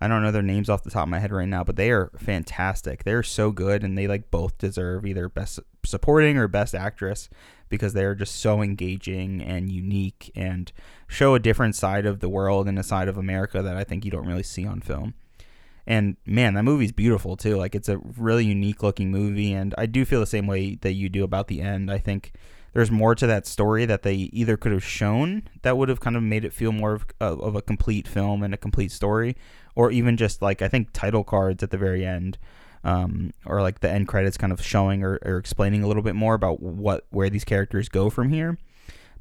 I 0.00 0.08
don't 0.08 0.22
know 0.22 0.30
their 0.30 0.42
names 0.42 0.68
off 0.68 0.82
the 0.82 0.90
top 0.90 1.04
of 1.04 1.08
my 1.08 1.18
head 1.18 1.32
right 1.32 1.48
now, 1.48 1.64
but 1.64 1.76
they 1.76 1.90
are 1.90 2.10
fantastic. 2.18 3.04
They're 3.04 3.22
so 3.22 3.50
good, 3.50 3.82
and 3.82 3.96
they 3.96 4.06
like 4.06 4.30
both 4.30 4.58
deserve 4.58 5.06
either 5.06 5.28
best 5.28 5.60
supporting 5.84 6.36
or 6.36 6.48
best 6.48 6.74
actress 6.74 7.28
because 7.68 7.92
they 7.92 8.04
are 8.04 8.14
just 8.14 8.36
so 8.36 8.62
engaging 8.62 9.42
and 9.42 9.70
unique 9.70 10.30
and 10.34 10.72
show 11.08 11.34
a 11.34 11.40
different 11.40 11.74
side 11.74 12.06
of 12.06 12.20
the 12.20 12.28
world 12.28 12.68
and 12.68 12.78
a 12.78 12.82
side 12.82 13.08
of 13.08 13.16
America 13.16 13.62
that 13.62 13.76
I 13.76 13.84
think 13.84 14.04
you 14.04 14.10
don't 14.10 14.26
really 14.26 14.42
see 14.42 14.66
on 14.66 14.80
film. 14.80 15.14
And 15.86 16.16
man, 16.26 16.54
that 16.54 16.64
movie's 16.64 16.92
beautiful 16.92 17.36
too. 17.36 17.56
Like 17.56 17.74
it's 17.74 17.88
a 17.88 17.98
really 18.18 18.44
unique 18.44 18.82
looking 18.82 19.10
movie, 19.10 19.52
and 19.52 19.74
I 19.78 19.86
do 19.86 20.04
feel 20.04 20.20
the 20.20 20.26
same 20.26 20.46
way 20.46 20.76
that 20.76 20.92
you 20.92 21.08
do 21.08 21.22
about 21.22 21.48
the 21.48 21.60
end. 21.60 21.90
I 21.90 21.98
think 21.98 22.32
there's 22.72 22.90
more 22.90 23.14
to 23.14 23.26
that 23.26 23.46
story 23.46 23.86
that 23.86 24.02
they 24.02 24.14
either 24.14 24.56
could 24.56 24.72
have 24.72 24.84
shown 24.84 25.44
that 25.62 25.78
would 25.78 25.88
have 25.88 26.00
kind 26.00 26.16
of 26.16 26.22
made 26.22 26.44
it 26.44 26.52
feel 26.52 26.72
more 26.72 26.92
of, 26.92 27.06
of 27.20 27.54
a 27.54 27.62
complete 27.62 28.08
film 28.08 28.42
and 28.42 28.52
a 28.52 28.58
complete 28.58 28.90
story, 28.90 29.36
or 29.74 29.90
even 29.90 30.16
just 30.16 30.42
like 30.42 30.60
I 30.60 30.68
think 30.68 30.92
title 30.92 31.24
cards 31.24 31.62
at 31.62 31.70
the 31.70 31.78
very 31.78 32.04
end 32.04 32.36
um, 32.86 33.32
or 33.44 33.62
like 33.62 33.80
the 33.80 33.90
end 33.90 34.06
credits 34.06 34.36
kind 34.36 34.52
of 34.52 34.62
showing 34.62 35.02
or, 35.02 35.18
or, 35.22 35.38
explaining 35.38 35.82
a 35.82 35.88
little 35.88 36.04
bit 36.04 36.14
more 36.14 36.34
about 36.34 36.62
what 36.62 37.04
where 37.10 37.28
these 37.28 37.44
characters 37.44 37.88
go 37.88 38.08
from 38.08 38.30
here. 38.30 38.58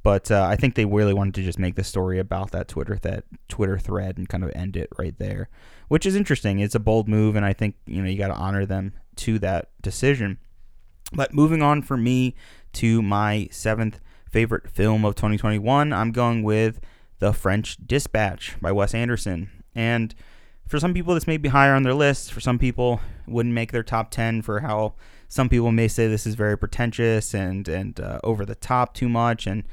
But 0.05 0.29
uh, 0.29 0.45
I 0.47 0.55
think 0.55 0.75
they 0.75 0.85
really 0.85 1.15
wanted 1.15 1.33
to 1.33 1.41
just 1.41 1.57
make 1.57 1.73
the 1.73 1.83
story 1.83 2.19
about 2.19 2.51
that 2.51 2.67
Twitter 2.67 2.99
that 3.01 3.23
Twitter 3.49 3.79
thread 3.79 4.19
and 4.19 4.29
kind 4.29 4.43
of 4.43 4.51
end 4.53 4.77
it 4.77 4.87
right 4.99 5.17
there, 5.17 5.49
which 5.87 6.05
is 6.05 6.15
interesting. 6.15 6.59
It's 6.59 6.75
a 6.75 6.79
bold 6.79 7.09
move, 7.09 7.35
and 7.35 7.43
I 7.43 7.53
think 7.53 7.73
you 7.87 8.03
know 8.03 8.07
you 8.07 8.15
got 8.15 8.27
to 8.27 8.35
honor 8.35 8.67
them 8.67 8.93
to 9.15 9.39
that 9.39 9.71
decision. 9.81 10.37
But 11.11 11.33
moving 11.33 11.63
on 11.63 11.81
for 11.81 11.97
me 11.97 12.35
to 12.73 13.01
my 13.01 13.47
seventh 13.49 13.99
favorite 14.29 14.69
film 14.69 15.05
of 15.05 15.15
2021, 15.15 15.91
I'm 15.91 16.11
going 16.11 16.43
with 16.43 16.81
The 17.17 17.33
French 17.33 17.75
Dispatch 17.83 18.57
by 18.61 18.71
Wes 18.71 18.93
Anderson, 18.93 19.49
and 19.73 20.13
for 20.67 20.79
some 20.79 20.93
people 20.93 21.15
this 21.15 21.25
may 21.25 21.37
be 21.37 21.49
higher 21.49 21.73
on 21.73 21.81
their 21.81 21.95
list 21.95 22.31
for 22.31 22.41
some 22.41 22.59
people 22.59 22.99
wouldn't 23.25 23.55
make 23.55 23.71
their 23.71 23.81
top 23.81 24.11
10 24.11 24.43
for 24.43 24.59
how 24.59 24.93
some 25.27 25.49
people 25.49 25.71
may 25.71 25.87
say 25.87 26.07
this 26.07 26.27
is 26.27 26.35
very 26.35 26.55
pretentious 26.55 27.33
and 27.33 27.67
and 27.67 27.99
uh, 27.99 28.19
over 28.23 28.45
the 28.45 28.53
top 28.53 28.93
too 28.93 29.09
much 29.09 29.47
and 29.47 29.63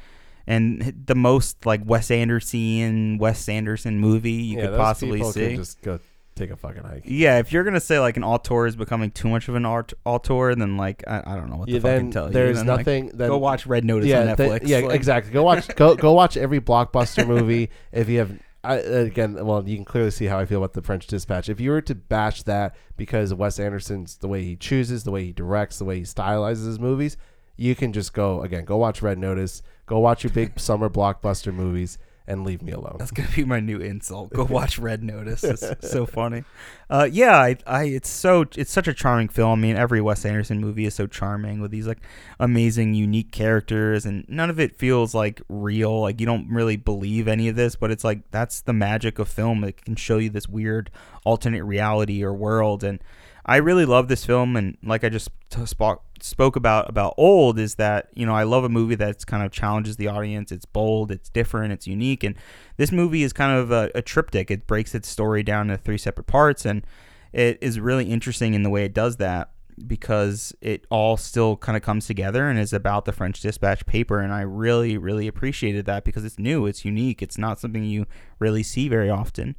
and 0.46 1.04
the 1.06 1.14
most 1.14 1.64
like 1.66 1.80
Wes 1.84 2.10
Anderson 2.10 3.18
Wes 3.18 3.48
Anderson 3.48 3.98
movie 3.98 4.32
you 4.32 4.58
yeah, 4.58 4.66
could 4.66 4.76
possibly 4.76 5.22
see. 5.24 5.56
just 5.56 5.80
go 5.82 5.98
take 6.34 6.50
a 6.50 6.56
fucking 6.56 6.82
hike. 6.82 7.02
Yeah, 7.04 7.38
if 7.38 7.52
you're 7.52 7.64
gonna 7.64 7.80
say 7.80 7.98
like 7.98 8.16
an 8.16 8.24
auteur 8.24 8.66
is 8.66 8.76
becoming 8.76 9.10
too 9.10 9.28
much 9.28 9.48
of 9.48 9.54
an 9.54 9.66
art 9.66 9.92
auteur, 10.04 10.54
then 10.54 10.76
like 10.76 11.04
I, 11.06 11.22
I 11.24 11.36
don't 11.36 11.50
know 11.50 11.56
what 11.56 11.68
the 11.68 11.78
fuck 11.78 12.10
tell 12.10 12.26
you. 12.26 12.32
There's 12.32 12.58
then, 12.58 12.66
nothing. 12.66 13.06
Like, 13.06 13.16
then, 13.16 13.28
go 13.28 13.38
watch 13.38 13.66
Red 13.66 13.84
Notice 13.84 14.08
yeah, 14.08 14.20
on 14.20 14.36
Netflix. 14.36 14.60
Yeah, 14.64 14.78
like. 14.78 14.94
exactly. 14.94 15.32
Go 15.32 15.42
watch 15.42 15.68
go 15.76 15.94
go 15.94 16.12
watch 16.12 16.36
every 16.36 16.60
blockbuster 16.60 17.26
movie 17.26 17.70
if 17.92 18.08
you 18.08 18.18
have 18.18 18.38
I, 18.64 18.76
again, 18.76 19.44
well, 19.44 19.68
you 19.68 19.74
can 19.74 19.84
clearly 19.84 20.12
see 20.12 20.26
how 20.26 20.38
I 20.38 20.46
feel 20.46 20.58
about 20.58 20.74
the 20.74 20.82
French 20.82 21.08
Dispatch. 21.08 21.48
If 21.48 21.58
you 21.58 21.70
were 21.70 21.80
to 21.82 21.96
bash 21.96 22.44
that 22.44 22.76
because 22.96 23.32
of 23.32 23.38
Wes 23.38 23.58
Anderson's 23.58 24.18
the 24.18 24.28
way 24.28 24.44
he 24.44 24.54
chooses, 24.54 25.02
the 25.02 25.10
way 25.10 25.24
he 25.24 25.32
directs, 25.32 25.78
the 25.78 25.84
way 25.84 25.98
he 25.98 26.02
stylizes 26.02 26.66
his 26.66 26.78
movies, 26.78 27.16
you 27.56 27.74
can 27.74 27.92
just 27.92 28.12
go 28.12 28.42
again. 28.42 28.64
Go 28.64 28.76
watch 28.76 29.02
Red 29.02 29.18
Notice. 29.18 29.62
Go 29.92 29.98
watch 29.98 30.24
your 30.24 30.32
big 30.32 30.58
summer 30.58 30.88
blockbuster 30.88 31.52
movies 31.52 31.98
and 32.26 32.46
leave 32.46 32.62
me 32.62 32.72
alone. 32.72 32.96
That's 32.98 33.10
gonna 33.10 33.28
be 33.36 33.44
my 33.44 33.60
new 33.60 33.76
insult. 33.76 34.32
Go 34.32 34.44
watch 34.50 34.78
Red 34.78 35.04
Notice. 35.04 35.44
It's 35.44 35.66
so 35.90 36.06
funny. 36.06 36.44
Uh, 36.88 37.06
yeah, 37.12 37.36
I, 37.36 37.58
I, 37.66 37.84
it's 37.84 38.08
so, 38.08 38.46
it's 38.56 38.72
such 38.72 38.88
a 38.88 38.94
charming 38.94 39.28
film. 39.28 39.58
I 39.58 39.62
mean, 39.62 39.76
every 39.76 40.00
Wes 40.00 40.24
Anderson 40.24 40.62
movie 40.62 40.86
is 40.86 40.94
so 40.94 41.06
charming 41.06 41.60
with 41.60 41.70
these 41.70 41.86
like 41.86 41.98
amazing, 42.40 42.94
unique 42.94 43.32
characters, 43.32 44.06
and 44.06 44.24
none 44.28 44.48
of 44.48 44.58
it 44.58 44.78
feels 44.78 45.14
like 45.14 45.42
real. 45.50 46.00
Like 46.00 46.20
you 46.20 46.24
don't 46.24 46.48
really 46.48 46.76
believe 46.76 47.28
any 47.28 47.50
of 47.50 47.56
this, 47.56 47.76
but 47.76 47.90
it's 47.90 48.02
like 48.02 48.30
that's 48.30 48.62
the 48.62 48.72
magic 48.72 49.18
of 49.18 49.28
film. 49.28 49.62
It 49.62 49.84
can 49.84 49.96
show 49.96 50.16
you 50.16 50.30
this 50.30 50.48
weird 50.48 50.90
alternate 51.26 51.64
reality 51.64 52.24
or 52.24 52.32
world, 52.32 52.82
and 52.82 52.98
I 53.44 53.56
really 53.56 53.84
love 53.84 54.08
this 54.08 54.24
film, 54.24 54.56
and 54.56 54.76
like 54.82 55.02
I 55.02 55.08
just 55.08 55.28
t- 55.50 55.66
spoke 55.66 56.02
spoke 56.20 56.54
about 56.54 56.88
about 56.88 57.14
old 57.16 57.58
is 57.58 57.74
that 57.74 58.08
you 58.14 58.24
know 58.24 58.34
I 58.34 58.44
love 58.44 58.62
a 58.62 58.68
movie 58.68 58.94
that's 58.94 59.24
kind 59.24 59.44
of 59.44 59.50
challenges 59.50 59.96
the 59.96 60.06
audience. 60.08 60.52
It's 60.52 60.64
bold, 60.64 61.10
it's 61.10 61.28
different, 61.28 61.72
it's 61.72 61.86
unique, 61.86 62.22
and 62.22 62.36
this 62.76 62.92
movie 62.92 63.24
is 63.24 63.32
kind 63.32 63.58
of 63.58 63.72
a, 63.72 63.90
a 63.94 64.02
triptych. 64.02 64.50
It 64.50 64.66
breaks 64.66 64.94
its 64.94 65.08
story 65.08 65.42
down 65.42 65.70
into 65.70 65.82
three 65.82 65.98
separate 65.98 66.28
parts, 66.28 66.64
and 66.64 66.86
it 67.32 67.58
is 67.60 67.80
really 67.80 68.04
interesting 68.04 68.54
in 68.54 68.62
the 68.62 68.70
way 68.70 68.84
it 68.84 68.94
does 68.94 69.16
that 69.16 69.50
because 69.86 70.54
it 70.60 70.86
all 70.90 71.16
still 71.16 71.56
kind 71.56 71.76
of 71.76 71.82
comes 71.82 72.06
together 72.06 72.48
and 72.48 72.58
is 72.58 72.72
about 72.72 73.04
the 73.04 73.12
French 73.12 73.40
Dispatch 73.40 73.86
paper. 73.86 74.20
And 74.20 74.32
I 74.32 74.42
really, 74.42 74.98
really 74.98 75.26
appreciated 75.26 75.86
that 75.86 76.04
because 76.04 76.24
it's 76.24 76.38
new, 76.38 76.66
it's 76.66 76.84
unique, 76.84 77.22
it's 77.22 77.38
not 77.38 77.58
something 77.58 77.82
you 77.84 78.06
really 78.38 78.62
see 78.62 78.88
very 78.88 79.10
often. 79.10 79.56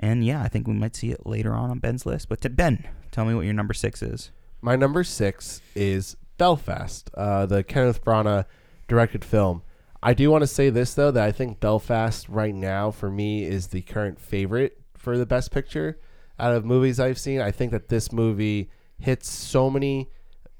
And 0.00 0.24
yeah, 0.24 0.42
I 0.42 0.48
think 0.48 0.66
we 0.66 0.72
might 0.72 0.96
see 0.96 1.10
it 1.10 1.26
later 1.26 1.52
on 1.52 1.70
on 1.70 1.78
Ben's 1.78 2.06
list. 2.06 2.28
But 2.28 2.40
to 2.40 2.50
Ben, 2.50 2.88
tell 3.12 3.26
me 3.26 3.34
what 3.34 3.44
your 3.44 3.54
number 3.54 3.74
six 3.74 4.02
is. 4.02 4.32
My 4.62 4.74
number 4.74 5.04
six 5.04 5.60
is 5.74 6.16
Belfast, 6.38 7.10
uh, 7.14 7.46
the 7.46 7.62
Kenneth 7.62 8.02
Branagh 8.02 8.46
directed 8.88 9.24
film. 9.24 9.62
I 10.02 10.14
do 10.14 10.30
want 10.30 10.42
to 10.42 10.46
say 10.46 10.70
this 10.70 10.94
though 10.94 11.10
that 11.10 11.22
I 11.22 11.32
think 11.32 11.60
Belfast 11.60 12.28
right 12.28 12.54
now 12.54 12.90
for 12.90 13.10
me 13.10 13.44
is 13.44 13.68
the 13.68 13.82
current 13.82 14.18
favorite 14.18 14.80
for 14.96 15.18
the 15.18 15.26
best 15.26 15.50
picture 15.50 15.98
out 16.38 16.54
of 16.54 16.64
movies 16.64 16.98
I've 16.98 17.18
seen. 17.18 17.42
I 17.42 17.50
think 17.50 17.72
that 17.72 17.88
this 17.88 18.10
movie 18.10 18.70
hits 18.98 19.30
so 19.30 19.68
many 19.68 20.10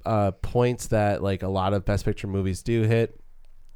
uh, 0.05 0.33
points 0.33 0.89
that 0.89 1.23
like 1.23 1.43
a 1.43 1.49
lot 1.49 1.73
of 1.73 1.87
best 1.87 2.05
picture 2.05 2.27
movies 2.27 2.63
do 2.63 2.83
hit. 2.83 3.19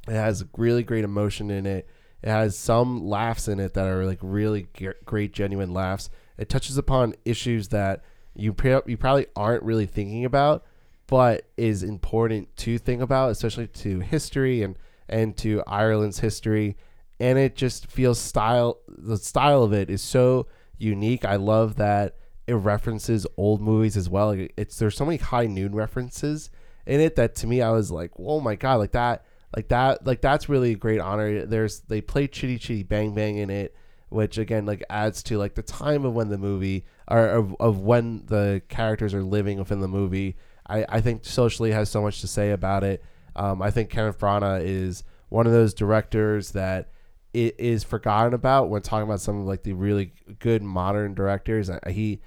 It 0.07 0.13
has 0.13 0.45
really 0.55 0.83
great 0.83 1.03
emotion 1.03 1.49
in 1.49 1.65
it. 1.65 1.89
It 2.25 2.31
has 2.31 2.57
some 2.57 3.05
laughs 3.05 3.47
in 3.47 3.59
it 3.59 3.75
that 3.75 3.85
are 3.85 4.03
like 4.03 4.17
really 4.23 4.67
great, 5.05 5.31
genuine 5.31 5.71
laughs. 5.71 6.09
It 6.39 6.49
touches 6.49 6.75
upon 6.75 7.13
issues 7.23 7.67
that 7.67 8.03
you 8.33 8.51
pre- 8.51 8.81
you 8.87 8.97
probably 8.97 9.27
aren't 9.35 9.61
really 9.61 9.85
thinking 9.85 10.25
about, 10.25 10.65
but 11.05 11.45
is 11.55 11.83
important 11.83 12.57
to 12.57 12.79
think 12.79 13.03
about, 13.03 13.29
especially 13.29 13.67
to 13.67 13.99
history 13.99 14.63
and 14.63 14.75
and 15.07 15.37
to 15.37 15.61
Ireland's 15.67 16.19
history. 16.19 16.77
And 17.19 17.37
it 17.37 17.55
just 17.55 17.85
feels 17.91 18.19
style. 18.19 18.79
The 18.87 19.17
style 19.17 19.61
of 19.61 19.71
it 19.71 19.91
is 19.91 20.01
so 20.01 20.47
unique. 20.79 21.25
I 21.25 21.35
love 21.35 21.75
that 21.75 22.15
it 22.47 22.53
references 22.53 23.27
old 23.37 23.61
movies 23.61 23.95
as 23.95 24.09
well. 24.09 24.31
It's 24.57 24.79
there's 24.79 24.97
so 24.97 25.05
many 25.05 25.17
high 25.17 25.45
noon 25.45 25.75
references 25.75 26.49
in 26.87 26.99
it 26.99 27.17
that 27.17 27.35
to 27.35 27.47
me 27.47 27.61
I 27.61 27.69
was 27.69 27.91
like, 27.91 28.09
oh 28.17 28.39
my 28.39 28.55
god, 28.55 28.77
like 28.77 28.93
that 28.93 29.25
like 29.55 29.67
that 29.69 30.05
like 30.05 30.21
that's 30.21 30.47
really 30.47 30.71
a 30.71 30.75
great 30.75 30.99
honor. 30.99 31.45
There's 31.45 31.81
they 31.81 32.01
play 32.01 32.27
chitty 32.27 32.57
chitty 32.57 32.83
bang 32.83 33.13
bang 33.13 33.37
in 33.37 33.49
it 33.49 33.75
which 34.09 34.37
again 34.37 34.65
like 34.65 34.83
adds 34.89 35.23
to 35.23 35.37
like 35.37 35.55
the 35.55 35.63
time 35.63 36.05
of 36.05 36.13
when 36.13 36.29
the 36.29 36.37
movie 36.37 36.85
or 37.09 37.27
of, 37.27 37.55
of 37.59 37.79
when 37.79 38.23
the 38.27 38.61
characters 38.69 39.13
are 39.13 39.23
living 39.23 39.57
within 39.57 39.81
the 39.81 39.87
movie. 39.87 40.35
I 40.67 40.85
i 40.87 41.01
think 41.01 41.25
socially 41.25 41.71
has 41.71 41.89
so 41.89 42.01
much 42.01 42.21
to 42.21 42.27
say 42.27 42.51
about 42.51 42.83
it. 42.83 43.03
Um, 43.35 43.61
i 43.61 43.69
think 43.69 43.89
kenneth 43.89 44.17
branagh 44.17 44.63
is 44.63 45.03
one 45.29 45.45
of 45.45 45.51
those 45.51 45.73
directors 45.73 46.51
that 46.51 46.89
it 47.35 47.59
is 47.59 47.83
forgotten 47.83 48.33
about 48.33 48.69
when 48.69 48.81
talking 48.81 49.03
about 49.03 49.19
some 49.19 49.41
of 49.41 49.45
like 49.45 49.63
the 49.63 49.73
really 49.73 50.13
good 50.39 50.63
modern 50.63 51.13
directors. 51.13 51.69
He 51.87 52.21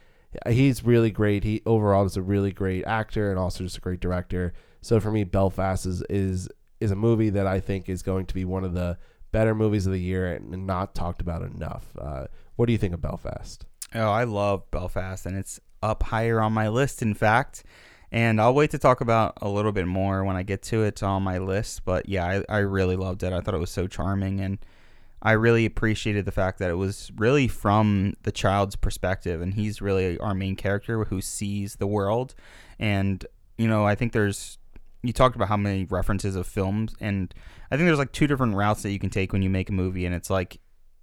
he's 0.46 0.84
really 0.84 1.10
great. 1.10 1.44
He 1.44 1.62
overall 1.64 2.04
is 2.04 2.18
a 2.18 2.22
really 2.22 2.52
great 2.52 2.84
actor 2.84 3.30
and 3.30 3.38
also 3.38 3.64
just 3.64 3.78
a 3.78 3.80
great 3.80 4.00
director. 4.00 4.52
So 4.82 5.00
for 5.00 5.10
me 5.10 5.24
belfast 5.24 5.86
is 5.86 6.02
is 6.10 6.48
is 6.80 6.90
a 6.90 6.96
movie 6.96 7.30
that 7.30 7.46
I 7.46 7.60
think 7.60 7.88
is 7.88 8.02
going 8.02 8.26
to 8.26 8.34
be 8.34 8.44
one 8.44 8.64
of 8.64 8.74
the 8.74 8.98
better 9.30 9.54
movies 9.54 9.86
of 9.86 9.92
the 9.92 10.00
year 10.00 10.32
and 10.32 10.66
not 10.66 10.94
talked 10.94 11.20
about 11.20 11.42
enough. 11.42 11.86
Uh, 11.98 12.26
what 12.56 12.66
do 12.66 12.72
you 12.72 12.78
think 12.78 12.94
of 12.94 13.00
Belfast? 13.00 13.64
Oh, 13.94 14.10
I 14.10 14.24
love 14.24 14.70
Belfast, 14.70 15.26
and 15.26 15.36
it's 15.36 15.60
up 15.82 16.02
higher 16.04 16.40
on 16.40 16.52
my 16.52 16.68
list, 16.68 17.02
in 17.02 17.14
fact. 17.14 17.64
And 18.10 18.40
I'll 18.40 18.54
wait 18.54 18.70
to 18.70 18.78
talk 18.78 19.00
about 19.00 19.34
a 19.42 19.48
little 19.48 19.72
bit 19.72 19.86
more 19.86 20.24
when 20.24 20.36
I 20.36 20.42
get 20.42 20.62
to 20.64 20.82
it 20.82 21.02
on 21.02 21.22
my 21.22 21.38
list. 21.38 21.84
But 21.84 22.08
yeah, 22.08 22.42
I, 22.48 22.56
I 22.56 22.58
really 22.58 22.96
loved 22.96 23.22
it. 23.22 23.32
I 23.32 23.40
thought 23.40 23.54
it 23.54 23.58
was 23.58 23.70
so 23.70 23.86
charming, 23.86 24.40
and 24.40 24.58
I 25.20 25.32
really 25.32 25.66
appreciated 25.66 26.24
the 26.24 26.32
fact 26.32 26.58
that 26.58 26.70
it 26.70 26.74
was 26.74 27.10
really 27.16 27.48
from 27.48 28.14
the 28.22 28.32
child's 28.32 28.76
perspective, 28.76 29.42
and 29.42 29.54
he's 29.54 29.82
really 29.82 30.18
our 30.18 30.34
main 30.34 30.56
character 30.56 31.04
who 31.04 31.20
sees 31.20 31.76
the 31.76 31.86
world. 31.86 32.34
And 32.78 33.26
you 33.58 33.68
know, 33.68 33.84
I 33.84 33.94
think 33.94 34.12
there's 34.12 34.58
you 35.02 35.12
talked 35.12 35.36
about 35.36 35.48
how 35.48 35.56
many 35.56 35.84
references 35.84 36.36
of 36.36 36.46
films, 36.46 36.94
and 37.00 37.32
I 37.70 37.76
think 37.76 37.86
there's 37.86 37.98
like 37.98 38.12
two 38.12 38.26
different 38.26 38.54
routes 38.54 38.82
that 38.82 38.90
you 38.90 38.98
can 38.98 39.10
take 39.10 39.32
when 39.32 39.42
you 39.42 39.50
make 39.50 39.68
a 39.68 39.72
movie, 39.72 40.06
and 40.06 40.14
it's 40.14 40.30
like, 40.30 40.60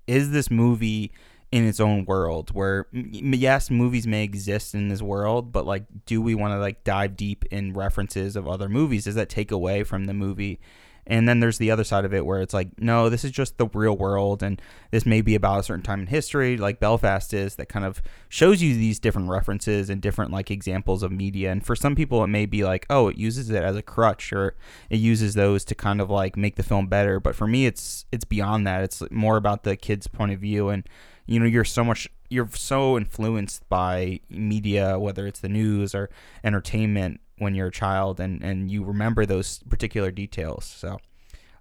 is 0.08 0.31
this 0.31 0.51
movie 0.51 1.12
in 1.51 1.65
its 1.65 1.79
own 1.79 2.03
world 2.05 2.49
where 2.51 2.88
yes 2.91 3.69
movies 3.69 4.05
may 4.05 4.23
exist 4.23 4.73
in 4.73 4.88
this 4.89 5.01
world 5.01 5.51
but 5.51 5.65
like 5.65 5.86
do 6.05 6.21
we 6.21 6.36
want 6.36 6.51
to 6.51 6.58
like 6.58 6.84
dive 6.84 7.15
deep 7.15 7.45
in 7.51 7.71
references 7.71 8.36
of 8.36 8.47
other 8.47 8.67
movies? 8.67 9.05
Does 9.05 9.15
that 9.15 9.29
take 9.29 9.51
away 9.51 9.84
from 9.84 10.05
the 10.05 10.13
movie 10.13 10.60
and 11.08 11.28
then 11.28 11.39
there's 11.39 11.58
the 11.58 11.72
other 11.72 11.84
side 11.84 12.06
of 12.06 12.13
it 12.13 12.26
where 12.26 12.41
it's 12.41 12.54
like 12.54 12.70
no 12.80 13.10
this 13.10 13.24
is 13.24 13.32
just 13.32 13.58
the 13.58 13.68
real 13.74 13.96
world 13.96 14.41
and 14.41 14.62
this 14.91 15.06
may 15.06 15.22
be 15.22 15.36
about 15.36 15.60
a 15.60 15.63
certain 15.63 15.84
time 15.84 16.00
in 16.00 16.08
history 16.08 16.58
like 16.58 16.80
belfast 16.80 17.34
is 17.34 17.56
that 17.56 17.70
kind 17.70 17.86
of 17.86 18.02
shows 18.30 18.62
you 18.62 18.74
these 18.74 19.00
different 19.00 19.30
references 19.30 19.89
and 19.89 20.02
different 20.02 20.32
like 20.32 20.52
examples 20.52 21.04
of 21.04 21.12
media. 21.12 21.52
And 21.52 21.65
for 21.65 21.76
some 21.76 21.96
people 21.96 22.24
it 22.24 22.28
may 22.28 22.46
be 22.46 22.63
like 22.63 22.86
oh 22.89 23.08
it 23.08 23.18
uses 23.18 23.50
it 23.50 23.63
as 23.63 23.76
a 23.76 23.82
crutch 23.82 24.34
or 24.34 24.56
it 24.89 24.98
uses 24.98 25.34
those 25.34 25.63
to 25.65 25.76
kind 25.76 26.02
of 26.02 26.10
like 26.10 26.36
make 26.36 26.56
the 26.56 26.63
film 26.63 26.88
better. 26.88 27.20
But 27.20 27.36
for 27.36 27.48
me 27.48 27.65
it's 27.65 28.06
it's 28.12 28.26
beyond 28.26 28.65
that. 28.68 28.84
It's 28.84 29.04
more 29.12 29.38
about 29.38 29.63
the 29.63 29.76
kid's 29.76 30.08
point 30.08 30.32
of 30.32 30.39
view. 30.39 30.70
And 30.70 30.88
you 31.26 31.39
know 31.39 31.46
you're 31.46 31.63
so 31.63 31.84
much 31.84 32.10
you're 32.30 32.50
so 32.54 32.98
influenced 32.98 33.68
by 33.70 34.20
media 34.30 35.00
whether 35.00 35.28
it's 35.28 35.39
the 35.39 35.50
news 35.50 35.94
or 35.96 36.10
entertainment 36.44 37.22
when 37.38 37.56
you're 37.56 37.67
a 37.67 37.71
child 37.71 38.19
and 38.19 38.43
and 38.43 38.71
you 38.71 38.84
remember 38.84 39.26
those 39.26 39.60
particular 39.69 40.12
details. 40.12 40.65
So 40.65 41.00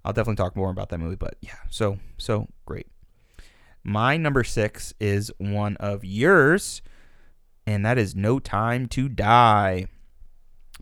i'll 0.05 0.13
definitely 0.13 0.37
talk 0.37 0.55
more 0.55 0.69
about 0.71 0.91
that 0.91 0.99
movie 0.99 1.17
but 1.17 1.37
yeah 1.41 1.57
so 1.71 1.99
so 2.19 2.49
great. 2.67 2.87
My 3.83 4.17
number 4.17 4.45
six 4.45 4.95
is 4.99 5.31
one 5.39 5.77
of 5.79 6.05
yours 6.05 6.83
and 7.67 7.85
that 7.85 7.99
is 7.99 8.15
no 8.15 8.39
time 8.39 8.87
to 8.89 9.09
die. 9.09 9.87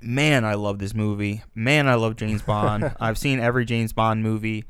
Man 0.00 0.44
i 0.44 0.54
love 0.54 0.78
this 0.78 0.94
movie. 0.94 1.42
Man 1.54 1.88
i 1.88 1.94
love 1.94 2.16
james 2.16 2.42
bond. 2.42 2.94
I've 3.00 3.18
seen 3.18 3.40
every 3.40 3.64
james 3.64 3.92
bond 3.92 4.22
movie 4.22 4.64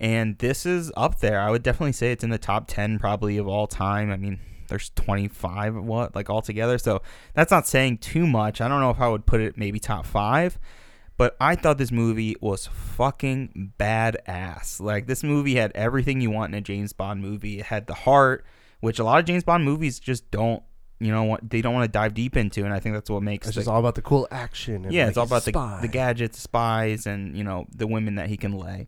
and 0.00 0.38
this 0.38 0.64
is 0.64 0.90
up 0.96 1.20
there. 1.20 1.38
I 1.38 1.50
would 1.50 1.62
definitely 1.62 1.92
say 1.92 2.10
it's 2.10 2.24
in 2.24 2.30
the 2.30 2.38
top 2.38 2.66
10 2.66 2.98
probably 2.98 3.36
of 3.36 3.46
all 3.46 3.66
time. 3.66 4.10
I 4.10 4.16
mean, 4.16 4.40
there's 4.70 4.90
25 4.90 5.76
what 5.76 6.16
like 6.16 6.30
altogether. 6.30 6.78
So 6.78 7.02
that's 7.34 7.50
not 7.50 7.66
saying 7.66 7.98
too 7.98 8.26
much. 8.26 8.60
I 8.60 8.68
don't 8.68 8.80
know 8.80 8.90
if 8.90 9.00
I 9.00 9.08
would 9.08 9.26
put 9.26 9.40
it 9.40 9.58
maybe 9.58 9.78
top 9.78 10.06
5, 10.06 10.58
but 11.18 11.36
I 11.38 11.54
thought 11.54 11.76
this 11.76 11.92
movie 11.92 12.36
was 12.40 12.66
fucking 12.66 13.72
badass. 13.78 14.80
Like 14.80 15.06
this 15.06 15.22
movie 15.22 15.56
had 15.56 15.72
everything 15.74 16.22
you 16.22 16.30
want 16.30 16.54
in 16.54 16.58
a 16.58 16.62
James 16.62 16.94
Bond 16.94 17.20
movie. 17.20 17.58
It 17.58 17.66
had 17.66 17.86
the 17.86 17.94
heart, 17.94 18.46
which 18.80 18.98
a 18.98 19.04
lot 19.04 19.18
of 19.18 19.26
James 19.26 19.44
Bond 19.44 19.64
movies 19.64 20.00
just 20.00 20.30
don't 20.30 20.62
you 21.00 21.10
know 21.10 21.24
what 21.24 21.48
they 21.48 21.62
don't 21.62 21.74
want 21.74 21.84
to 21.84 21.90
dive 21.90 22.12
deep 22.12 22.36
into 22.36 22.62
and 22.62 22.74
i 22.74 22.78
think 22.78 22.94
that's 22.94 23.08
what 23.08 23.22
makes 23.22 23.46
It's 23.48 23.56
the, 23.56 23.60
just 23.62 23.68
all 23.68 23.80
about 23.80 23.94
the 23.94 24.02
cool 24.02 24.28
action. 24.30 24.84
And 24.84 24.92
yeah 24.92 25.04
like 25.04 25.08
it's 25.08 25.18
all 25.18 25.24
about 25.24 25.44
the, 25.44 25.78
the 25.80 25.88
gadgets 25.88 26.38
spies 26.38 27.06
and 27.06 27.34
you 27.36 27.42
know 27.42 27.66
the 27.74 27.86
women 27.86 28.16
that 28.16 28.28
he 28.28 28.36
can 28.36 28.52
lay 28.52 28.86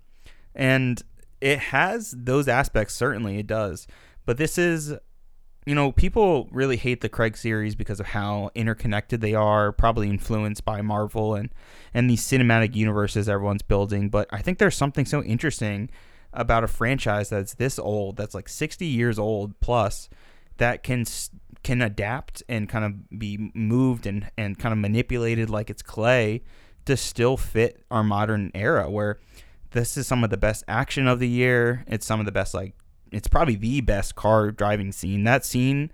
and 0.55 1.03
it 1.41 1.59
has 1.59 2.15
those 2.17 2.49
aspects 2.49 2.95
certainly 2.95 3.39
it 3.39 3.47
does 3.47 3.87
but 4.27 4.37
this 4.37 4.59
is 4.59 4.95
you 5.67 5.75
know 5.75 5.93
people 5.93 6.49
really 6.51 6.77
hate 6.77 7.01
the 7.01 7.09
craig 7.09 7.37
series 7.37 7.75
because 7.75 8.01
of 8.01 8.07
how 8.07 8.51
interconnected 8.55 9.21
they 9.21 9.35
are 9.35 9.73
probably 9.73 10.09
influenced 10.09 10.65
by 10.65 10.81
marvel 10.83 11.35
and 11.35 11.51
and 11.95 12.09
these 12.09 12.23
cinematic 12.23 12.75
universes 12.75 13.29
everyone's 13.29 13.63
building 13.63 14.09
but 14.09 14.27
i 14.31 14.41
think 14.41 14.59
there's 14.59 14.77
something 14.77 15.05
so 15.05 15.23
interesting 15.23 15.89
about 16.33 16.65
a 16.65 16.69
franchise 16.69 17.29
that's 17.29 17.55
this 17.55 17.79
old 17.79 18.17
that's 18.17 18.35
like 18.35 18.49
60 18.49 18.87
years 18.87 19.19
old 19.19 19.59
plus 19.61 20.09
that 20.57 20.83
can 20.83 21.05
can 21.63 21.81
adapt 21.81 22.43
and 22.49 22.69
kind 22.69 22.85
of 22.85 23.19
be 23.19 23.51
moved 23.55 24.07
and 24.07 24.31
and 24.37 24.59
kind 24.59 24.73
of 24.73 24.79
manipulated 24.79 25.49
like 25.49 25.71
it's 25.71 25.83
clay 25.83 26.43
to 26.85 26.97
still 26.97 27.37
fit 27.37 27.85
our 27.91 28.03
modern 28.03 28.51
era 28.55 28.91
where 28.91 29.21
this 29.73 29.97
is 29.97 30.07
some 30.07 30.23
of 30.23 30.31
the 30.31 30.37
best 30.37 30.65
action 30.69 31.07
of 31.07 31.19
the 31.19 31.29
year. 31.29 31.85
It's 31.87 32.07
some 32.07 32.21
of 32.21 32.27
the 32.27 32.33
best 32.33 32.55
like 32.55 32.75
it's 33.13 33.29
probably 33.29 33.57
the 33.57 33.81
best 33.81 34.15
car 34.15 34.51
driving 34.51 34.93
scene. 34.93 35.25
That 35.25 35.45
scene 35.45 35.93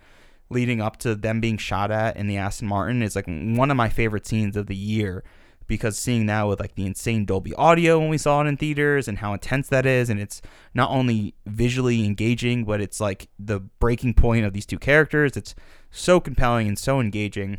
leading 0.51 0.81
up 0.81 0.97
to 0.99 1.15
them 1.15 1.41
being 1.41 1.59
shot 1.59 1.91
at 1.91 2.17
in 2.17 2.27
the 2.27 2.37
Aston 2.37 2.69
Martin 2.69 3.03
is 3.03 3.15
like 3.15 3.27
one 3.27 3.71
of 3.71 3.77
my 3.77 3.89
favorite 3.89 4.27
scenes 4.27 4.57
of 4.57 4.67
the 4.67 4.77
year 4.77 5.23
because 5.67 5.99
seeing 5.99 6.25
that 6.27 6.45
with 6.45 6.61
like 6.61 6.75
the 6.75 6.87
insane 6.87 7.27
Dolby 7.27 7.53
audio 7.55 7.99
when 7.99 8.09
we 8.09 8.17
saw 8.17 8.41
it 8.41 8.47
in 8.47 8.57
theaters 8.57 9.07
and 9.07 9.19
how 9.19 9.35
intense 9.35 9.69
that 9.69 9.85
is 9.85 10.09
and 10.09 10.19
it's 10.19 10.41
not 10.73 10.91
only 10.91 11.35
visually 11.45 12.07
engaging 12.07 12.65
but 12.65 12.81
it's 12.81 12.99
like 12.99 13.29
the 13.39 13.61
breaking 13.61 14.15
point 14.15 14.47
of 14.47 14.55
these 14.55 14.65
two 14.65 14.79
characters. 14.79 15.37
It's 15.37 15.55
so 15.91 16.21
compelling 16.21 16.67
and 16.67 16.79
so 16.79 17.01
engaging. 17.01 17.59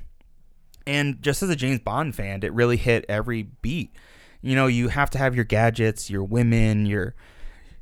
And 0.88 1.22
just 1.22 1.44
as 1.44 1.52
a 1.52 1.56
James 1.56 1.82
Bond 1.82 2.16
fan, 2.16 2.42
it 2.42 2.52
really 2.52 2.78
hit 2.78 3.06
every 3.08 3.44
beat 3.44 3.92
you 4.42 4.56
know, 4.56 4.68
you 4.68 4.88
have 4.90 5.10
to 5.12 5.18
have 5.18 5.36
your 5.36 5.46
gadgets, 5.46 6.10
your 6.10 6.24
women, 6.24 6.86
your 6.86 7.14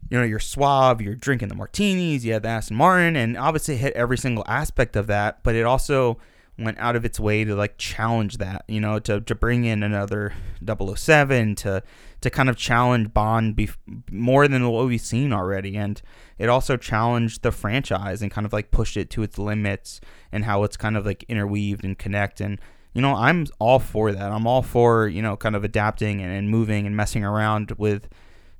you 0.09 0.17
know, 0.17 0.23
you're 0.23 0.39
suave, 0.39 1.01
you're 1.01 1.15
drinking 1.15 1.49
the 1.49 1.55
martinis, 1.55 2.25
you 2.25 2.33
have 2.33 2.43
the 2.43 2.49
Aston 2.49 2.77
Martin, 2.77 3.15
and 3.15 3.37
obviously 3.37 3.77
hit 3.77 3.93
every 3.93 4.17
single 4.17 4.43
aspect 4.47 4.95
of 4.95 5.07
that, 5.07 5.43
but 5.43 5.55
it 5.55 5.63
also 5.63 6.17
went 6.59 6.79
out 6.79 6.95
of 6.95 7.05
its 7.05 7.19
way 7.19 7.43
to 7.43 7.55
like 7.55 7.77
challenge 7.77 8.37
that, 8.37 8.63
you 8.67 8.79
know, 8.79 8.99
to, 8.99 9.21
to 9.21 9.35
bring 9.35 9.63
in 9.63 9.83
another 9.83 10.33
007 10.65 11.55
to 11.55 11.83
to 12.19 12.31
kind 12.31 12.49
of 12.49 12.57
challenge 12.57 13.13
Bond 13.13 13.55
bef- 13.55 13.77
more 14.09 14.47
than 14.47 14.67
what 14.67 14.87
we've 14.87 14.99
seen 14.99 15.31
already, 15.31 15.77
and 15.77 16.01
it 16.39 16.49
also 16.49 16.75
challenged 16.75 17.43
the 17.43 17.51
franchise 17.51 18.23
and 18.23 18.31
kind 18.31 18.45
of 18.45 18.53
like 18.53 18.71
pushed 18.71 18.97
it 18.97 19.11
to 19.11 19.23
its 19.23 19.37
limits 19.37 20.01
and 20.31 20.45
how 20.45 20.63
it's 20.63 20.77
kind 20.77 20.97
of 20.97 21.05
like 21.05 21.23
interweaved 21.27 21.83
and 21.83 21.97
connect 21.97 22.41
and 22.41 22.59
you 22.93 23.01
know, 23.01 23.13
I'm 23.13 23.45
all 23.59 23.77
for 23.77 24.11
that. 24.11 24.31
I'm 24.31 24.47
all 24.47 24.63
for, 24.63 25.07
you 25.07 25.21
know, 25.21 25.37
kind 25.37 25.55
of 25.55 25.63
adapting 25.63 26.19
and, 26.19 26.31
and 26.31 26.49
moving 26.49 26.87
and 26.87 26.97
messing 26.97 27.23
around 27.23 27.73
with 27.77 28.07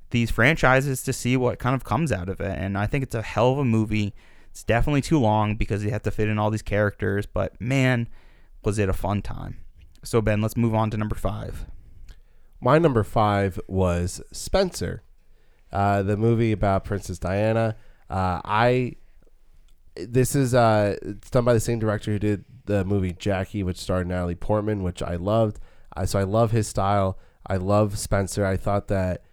these 0.10 0.32
franchises 0.32 1.04
to 1.04 1.13
see 1.13 1.36
what 1.36 1.60
kind 1.60 1.76
of 1.76 1.84
comes 1.84 2.12
out 2.12 2.30
of 2.30 2.39
it. 2.39 2.58
And 2.58 2.78
I 2.78 2.88
think 2.88 3.04
it's 3.04 3.15
a 3.15 3.22
hell 3.22 3.52
of 3.52 3.60
a 3.60 3.65
movie. 3.65 4.13
It's 4.50 4.63
definitely 4.63 5.02
too 5.02 5.20
long 5.20 5.56
because 5.56 5.84
you 5.84 5.91
have 5.91 6.04
to 6.04 6.12
fit 6.12 6.30
in 6.30 6.39
all 6.39 6.50
these 6.50 6.62
characters, 6.62 7.26
but 7.26 7.60
man, 7.60 8.08
was 8.63 8.80
it 8.80 8.89
a 8.89 8.93
fun 8.93 9.22
time. 9.22 9.58
So, 10.04 10.22
Ben, 10.22 10.41
let's 10.41 10.58
move 10.58 10.74
on 10.74 10.89
to 10.91 10.98
number 10.98 11.15
five. 11.15 11.65
My 12.60 12.80
number 12.80 13.04
five 13.04 13.60
was 13.67 14.22
Spencer, 14.32 15.04
uh, 15.72 16.02
the 16.02 16.17
movie 16.17 16.52
about 16.52 16.86
Princess 16.86 17.20
Diana. 17.20 17.76
Uh, 18.10 18.41
I 18.43 18.96
this 19.96 20.36
is 20.36 20.54
uh, 20.54 20.96
it's 21.02 21.30
done 21.30 21.43
by 21.43 21.54
the 21.54 21.60
same 21.60 21.80
director 21.80 22.12
who 22.12 22.20
did 22.20 22.46
the 22.65 22.86
movie 22.86 23.13
Jackie, 23.13 23.63
which 23.63 23.78
starred 23.78 24.08
Natalie 24.08 24.36
Portman, 24.36 24.84
which 24.84 25.02
I 25.02 25.15
loved. 25.15 25.60
I 25.96 26.06
so 26.06 26.20
I 26.20 26.24
love 26.24 26.52
his 26.52 26.67
style. 26.67 27.17
I 27.46 27.58
love 27.58 27.98
Spencer. 27.98 28.46
I 28.46 28.58
thought 28.58 28.88
that 28.88 29.24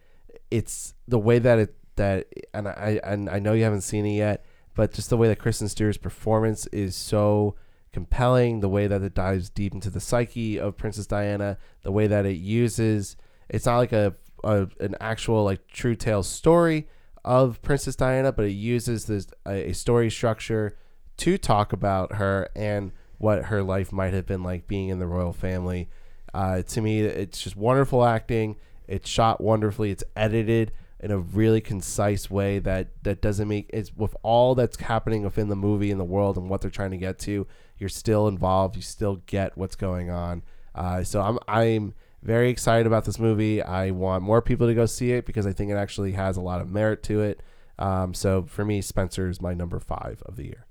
it's 0.54 0.94
the 1.08 1.18
way 1.18 1.40
that 1.40 1.58
it 1.58 1.74
that 1.96 2.28
and 2.52 2.68
I 2.68 3.00
and 3.02 3.28
I 3.28 3.40
know 3.40 3.54
you 3.54 3.64
haven't 3.64 3.80
seen 3.80 4.06
it 4.06 4.14
yet, 4.14 4.44
but 4.76 4.92
just 4.92 5.10
the 5.10 5.16
way 5.16 5.26
that 5.26 5.40
Kristen 5.40 5.68
Stewart's 5.68 5.98
performance 5.98 6.68
is 6.68 6.94
so 6.94 7.56
compelling. 7.92 8.60
The 8.60 8.68
way 8.68 8.86
that 8.86 9.02
it 9.02 9.14
dives 9.14 9.50
deep 9.50 9.74
into 9.74 9.90
the 9.90 9.98
psyche 9.98 10.60
of 10.60 10.76
Princess 10.76 11.06
Diana. 11.06 11.58
The 11.82 11.90
way 11.90 12.06
that 12.06 12.24
it 12.24 12.36
uses 12.36 13.16
it's 13.48 13.66
not 13.66 13.78
like 13.78 13.92
a, 13.92 14.14
a 14.44 14.68
an 14.78 14.94
actual 15.00 15.42
like 15.42 15.66
true 15.66 15.96
tale 15.96 16.22
story 16.22 16.86
of 17.24 17.60
Princess 17.62 17.96
Diana, 17.96 18.30
but 18.30 18.44
it 18.44 18.52
uses 18.52 19.06
this 19.06 19.26
a, 19.44 19.70
a 19.70 19.74
story 19.74 20.08
structure 20.08 20.76
to 21.16 21.36
talk 21.36 21.72
about 21.72 22.14
her 22.14 22.48
and 22.54 22.92
what 23.18 23.46
her 23.46 23.62
life 23.62 23.90
might 23.92 24.14
have 24.14 24.26
been 24.26 24.44
like 24.44 24.68
being 24.68 24.88
in 24.88 25.00
the 25.00 25.06
royal 25.06 25.32
family. 25.32 25.88
Uh, 26.32 26.62
to 26.62 26.80
me, 26.80 27.00
it's 27.00 27.40
just 27.40 27.56
wonderful 27.56 28.04
acting. 28.04 28.56
It's 28.86 29.08
shot 29.08 29.40
wonderfully. 29.40 29.90
It's 29.90 30.04
edited 30.16 30.72
in 31.00 31.10
a 31.10 31.18
really 31.18 31.60
concise 31.60 32.30
way 32.30 32.58
that 32.60 32.88
that 33.02 33.20
doesn't 33.20 33.48
make 33.48 33.68
it's 33.72 33.94
with 33.94 34.16
all 34.22 34.54
that's 34.54 34.80
happening 34.80 35.22
within 35.22 35.48
the 35.48 35.56
movie 35.56 35.90
and 35.90 36.00
the 36.00 36.04
world 36.04 36.38
and 36.38 36.48
what 36.48 36.60
they're 36.60 36.70
trying 36.70 36.92
to 36.92 36.96
get 36.96 37.18
to. 37.20 37.46
You're 37.78 37.88
still 37.88 38.28
involved. 38.28 38.76
You 38.76 38.82
still 38.82 39.16
get 39.26 39.56
what's 39.56 39.76
going 39.76 40.10
on. 40.10 40.42
Uh, 40.74 41.04
so 41.04 41.20
I'm 41.20 41.38
I'm 41.46 41.94
very 42.22 42.48
excited 42.48 42.86
about 42.86 43.04
this 43.04 43.18
movie. 43.18 43.62
I 43.62 43.90
want 43.90 44.22
more 44.22 44.40
people 44.40 44.66
to 44.66 44.74
go 44.74 44.86
see 44.86 45.12
it 45.12 45.26
because 45.26 45.46
I 45.46 45.52
think 45.52 45.70
it 45.70 45.74
actually 45.74 46.12
has 46.12 46.36
a 46.36 46.40
lot 46.40 46.60
of 46.60 46.70
merit 46.70 47.02
to 47.04 47.20
it. 47.20 47.42
Um, 47.78 48.14
so 48.14 48.44
for 48.44 48.64
me, 48.64 48.80
Spencer 48.80 49.28
is 49.28 49.40
my 49.40 49.52
number 49.52 49.78
five 49.78 50.22
of 50.24 50.36
the 50.36 50.44
year. 50.44 50.66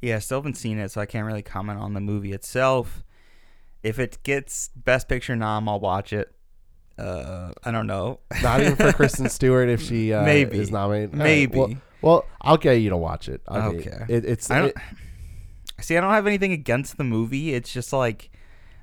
Yeah, 0.00 0.16
I 0.16 0.18
still 0.20 0.38
haven't 0.38 0.56
seen 0.56 0.78
it, 0.78 0.90
so 0.90 1.00
I 1.00 1.06
can't 1.06 1.26
really 1.26 1.42
comment 1.42 1.80
on 1.80 1.94
the 1.94 2.00
movie 2.00 2.32
itself. 2.32 3.04
If 3.82 3.98
it 3.98 4.22
gets 4.22 4.68
Best 4.68 5.08
Picture 5.08 5.36
nom, 5.36 5.68
I'll 5.68 5.80
watch 5.80 6.12
it. 6.12 6.34
Uh, 6.98 7.52
I 7.64 7.70
don't 7.70 7.86
know. 7.86 8.20
Not 8.42 8.60
even 8.60 8.76
for 8.76 8.92
Kristen 8.92 9.28
Stewart 9.28 9.68
if 9.68 9.82
she 9.82 10.12
uh, 10.12 10.24
Maybe. 10.24 10.58
is 10.58 10.70
nominated. 10.70 11.14
All 11.14 11.18
right, 11.18 11.24
Maybe. 11.24 11.58
well, 11.58 11.72
well, 12.02 12.24
I'll 12.40 12.56
get 12.56 12.74
you 12.74 12.90
to 12.90 12.96
watch 12.96 13.28
it. 13.28 13.40
I'll 13.48 13.74
Okay. 13.76 14.04
It, 14.08 14.24
it's 14.24 14.50
I 14.50 14.58
don't. 14.60 14.68
it- 14.68 14.76
see, 15.84 15.96
I 15.96 16.00
don't 16.00 16.12
have 16.12 16.26
anything 16.26 16.52
against 16.52 16.96
the 16.96 17.04
movie. 17.04 17.52
It's 17.54 17.72
just 17.72 17.92
like 17.92 18.30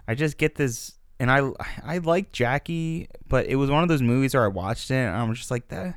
I 0.07 0.15
just 0.15 0.37
get 0.37 0.55
this, 0.55 0.93
and 1.19 1.31
I 1.31 1.51
I 1.83 1.99
like 1.99 2.31
Jackie, 2.31 3.07
but 3.27 3.45
it 3.45 3.55
was 3.55 3.69
one 3.69 3.83
of 3.83 3.89
those 3.89 4.01
movies 4.01 4.33
where 4.33 4.43
I 4.43 4.47
watched 4.49 4.91
it 4.91 4.95
and 4.95 5.15
I'm 5.15 5.33
just 5.33 5.51
like 5.51 5.67
that. 5.69 5.95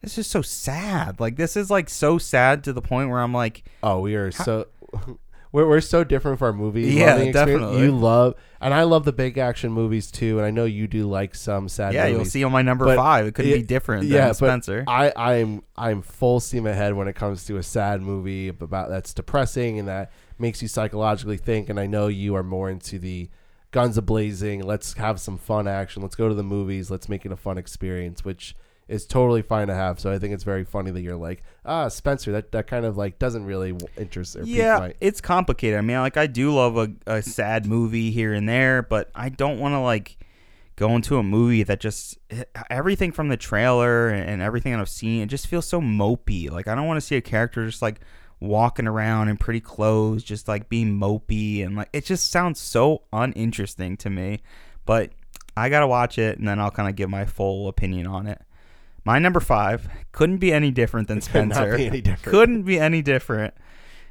This 0.00 0.16
is 0.16 0.28
so 0.28 0.42
sad. 0.42 1.18
Like 1.18 1.34
this 1.36 1.56
is 1.56 1.70
like 1.72 1.88
so 1.90 2.18
sad 2.18 2.62
to 2.64 2.72
the 2.72 2.82
point 2.82 3.10
where 3.10 3.18
I'm 3.20 3.32
like, 3.34 3.64
Oh, 3.82 3.98
we 4.00 4.14
are 4.14 4.30
so 4.30 4.68
we're, 5.52 5.68
we're 5.68 5.80
so 5.80 6.04
different 6.04 6.38
for 6.38 6.46
our 6.46 6.52
movie. 6.52 6.82
Yeah, 6.82 7.12
loving 7.12 7.28
experience. 7.28 7.60
definitely. 7.60 7.82
You 7.82 7.92
love, 7.92 8.34
and 8.60 8.74
I 8.74 8.82
love 8.82 9.04
the 9.04 9.12
big 9.12 9.38
action 9.38 9.72
movies 9.72 10.10
too. 10.10 10.38
And 10.38 10.46
I 10.46 10.50
know 10.50 10.64
you 10.64 10.86
do 10.86 11.06
like 11.08 11.34
some 11.34 11.68
sad. 11.68 11.94
yeah, 11.94 12.06
you'll 12.06 12.24
see 12.24 12.44
on 12.44 12.52
my 12.52 12.62
number 12.62 12.94
five. 12.94 13.26
It 13.26 13.34
could 13.34 13.46
it- 13.46 13.54
be 13.54 13.62
different 13.62 14.06
yeah, 14.06 14.26
than 14.26 14.34
Spencer. 14.34 14.84
I, 14.86 15.12
I'm 15.16 15.62
I'm 15.76 16.02
full 16.02 16.40
steam 16.40 16.66
ahead 16.66 16.94
when 16.94 17.08
it 17.08 17.14
comes 17.14 17.44
to 17.46 17.56
a 17.56 17.62
sad 17.62 18.02
movie 18.02 18.48
about 18.48 18.88
that's 18.90 19.14
depressing 19.14 19.78
and 19.78 19.88
that 19.88 20.12
makes 20.38 20.62
you 20.62 20.68
psychologically 20.68 21.36
think. 21.36 21.68
And 21.68 21.78
I 21.80 21.86
know 21.86 22.08
you 22.08 22.34
are 22.36 22.42
more 22.42 22.70
into 22.70 22.98
the 22.98 23.28
guns 23.70 23.98
a 23.98 24.02
blazing. 24.02 24.62
Let's 24.62 24.94
have 24.94 25.20
some 25.20 25.38
fun 25.38 25.68
action. 25.68 26.02
Let's 26.02 26.14
go 26.14 26.28
to 26.28 26.34
the 26.34 26.42
movies. 26.42 26.90
Let's 26.90 27.08
make 27.08 27.24
it 27.26 27.32
a 27.32 27.36
fun 27.36 27.58
experience, 27.58 28.24
which 28.24 28.54
is 28.88 29.06
totally 29.06 29.42
fine 29.42 29.68
to 29.68 29.74
have. 29.74 30.00
So 30.00 30.10
I 30.10 30.18
think 30.18 30.34
it's 30.34 30.44
very 30.44 30.64
funny 30.64 30.90
that 30.90 31.00
you're 31.02 31.16
like, 31.16 31.42
ah, 31.64 31.88
Spencer. 31.88 32.32
That 32.32 32.52
that 32.52 32.66
kind 32.66 32.84
of 32.84 32.96
like 32.96 33.18
doesn't 33.18 33.44
really 33.44 33.76
interest 33.96 34.36
or 34.36 34.42
yeah, 34.44 34.78
my- 34.78 34.94
it's 35.00 35.20
complicated. 35.20 35.78
I 35.78 35.82
mean, 35.82 35.98
like 35.98 36.16
I 36.16 36.26
do 36.26 36.54
love 36.54 36.76
a, 36.76 36.90
a 37.06 37.22
sad 37.22 37.66
movie 37.66 38.10
here 38.10 38.32
and 38.32 38.48
there, 38.48 38.82
but 38.82 39.10
I 39.14 39.28
don't 39.28 39.58
want 39.60 39.74
to 39.74 39.80
like 39.80 40.16
go 40.76 40.94
into 40.94 41.18
a 41.18 41.22
movie 41.22 41.64
that 41.64 41.80
just 41.80 42.16
everything 42.70 43.10
from 43.12 43.28
the 43.28 43.36
trailer 43.36 44.08
and 44.08 44.40
everything 44.40 44.72
that 44.72 44.80
I've 44.80 44.88
seen, 44.88 45.22
it 45.22 45.26
just 45.26 45.46
feels 45.48 45.66
so 45.66 45.80
mopey. 45.80 46.50
Like 46.50 46.66
I 46.68 46.74
don't 46.74 46.86
want 46.86 46.98
to 46.98 47.06
see 47.06 47.16
a 47.16 47.20
character 47.20 47.66
just 47.66 47.82
like 47.82 48.00
walking 48.40 48.86
around 48.86 49.28
in 49.28 49.36
pretty 49.36 49.60
clothes, 49.60 50.22
just 50.22 50.46
like 50.48 50.68
being 50.68 50.98
mopey 50.98 51.64
and 51.66 51.76
like 51.76 51.88
it 51.92 52.04
just 52.04 52.30
sounds 52.30 52.60
so 52.60 53.02
uninteresting 53.12 53.96
to 53.98 54.08
me. 54.08 54.40
But 54.86 55.10
I 55.56 55.68
gotta 55.68 55.88
watch 55.88 56.16
it 56.18 56.38
and 56.38 56.46
then 56.46 56.60
I'll 56.60 56.70
kind 56.70 56.88
of 56.88 56.94
give 56.96 57.10
my 57.10 57.24
full 57.26 57.68
opinion 57.68 58.06
on 58.06 58.26
it. 58.28 58.40
My 59.08 59.18
number 59.18 59.40
five 59.40 59.88
couldn't 60.12 60.36
be 60.36 60.52
any 60.52 60.70
different 60.70 61.08
than 61.08 61.16
Could 61.22 61.24
Spencer. 61.24 61.78
be 61.78 61.86
any 61.86 62.02
different. 62.02 62.30
Couldn't 62.30 62.62
be 62.64 62.78
any 62.78 63.00
different, 63.00 63.54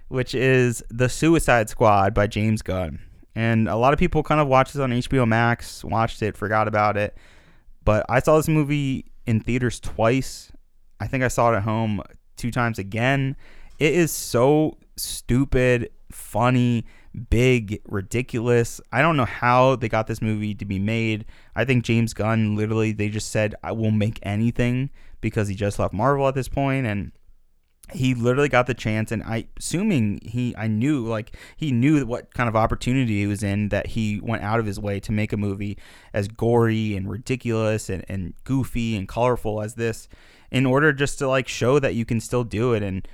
which 0.07 0.33
is 0.33 0.83
The 0.89 1.07
Suicide 1.07 1.69
Squad 1.69 2.15
by 2.15 2.25
James 2.25 2.63
Gunn. 2.63 2.97
And 3.35 3.69
a 3.69 3.75
lot 3.75 3.93
of 3.93 3.99
people 3.99 4.23
kind 4.23 4.41
of 4.41 4.47
watched 4.47 4.73
this 4.73 4.81
on 4.81 4.89
HBO 4.89 5.27
Max, 5.27 5.83
watched 5.83 6.23
it, 6.23 6.35
forgot 6.35 6.67
about 6.67 6.97
it. 6.97 7.15
But 7.85 8.07
I 8.09 8.21
saw 8.21 8.37
this 8.37 8.47
movie 8.47 9.05
in 9.27 9.39
theaters 9.39 9.79
twice. 9.79 10.51
I 10.99 11.05
think 11.05 11.23
I 11.23 11.27
saw 11.27 11.53
it 11.53 11.57
at 11.57 11.61
home 11.61 12.01
two 12.35 12.49
times 12.49 12.79
again. 12.79 13.35
It 13.77 13.93
is 13.93 14.11
so 14.11 14.79
stupid, 14.95 15.91
funny, 16.17 16.85
big, 17.29 17.81
ridiculous. 17.87 18.81
I 18.91 19.01
don't 19.01 19.17
know 19.17 19.25
how 19.25 19.75
they 19.75 19.87
got 19.87 20.07
this 20.07 20.21
movie 20.21 20.55
to 20.55 20.65
be 20.65 20.79
made. 20.79 21.25
I 21.55 21.63
think 21.63 21.85
James 21.85 22.13
Gunn 22.13 22.55
literally 22.55 22.91
they 22.91 23.09
just 23.09 23.31
said 23.31 23.55
I 23.63 23.71
will 23.71 23.91
make 23.91 24.19
anything 24.23 24.89
because 25.21 25.47
he 25.47 25.55
just 25.55 25.79
left 25.79 25.93
Marvel 25.93 26.27
at 26.27 26.35
this 26.35 26.49
point 26.49 26.85
and 26.85 27.11
he 27.93 28.13
literally 28.13 28.49
got 28.49 28.67
the 28.67 28.73
chance 28.73 29.13
and 29.13 29.23
I 29.23 29.47
assuming 29.57 30.19
he 30.21 30.53
I 30.57 30.67
knew 30.67 31.05
like 31.05 31.37
he 31.55 31.71
knew 31.71 32.05
what 32.05 32.33
kind 32.33 32.49
of 32.49 32.55
opportunity 32.55 33.19
he 33.19 33.27
was 33.27 33.43
in 33.43 33.69
that 33.69 33.87
he 33.87 34.19
went 34.21 34.43
out 34.43 34.59
of 34.59 34.65
his 34.65 34.77
way 34.77 34.99
to 34.99 35.11
make 35.13 35.31
a 35.31 35.37
movie 35.37 35.77
as 36.13 36.27
gory 36.27 36.95
and 36.97 37.09
ridiculous 37.09 37.89
and, 37.89 38.03
and 38.09 38.33
goofy 38.43 38.97
and 38.97 39.07
colorful 39.07 39.61
as 39.61 39.75
this 39.75 40.09
in 40.51 40.65
order 40.65 40.91
just 40.91 41.17
to 41.19 41.29
like 41.29 41.47
show 41.47 41.79
that 41.79 41.95
you 41.95 42.03
can 42.03 42.19
still 42.19 42.43
do 42.43 42.73
it 42.73 42.83
and 42.83 43.07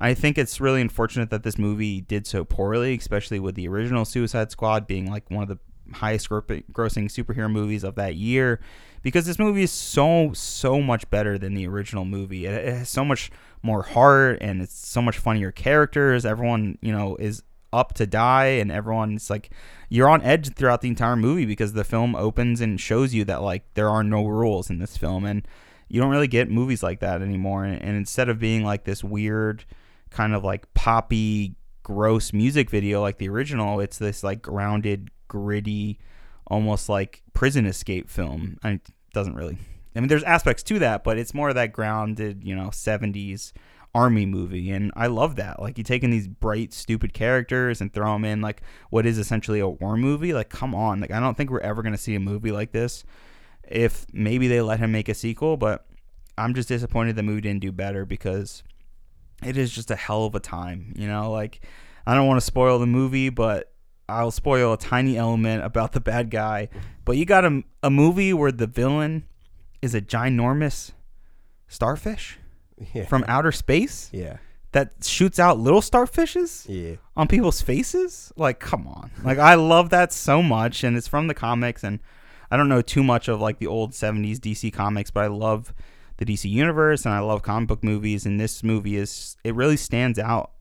I 0.00 0.14
think 0.14 0.38
it's 0.38 0.60
really 0.60 0.80
unfortunate 0.80 1.30
that 1.30 1.42
this 1.42 1.58
movie 1.58 2.00
did 2.00 2.26
so 2.26 2.44
poorly, 2.44 2.96
especially 2.96 3.38
with 3.38 3.54
the 3.54 3.68
original 3.68 4.04
Suicide 4.04 4.50
Squad 4.50 4.86
being 4.86 5.10
like 5.10 5.30
one 5.30 5.42
of 5.42 5.48
the 5.48 5.58
highest 5.94 6.30
grossing 6.30 6.64
superhero 6.72 7.50
movies 7.50 7.84
of 7.84 7.96
that 7.96 8.14
year 8.14 8.60
because 9.02 9.26
this 9.26 9.38
movie 9.38 9.62
is 9.62 9.72
so 9.72 10.32
so 10.32 10.80
much 10.80 11.08
better 11.10 11.36
than 11.36 11.54
the 11.54 11.66
original 11.66 12.04
movie. 12.04 12.46
It, 12.46 12.72
has 12.72 12.88
so 12.88 13.04
much 13.04 13.30
more 13.62 13.82
heart 13.82 14.38
and 14.40 14.62
it's 14.62 14.74
so 14.74 15.02
much 15.02 15.18
funnier 15.18 15.50
characters. 15.50 16.24
Everyone, 16.24 16.78
you 16.80 16.92
know, 16.92 17.16
is 17.16 17.42
up 17.72 17.94
to 17.94 18.06
die 18.06 18.46
and 18.46 18.72
everyone's 18.72 19.30
like 19.30 19.50
you're 19.88 20.08
on 20.08 20.22
edge 20.22 20.54
throughout 20.54 20.80
the 20.80 20.88
entire 20.88 21.14
movie 21.14 21.46
because 21.46 21.72
the 21.72 21.84
film 21.84 22.16
opens 22.16 22.60
and 22.60 22.80
shows 22.80 23.14
you 23.14 23.24
that 23.24 23.42
like 23.42 23.62
there 23.74 23.88
are 23.88 24.02
no 24.02 24.26
rules 24.26 24.70
in 24.70 24.78
this 24.80 24.96
film 24.96 25.24
and 25.24 25.46
you 25.88 26.00
don't 26.00 26.10
really 26.10 26.26
get 26.26 26.50
movies 26.50 26.82
like 26.82 26.98
that 26.98 27.22
anymore 27.22 27.64
and, 27.64 27.80
and 27.80 27.96
instead 27.96 28.28
of 28.28 28.40
being 28.40 28.64
like 28.64 28.84
this 28.84 29.04
weird 29.04 29.64
kind 30.10 30.34
of 30.34 30.44
like 30.44 30.72
poppy 30.74 31.56
gross 31.82 32.32
music 32.32 32.70
video 32.70 33.00
like 33.00 33.18
the 33.18 33.28
original. 33.28 33.80
It's 33.80 33.98
this 33.98 34.22
like 34.22 34.42
grounded 34.42 35.10
gritty 35.28 35.98
almost 36.46 36.88
like 36.88 37.22
prison 37.32 37.66
escape 37.66 38.10
film. 38.10 38.58
It 38.64 38.88
doesn't 39.12 39.34
really 39.34 39.58
i 39.96 39.98
mean 39.98 40.06
there's 40.06 40.22
aspects 40.22 40.62
to 40.62 40.78
that 40.78 41.02
but 41.02 41.18
it's 41.18 41.34
more 41.34 41.48
of 41.48 41.56
that 41.56 41.72
grounded 41.72 42.44
you 42.44 42.54
know 42.54 42.68
70s 42.68 43.52
army 43.92 44.24
movie. 44.24 44.70
And 44.70 44.92
i 44.94 45.08
love 45.08 45.36
that. 45.36 45.60
Like 45.60 45.78
you 45.78 45.84
taking 45.84 46.10
these 46.10 46.28
bright 46.28 46.72
stupid 46.72 47.12
characters 47.12 47.80
and 47.80 47.92
throw 47.92 48.12
them 48.12 48.24
in 48.24 48.40
like 48.40 48.62
what 48.90 49.06
is 49.06 49.18
essentially 49.18 49.60
a 49.60 49.68
war 49.68 49.96
movie. 49.96 50.32
Like 50.32 50.48
come 50.48 50.74
on. 50.74 51.00
Like 51.00 51.10
i 51.10 51.20
don't 51.20 51.36
think 51.36 51.50
we're 51.50 51.60
ever 51.60 51.82
going 51.82 51.94
to 51.94 51.98
see 51.98 52.14
a 52.14 52.20
movie 52.20 52.52
like 52.52 52.72
this 52.72 53.04
if 53.70 54.06
maybe 54.12 54.48
they 54.48 54.60
let 54.60 54.80
him 54.80 54.92
make 54.92 55.08
a 55.08 55.14
sequel 55.14 55.56
but 55.56 55.86
i'm 56.36 56.54
just 56.54 56.68
disappointed 56.68 57.16
the 57.16 57.22
movie 57.22 57.40
didn't 57.40 57.60
do 57.60 57.72
better 57.72 58.04
because 58.04 58.62
it 59.44 59.56
is 59.56 59.70
just 59.72 59.90
a 59.90 59.96
hell 59.96 60.24
of 60.24 60.34
a 60.34 60.40
time. 60.40 60.92
You 60.96 61.06
know, 61.08 61.30
like 61.30 61.60
I 62.06 62.14
don't 62.14 62.26
want 62.26 62.38
to 62.38 62.44
spoil 62.44 62.78
the 62.78 62.86
movie, 62.86 63.28
but 63.30 63.72
I'll 64.08 64.30
spoil 64.30 64.72
a 64.72 64.78
tiny 64.78 65.16
element 65.16 65.64
about 65.64 65.92
the 65.92 66.00
bad 66.00 66.30
guy. 66.30 66.68
But 67.04 67.16
you 67.16 67.24
got 67.24 67.44
a, 67.44 67.62
a 67.82 67.90
movie 67.90 68.32
where 68.32 68.52
the 68.52 68.66
villain 68.66 69.24
is 69.82 69.94
a 69.94 70.00
ginormous 70.00 70.92
starfish 71.68 72.38
yeah. 72.92 73.04
from 73.08 73.24
outer 73.28 73.52
space 73.52 74.10
yeah. 74.12 74.38
that 74.72 75.04
shoots 75.04 75.38
out 75.38 75.58
little 75.58 75.80
starfishes 75.80 76.66
Yeah. 76.68 76.96
on 77.16 77.28
people's 77.28 77.62
faces. 77.62 78.32
Like, 78.36 78.58
come 78.60 78.86
on. 78.86 79.10
Like, 79.22 79.38
I 79.38 79.54
love 79.54 79.90
that 79.90 80.12
so 80.12 80.42
much, 80.42 80.84
and 80.84 80.96
it's 80.96 81.08
from 81.08 81.26
the 81.28 81.34
comics, 81.34 81.84
and 81.84 82.00
I 82.50 82.56
don't 82.56 82.68
know 82.68 82.82
too 82.82 83.04
much 83.04 83.28
of 83.28 83.40
like 83.40 83.58
the 83.58 83.68
old 83.68 83.92
'70s 83.92 84.38
DC 84.38 84.72
comics, 84.72 85.10
but 85.10 85.24
I 85.24 85.28
love 85.28 85.72
the 86.20 86.26
DC 86.26 86.48
universe, 86.48 87.04
and 87.04 87.14
I 87.14 87.20
love 87.20 87.42
comic 87.42 87.68
book 87.68 87.82
movies. 87.82 88.26
And 88.26 88.38
this 88.38 88.62
movie 88.62 88.96
is 88.96 89.36
it 89.42 89.54
really 89.54 89.76
stands 89.76 90.18
out 90.18 90.52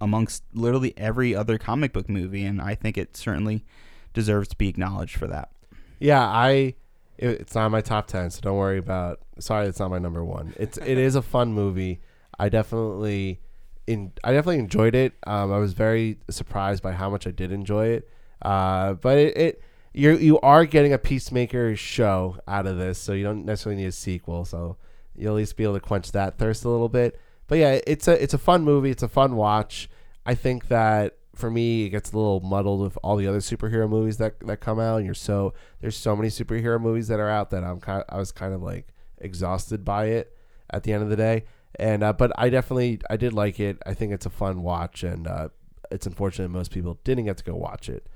amongst 0.00 0.42
literally 0.52 0.92
every 0.96 1.34
other 1.34 1.56
comic 1.56 1.92
book 1.92 2.08
movie, 2.08 2.44
and 2.44 2.60
I 2.60 2.74
think 2.74 2.98
it 2.98 3.16
certainly 3.16 3.64
deserves 4.12 4.48
to 4.48 4.56
be 4.56 4.68
acknowledged 4.68 5.16
for 5.16 5.26
that. 5.28 5.50
Yeah, 5.98 6.20
I. 6.20 6.74
It, 7.16 7.28
it's 7.40 7.54
not 7.54 7.70
my 7.70 7.80
top 7.80 8.08
ten, 8.08 8.28
so 8.30 8.40
don't 8.40 8.56
worry 8.56 8.78
about. 8.78 9.20
Sorry, 9.38 9.66
it's 9.68 9.78
not 9.78 9.90
my 9.90 10.00
number 10.00 10.24
one. 10.24 10.52
It's 10.58 10.78
it 10.78 10.98
is 10.98 11.14
a 11.14 11.22
fun 11.34 11.52
movie. 11.52 12.00
I 12.36 12.48
definitely, 12.48 13.40
in 13.86 14.12
I 14.24 14.32
definitely 14.32 14.58
enjoyed 14.58 14.96
it. 14.96 15.14
Um, 15.28 15.52
I 15.52 15.58
was 15.58 15.74
very 15.74 16.18
surprised 16.28 16.82
by 16.82 16.92
how 16.92 17.08
much 17.08 17.26
I 17.28 17.30
did 17.30 17.52
enjoy 17.52 17.86
it. 17.86 18.10
Uh, 18.42 18.94
but 18.94 19.16
it, 19.16 19.36
it 19.36 19.62
you 19.92 20.16
you 20.16 20.40
are 20.40 20.66
getting 20.66 20.92
a 20.92 20.98
Peacemaker 20.98 21.76
show 21.76 22.36
out 22.48 22.66
of 22.66 22.78
this, 22.78 22.98
so 22.98 23.12
you 23.12 23.22
don't 23.22 23.44
necessarily 23.44 23.80
need 23.80 23.88
a 23.88 23.92
sequel. 23.92 24.44
So 24.44 24.76
you'll 25.16 25.34
at 25.34 25.36
least 25.36 25.56
be 25.56 25.64
able 25.64 25.74
to 25.74 25.80
quench 25.80 26.12
that 26.12 26.38
thirst 26.38 26.64
a 26.64 26.68
little 26.68 26.88
bit. 26.88 27.18
But 27.46 27.58
yeah, 27.58 27.80
it's 27.86 28.08
a 28.08 28.22
it's 28.22 28.34
a 28.34 28.38
fun 28.38 28.64
movie. 28.64 28.90
It's 28.90 29.02
a 29.02 29.08
fun 29.08 29.36
watch. 29.36 29.88
I 30.26 30.34
think 30.34 30.68
that 30.68 31.18
for 31.34 31.50
me, 31.50 31.84
it 31.84 31.90
gets 31.90 32.12
a 32.12 32.16
little 32.16 32.40
muddled 32.40 32.80
with 32.80 32.98
all 33.02 33.16
the 33.16 33.26
other 33.26 33.38
superhero 33.38 33.88
movies 33.88 34.16
that 34.18 34.40
that 34.40 34.60
come 34.60 34.78
out. 34.80 34.96
And 34.96 35.06
you're 35.06 35.14
so 35.14 35.52
there's 35.80 35.96
so 35.96 36.16
many 36.16 36.28
superhero 36.28 36.80
movies 36.80 37.08
that 37.08 37.20
are 37.20 37.28
out 37.28 37.50
that 37.50 37.64
I'm 37.64 37.80
kind 37.80 38.04
I 38.08 38.18
was 38.18 38.32
kind 38.32 38.54
of 38.54 38.62
like 38.62 38.88
exhausted 39.18 39.84
by 39.84 40.06
it 40.06 40.36
at 40.70 40.82
the 40.82 40.92
end 40.92 41.02
of 41.02 41.10
the 41.10 41.16
day. 41.16 41.44
And 41.78 42.02
uh, 42.02 42.12
but 42.12 42.32
I 42.38 42.50
definitely 42.50 43.00
I 43.10 43.16
did 43.16 43.32
like 43.32 43.58
it. 43.60 43.78
I 43.84 43.94
think 43.94 44.12
it's 44.12 44.26
a 44.26 44.30
fun 44.30 44.62
watch, 44.62 45.02
and 45.02 45.26
uh, 45.26 45.48
it's 45.90 46.06
unfortunate 46.06 46.48
most 46.48 46.70
people 46.70 46.98
didn't 47.04 47.24
get 47.24 47.36
to 47.38 47.44
go 47.44 47.56
watch 47.56 47.88
it. 47.88 48.06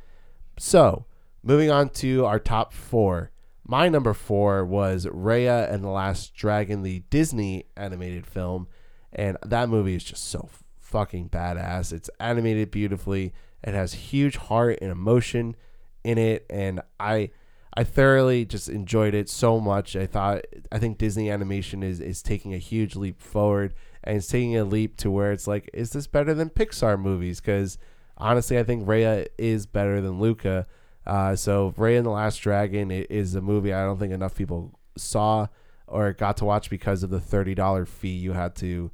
So 0.58 1.06
moving 1.42 1.70
on 1.70 1.90
to 1.90 2.24
our 2.24 2.38
top 2.38 2.72
four. 2.72 3.30
My 3.70 3.90
number 3.90 4.14
four 4.14 4.64
was 4.64 5.04
Raya 5.04 5.70
and 5.70 5.84
the 5.84 5.90
Last 5.90 6.34
Dragon, 6.34 6.82
the 6.82 7.00
Disney 7.10 7.66
animated 7.76 8.26
film, 8.26 8.66
and 9.12 9.36
that 9.44 9.68
movie 9.68 9.94
is 9.94 10.04
just 10.04 10.24
so 10.24 10.48
fucking 10.80 11.28
badass. 11.28 11.92
It's 11.92 12.08
animated 12.18 12.70
beautifully. 12.70 13.34
It 13.62 13.74
has 13.74 13.92
huge 13.92 14.36
heart 14.36 14.78
and 14.80 14.90
emotion 14.90 15.54
in 16.02 16.16
it, 16.16 16.46
and 16.48 16.80
I 16.98 17.28
I 17.76 17.84
thoroughly 17.84 18.46
just 18.46 18.70
enjoyed 18.70 19.12
it 19.12 19.28
so 19.28 19.60
much. 19.60 19.94
I 19.96 20.06
thought 20.06 20.46
I 20.72 20.78
think 20.78 20.96
Disney 20.96 21.30
animation 21.30 21.82
is 21.82 22.00
is 22.00 22.22
taking 22.22 22.54
a 22.54 22.58
huge 22.58 22.96
leap 22.96 23.20
forward, 23.20 23.74
and 24.02 24.16
it's 24.16 24.28
taking 24.28 24.56
a 24.56 24.64
leap 24.64 24.96
to 24.98 25.10
where 25.10 25.30
it's 25.30 25.46
like, 25.46 25.68
is 25.74 25.90
this 25.90 26.06
better 26.06 26.32
than 26.32 26.48
Pixar 26.48 26.98
movies? 26.98 27.38
Because 27.38 27.76
honestly, 28.16 28.58
I 28.58 28.64
think 28.64 28.86
Raya 28.86 29.26
is 29.36 29.66
better 29.66 30.00
than 30.00 30.20
Luca. 30.20 30.66
Uh, 31.08 31.34
so 31.34 31.72
Raya 31.78 31.96
and 31.96 32.06
the 32.06 32.10
Last 32.10 32.36
Dragon 32.36 32.90
is 32.90 33.34
a 33.34 33.40
movie 33.40 33.72
I 33.72 33.84
don't 33.84 33.98
think 33.98 34.12
enough 34.12 34.34
people 34.34 34.78
saw 34.96 35.46
or 35.86 36.12
got 36.12 36.36
to 36.36 36.44
watch 36.44 36.68
because 36.68 37.02
of 37.02 37.08
the 37.08 37.18
thirty 37.18 37.54
dollar 37.54 37.86
fee 37.86 38.14
you 38.14 38.34
had 38.34 38.54
to 38.56 38.90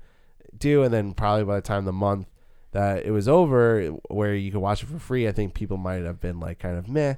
do, 0.57 0.85
and 0.85 0.95
then 0.95 1.13
probably 1.13 1.45
by 1.45 1.57
the 1.57 1.61
time 1.61 1.85
the 1.85 1.93
month 1.93 2.29
that 2.71 3.05
it 3.05 3.11
was 3.11 3.27
over, 3.27 3.89
where 4.09 4.35
you 4.35 4.53
could 4.53 4.61
watch 4.61 4.85
it 4.85 4.87
for 4.87 4.99
free, 5.01 5.27
I 5.27 5.33
think 5.33 5.55
people 5.55 5.77
might 5.77 6.05
have 6.05 6.21
been 6.21 6.39
like 6.39 6.61
kind 6.61 6.79
of 6.79 6.89
meh. 6.89 7.15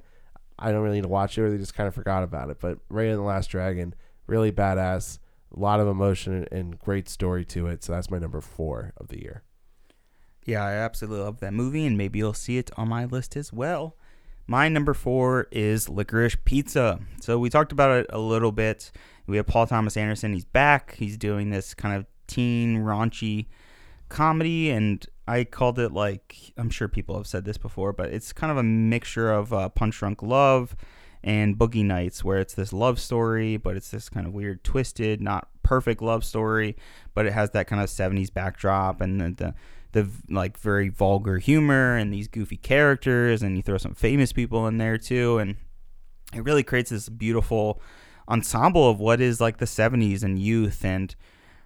I 0.59 0.73
don't 0.73 0.83
really 0.83 0.97
need 0.97 1.03
to 1.03 1.09
watch 1.09 1.37
it, 1.37 1.43
or 1.43 1.51
they 1.51 1.59
just 1.59 1.75
kind 1.75 1.87
of 1.87 1.95
forgot 1.95 2.23
about 2.23 2.49
it. 2.49 2.59
But 2.59 2.79
Raya 2.89 3.11
and 3.11 3.19
the 3.19 3.23
Last 3.23 3.49
Dragon, 3.49 3.95
really 4.27 4.51
badass, 4.51 5.19
a 5.55 5.61
lot 5.61 5.81
of 5.81 5.89
emotion 5.89 6.47
and 6.51 6.79
great 6.79 7.11
story 7.11 7.45
to 7.47 7.67
it. 7.67 7.85
So 7.85 7.93
that's 7.93 8.11
my 8.11 8.19
number 8.19 8.41
four 8.41 8.95
of 8.97 9.09
the 9.09 9.21
year. 9.21 9.43
Yeah, 10.47 10.65
I 10.65 10.73
absolutely 10.73 11.23
love 11.23 11.41
that 11.41 11.53
movie, 11.53 11.85
and 11.85 11.99
maybe 11.99 12.19
you'll 12.21 12.33
see 12.33 12.57
it 12.57 12.71
on 12.79 12.89
my 12.89 13.05
list 13.05 13.37
as 13.37 13.53
well. 13.53 13.97
My 14.47 14.69
number 14.69 14.95
four 14.95 15.49
is 15.51 15.89
Licorice 15.89 16.37
Pizza. 16.45 17.01
So 17.21 17.39
we 17.39 17.51
talked 17.51 17.73
about 17.73 17.91
it 17.99 18.07
a 18.11 18.19
little 18.19 18.53
bit. 18.53 18.93
We 19.27 19.39
have 19.39 19.47
Paul 19.47 19.67
Thomas 19.67 19.97
Anderson. 19.97 20.33
He's 20.33 20.45
back. 20.45 20.95
He's 20.95 21.17
doing 21.17 21.51
this 21.51 21.75
kind 21.75 21.97
of 21.97 22.07
teen 22.29 22.79
raunchy 22.79 23.47
comedy, 24.09 24.71
and 24.71 25.05
I 25.27 25.43
called 25.43 25.81
it 25.81 25.93
like 25.93 26.37
I'm 26.57 26.71
sure 26.71 26.87
people 26.87 27.17
have 27.17 27.27
said 27.27 27.45
this 27.45 27.59
before, 27.59 27.93
but 27.93 28.11
it's 28.11 28.33
kind 28.33 28.53
of 28.53 28.57
a 28.57 28.63
mixture 28.63 29.33
of 29.33 29.53
uh, 29.53 29.69
Punch 29.69 29.99
Drunk 29.99 30.23
Love 30.23 30.77
and 31.25 31.59
Boogie 31.59 31.85
Nights, 31.85 32.23
where 32.23 32.39
it's 32.39 32.55
this 32.55 32.73
love 32.73 33.01
story, 33.01 33.57
but 33.57 33.77
it's 33.77 33.91
this 33.91 34.09
kind 34.09 34.29
of 34.29 34.33
weird, 34.33 34.63
twisted, 34.63 35.21
not 35.21 35.49
perfect 35.65 36.01
love 36.01 36.25
story, 36.25 36.77
but 37.15 37.27
it 37.27 37.33
has 37.33 37.51
that 37.51 37.67
kind 37.67 37.83
of 37.83 37.89
70s 37.89 38.33
backdrop 38.33 39.01
and 39.01 39.21
the, 39.21 39.31
the 39.31 39.55
the 39.97 40.07
like 40.29 40.59
very 40.59 40.91
vulgar 40.91 41.39
humor 41.39 41.97
and 41.97 42.13
these 42.13 42.29
goofy 42.29 42.59
characters 42.59 43.43
and 43.43 43.57
you 43.57 43.63
throw 43.63 43.79
some 43.79 43.95
famous 43.95 44.31
people 44.31 44.67
in 44.67 44.77
there 44.77 44.99
too 44.99 45.39
and 45.39 45.57
it 46.35 46.45
really 46.45 46.63
creates 46.63 46.91
this 46.91 47.09
beautiful 47.09 47.81
ensemble 48.29 48.91
of 48.91 49.01
what 49.01 49.23
is 49.23 49.41
like 49.41 49.57
the 49.57 49.65
70s 49.65 50.23
and 50.23 50.39
youth 50.39 50.85
and 50.85 51.17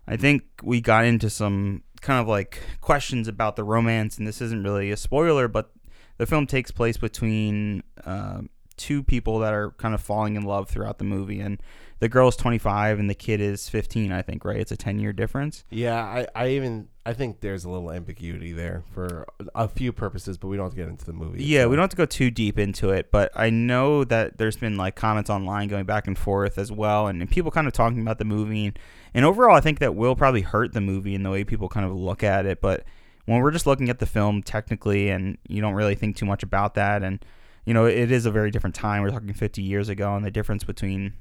i 0.06 0.16
think 0.16 0.44
we 0.62 0.80
got 0.80 1.04
into 1.04 1.28
some 1.28 1.82
kind 2.02 2.20
of 2.20 2.28
like 2.28 2.62
questions 2.80 3.26
about 3.26 3.56
the 3.56 3.64
romance 3.64 4.16
and 4.16 4.28
this 4.28 4.40
isn't 4.40 4.62
really 4.62 4.92
a 4.92 4.96
spoiler 4.96 5.48
but 5.48 5.72
the 6.18 6.26
film 6.26 6.46
takes 6.46 6.70
place 6.70 6.98
between 6.98 7.82
uh, 8.04 8.42
two 8.80 9.02
people 9.02 9.38
that 9.40 9.52
are 9.52 9.72
kind 9.72 9.94
of 9.94 10.00
falling 10.00 10.36
in 10.36 10.42
love 10.42 10.68
throughout 10.68 10.96
the 10.98 11.04
movie 11.04 11.38
and 11.40 11.60
the 11.98 12.08
girl's 12.08 12.34
25 12.34 12.98
and 12.98 13.10
the 13.10 13.14
kid 13.14 13.42
is 13.42 13.68
15 13.68 14.10
i 14.10 14.22
think 14.22 14.42
right 14.42 14.56
it's 14.56 14.72
a 14.72 14.76
10 14.76 14.98
year 14.98 15.12
difference 15.12 15.64
Yeah, 15.70 16.02
I, 16.02 16.26
I 16.34 16.48
even 16.48 16.88
I 17.04 17.12
think 17.12 17.40
there's 17.40 17.64
a 17.64 17.70
little 17.70 17.90
ambiguity 17.92 18.52
there 18.52 18.84
for 18.92 19.26
a 19.54 19.66
few 19.68 19.90
purposes, 19.92 20.38
but 20.38 20.48
we 20.48 20.56
don't 20.56 20.66
have 20.66 20.72
to 20.72 20.76
get 20.76 20.88
into 20.88 21.04
the 21.04 21.12
movie. 21.12 21.44
yeah 21.44 21.66
we 21.66 21.76
don't 21.76 21.82
have 21.82 21.90
to 21.90 21.96
go 21.96 22.06
too 22.06 22.30
deep 22.30 22.58
into 22.58 22.88
it 22.90 23.10
but 23.10 23.30
i 23.36 23.50
know 23.50 24.02
that 24.04 24.38
there's 24.38 24.56
been 24.56 24.76
like 24.78 24.94
comments 24.96 25.28
online 25.28 25.68
going 25.68 25.84
back 25.84 26.06
and 26.06 26.16
forth 26.16 26.56
as 26.56 26.72
well 26.72 27.06
and, 27.06 27.20
and 27.20 27.30
people 27.30 27.50
kind 27.50 27.66
of 27.66 27.74
talking 27.74 28.00
about 28.00 28.18
the 28.18 28.24
movie 28.24 28.64
and, 28.66 28.78
and 29.12 29.24
overall 29.26 29.54
i 29.56 29.60
think 29.60 29.78
that 29.78 29.94
will 29.94 30.16
probably 30.16 30.40
hurt 30.42 30.72
the 30.72 30.80
movie 30.80 31.14
in 31.14 31.22
the 31.22 31.30
way 31.30 31.44
people 31.44 31.68
kind 31.68 31.84
of 31.84 31.92
look 31.94 32.22
at 32.24 32.46
it 32.46 32.60
but 32.62 32.84
when 33.26 33.40
we're 33.42 33.50
just 33.50 33.66
looking 33.66 33.90
at 33.90 33.98
the 33.98 34.06
film 34.06 34.42
technically 34.42 35.10
and 35.10 35.36
you 35.48 35.60
don't 35.60 35.74
really 35.74 35.94
think 35.94 36.16
too 36.16 36.24
much 36.26 36.42
about 36.42 36.74
that 36.74 37.02
and 37.02 37.22
you 37.64 37.74
know 37.74 37.84
it 37.86 38.10
is 38.10 38.26
a 38.26 38.30
very 38.30 38.50
different 38.50 38.74
time 38.74 39.02
we're 39.02 39.10
talking 39.10 39.32
50 39.32 39.62
years 39.62 39.88
ago 39.88 40.14
and 40.14 40.24
the 40.24 40.30
difference 40.30 40.64
between 40.64 41.14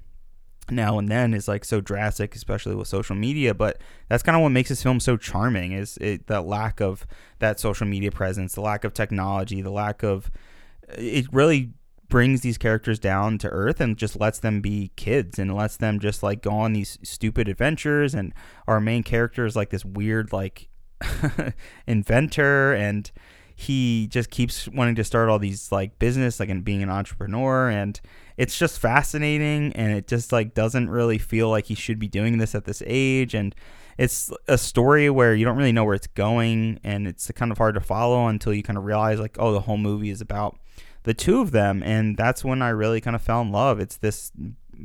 now 0.72 1.00
and 1.00 1.10
then 1.10 1.34
is 1.34 1.48
like 1.48 1.66
so 1.66 1.82
drastic, 1.82 2.36
especially 2.36 2.76
with 2.76 2.88
social 2.88 3.16
media. 3.16 3.54
But 3.54 3.82
that's 4.08 4.24
kind 4.24 4.36
of 4.36 4.42
what 4.42 4.50
makes 4.50 4.70
this 4.70 4.84
film 4.84 5.00
so 5.00 5.18
charming 5.18 5.72
is 5.72 5.98
it, 5.98 6.28
the 6.28 6.42
lack 6.42 6.80
of 6.80 7.06
that 7.40 7.60
social 7.60 7.88
media 7.88 8.12
presence, 8.12 8.54
the 8.54 8.62
lack 8.62 8.84
of 8.84 8.94
technology, 8.94 9.62
the 9.62 9.72
lack 9.72 10.04
of 10.04 10.32
it 10.90 11.28
really 11.32 11.74
brings 12.08 12.42
these 12.42 12.58
characters 12.58 12.98
down 12.98 13.38
to 13.38 13.48
earth 13.50 13.80
and 13.80 13.96
just 13.96 14.20
lets 14.20 14.40
them 14.40 14.62
be 14.62 14.92
kids 14.96 15.38
and 15.38 15.56
lets 15.56 15.78
them 15.78 16.00
just 16.00 16.24
like 16.24 16.42
go 16.42 16.52
on 16.52 16.74
these 16.74 16.98
stupid 17.04 17.48
adventures 17.48 18.16
and 18.16 18.34
our 18.68 18.80
main 18.80 19.04
character 19.04 19.46
is 19.46 19.56
like 19.56 19.70
this 19.70 19.86
weird 19.86 20.34
like 20.34 20.70
inventor 21.88 22.74
and 22.74 23.12
he 23.60 24.08
just 24.08 24.30
keeps 24.30 24.70
wanting 24.70 24.96
to 24.96 25.04
start 25.04 25.28
all 25.28 25.38
these 25.38 25.70
like 25.70 26.00
business 26.00 26.40
like 26.40 26.48
and 26.48 26.64
being 26.64 26.82
an 26.82 26.90
entrepreneur 26.90 27.70
and 27.70 28.00
it's 28.38 28.58
just 28.58 28.80
fascinating 28.80 29.74
and 29.74 29.92
it 29.92 30.08
just 30.08 30.32
like 30.32 30.54
doesn't 30.54 30.90
really 30.90 31.18
feel 31.18 31.50
like 31.50 31.66
he 31.66 31.76
should 31.76 32.00
be 32.00 32.08
doing 32.08 32.38
this 32.38 32.56
at 32.56 32.64
this 32.64 32.82
age 32.86 33.34
and 33.34 33.54
it's 33.98 34.32
a 34.48 34.58
story 34.58 35.10
where 35.10 35.36
you 35.36 35.44
don't 35.44 35.58
really 35.58 35.74
know 35.74 35.84
where 35.84 35.94
it's 35.94 36.08
going 36.08 36.80
and 36.86 37.06
it's 37.06 37.30
kind 37.32 37.52
of 37.52 37.58
hard 37.58 37.76
to 37.76 37.82
follow 37.82 38.28
until 38.28 38.54
you 38.54 38.64
kind 38.64 38.78
of 38.78 38.86
realize 38.86 39.20
like 39.20 39.36
oh 39.40 39.52
the 39.52 39.60
whole 39.60 39.78
movie 39.78 40.10
is 40.10 40.22
about 40.22 40.58
the 41.04 41.14
two 41.14 41.42
of 41.42 41.52
them 41.52 41.84
and 41.84 42.16
that's 42.16 42.46
when 42.46 42.62
I 42.62 42.70
really 42.70 43.02
kind 43.02 43.16
of 43.16 43.22
fell 43.22 43.42
in 43.42 43.52
love. 43.52 43.82
It's 43.82 43.98
this 43.98 44.32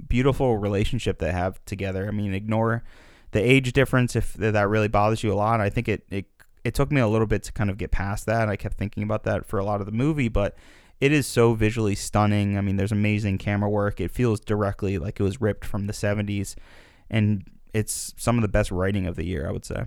beautiful 0.08 0.58
relationship 0.58 1.20
they 1.20 1.30
have 1.30 1.64
together. 1.64 2.08
I 2.08 2.10
mean 2.10 2.34
ignore 2.34 2.82
the 3.30 3.40
age 3.40 3.72
difference 3.72 4.16
if 4.16 4.32
that 4.34 4.68
really 4.68 4.88
bothers 4.88 5.22
you 5.22 5.32
a 5.32 5.34
lot. 5.34 5.60
I 5.60 5.70
think 5.70 5.88
it 5.88 6.04
it 6.10 6.26
it 6.64 6.74
took 6.74 6.90
me 6.90 7.00
a 7.00 7.08
little 7.08 7.26
bit 7.26 7.42
to 7.44 7.52
kind 7.52 7.70
of 7.70 7.78
get 7.78 7.90
past 7.90 8.26
that. 8.26 8.48
I 8.48 8.56
kept 8.56 8.76
thinking 8.76 9.02
about 9.02 9.24
that 9.24 9.46
for 9.46 9.58
a 9.58 9.64
lot 9.64 9.80
of 9.80 9.86
the 9.86 9.92
movie, 9.92 10.28
but 10.28 10.56
it 11.00 11.12
is 11.12 11.26
so 11.26 11.54
visually 11.54 11.94
stunning. 11.94 12.56
I 12.56 12.62
mean, 12.62 12.76
there's 12.76 12.92
amazing 12.92 13.38
camera 13.38 13.68
work. 13.68 14.00
It 14.00 14.10
feels 14.10 14.40
directly 14.40 14.98
like 14.98 15.20
it 15.20 15.22
was 15.22 15.40
ripped 15.40 15.64
from 15.64 15.86
the 15.86 15.92
70s, 15.92 16.54
and 17.10 17.44
it's 17.74 18.14
some 18.16 18.38
of 18.38 18.42
the 18.42 18.48
best 18.48 18.70
writing 18.70 19.06
of 19.06 19.16
the 19.16 19.26
year, 19.26 19.46
I 19.48 19.52
would 19.52 19.64
say. 19.64 19.84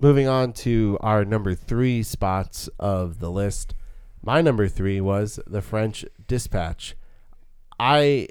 Moving 0.00 0.28
on 0.28 0.54
to 0.54 0.96
our 1.02 1.26
number 1.26 1.54
three 1.54 2.02
spots 2.02 2.68
of 2.78 3.18
the 3.18 3.30
list. 3.30 3.74
My 4.22 4.40
number 4.40 4.68
three 4.68 5.00
was 5.00 5.38
The 5.46 5.60
French 5.60 6.06
Dispatch. 6.26 6.96
I, 7.78 8.28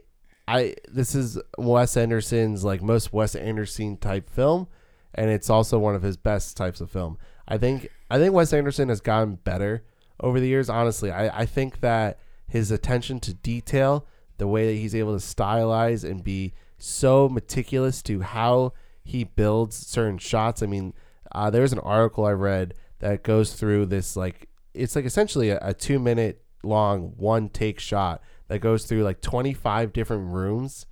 I, 0.48 0.76
this 0.88 1.14
is 1.14 1.40
Wes 1.58 1.96
Anderson's 1.96 2.64
like 2.64 2.82
most 2.82 3.14
Wes 3.14 3.36
Anderson 3.36 3.98
type 3.98 4.30
film, 4.30 4.68
and 5.14 5.30
it's 5.30 5.50
also 5.50 5.78
one 5.78 5.96
of 5.96 6.02
his 6.02 6.18
best 6.18 6.58
types 6.58 6.82
of 6.82 6.90
film. 6.90 7.18
I 7.50 7.58
think 7.58 7.90
I 8.10 8.20
think 8.20 8.34
Wes 8.34 8.54
Anderson 8.54 8.90
has 8.90 9.02
gotten 9.02 9.36
better 9.36 9.84
over 10.20 10.40
the 10.40 10.48
years. 10.48 10.70
Honestly, 10.70 11.12
I, 11.12 11.42
I 11.42 11.46
think 11.46 11.82
that 11.82 12.20
his 12.48 12.72
attention 12.72 13.20
to 13.22 13.34
detail, 13.34 14.08
the 14.38 14.48
way 14.48 14.68
that 14.68 14.80
he's 14.80 14.96
able 14.96 15.18
to 15.18 15.26
stylize 15.26 16.10
and 16.10 16.24
be 16.24 16.54
so 16.78 17.28
meticulous 17.28 18.02
to 18.04 18.22
how 18.22 18.74
he 19.04 19.24
builds 19.24 19.76
certain 19.76 20.20
shots. 20.20 20.62
I 20.62 20.68
mean, 20.68 20.94
uh, 21.32 21.50
there's 21.50 21.74
an 21.74 21.80
article 21.80 22.26
I 22.26 22.32
read 22.32 22.76
that 23.00 23.24
goes 23.24 23.54
through 23.54 23.88
this 23.88 24.16
like 24.16 24.48
it's 24.74 24.96
like 24.96 25.06
essentially 25.06 25.50
a, 25.50 25.60
a 25.62 25.74
two 25.74 26.00
minute 26.00 26.44
long 26.64 27.14
one 27.18 27.50
take 27.50 27.80
shot 27.80 28.22
that 28.48 28.60
goes 28.60 28.86
through 28.86 29.04
like 29.04 29.22
25 29.22 29.94
different 29.94 30.28
rooms 30.32 30.86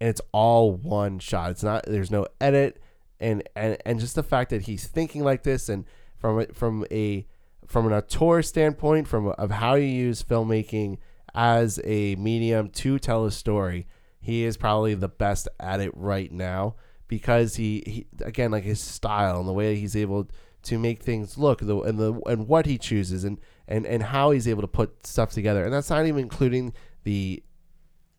and 0.00 0.08
it's 0.08 0.20
all 0.32 0.72
one 0.72 1.18
shot. 1.18 1.50
It's 1.50 1.62
not 1.62 1.84
there's 1.86 2.10
no 2.10 2.26
edit 2.40 2.82
and 3.20 3.42
and 3.54 3.76
and 3.84 4.00
just 4.00 4.14
the 4.14 4.22
fact 4.22 4.50
that 4.50 4.62
he's 4.62 4.86
thinking 4.86 5.22
like 5.22 5.42
this 5.42 5.68
and 5.68 5.84
from 6.20 6.40
a- 6.40 6.52
from 6.52 6.86
a 6.90 7.26
from 7.66 7.86
an 7.86 7.92
auteur 7.92 8.42
standpoint 8.42 9.08
from 9.08 9.28
of 9.28 9.50
how 9.50 9.74
you 9.74 9.86
use 9.86 10.22
filmmaking 10.22 10.98
as 11.34 11.80
a 11.84 12.14
medium 12.16 12.68
to 12.68 12.98
tell 12.98 13.24
a 13.24 13.30
story 13.30 13.86
he 14.20 14.44
is 14.44 14.56
probably 14.56 14.94
the 14.94 15.08
best 15.08 15.48
at 15.58 15.80
it 15.80 15.92
right 15.94 16.32
now 16.32 16.74
because 17.08 17.56
he, 17.56 17.82
he 17.86 18.06
again 18.24 18.50
like 18.50 18.64
his 18.64 18.80
style 18.80 19.38
and 19.40 19.48
the 19.48 19.52
way 19.52 19.76
he's 19.76 19.96
able 19.96 20.28
to 20.62 20.78
make 20.78 21.02
things 21.02 21.38
look 21.38 21.60
the 21.60 21.78
and 21.80 21.98
the 21.98 22.12
and 22.26 22.46
what 22.46 22.66
he 22.66 22.76
chooses 22.76 23.24
and 23.24 23.38
and 23.66 23.86
and 23.86 24.02
how 24.02 24.30
he's 24.30 24.48
able 24.48 24.60
to 24.60 24.68
put 24.68 25.06
stuff 25.06 25.30
together 25.30 25.64
and 25.64 25.72
that's 25.72 25.90
not 25.90 26.04
even 26.06 26.20
including 26.20 26.72
the 27.04 27.42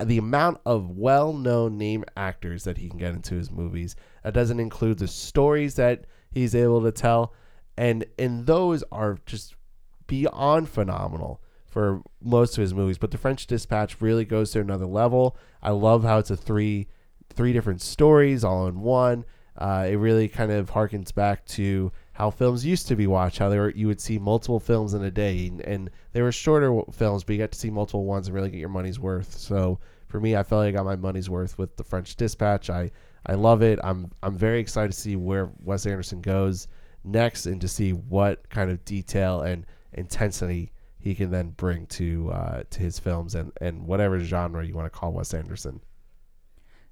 the 0.06 0.18
amount 0.18 0.60
of 0.66 0.97
well-known 0.97 1.78
name 1.78 2.04
actors 2.18 2.64
that 2.64 2.78
he 2.78 2.89
can 2.89 2.97
get 2.97 3.14
into 3.14 3.36
his 3.36 3.52
movies. 3.52 3.95
That 4.24 4.34
doesn't 4.34 4.60
include 4.60 4.97
the 4.99 5.08
stories 5.08 5.76
that 5.76 6.06
he's 6.32 6.56
able 6.56 6.82
to 6.82 6.91
tell, 6.91 7.34
and 7.82 8.05
and 8.19 8.45
those 8.45 8.84
are 8.91 9.17
just 9.25 9.55
beyond 10.05 10.69
phenomenal 10.69 11.41
for 11.65 12.03
most 12.21 12.55
of 12.55 12.61
his 12.61 12.75
movies. 12.75 12.99
But 12.99 13.09
the 13.09 13.17
French 13.17 13.47
Dispatch 13.47 13.99
really 13.99 14.23
goes 14.23 14.51
to 14.51 14.59
another 14.59 14.86
level. 14.86 15.36
I 15.63 15.71
love 15.71 16.03
how 16.03 16.19
it's 16.19 16.29
a 16.29 16.38
three 16.38 16.88
three 17.34 17.53
different 17.53 17.82
stories 17.82 18.43
all 18.43 18.67
in 18.67 18.82
one. 18.82 19.25
Uh, 19.57 19.88
it 19.89 19.95
really 19.95 20.27
kind 20.27 20.51
of 20.51 20.69
harkens 20.69 21.13
back 21.13 21.43
to 21.45 21.91
how 22.13 22.29
films 22.29 22.63
used 22.63 22.88
to 22.88 22.95
be 22.95 23.07
watched. 23.07 23.39
How 23.39 23.49
they 23.49 23.57
were, 23.57 23.71
you 23.71 23.88
would 23.88 23.99
see 23.99 24.19
multiple 24.19 24.59
films 24.59 24.93
in 24.93 25.03
a 25.03 25.11
day, 25.11 25.47
and, 25.47 25.61
and 25.61 25.89
they 26.13 26.21
were 26.21 26.32
shorter 26.32 26.82
films, 26.91 27.23
but 27.23 27.34
you 27.34 27.39
got 27.39 27.51
to 27.51 27.59
see 27.59 27.71
multiple 27.71 28.05
ones 28.05 28.27
and 28.27 28.36
really 28.36 28.51
get 28.51 28.59
your 28.59 28.69
money's 28.69 28.99
worth. 28.99 29.36
So 29.36 29.79
for 30.07 30.19
me, 30.19 30.36
I 30.36 30.43
felt 30.43 30.59
like 30.59 30.75
I 30.75 30.77
got 30.77 30.86
my 30.86 30.95
money's 30.95 31.32
worth 31.32 31.57
with 31.57 31.75
the 31.77 31.84
French 31.84 32.15
Dispatch. 32.15 32.69
I 32.69 32.91
I 33.25 33.34
love 33.34 33.63
it. 33.63 33.79
I'm 33.84 34.11
I'm 34.21 34.36
very 34.38 34.59
excited 34.59 34.91
to 34.91 34.99
see 34.99 35.15
where 35.15 35.49
Wes 35.63 35.88
Anderson 35.88 36.21
goes 36.21 36.67
next, 37.04 37.45
and 37.45 37.62
to 37.62 37.68
see 37.68 37.93
what 37.93 38.49
kind 38.49 38.70
of 38.72 38.84
detail 38.86 39.41
and 39.41 39.66
intensity 39.93 40.72
he 40.97 41.16
can 41.16 41.32
then 41.32 41.49
bring 41.49 41.88
to 41.88 42.32
uh, 42.32 42.64
to 42.70 42.80
his 42.80 42.99
films 42.99 43.36
and 43.36 43.52
and 43.60 43.86
whatever 43.86 44.20
genre 44.20 44.66
you 44.66 44.74
want 44.74 44.91
to 44.91 44.97
call 44.97 45.12
Wes 45.12 45.34
Anderson. 45.34 45.82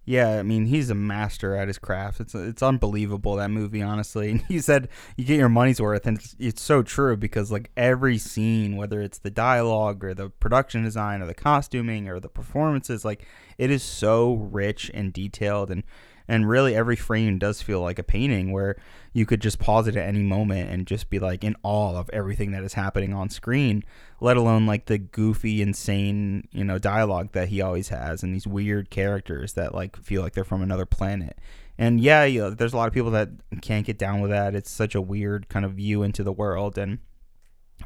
Yeah, 0.05 0.39
I 0.39 0.43
mean 0.43 0.65
he's 0.65 0.89
a 0.89 0.95
master 0.95 1.55
at 1.55 1.67
his 1.67 1.77
craft. 1.77 2.19
It's 2.19 2.33
it's 2.33 2.63
unbelievable 2.63 3.35
that 3.35 3.51
movie, 3.51 3.83
honestly. 3.83 4.31
And 4.31 4.41
he 4.47 4.59
said 4.59 4.89
you 5.15 5.25
get 5.25 5.37
your 5.37 5.49
money's 5.49 5.79
worth, 5.79 6.07
and 6.07 6.17
it's, 6.17 6.35
it's 6.39 6.61
so 6.63 6.81
true 6.81 7.15
because 7.15 7.51
like 7.51 7.69
every 7.77 8.17
scene, 8.17 8.75
whether 8.75 9.01
it's 9.01 9.19
the 9.19 9.29
dialogue 9.29 10.03
or 10.03 10.15
the 10.15 10.29
production 10.29 10.83
design 10.83 11.21
or 11.21 11.27
the 11.27 11.35
costuming 11.35 12.09
or 12.09 12.19
the 12.19 12.29
performances, 12.29 13.05
like 13.05 13.27
it 13.59 13.69
is 13.69 13.83
so 13.83 14.33
rich 14.33 14.89
and 14.95 15.13
detailed. 15.13 15.69
And 15.69 15.83
and 16.29 16.47
really 16.47 16.73
every 16.75 16.95
frame 16.95 17.37
does 17.39 17.61
feel 17.61 17.81
like 17.81 17.99
a 17.99 18.03
painting 18.03 18.51
where 18.53 18.77
you 19.11 19.25
could 19.25 19.41
just 19.41 19.59
pause 19.59 19.87
it 19.87 19.95
at 19.97 20.07
any 20.07 20.21
moment 20.21 20.69
and 20.69 20.85
just 20.87 21.09
be 21.09 21.19
like 21.19 21.43
in 21.43 21.55
awe 21.63 21.97
of 21.97 22.09
everything 22.13 22.51
that 22.51 22.63
is 22.63 22.75
happening 22.75 23.13
on 23.13 23.27
screen 23.29 23.83
let 24.21 24.37
alone 24.37 24.65
like 24.67 24.85
the 24.85 24.97
goofy 24.99 25.61
insane 25.61 26.47
you 26.51 26.63
know 26.63 26.77
dialogue 26.77 27.29
that 27.33 27.49
he 27.49 27.59
always 27.61 27.89
has 27.89 28.21
and 28.23 28.33
these 28.33 28.45
weird 28.47 28.89
characters 28.89 29.53
that 29.53 29.73
like 29.75 29.97
feel 29.97 30.21
like 30.21 30.33
they're 30.33 30.43
from 30.45 30.61
another 30.61 30.85
planet. 30.85 31.37
And 31.77 31.99
yeah 31.99 32.25
you 32.25 32.41
know, 32.41 32.49
there's 32.51 32.73
a 32.73 32.77
lot 32.77 32.87
of 32.87 32.93
people 32.93 33.11
that 33.11 33.29
can't 33.61 33.85
get 33.85 33.97
down 33.97 34.21
with 34.21 34.31
that. 34.31 34.53
It's 34.53 34.69
such 34.69 34.93
a 34.95 35.01
weird 35.01 35.49
kind 35.49 35.65
of 35.65 35.71
view 35.73 36.03
into 36.03 36.23
the 36.23 36.31
world. 36.33 36.77
And 36.77 36.99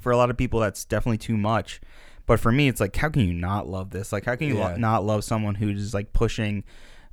for 0.01 0.11
a 0.11 0.17
lot 0.17 0.29
of 0.31 0.37
people 0.37 0.59
that's 0.59 0.83
definitely 0.83 1.19
too 1.19 1.37
much. 1.37 1.79
But 2.25 2.39
for 2.39 2.51
me 2.51 2.67
it's 2.67 2.81
like 2.81 2.95
how 2.95 3.09
can 3.09 3.21
you 3.21 3.33
not 3.33 3.67
love 3.69 3.91
this? 3.91 4.11
Like 4.11 4.25
how 4.25 4.35
can 4.35 4.47
you 4.49 4.57
Yeah. 4.57 4.69
lo- 4.71 4.75
not 4.77 5.05
love 5.05 5.23
someone 5.23 5.55
who's 5.55 5.93
like 5.93 6.11
pushing 6.11 6.63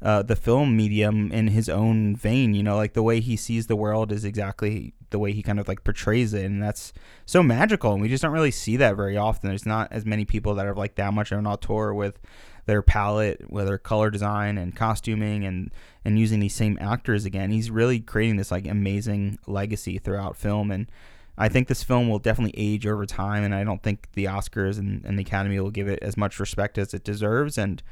uh, 0.02 0.22
the 0.22 0.36
film 0.36 0.76
medium 0.76 1.30
in 1.32 1.48
his 1.48 1.68
own 1.68 2.16
vein 2.16 2.54
you 2.54 2.62
know 2.62 2.76
like 2.76 2.94
the 2.94 3.02
way 3.02 3.20
he 3.20 3.36
sees 3.36 3.66
the 3.66 3.76
world 3.76 4.10
is 4.10 4.24
exactly 4.24 4.94
the 5.10 5.18
way 5.18 5.32
he 5.32 5.42
kind 5.42 5.60
of 5.60 5.68
like 5.68 5.84
portrays 5.84 6.32
it 6.32 6.44
and 6.44 6.62
that's 6.62 6.92
so 7.26 7.42
magical 7.42 7.92
and 7.92 8.00
we 8.00 8.08
just 8.08 8.22
don't 8.22 8.32
really 8.32 8.50
see 8.50 8.76
that 8.76 8.96
very 8.96 9.16
often 9.16 9.48
there's 9.48 9.66
not 9.66 9.90
as 9.92 10.06
many 10.06 10.24
people 10.24 10.54
that 10.54 10.66
are 10.66 10.74
like 10.74 10.94
that 10.94 11.12
much 11.12 11.32
of 11.32 11.38
an 11.38 11.46
auteur 11.46 11.92
with 11.92 12.18
their 12.66 12.82
palette 12.82 13.50
with 13.50 13.66
their 13.66 13.78
color 13.78 14.10
design 14.10 14.56
and 14.56 14.76
costuming 14.76 15.44
and 15.44 15.70
and 16.04 16.18
using 16.18 16.40
these 16.40 16.54
same 16.54 16.78
actors 16.80 17.24
again 17.24 17.50
he's 17.50 17.70
really 17.70 18.00
creating 18.00 18.36
this 18.36 18.50
like 18.50 18.66
amazing 18.66 19.38
legacy 19.46 19.98
throughout 19.98 20.36
film 20.36 20.70
and 20.70 20.90
I 21.38 21.48
think 21.48 21.68
this 21.68 21.82
film 21.82 22.10
will 22.10 22.18
definitely 22.18 22.52
age 22.54 22.86
over 22.86 23.06
time, 23.06 23.44
and 23.44 23.54
I 23.54 23.64
don't 23.64 23.82
think 23.82 24.12
the 24.12 24.26
Oscars 24.26 24.78
and, 24.78 25.02
and 25.06 25.18
the 25.18 25.22
Academy 25.22 25.58
will 25.58 25.70
give 25.70 25.88
it 25.88 25.98
as 26.02 26.14
much 26.14 26.38
respect 26.38 26.76
as 26.76 26.92
it 26.92 27.02
deserves. 27.02 27.56
And 27.56 27.82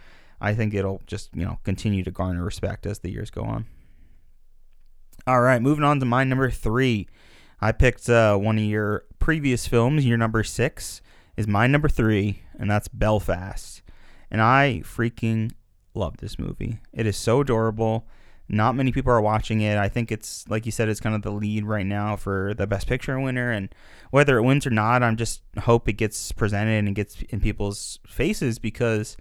I 0.40 0.54
think 0.54 0.74
it'll 0.74 1.02
just 1.06 1.30
you 1.34 1.44
know 1.44 1.58
continue 1.64 2.04
to 2.04 2.10
garner 2.10 2.44
respect 2.44 2.86
as 2.86 3.00
the 3.00 3.10
years 3.10 3.30
go 3.30 3.42
on. 3.42 3.66
All 5.26 5.40
right, 5.40 5.60
moving 5.60 5.84
on 5.84 6.00
to 6.00 6.06
my 6.06 6.24
number 6.24 6.50
three. 6.50 7.08
I 7.60 7.72
picked 7.72 8.08
uh, 8.08 8.36
one 8.36 8.56
of 8.56 8.64
your 8.64 9.04
previous 9.18 9.66
films. 9.66 10.06
Your 10.06 10.16
number 10.16 10.44
six 10.44 11.02
is 11.36 11.46
my 11.46 11.66
number 11.66 11.88
three, 11.88 12.42
and 12.58 12.70
that's 12.70 12.88
Belfast. 12.88 13.82
And 14.30 14.40
I 14.40 14.82
freaking 14.84 15.52
love 15.94 16.18
this 16.18 16.38
movie. 16.38 16.80
It 16.92 17.06
is 17.06 17.16
so 17.16 17.40
adorable. 17.40 18.06
Not 18.48 18.76
many 18.76 18.92
people 18.92 19.12
are 19.12 19.20
watching 19.20 19.60
it. 19.60 19.76
I 19.76 19.88
think 19.88 20.10
it's 20.10 20.48
like 20.48 20.64
you 20.64 20.72
said, 20.72 20.88
it's 20.88 21.00
kind 21.00 21.14
of 21.14 21.22
the 21.22 21.30
lead 21.30 21.64
right 21.64 21.84
now 21.84 22.16
for 22.16 22.54
the 22.54 22.66
Best 22.66 22.86
Picture 22.86 23.20
winner. 23.20 23.50
And 23.50 23.68
whether 24.10 24.38
it 24.38 24.42
wins 24.42 24.66
or 24.66 24.70
not, 24.70 25.02
I'm 25.02 25.16
just 25.16 25.42
hope 25.60 25.88
it 25.88 25.94
gets 25.94 26.32
presented 26.32 26.86
and 26.86 26.94
gets 26.94 27.20
in 27.28 27.40
people's 27.40 27.98
faces 28.06 28.58
because 28.58 29.16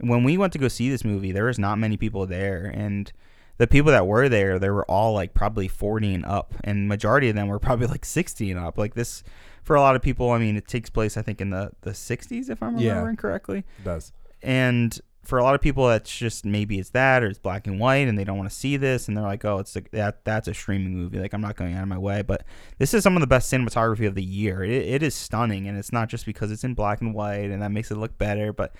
when 0.00 0.24
we 0.24 0.36
went 0.38 0.52
to 0.54 0.58
go 0.58 0.68
see 0.68 0.90
this 0.90 1.04
movie, 1.04 1.32
there 1.32 1.44
was 1.44 1.58
not 1.58 1.78
many 1.78 1.96
people 1.96 2.26
there, 2.26 2.64
and 2.74 3.10
the 3.58 3.66
people 3.66 3.90
that 3.92 4.06
were 4.06 4.28
there, 4.28 4.58
they 4.58 4.68
were 4.70 4.84
all 4.90 5.14
like 5.14 5.32
probably 5.34 5.68
40 5.68 6.14
and 6.14 6.24
up, 6.26 6.54
and 6.64 6.88
majority 6.88 7.28
of 7.30 7.34
them 7.36 7.48
were 7.48 7.58
probably 7.58 7.86
like 7.86 8.04
60 8.04 8.50
and 8.50 8.60
up. 8.60 8.76
Like 8.78 8.94
this, 8.94 9.22
for 9.62 9.76
a 9.76 9.80
lot 9.80 9.96
of 9.96 10.02
people, 10.02 10.30
I 10.30 10.38
mean, 10.38 10.56
it 10.56 10.68
takes 10.68 10.90
place 10.90 11.16
I 11.16 11.22
think 11.22 11.40
in 11.40 11.50
the 11.50 11.70
the 11.80 11.90
60s 11.92 12.50
if 12.50 12.62
I'm 12.62 12.76
Yeah. 12.76 12.90
remembering 12.90 13.16
correctly 13.16 13.58
It 13.78 13.84
does. 13.84 14.12
and 14.42 15.00
for 15.24 15.38
a 15.38 15.42
lot 15.42 15.56
of 15.56 15.60
people 15.60 15.88
that's 15.88 16.16
just 16.16 16.44
maybe 16.44 16.78
it's 16.78 16.90
that 16.90 17.24
or 17.24 17.26
it's 17.26 17.38
black 17.40 17.66
and 17.66 17.80
white 17.80 18.06
and 18.06 18.16
they 18.16 18.22
don't 18.22 18.36
want 18.38 18.48
to 18.48 18.54
see 18.54 18.76
this 18.76 19.08
and 19.08 19.16
they're 19.16 19.24
like 19.24 19.44
oh 19.44 19.58
it's 19.58 19.74
a, 19.74 19.82
that 19.90 20.24
that's 20.24 20.46
a 20.46 20.54
streaming 20.54 20.94
movie 20.94 21.18
like 21.18 21.32
i'm 21.32 21.40
not 21.40 21.56
going 21.56 21.74
out 21.74 21.82
of 21.82 21.88
my 21.88 21.98
way 21.98 22.22
but 22.22 22.44
this 22.78 22.94
is 22.94 23.02
some 23.02 23.16
of 23.16 23.20
the 23.20 23.26
best 23.26 23.52
cinematography 23.52 24.06
of 24.06 24.14
the 24.14 24.22
year 24.22 24.62
it, 24.62 24.70
it 24.70 25.02
is 25.02 25.16
stunning 25.16 25.66
and 25.66 25.76
it's 25.76 25.90
not 25.90 26.08
just 26.08 26.26
because 26.26 26.52
it's 26.52 26.62
in 26.62 26.74
black 26.74 27.00
and 27.00 27.12
white 27.12 27.50
and 27.50 27.60
that 27.60 27.72
makes 27.72 27.90
it 27.90 27.96
look 27.96 28.16
better 28.18 28.52
but 28.52 28.72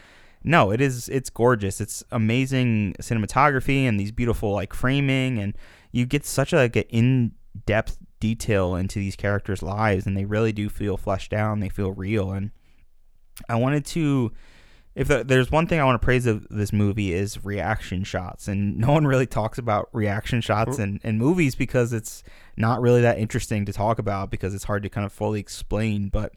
no 0.47 0.71
it 0.71 0.81
is 0.81 1.09
it's 1.11 1.29
gorgeous 1.29 1.81
it's 1.81 2.03
amazing 2.11 2.95
cinematography 3.01 3.83
and 3.83 4.01
these 4.01 4.13
beautiful 4.13 4.53
like 4.53 4.73
framing 4.73 5.39
and 5.39 5.55
you 5.93 6.07
get 6.07 6.25
such 6.25 6.53
a, 6.53 6.57
like 6.57 6.77
an 6.77 6.85
in-depth 6.89 7.99
detail 8.21 8.75
into 8.75 8.99
these 8.99 9.17
characters 9.17 9.63
lives 9.63 10.07
and 10.07 10.17
they 10.17 10.25
really 10.25 10.53
do 10.53 10.71
feel 10.71 10.97
fleshed 10.97 11.35
out 11.35 11.53
and 11.53 11.63
they 11.63 11.69
feel 11.69 11.93
real 11.93 12.31
and 12.31 12.51
i 13.49 13.55
wanted 13.55 13.85
to 13.85 14.33
if 14.97 15.09
there's 15.09 15.51
one 15.51 15.67
thing 15.67 15.79
I 15.79 15.85
want 15.85 16.01
to 16.01 16.05
praise 16.05 16.25
of 16.25 16.47
this 16.49 16.73
movie 16.73 17.13
is 17.13 17.45
reaction 17.45 18.03
shots, 18.03 18.49
and 18.49 18.79
no 18.79 18.93
one 18.93 19.07
really 19.07 19.27
talks 19.27 19.59
about 19.59 19.91
reaction 19.93 20.41
shots 20.41 20.79
in, 20.79 21.01
in 21.05 21.19
movies 21.19 21.55
because 21.55 21.93
it's 21.93 22.25
not 22.57 22.81
really 22.81 23.03
that 23.03 23.19
interesting 23.19 23.67
to 23.67 23.75
talk 23.75 23.99
about 23.99 24.31
because 24.31 24.55
it's 24.55 24.65
hard 24.65 24.83
to 24.85 24.89
kind 24.89 25.05
of 25.05 25.13
fully 25.13 25.39
explain. 25.39 26.09
But 26.09 26.33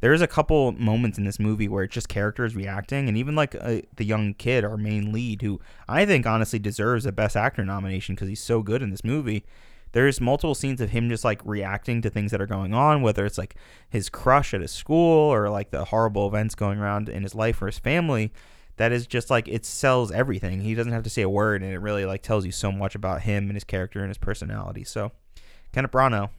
there 0.00 0.12
is 0.12 0.22
a 0.22 0.26
couple 0.26 0.72
moments 0.72 1.18
in 1.18 1.24
this 1.24 1.38
movie 1.38 1.68
where 1.68 1.84
it's 1.84 1.94
just 1.94 2.08
characters 2.08 2.54
reacting, 2.54 3.08
and 3.08 3.16
even 3.16 3.34
like 3.34 3.54
uh, 3.54 3.82
the 3.96 4.04
young 4.04 4.34
kid, 4.34 4.64
our 4.64 4.76
main 4.76 5.12
lead, 5.12 5.42
who 5.42 5.60
I 5.88 6.06
think 6.06 6.26
honestly 6.26 6.58
deserves 6.58 7.06
a 7.06 7.12
Best 7.12 7.36
Actor 7.36 7.64
nomination 7.64 8.14
because 8.14 8.28
he's 8.28 8.42
so 8.42 8.62
good 8.62 8.82
in 8.82 8.90
this 8.90 9.04
movie 9.04 9.44
there's 9.92 10.20
multiple 10.20 10.54
scenes 10.54 10.80
of 10.80 10.90
him 10.90 11.08
just 11.08 11.24
like 11.24 11.40
reacting 11.44 12.02
to 12.02 12.10
things 12.10 12.30
that 12.30 12.40
are 12.40 12.46
going 12.46 12.74
on, 12.74 13.02
whether 13.02 13.24
it's 13.24 13.38
like 13.38 13.54
his 13.88 14.08
crush 14.08 14.52
at 14.52 14.60
his 14.60 14.72
school 14.72 15.32
or 15.32 15.48
like 15.48 15.70
the 15.70 15.86
horrible 15.86 16.26
events 16.26 16.54
going 16.54 16.78
around 16.78 17.08
in 17.08 17.22
his 17.22 17.34
life 17.34 17.60
or 17.62 17.66
his 17.66 17.78
family. 17.78 18.32
That 18.76 18.92
is 18.92 19.06
just 19.06 19.30
like 19.30 19.48
it 19.48 19.64
sells 19.64 20.12
everything. 20.12 20.60
He 20.60 20.74
doesn't 20.74 20.92
have 20.92 21.02
to 21.02 21.10
say 21.10 21.22
a 21.22 21.28
word, 21.28 21.62
and 21.62 21.72
it 21.72 21.80
really 21.80 22.04
like 22.04 22.22
tells 22.22 22.46
you 22.46 22.52
so 22.52 22.70
much 22.70 22.94
about 22.94 23.22
him 23.22 23.44
and 23.44 23.54
his 23.54 23.64
character 23.64 24.00
and 24.00 24.08
his 24.08 24.18
personality. 24.18 24.84
So, 24.84 25.10
Kenneth 25.72 25.90
Branagh, 25.90 26.30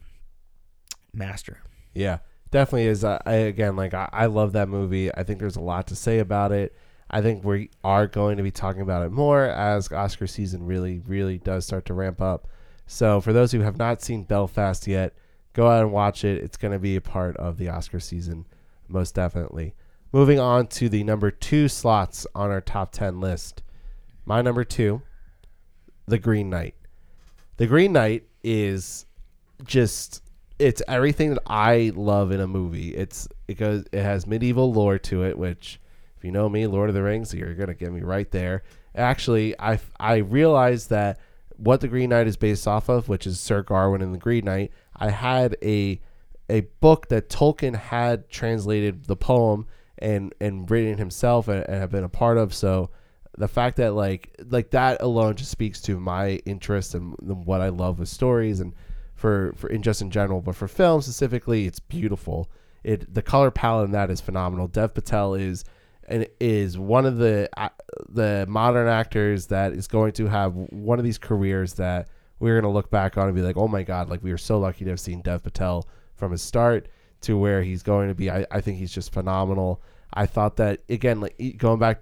master. 1.12 1.62
Yeah, 1.94 2.20
definitely 2.52 2.88
is. 2.88 3.04
Uh, 3.04 3.20
I, 3.26 3.34
again, 3.34 3.76
like 3.76 3.94
I, 3.94 4.10
I 4.12 4.26
love 4.28 4.54
that 4.54 4.70
movie. 4.70 5.14
I 5.14 5.24
think 5.24 5.40
there's 5.40 5.56
a 5.56 5.62
lot 5.62 5.88
to 5.88 5.96
say 5.96 6.20
about 6.20 6.52
it. 6.52 6.76
I 7.12 7.22
think 7.22 7.44
we 7.44 7.72
are 7.84 8.08
going 8.08 8.38
to 8.38 8.44
be 8.44 8.52
talking 8.52 8.82
about 8.82 9.06
it 9.06 9.12
more 9.12 9.46
as 9.46 9.92
Oscar 9.92 10.28
season 10.28 10.66
really, 10.66 11.00
really 11.00 11.40
does 11.40 11.66
start 11.66 11.86
to 11.86 11.94
ramp 11.94 12.22
up. 12.22 12.48
So 12.86 13.20
for 13.20 13.34
those 13.34 13.52
who 13.52 13.62
have 13.62 13.78
not 13.78 14.02
seen 14.02 14.24
Belfast 14.24 14.86
yet, 14.88 15.16
go 15.54 15.68
out 15.68 15.82
and 15.82 15.92
watch 15.92 16.24
it. 16.24 16.44
It's 16.44 16.58
going 16.58 16.72
to 16.72 16.80
be 16.80 16.96
a 16.96 17.02
part 17.02 17.36
of 17.38 17.58
the 17.58 17.70
Oscar 17.70 18.00
season, 18.00 18.46
most 18.88 19.16
definitely. 19.16 19.74
Moving 20.12 20.40
on 20.40 20.68
to 20.68 20.90
the 20.90 21.04
number 21.04 21.32
two 21.32 21.68
slots 21.68 22.26
on 22.36 22.52
our 22.52 22.62
top 22.62 22.92
10 22.92 23.20
list. 23.20 23.64
My 24.26 24.42
number 24.42 24.64
two, 24.64 25.02
The 26.08 26.20
Green 26.20 26.50
Knight. 26.50 26.76
The 27.58 27.68
Green 27.68 27.94
Knight 27.94 28.24
is 28.44 29.06
just 29.66 30.24
it's 30.60 30.82
everything 30.88 31.32
that 31.32 31.44
I 31.48 31.92
love 31.96 32.32
in 32.32 32.42
a 32.42 32.48
movie. 32.48 32.90
It's 32.96 33.28
because 33.48 33.86
it 33.92 34.04
has 34.04 34.28
medieval 34.28 34.72
lore 34.72 35.00
to 35.00 35.24
it, 35.24 35.38
which 35.38 35.80
if 36.18 36.26
you 36.26 36.32
know 36.32 36.50
me, 36.50 36.68
Lord 36.68 36.90
of 36.90 36.96
the 36.96 37.02
Rings, 37.02 37.34
you're 37.34 37.56
gonna 37.56 37.74
get 37.74 37.94
me 37.94 38.02
right 38.02 38.30
there. 38.30 38.64
Actually, 38.94 39.58
I 39.60 39.80
I 40.00 40.18
realized 40.18 40.90
that 40.90 41.20
what 41.56 41.82
the 41.82 41.88
Green 41.88 42.10
Knight 42.10 42.28
is 42.28 42.38
based 42.38 42.68
off 42.68 42.90
of, 42.90 43.08
which 43.08 43.26
is 43.26 43.40
Sir 43.40 43.64
Gawain 43.64 44.02
and 44.02 44.14
the 44.14 44.20
Green 44.20 44.46
Knight. 44.46 44.72
I 44.96 45.10
had 45.10 45.56
a 45.64 46.00
a 46.50 46.62
book 46.82 47.08
that 47.08 47.30
Tolkien 47.30 47.76
had 47.76 48.30
translated 48.30 49.06
the 49.06 49.16
poem 49.16 49.66
and 49.98 50.34
and 50.42 50.70
written 50.70 50.98
himself 50.98 51.48
and, 51.48 51.64
and 51.70 51.80
have 51.80 51.92
been 51.92 52.04
a 52.04 52.10
part 52.10 52.38
of. 52.38 52.54
So 52.54 52.90
the 53.38 53.48
fact 53.48 53.78
that 53.78 53.94
like 53.94 54.36
like 54.50 54.72
that 54.72 55.02
alone 55.02 55.36
just 55.36 55.52
speaks 55.52 55.82
to 55.84 56.00
my 56.00 56.32
interest 56.46 56.96
and 56.96 57.16
what 57.20 57.62
I 57.62 57.70
love 57.70 58.00
with 58.00 58.10
stories 58.10 58.60
and 58.60 58.74
for 59.20 59.54
for 59.58 59.68
in 59.70 59.82
just 59.82 60.02
in 60.02 60.10
general, 60.10 60.42
but 60.42 60.56
for 60.56 60.68
film 60.68 61.02
specifically, 61.02 61.66
it's 61.66 61.80
beautiful. 61.80 62.50
It 62.84 63.14
the 63.14 63.22
color 63.22 63.52
palette 63.52 63.86
in 63.86 63.92
that 63.92 64.10
is 64.10 64.22
phenomenal. 64.22 64.68
Dev 64.68 64.94
Patel 64.94 65.36
is 65.36 65.66
and 66.08 66.26
is 66.40 66.78
one 66.78 67.06
of 67.06 67.18
the 67.18 67.50
uh, 67.58 67.70
the 68.08 68.46
modern 68.48 68.88
actors 68.88 69.48
that 69.48 69.74
is 69.74 69.88
going 69.88 70.14
to 70.14 70.28
have 70.28 70.56
one 70.56 71.00
of 71.00 71.06
these 71.06 71.18
careers 71.18 71.74
that 71.74 72.08
we're 72.40 72.54
going 72.54 72.72
to 72.72 72.74
look 72.74 72.90
back 72.90 73.18
on 73.18 73.28
and 73.28 73.36
be 73.36 73.42
like, 73.42 73.58
oh 73.58 73.68
my 73.68 73.84
god, 73.84 74.10
like 74.10 74.24
we 74.24 74.32
were 74.32 74.38
so 74.38 74.58
lucky 74.58 74.86
to 74.86 74.90
have 74.90 75.00
seen 75.00 75.22
Dev 75.22 75.44
Patel 75.44 75.86
from 76.16 76.32
his 76.32 76.42
start 76.42 76.88
to 77.22 77.38
where 77.38 77.62
he's 77.62 77.84
going 77.84 78.08
to 78.08 78.16
be. 78.16 78.32
I, 78.32 78.46
I 78.50 78.62
think 78.62 78.78
he's 78.78 78.94
just 78.94 79.12
phenomenal. 79.12 79.82
I 80.14 80.26
thought 80.26 80.56
that 80.56 80.82
again, 80.88 81.20
like 81.20 81.58
going 81.58 81.80
back 81.80 82.02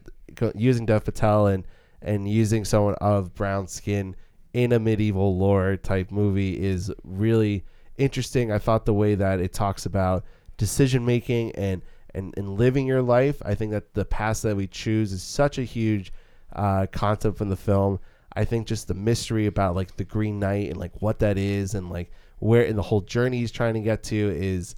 using 0.53 0.85
Dev 0.85 1.03
Patel 1.03 1.47
and 1.47 1.65
and 2.01 2.29
using 2.29 2.63
someone 2.63 2.93
of 3.01 3.33
brown 3.33 3.67
skin 3.67 4.15
in 4.53 4.71
a 4.71 4.79
medieval 4.79 5.37
lore 5.37 5.77
type 5.77 6.11
movie 6.11 6.59
is 6.59 6.91
really 7.03 7.63
interesting. 7.97 8.51
I 8.51 8.59
thought 8.59 8.85
the 8.85 8.93
way 8.93 9.15
that 9.15 9.39
it 9.39 9.53
talks 9.53 9.85
about 9.85 10.25
decision 10.57 11.05
making 11.05 11.51
and 11.53 11.81
and, 12.13 12.33
and 12.37 12.57
living 12.57 12.87
your 12.87 13.01
life. 13.01 13.41
I 13.45 13.53
think 13.53 13.71
that 13.71 13.93
the 13.93 14.05
path 14.05 14.41
that 14.41 14.55
we 14.55 14.67
choose 14.67 15.11
is 15.11 15.21
such 15.21 15.57
a 15.57 15.63
huge 15.63 16.11
uh, 16.53 16.87
concept 16.91 17.37
from 17.37 17.49
the 17.49 17.55
film. 17.55 17.99
I 18.33 18.45
think 18.45 18.67
just 18.67 18.87
the 18.87 18.93
mystery 18.93 19.45
about 19.45 19.75
like 19.75 19.95
the 19.97 20.03
Green 20.03 20.39
Knight 20.39 20.69
and 20.69 20.77
like 20.77 21.01
what 21.01 21.19
that 21.19 21.37
is 21.37 21.75
and 21.75 21.89
like 21.89 22.11
where 22.39 22.63
in 22.63 22.75
the 22.75 22.81
whole 22.81 23.01
journey 23.01 23.39
he's 23.39 23.51
trying 23.51 23.73
to 23.73 23.81
get 23.81 24.03
to 24.03 24.15
is 24.15 24.75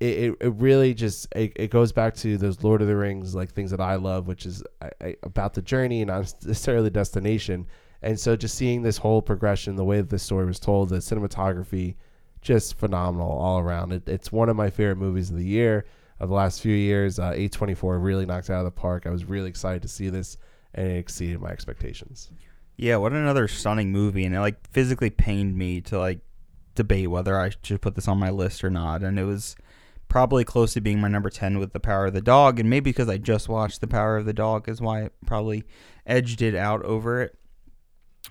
it, 0.00 0.18
it, 0.18 0.36
it 0.40 0.52
really 0.56 0.94
just 0.94 1.26
it, 1.34 1.52
it 1.56 1.70
goes 1.70 1.92
back 1.92 2.14
to 2.16 2.36
those 2.36 2.62
Lord 2.62 2.82
of 2.82 2.88
the 2.88 2.96
Rings 2.96 3.34
like 3.34 3.52
things 3.52 3.70
that 3.70 3.80
I 3.80 3.96
love, 3.96 4.26
which 4.26 4.46
is 4.46 4.62
I, 4.80 4.90
I, 5.00 5.16
about 5.22 5.54
the 5.54 5.62
journey 5.62 6.02
and 6.02 6.08
not 6.08 6.34
necessarily 6.44 6.84
the 6.84 6.90
destination. 6.90 7.66
And 8.02 8.18
so 8.18 8.36
just 8.36 8.54
seeing 8.54 8.82
this 8.82 8.96
whole 8.96 9.22
progression, 9.22 9.76
the 9.76 9.84
way 9.84 9.98
that 9.98 10.10
this 10.10 10.22
story 10.22 10.46
was 10.46 10.58
told, 10.58 10.88
the 10.88 10.96
cinematography, 10.96 11.96
just 12.40 12.78
phenomenal 12.78 13.30
all 13.30 13.58
around. 13.58 13.92
It, 13.92 14.08
it's 14.08 14.32
one 14.32 14.48
of 14.48 14.56
my 14.56 14.70
favorite 14.70 14.96
movies 14.96 15.30
of 15.30 15.36
the 15.36 15.44
year 15.44 15.84
of 16.18 16.28
the 16.28 16.34
last 16.34 16.60
few 16.60 16.74
years. 16.74 17.18
Uh, 17.18 17.32
A24 17.32 18.02
really 18.02 18.26
knocked 18.26 18.50
out 18.50 18.60
of 18.60 18.64
the 18.64 18.70
park. 18.70 19.06
I 19.06 19.10
was 19.10 19.24
really 19.24 19.48
excited 19.48 19.82
to 19.82 19.88
see 19.88 20.08
this, 20.08 20.36
and 20.74 20.86
it 20.86 20.96
exceeded 20.96 21.40
my 21.40 21.50
expectations. 21.50 22.30
Yeah, 22.76 22.96
what 22.96 23.12
another 23.12 23.46
stunning 23.48 23.92
movie, 23.92 24.24
and 24.24 24.34
it 24.34 24.40
like 24.40 24.66
physically 24.70 25.10
pained 25.10 25.56
me 25.56 25.82
to 25.82 25.98
like 25.98 26.20
debate 26.74 27.10
whether 27.10 27.38
I 27.38 27.50
should 27.62 27.82
put 27.82 27.94
this 27.94 28.08
on 28.08 28.18
my 28.18 28.30
list 28.30 28.64
or 28.64 28.70
not, 28.70 29.02
and 29.02 29.18
it 29.18 29.24
was 29.24 29.56
probably 30.08 30.44
close 30.44 30.72
to 30.74 30.80
being 30.80 31.00
my 31.00 31.08
number 31.08 31.30
10 31.30 31.58
with 31.58 31.72
The 31.72 31.80
Power 31.80 32.06
of 32.06 32.14
the 32.14 32.22
Dog, 32.22 32.58
and 32.58 32.70
maybe 32.70 32.90
because 32.90 33.08
I 33.08 33.18
just 33.18 33.48
watched 33.48 33.80
The 33.80 33.86
Power 33.86 34.16
of 34.16 34.24
the 34.24 34.32
Dog 34.32 34.68
is 34.68 34.80
why 34.80 35.02
it 35.02 35.12
probably 35.26 35.64
edged 36.06 36.42
it 36.42 36.54
out 36.54 36.82
over 36.82 37.22
it. 37.22 37.38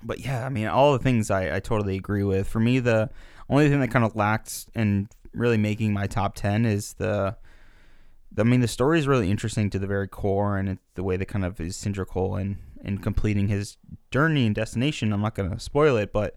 But 0.02 0.20
yeah, 0.20 0.46
I 0.46 0.48
mean, 0.48 0.66
all 0.66 0.92
the 0.92 0.98
things 0.98 1.30
I, 1.30 1.56
I 1.56 1.60
totally 1.60 1.96
agree 1.96 2.24
with. 2.24 2.48
For 2.48 2.60
me, 2.60 2.78
the 2.78 3.10
only 3.48 3.68
thing 3.68 3.80
that 3.80 3.90
kind 3.90 4.04
of 4.04 4.16
lacked 4.16 4.66
in 4.74 5.08
really 5.32 5.58
making 5.58 5.92
my 5.92 6.06
top 6.06 6.34
10 6.34 6.64
is 6.64 6.94
the 6.94 7.36
I 8.38 8.42
mean, 8.44 8.60
the 8.60 8.68
story 8.68 8.98
is 8.98 9.08
really 9.08 9.30
interesting 9.30 9.70
to 9.70 9.78
the 9.78 9.86
very 9.86 10.06
core, 10.06 10.56
and 10.56 10.78
the 10.94 11.02
way 11.02 11.16
that 11.16 11.26
kind 11.26 11.44
of 11.44 11.60
is 11.60 11.76
cylindrical 11.76 12.36
and 12.36 12.56
in 12.82 12.98
completing 12.98 13.48
his 13.48 13.76
journey 14.10 14.46
and 14.46 14.54
destination. 14.54 15.12
I'm 15.12 15.20
not 15.20 15.34
going 15.34 15.50
to 15.50 15.58
spoil 15.58 15.96
it, 15.96 16.12
but 16.12 16.36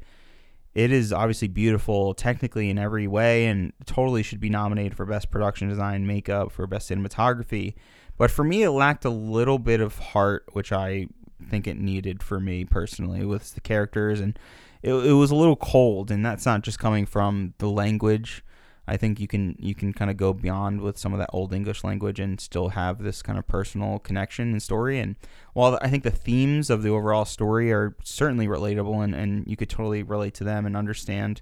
it 0.74 0.92
is 0.92 1.14
obviously 1.14 1.48
beautiful 1.48 2.14
technically 2.14 2.70
in 2.70 2.80
every 2.80 3.08
way, 3.08 3.46
and 3.46 3.74
totally 3.86 4.24
should 4.24 4.40
be 4.40 4.50
nominated 4.50 4.96
for 4.96 5.06
best 5.06 5.30
production 5.30 5.70
design, 5.70 6.08
makeup, 6.08 6.52
for 6.52 6.66
best 6.66 6.90
cinematography. 6.90 7.76
But 8.18 8.32
for 8.32 8.44
me, 8.44 8.64
it 8.64 8.72
lacked 8.72 9.06
a 9.06 9.10
little 9.10 9.60
bit 9.60 9.80
of 9.80 9.98
heart, 10.00 10.46
which 10.54 10.72
I 10.72 11.08
think 11.44 11.68
it 11.68 11.78
needed 11.78 12.24
for 12.24 12.40
me 12.40 12.66
personally 12.66 13.26
with 13.26 13.54
the 13.54 13.62
characters, 13.62 14.20
and 14.20 14.38
it, 14.82 14.94
it 14.94 15.14
was 15.14 15.32
a 15.32 15.36
little 15.36 15.56
cold, 15.56 16.12
and 16.12 16.26
that's 16.26 16.46
not 16.46 16.64
just 16.64 16.80
coming 16.80 17.06
from 17.06 17.54
the 17.60 17.70
language 17.70 18.44
I 18.86 18.98
think 18.98 19.20
you 19.20 19.28
can 19.28 19.56
you 19.60 19.74
can 19.74 19.94
kind 19.94 20.12
of 20.12 20.18
go 20.18 20.34
beyond 20.34 20.82
with 20.82 20.98
some 20.98 21.14
of 21.14 21.20
that 21.20 21.30
old 21.32 21.54
English 21.54 21.84
language 21.84 22.20
and 22.20 22.40
still 22.40 22.70
have 22.70 23.02
this 23.02 23.22
kind 23.22 23.40
of 23.40 23.48
personal 23.48 24.00
connection 24.00 24.52
and 24.52 24.62
story. 24.62 25.00
And 25.00 25.16
while 25.54 25.80
I 25.82 25.90
think 25.90 26.04
the 26.04 26.12
themes 26.12 26.70
of 26.70 26.84
the 26.84 26.90
overall 26.90 27.26
story 27.26 27.72
are 27.72 27.96
certainly 28.04 28.48
relatable 28.48 29.02
and, 29.04 29.16
and 29.16 29.48
you 29.48 29.56
could 29.56 29.70
totally 29.70 30.04
relate 30.04 30.34
to 30.36 30.44
them 30.44 30.66
and 30.66 30.76
understand 30.76 31.42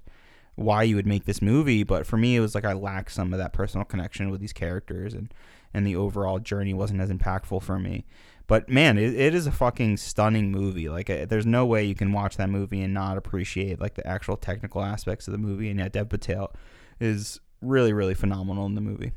why 0.54 0.84
you 0.84 0.94
would 0.94 1.06
make 1.06 1.24
this 1.24 1.42
movie, 1.42 1.82
but 1.82 2.06
for 2.06 2.16
me 2.16 2.36
it 2.36 2.40
was 2.40 2.54
like 2.54 2.64
I 2.64 2.74
lacked 2.74 3.10
some 3.10 3.32
of 3.32 3.38
that 3.40 3.52
personal 3.52 3.84
connection 3.84 4.30
with 4.30 4.40
these 4.40 4.52
characters 4.52 5.12
and 5.14 5.32
and 5.74 5.86
the 5.86 5.96
overall 5.96 6.38
journey 6.38 6.74
wasn't 6.74 7.00
as 7.00 7.10
impactful 7.10 7.62
for 7.62 7.78
me. 7.78 8.04
But 8.46 8.68
man, 8.68 8.98
it, 8.98 9.14
it 9.14 9.34
is 9.34 9.46
a 9.46 9.52
fucking 9.52 9.96
stunning 9.96 10.50
movie. 10.50 10.88
Like, 10.88 11.08
uh, 11.08 11.26
there's 11.26 11.46
no 11.46 11.64
way 11.64 11.84
you 11.84 11.94
can 11.94 12.12
watch 12.12 12.36
that 12.36 12.50
movie 12.50 12.82
and 12.82 12.92
not 12.92 13.16
appreciate 13.16 13.80
like 13.80 13.94
the 13.94 14.06
actual 14.06 14.36
technical 14.36 14.82
aspects 14.82 15.26
of 15.28 15.32
the 15.32 15.38
movie. 15.38 15.70
And 15.70 15.78
yeah, 15.78 15.88
Dev 15.88 16.08
Patel 16.08 16.52
is 17.00 17.40
really, 17.60 17.92
really 17.92 18.14
phenomenal 18.14 18.66
in 18.66 18.74
the 18.74 18.80
movie. 18.80 19.12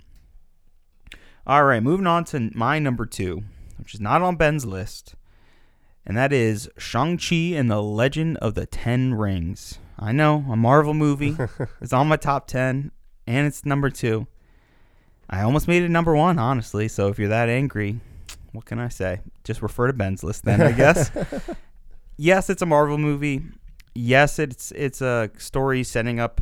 All 1.47 1.65
right, 1.65 1.83
moving 1.83 2.07
on 2.07 2.23
to 2.25 2.49
my 2.55 2.79
number 2.79 3.05
two, 3.05 3.43
which 3.77 3.93
is 3.93 4.01
not 4.01 4.21
on 4.23 4.35
Ben's 4.35 4.65
list, 4.65 5.13
and 6.03 6.17
that 6.17 6.33
is 6.33 6.69
Shang-Chi 6.77 7.53
and 7.55 7.69
the 7.69 7.83
Legend 7.83 8.37
of 8.37 8.55
the 8.55 8.65
Ten 8.65 9.13
Rings. 9.13 9.77
I 9.97 10.11
know, 10.11 10.45
a 10.49 10.55
Marvel 10.55 10.93
movie. 10.93 11.37
it's 11.81 11.93
on 11.93 12.07
my 12.07 12.17
top 12.17 12.47
10, 12.47 12.91
and 13.27 13.47
it's 13.47 13.63
number 13.63 13.89
two. 13.89 14.25
I 15.29 15.41
almost 15.41 15.67
made 15.67 15.83
it 15.83 15.89
number 15.89 16.15
one, 16.15 16.39
honestly, 16.39 16.87
so 16.87 17.09
if 17.09 17.19
you're 17.19 17.29
that 17.29 17.49
angry, 17.49 17.99
what 18.55 18.65
can 18.65 18.79
I 18.79 18.89
say? 18.89 19.21
Just 19.43 19.61
refer 19.61 19.87
to 19.87 19.93
Ben's 19.93 20.23
list 20.23 20.45
then, 20.45 20.61
I 20.61 20.71
guess. 20.71 21.11
yes, 22.17 22.49
it's 22.49 22.61
a 22.61 22.65
Marvel 22.65 22.97
movie. 22.97 23.43
Yes, 23.93 24.39
it's 24.39 24.71
it's 24.71 25.01
a 25.01 25.29
story 25.37 25.83
setting 25.83 26.19
up 26.19 26.41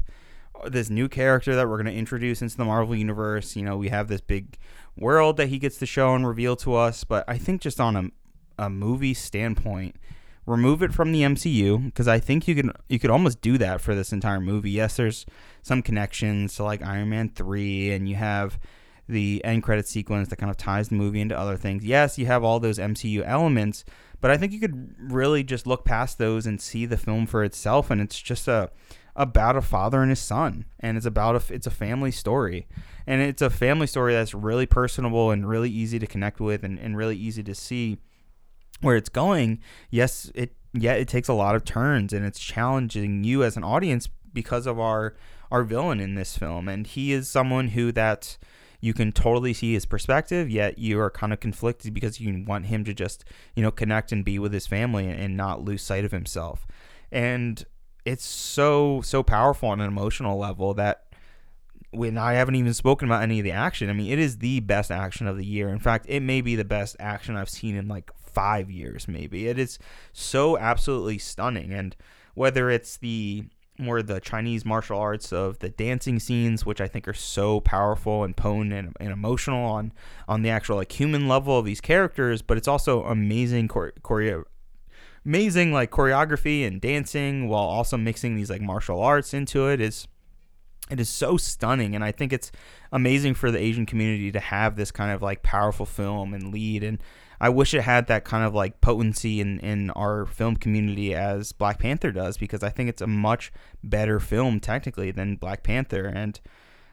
this 0.66 0.90
new 0.90 1.10
character 1.10 1.56
that 1.56 1.68
we're 1.68 1.78
going 1.78 1.94
to 1.94 1.94
introduce 1.94 2.42
into 2.42 2.58
the 2.58 2.66
Marvel 2.66 2.96
universe. 2.96 3.56
You 3.56 3.64
know, 3.64 3.78
we 3.78 3.90
have 3.90 4.08
this 4.08 4.22
big 4.22 4.58
world 4.98 5.38
that 5.38 5.48
he 5.48 5.60
gets 5.60 5.78
to 5.78 5.86
show 5.86 6.16
and 6.16 6.28
reveal 6.28 6.56
to 6.58 6.76
us. 6.76 7.04
But 7.04 7.26
I 7.28 7.38
think 7.38 7.62
just 7.62 7.80
on 7.80 7.96
a, 7.96 8.64
a 8.66 8.70
movie 8.70 9.14
standpoint, 9.14 9.96
remove 10.46 10.82
it 10.84 10.94
from 10.94 11.12
the 11.12 11.22
MCU 11.22 11.86
because 11.86 12.08
I 12.08 12.20
think 12.20 12.48
you 12.48 12.56
can 12.56 12.72
you 12.90 13.00
could 13.00 13.10
almost 13.10 13.42
do 13.42 13.58
that 13.58 13.82
for 13.82 13.96
this 13.96 14.12
entire 14.12 14.40
movie. 14.40 14.72
Yes, 14.72 14.98
there's 14.98 15.26
some 15.62 15.82
connections 15.82 16.56
to 16.56 16.64
like 16.64 16.82
Iron 16.82 17.10
Man 17.10 17.30
three, 17.30 17.92
and 17.92 18.08
you 18.08 18.16
have 18.16 18.60
the 19.08 19.42
end 19.44 19.64
credit 19.64 19.88
sequence 19.88 20.30
that 20.30 20.38
kind 20.38 20.50
of 20.50 20.58
ties 20.58 20.90
the 20.90 20.96
movie 20.96 21.22
into 21.22 21.38
other 21.38 21.58
things. 21.58 21.84
Yes, 21.84 22.18
you 22.18 22.26
have 22.26 22.44
all 22.44 22.60
those 22.60 22.80
MCU 22.80 23.24
elements, 23.26 23.84
but 24.22 24.32
I 24.32 24.38
think 24.38 24.54
you 24.54 24.60
could 24.60 24.96
really 24.98 25.44
just 25.44 25.68
look 25.68 25.86
past 25.86 26.18
those 26.18 26.46
and 26.46 26.62
see 26.62 26.86
the 26.86 26.98
film 26.98 27.26
for 27.26 27.44
itself, 27.44 27.92
and 27.92 28.00
it's 28.02 28.22
just 28.22 28.48
a 28.48 28.72
about 29.16 29.56
a 29.56 29.62
father 29.62 30.02
and 30.02 30.10
his 30.10 30.20
son 30.20 30.66
and 30.80 30.98
it's 30.98 31.06
about 31.06 31.36
a 31.36 31.54
it's 31.54 31.68
a 31.68 31.72
family 31.72 32.12
story. 32.12 32.68
And 33.06 33.22
it's 33.22 33.42
a 33.42 33.50
family 33.50 33.88
story 33.88 34.14
that's 34.14 34.34
really 34.34 34.66
personable 34.66 35.30
and 35.32 35.48
really 35.48 35.70
easy 35.70 36.00
to 36.00 36.08
connect 36.08 36.40
with 36.40 36.64
and, 36.64 36.80
and 36.80 36.98
really 36.98 37.18
easy 37.18 37.44
to 37.44 37.54
see 37.54 37.98
where 38.82 38.96
it's 38.96 39.10
going. 39.10 39.60
Yes 39.92 40.32
it 40.34 40.56
yeah 40.74 40.94
it 40.94 41.08
takes 41.08 41.28
a 41.28 41.34
lot 41.34 41.56
of 41.56 41.64
turns 41.64 42.14
and 42.14 42.26
it's 42.26 42.40
challenging 42.40 43.24
you 43.24 43.44
as 43.44 43.56
an 43.56 43.64
audience 43.64 44.10
because 44.34 44.66
of 44.66 44.80
our 44.80 45.16
our 45.52 45.64
villain 45.64 46.00
in 46.00 46.16
this 46.16 46.38
film. 46.38 46.68
And 46.68 46.88
he 46.88 47.14
is 47.14 47.30
someone 47.30 47.70
who 47.70 47.92
that 47.92 48.38
you 48.84 48.94
can 48.94 49.14
totally 49.14 49.54
see 49.54 49.74
his 49.74 49.86
perspective 49.86 50.50
yet 50.50 50.78
you 50.78 51.00
are 51.00 51.10
kind 51.10 51.32
of 51.32 51.40
conflicted 51.40 51.94
because 51.94 52.20
you 52.20 52.44
want 52.46 52.66
him 52.66 52.84
to 52.84 52.94
just 52.94 53.24
you 53.56 53.64
know 53.64 53.72
connect 53.72 54.12
and 54.12 54.26
be 54.26 54.38
with 54.38 54.52
his 54.52 54.68
family 54.68 55.08
and 55.08 55.38
not 55.38 55.64
lose 55.64 55.82
sight 55.82 56.04
of 56.04 56.12
himself 56.12 56.68
and 57.12 57.66
it's 58.04 58.26
so 58.26 59.02
so 59.02 59.24
powerful 59.24 59.70
on 59.70 59.80
an 59.80 59.88
emotional 59.88 60.38
level 60.38 60.74
that 60.74 61.06
when 61.92 62.18
I 62.18 62.34
haven't 62.34 62.56
even 62.56 62.74
spoken 62.74 63.08
about 63.08 63.22
any 63.22 63.40
of 63.40 63.44
the 63.44 63.52
action, 63.52 63.88
I 63.88 63.94
mean, 63.94 64.12
it 64.12 64.18
is 64.18 64.40
the 64.40 64.60
best 64.62 64.90
action 64.90 65.28
of 65.28 65.38
the 65.38 65.46
year. 65.46 65.70
In 65.70 65.78
fact, 65.78 66.08
it 66.10 66.22
may 66.22 66.42
be 66.42 66.56
the 66.56 66.66
best 66.66 66.96
action 67.00 67.36
I've 67.36 67.50
seen 67.50 67.76
in 67.76 67.88
like 67.88 68.12
five 68.18 68.72
years, 68.72 69.08
maybe. 69.08 69.48
It 69.48 69.60
is 69.60 69.78
so 70.12 70.58
absolutely 70.58 71.20
stunning. 71.20 71.72
And 71.72 71.96
whether 72.34 72.72
it's 72.72 72.98
the 72.98 73.46
more 73.78 74.02
the 74.02 74.20
Chinese 74.20 74.66
martial 74.66 74.98
arts 74.98 75.34
of 75.34 75.60
the 75.60 75.70
dancing 75.70 76.20
scenes, 76.20 76.66
which 76.66 76.80
I 76.80 76.88
think 76.88 77.08
are 77.08 77.14
so 77.14 77.60
powerful 77.60 78.24
and 78.24 78.36
potent 78.36 78.74
and, 78.74 78.96
and 79.00 79.12
emotional 79.12 79.66
on 79.66 79.94
on 80.28 80.42
the 80.42 80.50
actual 80.50 80.78
like 80.78 80.92
human 80.92 81.28
level 81.28 81.58
of 81.58 81.66
these 81.66 81.82
characters, 81.82 82.42
but 82.42 82.58
it's 82.58 82.68
also 82.68 83.04
amazing 83.04 83.68
choreo 83.68 84.44
amazing 85.26 85.72
like 85.72 85.90
choreography 85.90 86.68
and 86.68 86.82
dancing 86.82 87.48
while 87.48 87.64
also 87.64 87.96
mixing 87.98 88.36
these 88.36 88.50
like 88.50 88.62
martial 88.62 89.02
arts 89.02 89.34
into 89.34 89.68
it 89.68 89.80
is 89.80 90.08
it 90.90 91.00
is 91.00 91.10
so 91.10 91.38
stunning 91.38 91.96
and 91.96 92.04
i 92.04 92.12
think 92.12 92.34
it's 92.34 92.52
amazing 92.92 93.34
for 93.34 93.52
the 93.52 93.60
asian 93.60 93.86
community 93.86 94.32
to 94.32 94.40
have 94.40 94.76
this 94.76 94.92
kind 94.92 95.12
of 95.12 95.22
like 95.22 95.44
powerful 95.44 95.86
film 95.86 96.34
and 96.34 96.52
lead 96.52 96.84
and 96.84 97.02
i 97.40 97.50
wish 97.50 97.74
it 97.74 97.82
had 97.82 98.08
that 98.08 98.24
kind 98.24 98.44
of 98.44 98.54
like 98.54 98.82
potency 98.82 99.40
in 99.40 99.60
in 99.60 99.90
our 99.92 100.26
film 100.26 100.56
community 100.56 101.16
as 101.16 101.52
black 101.52 101.80
panther 101.80 102.12
does 102.12 102.38
because 102.38 102.64
i 102.64 102.70
think 102.70 102.90
it's 102.90 103.02
a 103.02 103.08
much 103.08 103.52
better 103.84 104.20
film 104.20 104.60
technically 104.60 105.12
than 105.12 105.36
black 105.36 105.64
panther 105.64 106.06
and 106.06 106.42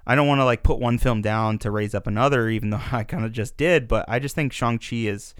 i 0.06 0.14
don't 0.14 0.28
want 0.28 0.40
to 0.40 0.44
like 0.44 0.62
put 0.62 0.78
one 0.78 0.98
film 0.98 1.20
down 1.20 1.58
to 1.58 1.70
raise 1.70 1.94
up 1.94 2.06
another 2.06 2.48
even 2.48 2.70
though 2.70 2.80
i 2.92 3.02
kind 3.02 3.24
of 3.24 3.32
just 3.32 3.56
did 3.56 3.88
but 3.88 4.04
i 4.08 4.18
just 4.18 4.34
think 4.34 4.52
shang-chi 4.52 4.96
is 4.96 5.34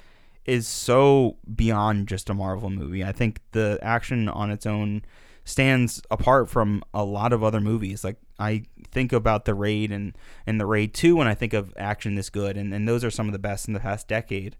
is 0.50 0.66
so 0.66 1.36
beyond 1.54 2.08
just 2.08 2.30
a 2.30 2.34
Marvel 2.34 2.70
movie. 2.70 3.04
I 3.04 3.12
think 3.12 3.40
the 3.52 3.78
action 3.82 4.28
on 4.28 4.50
its 4.50 4.66
own 4.66 5.02
stands 5.44 6.02
apart 6.10 6.48
from 6.48 6.82
a 6.92 7.04
lot 7.04 7.32
of 7.32 7.42
other 7.42 7.60
movies. 7.60 8.04
Like 8.04 8.16
I 8.38 8.64
think 8.90 9.12
about 9.12 9.44
the 9.44 9.54
Raid 9.54 9.90
and 9.92 10.16
and 10.46 10.60
the 10.60 10.66
Raid 10.66 10.94
2 10.94 11.16
when 11.16 11.26
I 11.26 11.34
think 11.34 11.52
of 11.52 11.72
action 11.76 12.14
this 12.14 12.30
good 12.30 12.56
and, 12.56 12.72
and 12.72 12.86
those 12.86 13.04
are 13.04 13.10
some 13.10 13.26
of 13.26 13.32
the 13.32 13.38
best 13.38 13.68
in 13.68 13.74
the 13.74 13.80
past 13.80 14.08
decade. 14.08 14.56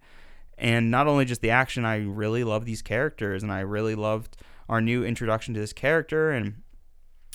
And 0.57 0.91
not 0.91 1.07
only 1.07 1.25
just 1.25 1.41
the 1.41 1.49
action, 1.49 1.85
I 1.85 1.97
really 1.97 2.43
love 2.43 2.65
these 2.65 2.81
characters 2.81 3.43
and 3.43 3.51
I 3.51 3.61
really 3.61 3.95
loved 3.95 4.37
our 4.69 4.81
new 4.81 5.03
introduction 5.03 5.53
to 5.53 5.59
this 5.59 5.73
character 5.73 6.31
and 6.31 6.61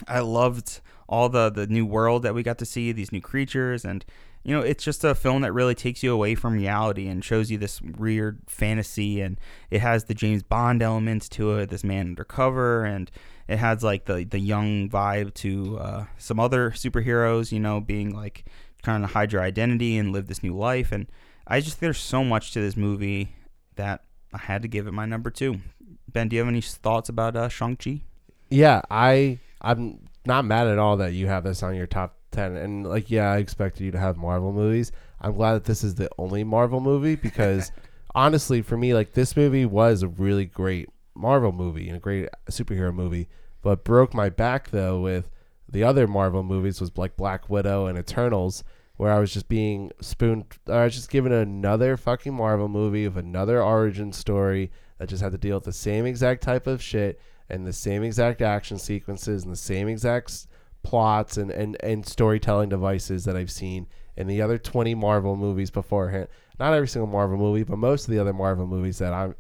I 0.07 0.21
loved 0.21 0.81
all 1.09 1.29
the 1.29 1.51
the 1.51 1.67
new 1.67 1.87
world 1.87 2.23
that 2.23 2.35
we 2.35 2.43
got 2.43 2.59
to 2.59 2.67
see, 2.67 2.93
these 2.93 3.13
new 3.13 3.21
creatures 3.21 3.85
and 3.85 4.05
you 4.47 4.55
know, 4.55 4.61
it's 4.61 4.85
just 4.85 5.03
a 5.03 5.17
film 5.17 5.43
that 5.43 5.53
really 5.53 5.75
takes 5.75 6.05
you 6.05 6.13
away 6.13 6.37
from 6.37 6.53
reality 6.53 7.09
and 7.09 7.25
shows 7.25 7.51
you 7.51 7.59
this 7.59 7.83
weird 7.83 8.39
fantasy. 8.47 9.21
And 9.21 9.41
it 9.73 9.81
has 9.81 10.05
the 10.05 10.15
James 10.15 10.45
Bond 10.45 10.83
elements 10.83 11.29
to 11.31 11.57
it, 11.57 11.71
this 11.71 11.83
man 11.83 12.07
undercover, 12.07 12.85
and 12.85 13.11
it 13.49 13.59
has 13.59 13.83
like 13.83 14.07
the 14.07 14.25
the 14.25 14.39
young 14.39 14.89
vibe 14.89 15.35
to 15.35 15.79
uh, 15.79 16.05
some 16.19 16.41
other 16.41 16.71
superheroes. 16.71 17.53
You 17.53 17.61
know, 17.61 17.81
being 17.81 18.15
like 18.15 18.45
trying 18.83 19.01
to 19.01 19.09
hide 19.09 19.33
your 19.33 19.43
identity 19.43 19.99
and 19.99 20.13
live 20.13 20.29
this 20.29 20.43
new 20.43 20.57
life. 20.57 20.93
And 20.93 21.07
I 21.47 21.61
just 21.61 21.81
there's 21.81 21.99
so 21.99 22.25
much 22.25 22.53
to 22.53 22.61
this 22.61 22.77
movie 22.77 23.35
that 23.77 24.05
I 24.33 24.39
had 24.39 24.63
to 24.63 24.69
give 24.69 24.87
it 24.87 24.93
my 24.93 25.07
number 25.07 25.31
two. 25.31 25.61
Ben, 26.09 26.29
do 26.29 26.37
you 26.37 26.41
have 26.41 26.49
any 26.49 26.61
thoughts 26.61 27.09
about 27.09 27.37
uh, 27.37 27.49
Shang 27.49 27.77
Chi? 27.77 28.03
Yeah, 28.49 28.83
I 28.91 29.39
I'm 29.61 30.07
not 30.25 30.45
mad 30.45 30.67
at 30.67 30.79
all 30.79 30.97
that 30.99 31.13
you 31.13 31.27
have 31.27 31.45
this 31.45 31.63
on 31.63 31.75
your 31.75 31.87
top 31.87 32.17
ten. 32.31 32.57
And 32.57 32.87
like, 32.87 33.11
yeah, 33.11 33.33
I 33.33 33.39
expected 33.39 33.85
you 33.85 33.91
to 33.93 33.99
have 33.99 34.17
Marvel 34.17 34.53
movies. 34.53 34.93
I'm 35.21 35.35
glad 35.35 35.55
that 35.55 35.65
this 35.65 35.83
is 35.83 35.97
the 35.97 36.09
only 36.19 36.45
Marvel 36.45 36.81
movie 36.81 37.17
because 37.17 37.73
honestly, 38.15 38.63
for 38.63 38.77
me, 38.77 38.95
like 38.95 39.13
this 39.13 39.37
movie 39.37 39.67
was 39.67 40.03
a 40.03 40.09
really 40.09 40.47
great 40.47 40.89
Marvel 41.17 41.53
movie 41.53 41.89
and 41.89 41.97
a 41.97 42.01
great 42.01 42.29
superhero 42.51 42.95
movie. 42.95 43.29
But 43.63 43.85
broke 43.85 44.15
my 44.15 44.29
back 44.29 44.71
though 44.71 45.01
with 45.01 45.31
the 45.69 45.83
other 45.83 46.07
Marvel 46.07 46.43
movies 46.43 46.81
was 46.81 46.97
like 46.97 47.17
Black 47.17 47.49
Widow 47.51 47.87
and 47.87 47.99
Eternals. 47.99 48.63
where 48.97 49.13
I 49.13 49.19
was 49.19 49.33
just 49.33 49.49
being 49.49 49.91
spooned. 50.01 50.45
I 50.69 50.85
was 50.85 50.95
just 50.95 51.11
given 51.11 51.33
another 51.33 51.97
fucking 51.97 52.33
Marvel 52.33 52.69
movie 52.69 53.05
of 53.05 53.17
another 53.17 53.63
origin 53.63 54.13
story 54.13 54.71
that 54.99 55.09
just 55.09 55.23
had 55.23 55.33
to 55.33 55.39
deal 55.39 55.57
with 55.57 55.65
the 55.65 55.73
same 55.73 56.07
exact 56.07 56.43
type 56.43 56.67
of 56.67 56.83
shit 56.83 57.21
and 57.51 57.67
the 57.67 57.73
same 57.73 58.03
exact 58.03 58.41
action 58.41 58.79
sequences 58.79 59.45
and 59.45 59.53
the 59.53 59.57
same 59.57 59.89
exact 59.89 60.47
plots 60.83 61.37
and, 61.37 61.51
and, 61.51 61.77
and 61.83 62.07
storytelling 62.07 62.69
devices 62.69 63.25
that 63.25 63.37
I've 63.37 63.51
seen 63.51 63.87
in 64.17 64.27
the 64.27 64.41
other 64.41 64.57
20 64.57 64.95
Marvel 64.95 65.37
movies 65.37 65.71
beforehand. 65.71 66.29
Not 66.59 66.73
every 66.73 66.89
single 66.89 67.09
Marvel 67.09 67.37
movie, 67.37 67.65
but 67.65 67.77
most 67.77 68.09
of 68.09 68.15
the 68.15 68.19
other 68.19 68.33
Marvel 68.33 68.67
movies 68.67 68.99
that 68.99 69.13
I'm 69.13 69.35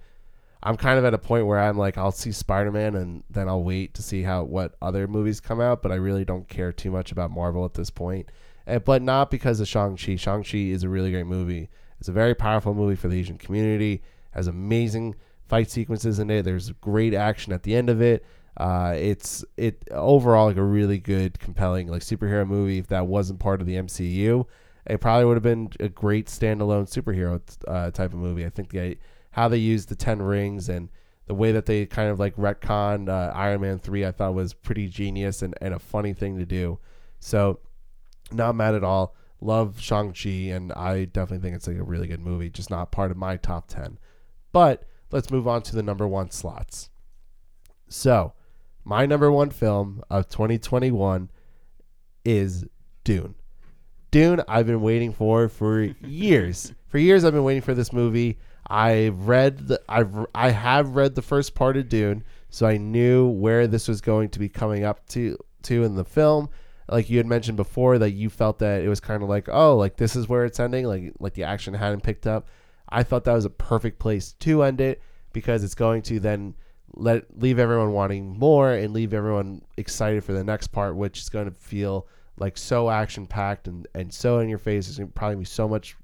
I'm 0.63 0.77
kind 0.77 0.99
of 0.99 1.05
at 1.05 1.15
a 1.15 1.19
point 1.19 1.47
where 1.47 1.59
I'm 1.59 1.79
like 1.79 1.99
I'll 1.99 2.13
see 2.13 2.33
Spider-Man 2.33 2.97
and 2.97 3.23
then 3.31 3.49
I'll 3.49 3.63
wait 3.63 3.95
to 3.95 4.03
see 4.03 4.23
how 4.23 4.45
what 4.45 4.75
other 4.83 5.07
movies 5.07 5.41
come 5.41 5.61
out, 5.61 5.83
but 5.83 5.93
I 5.93 5.97
really 5.97 6.25
don't 6.25 6.49
care 6.49 6.73
too 6.73 6.91
much 6.91 7.13
about 7.13 7.31
Marvel 7.31 7.65
at 7.65 7.75
this 7.75 7.91
point. 7.91 8.31
And, 8.67 8.85
but 8.85 9.03
not 9.03 9.31
because 9.31 9.61
of 9.61 9.69
Shang-Chi. 9.69 10.17
Shang-Chi 10.17 10.59
is 10.59 10.83
a 10.83 10.89
really 10.89 11.13
great 11.13 11.27
movie. 11.27 11.69
It's 12.01 12.09
a 12.09 12.13
very 12.13 12.35
powerful 12.35 12.75
movie 12.75 12.97
for 12.97 13.09
the 13.09 13.19
Asian 13.19 13.39
community. 13.39 14.03
Has 14.33 14.49
amazing 14.49 15.15
fight 15.47 15.71
sequences 15.71 16.19
in 16.19 16.31
it. 16.31 16.43
There's 16.43 16.71
great 16.73 17.15
action 17.15 17.53
at 17.53 17.63
the 17.63 17.75
end 17.75 17.89
of 17.89 18.03
it. 18.03 18.25
Uh, 18.57 18.95
it's 18.97 19.45
it 19.57 19.87
overall 19.91 20.47
like 20.47 20.57
a 20.57 20.63
really 20.63 20.99
good, 20.99 21.39
compelling 21.39 21.89
like 21.89 22.03
superhero 22.03 22.47
movie. 22.47 22.79
If 22.79 22.89
that 22.89 23.07
wasn't 23.07 23.39
part 23.39 23.61
of 23.61 23.67
the 23.67 23.77
MCU, 23.77 24.47
it 24.87 25.01
probably 25.01 25.27
would 25.27 25.37
have 25.37 25.43
been 25.43 25.71
a 25.79 25.89
great 25.89 26.27
standalone 26.27 26.89
superhero 26.89 27.41
uh, 27.69 27.91
type 27.91 28.13
of 28.13 28.19
movie. 28.19 28.47
I 28.47 28.51
think 28.51 28.71
the 28.71 28.99
how 29.37 29.49
they 29.49 29.59
used 29.59 29.91
the 29.91 29.95
ten 29.95 30.23
rings 30.23 30.71
and 30.71 30.89
the 31.27 31.35
way 31.35 31.53
that 31.53 31.67
they 31.67 31.85
kind 31.85 32.09
of 32.09 32.19
like 32.19 32.35
retconned 32.37 33.11
uh, 33.11 33.31
Iron 33.35 33.61
Man 33.61 33.79
three, 33.79 34.07
I 34.07 34.11
thought 34.11 34.33
was 34.33 34.55
pretty 34.55 34.89
genius 34.89 35.43
and, 35.43 35.55
and 35.61 35.75
a 35.75 35.79
funny 35.79 36.15
thing 36.15 36.39
to 36.39 36.47
do. 36.47 36.79
So 37.21 37.61
not 38.33 38.55
mad 38.55 38.75
at 38.75 38.83
all. 38.83 39.15
Love 39.43 39.79
Shang 39.79 40.15
Chi, 40.15 40.31
and 40.55 40.73
I 40.73 41.05
definitely 41.05 41.47
think 41.47 41.55
it's 41.55 41.67
like 41.67 41.77
a 41.77 41.83
really 41.83 42.07
good 42.07 42.21
movie. 42.21 42.49
Just 42.49 42.71
not 42.71 42.91
part 42.91 43.11
of 43.11 43.19
my 43.19 43.37
top 43.37 43.69
ten. 43.69 43.99
But 44.53 44.85
let's 45.11 45.31
move 45.31 45.47
on 45.47 45.61
to 45.65 45.77
the 45.77 45.83
number 45.83 46.09
one 46.09 46.31
slots. 46.31 46.89
So, 47.89 48.33
my 48.85 49.05
number 49.05 49.31
one 49.31 49.51
film 49.51 50.03
of 50.09 50.31
2021 50.31 51.29
is 52.25 52.65
Dune. 53.05 53.35
Dune, 54.11 54.41
I've 54.49 54.67
been 54.67 54.81
waiting 54.81 55.13
for 55.13 55.51
for 55.51 55.83
years. 56.01 56.73
for 56.87 56.97
years, 56.97 57.23
I've 57.23 57.35
been 57.35 57.45
waiting 57.45 57.61
for 57.61 57.75
this 57.75 57.93
movie. 57.93 58.39
I've 58.69 59.29
read 59.29 59.69
the, 59.69 59.81
I've 59.89 60.15
I 60.35 60.51
have 60.51 60.97
read 60.97 61.15
the 61.15 61.23
first 61.23 61.55
part 61.55 61.77
of 61.77 61.89
Dune, 61.89 62.25
so 62.51 62.67
I 62.67 62.77
knew 62.77 63.29
where 63.29 63.67
this 63.67 63.89
was 63.89 64.01
going 64.01 64.31
to 64.31 64.39
be 64.39 64.49
coming 64.49 64.85
up 64.85 65.07
to 65.11 65.39
to 65.65 65.85
in 65.85 65.95
the 65.95 66.05
film. 66.05 66.49
Like 66.89 67.11
you 67.11 67.17
had 67.17 67.27
mentioned 67.27 67.57
before, 67.57 67.99
that 67.99 68.13
you 68.13 68.31
felt 68.31 68.59
that 68.61 68.83
it 68.83 68.89
was 68.89 69.01
kind 69.01 69.23
of 69.23 69.29
like, 69.29 69.49
oh, 69.51 69.77
like 69.77 69.97
this 69.97 70.15
is 70.17 70.29
where 70.29 70.45
it's 70.45 70.61
ending, 70.61 70.87
like 70.87 71.13
like 71.19 71.35
the 71.35 71.45
action 71.45 71.75
hadn't 71.75 72.03
picked 72.03 72.27
up. 72.27 72.49
I 72.89 73.03
thought 73.03 73.25
that 73.25 73.33
was 73.33 73.45
a 73.45 73.51
perfect 73.51 73.99
place 73.99 74.33
to 74.41 74.63
end 74.63 74.81
it 74.81 75.03
because 75.33 75.65
it's 75.65 75.75
going 75.75 76.03
to 76.03 76.21
then 76.21 76.55
let 76.95 77.25
leave 77.39 77.59
everyone 77.59 77.93
wanting 77.93 78.39
more 78.39 78.73
and 78.73 78.95
leave 78.95 79.13
everyone 79.13 79.63
excited 79.77 80.25
for 80.25 80.33
the 80.33 80.45
next 80.45 80.69
part, 80.69 80.97
which 80.97 81.21
is 81.21 81.29
going 81.29 81.47
to 81.47 81.55
feel 81.55 82.07
like 82.39 82.57
so 82.57 82.91
action 82.91 83.27
packed 83.27 83.67
and, 83.69 83.87
and 83.95 84.13
so 84.13 84.39
in 84.39 84.49
your 84.49 84.59
face. 84.59 84.97
Gonna 84.97 85.09
probably 85.09 85.37
be 85.37 85.45
so 85.45 85.69
much 85.69 85.97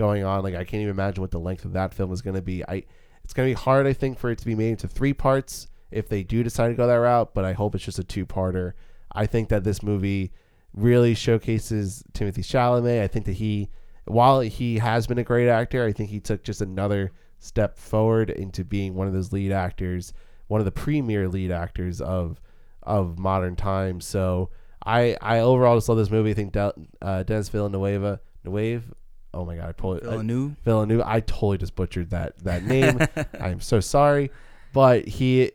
going 0.00 0.24
on. 0.24 0.42
Like 0.42 0.54
I 0.54 0.64
can't 0.64 0.80
even 0.80 0.90
imagine 0.90 1.20
what 1.20 1.30
the 1.30 1.38
length 1.38 1.66
of 1.66 1.74
that 1.74 1.92
film 1.92 2.10
is 2.10 2.22
going 2.22 2.34
to 2.34 2.42
be. 2.42 2.64
I 2.66 2.84
it's 3.22 3.34
going 3.34 3.48
to 3.48 3.54
be 3.54 3.62
hard, 3.62 3.86
I 3.86 3.92
think, 3.92 4.18
for 4.18 4.30
it 4.30 4.38
to 4.38 4.46
be 4.46 4.54
made 4.54 4.70
into 4.70 4.88
three 4.88 5.12
parts 5.12 5.68
if 5.90 6.08
they 6.08 6.22
do 6.22 6.42
decide 6.42 6.68
to 6.68 6.74
go 6.74 6.86
that 6.86 6.94
route. 6.94 7.34
But 7.34 7.44
I 7.44 7.52
hope 7.52 7.74
it's 7.74 7.84
just 7.84 7.98
a 7.98 8.04
two 8.04 8.26
parter. 8.26 8.72
I 9.12 9.26
think 9.26 9.50
that 9.50 9.62
this 9.62 9.82
movie 9.82 10.32
really 10.72 11.14
showcases 11.14 12.02
Timothée 12.12 12.38
Chalamet. 12.38 13.02
I 13.02 13.08
think 13.08 13.26
that 13.26 13.34
he, 13.34 13.68
while 14.06 14.40
he 14.40 14.78
has 14.78 15.06
been 15.06 15.18
a 15.18 15.24
great 15.24 15.48
actor, 15.48 15.84
I 15.84 15.92
think 15.92 16.10
he 16.10 16.18
took 16.18 16.42
just 16.42 16.62
another 16.62 17.12
step 17.38 17.76
forward 17.76 18.30
into 18.30 18.64
being 18.64 18.94
one 18.94 19.06
of 19.06 19.12
those 19.12 19.32
lead 19.32 19.52
actors, 19.52 20.12
one 20.48 20.60
of 20.60 20.64
the 20.64 20.72
premier 20.72 21.28
lead 21.28 21.50
actors 21.50 22.00
of 22.00 22.40
of 22.82 23.18
modern 23.18 23.54
times. 23.54 24.06
So 24.06 24.50
I 24.84 25.16
I 25.20 25.40
overall 25.40 25.76
just 25.76 25.88
love 25.88 25.98
this 25.98 26.10
movie. 26.10 26.30
I 26.30 26.34
think 26.34 26.56
uh, 26.56 27.22
Denis 27.24 27.50
Villanueva, 27.50 28.20
Nueve, 28.44 28.92
oh 29.34 29.44
my 29.44 29.56
god, 29.56 29.68
I 29.68 29.72
totally 29.72 30.02
I- 30.02 30.10
Villeneuve. 30.10 30.56
Villeneuve. 30.64 31.02
I 31.04 31.20
totally 31.20 31.58
just 31.58 31.74
butchered 31.74 32.10
that 32.10 32.38
that 32.44 32.64
name. 32.64 32.98
I'm 33.40 33.60
so 33.60 33.80
sorry, 33.80 34.30
but 34.72 35.06
he 35.06 35.52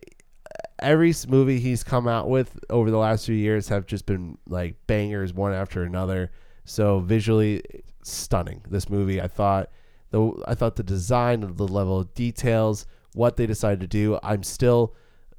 every 0.80 1.13
movie 1.28 1.59
he's 1.59 1.84
come 1.84 2.07
out 2.07 2.30
with 2.30 2.59
over 2.69 2.91
the 2.91 2.97
last 2.97 3.26
few 3.26 3.36
years 3.36 3.69
have 3.69 3.86
just 3.86 4.05
been 4.05 4.38
like 4.47 4.76
bangers 4.88 5.34
one 5.34 5.53
after 5.53 5.84
another. 5.84 6.32
So 6.65 6.99
visually 6.99 7.61
stunning. 8.03 8.61
This 8.69 8.89
movie, 8.89 9.21
I 9.21 9.28
thought 9.28 9.69
the 10.11 10.32
I 10.47 10.55
thought 10.55 10.76
the 10.76 10.84
design 10.84 11.43
of 11.43 11.57
the 11.57 11.67
level 11.67 11.99
of 11.99 12.13
details, 12.13 12.86
what 13.13 13.36
they 13.38 13.45
decided 13.45 13.80
to 13.82 13.88
do. 13.88 14.19
I'm 14.23 14.43
still 14.43 14.95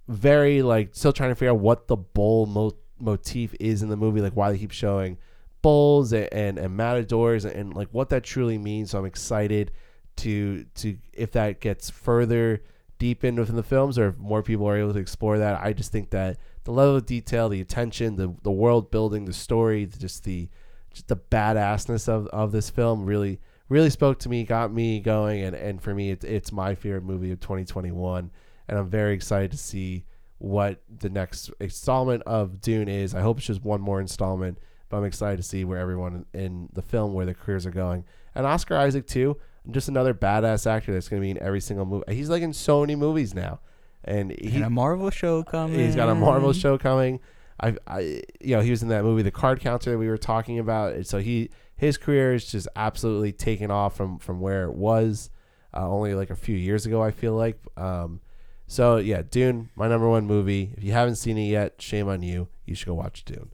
very 0.09 0.63
like 0.63 0.91
still 0.93 1.13
trying 1.13 1.31
to 1.31 1.35
figure 1.35 1.51
out 1.51 1.59
what 1.59 1.89
the 1.89 1.97
bull 1.97 2.47
mo- 2.47 2.77
motif 3.01 3.55
is 3.61 3.83
in 3.83 3.89
the 3.89 3.97
movie, 3.97 4.21
like 4.21 4.35
why 4.35 4.53
they 4.53 4.59
keep 4.59 4.71
showing 4.71 5.19
bulls 5.63 6.13
and, 6.13 6.29
and, 6.33 6.59
and 6.59 6.77
matadors 6.77 7.45
and, 7.45 7.55
and 7.55 7.75
like 7.75 7.89
what 7.93 8.09
that 8.11 8.25
truly 8.25 8.59
means. 8.59 8.91
So 8.91 8.99
I'm 8.99 9.07
excited 9.07 9.73
to 10.17 10.65
to 10.77 10.97
if 11.13 11.33
that 11.33 11.61
gets 11.61 11.91
further 11.91 12.63
deepened 12.99 13.39
within 13.39 13.57
the 13.57 13.63
films 13.63 13.99
or 13.99 14.09
if 14.09 14.19
more 14.19 14.43
people 14.43 14.67
are 14.67 14.77
able 14.77 14.93
to 14.95 14.99
explore 14.99 15.39
that. 15.39 15.61
I 15.63 15.73
just 15.73 15.93
think 15.93 16.11
that 16.11 16.39
the 16.65 16.73
level 16.73 16.97
of 16.97 17.07
detail, 17.07 17.49
the 17.49 17.61
attention, 17.61 18.17
the 18.17 18.35
the 18.43 18.51
world 18.51 18.91
building, 18.91 19.25
the 19.25 19.33
story, 19.33 19.87
just 19.87 20.25
the 20.25 20.49
just 20.93 21.09
the 21.09 21.17
badassness 21.17 22.09
of, 22.09 22.27
of 22.29 22.53
this 22.53 22.71
film 22.71 23.05
really 23.05 23.41
really 23.69 23.91
spoke 23.91 24.19
to 24.21 24.29
me, 24.29 24.45
got 24.45 24.73
me 24.73 25.01
going, 25.01 25.43
and, 25.43 25.55
and 25.57 25.83
for 25.83 25.95
me, 25.95 26.11
it's 26.11 26.25
it's 26.25 26.53
my 26.53 26.75
favorite 26.75 27.05
movie 27.05 27.33
of 27.33 27.41
2021, 27.41 28.31
and 28.69 28.79
I'm 28.79 28.89
very 28.89 29.15
excited 29.15 29.51
to 29.51 29.57
see 29.57 30.05
what 30.39 30.83
the 30.99 31.09
next 31.09 31.51
installment 31.61 32.23
of 32.25 32.61
Dune 32.61 32.89
is. 32.89 33.15
I 33.15 33.21
hope 33.21 33.39
it's 33.39 33.47
just 33.47 33.65
one 33.65 33.81
more 33.81 34.01
installment, 34.01 34.59
but 34.89 34.99
I'm 34.99 35.05
excited 35.05 35.37
to 35.39 35.43
see 35.43 35.65
where 35.65 35.79
everyone 35.79 36.27
in 36.33 36.69
the 36.73 36.83
film 36.83 37.13
where 37.13 37.25
their 37.25 37.35
careers 37.35 37.67
are 37.67 37.71
going, 37.71 38.05
and 38.35 38.47
Oscar 38.47 38.77
Isaac 38.77 39.07
too, 39.07 39.37
just 39.71 39.89
another 39.89 40.15
badass 40.15 40.67
actor 40.67 40.93
that's 40.93 41.09
going 41.09 41.21
to 41.21 41.25
be 41.25 41.31
in 41.31 41.43
every 41.43 41.61
single 41.61 41.87
movie. 41.87 42.15
He's 42.15 42.31
like 42.31 42.43
in 42.43 42.53
so 42.53 42.81
many 42.81 42.95
movies 42.95 43.35
now, 43.35 43.61
and 44.05 44.31
he 44.31 44.57
and 44.57 44.65
a 44.65 44.71
Marvel 44.71 45.11
show 45.11 45.43
coming. 45.43 45.79
He's 45.79 45.97
got 45.97 46.09
a 46.09 46.15
Marvel 46.15 46.53
show 46.53 46.79
coming. 46.79 47.21
I, 47.59 47.75
I, 47.87 48.01
you 48.41 48.55
know, 48.55 48.61
he 48.61 48.71
was 48.71 48.83
in 48.83 48.89
that 48.91 49.03
movie, 49.03 49.23
The 49.23 49.31
Card 49.31 49.61
Counter, 49.61 49.91
that 49.93 49.99
we 49.99 50.09
were 50.09 50.19
talking 50.19 50.59
about. 50.59 51.07
So 51.07 51.19
he, 51.19 51.51
his 51.75 51.97
career 51.97 52.35
is 52.35 52.45
just 52.45 52.69
absolutely 52.77 53.33
taken 53.33 53.71
off 53.71 53.97
from 53.97 54.19
from 54.19 54.41
where 54.41 54.65
it 54.65 54.75
was, 54.75 55.31
uh, 55.75 55.89
only 55.89 56.15
like 56.15 56.31
a 56.31 56.37
few 56.37 56.57
years 56.57 56.87
ago. 56.87 57.03
I 57.03 57.11
feel 57.11 57.35
like. 57.35 57.59
Um, 57.77 58.21
so 58.67 58.97
yeah, 58.97 59.23
Dune, 59.23 59.71
my 59.75 59.89
number 59.89 60.09
one 60.09 60.27
movie. 60.27 60.75
If 60.77 60.85
you 60.85 60.93
haven't 60.93 61.17
seen 61.17 61.39
it 61.39 61.47
yet, 61.47 61.81
shame 61.81 62.09
on 62.09 62.23
you. 62.23 62.49
You 62.67 62.75
should 62.75 62.89
go 62.89 62.95
watch 62.95 63.25
Dune. 63.25 63.51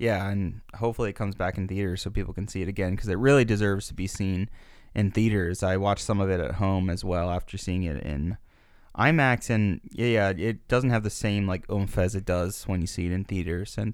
Yeah, 0.00 0.30
and 0.30 0.62
hopefully 0.76 1.10
it 1.10 1.14
comes 1.14 1.34
back 1.34 1.58
in 1.58 1.68
theaters 1.68 2.00
so 2.00 2.08
people 2.08 2.32
can 2.32 2.48
see 2.48 2.62
it 2.62 2.68
again 2.68 2.92
because 2.92 3.10
it 3.10 3.18
really 3.18 3.44
deserves 3.44 3.86
to 3.88 3.94
be 3.94 4.06
seen 4.06 4.48
in 4.94 5.10
theaters. 5.10 5.62
I 5.62 5.76
watched 5.76 6.06
some 6.06 6.22
of 6.22 6.30
it 6.30 6.40
at 6.40 6.52
home 6.52 6.88
as 6.88 7.04
well 7.04 7.28
after 7.28 7.58
seeing 7.58 7.82
it 7.82 8.02
in 8.02 8.38
IMAX, 8.96 9.50
and 9.50 9.82
yeah, 9.92 10.30
it 10.30 10.66
doesn't 10.68 10.88
have 10.88 11.02
the 11.02 11.10
same 11.10 11.46
like 11.46 11.70
oomph 11.70 11.98
as 11.98 12.14
it 12.14 12.24
does 12.24 12.66
when 12.66 12.80
you 12.80 12.86
see 12.86 13.04
it 13.04 13.12
in 13.12 13.24
theaters. 13.24 13.76
And 13.76 13.92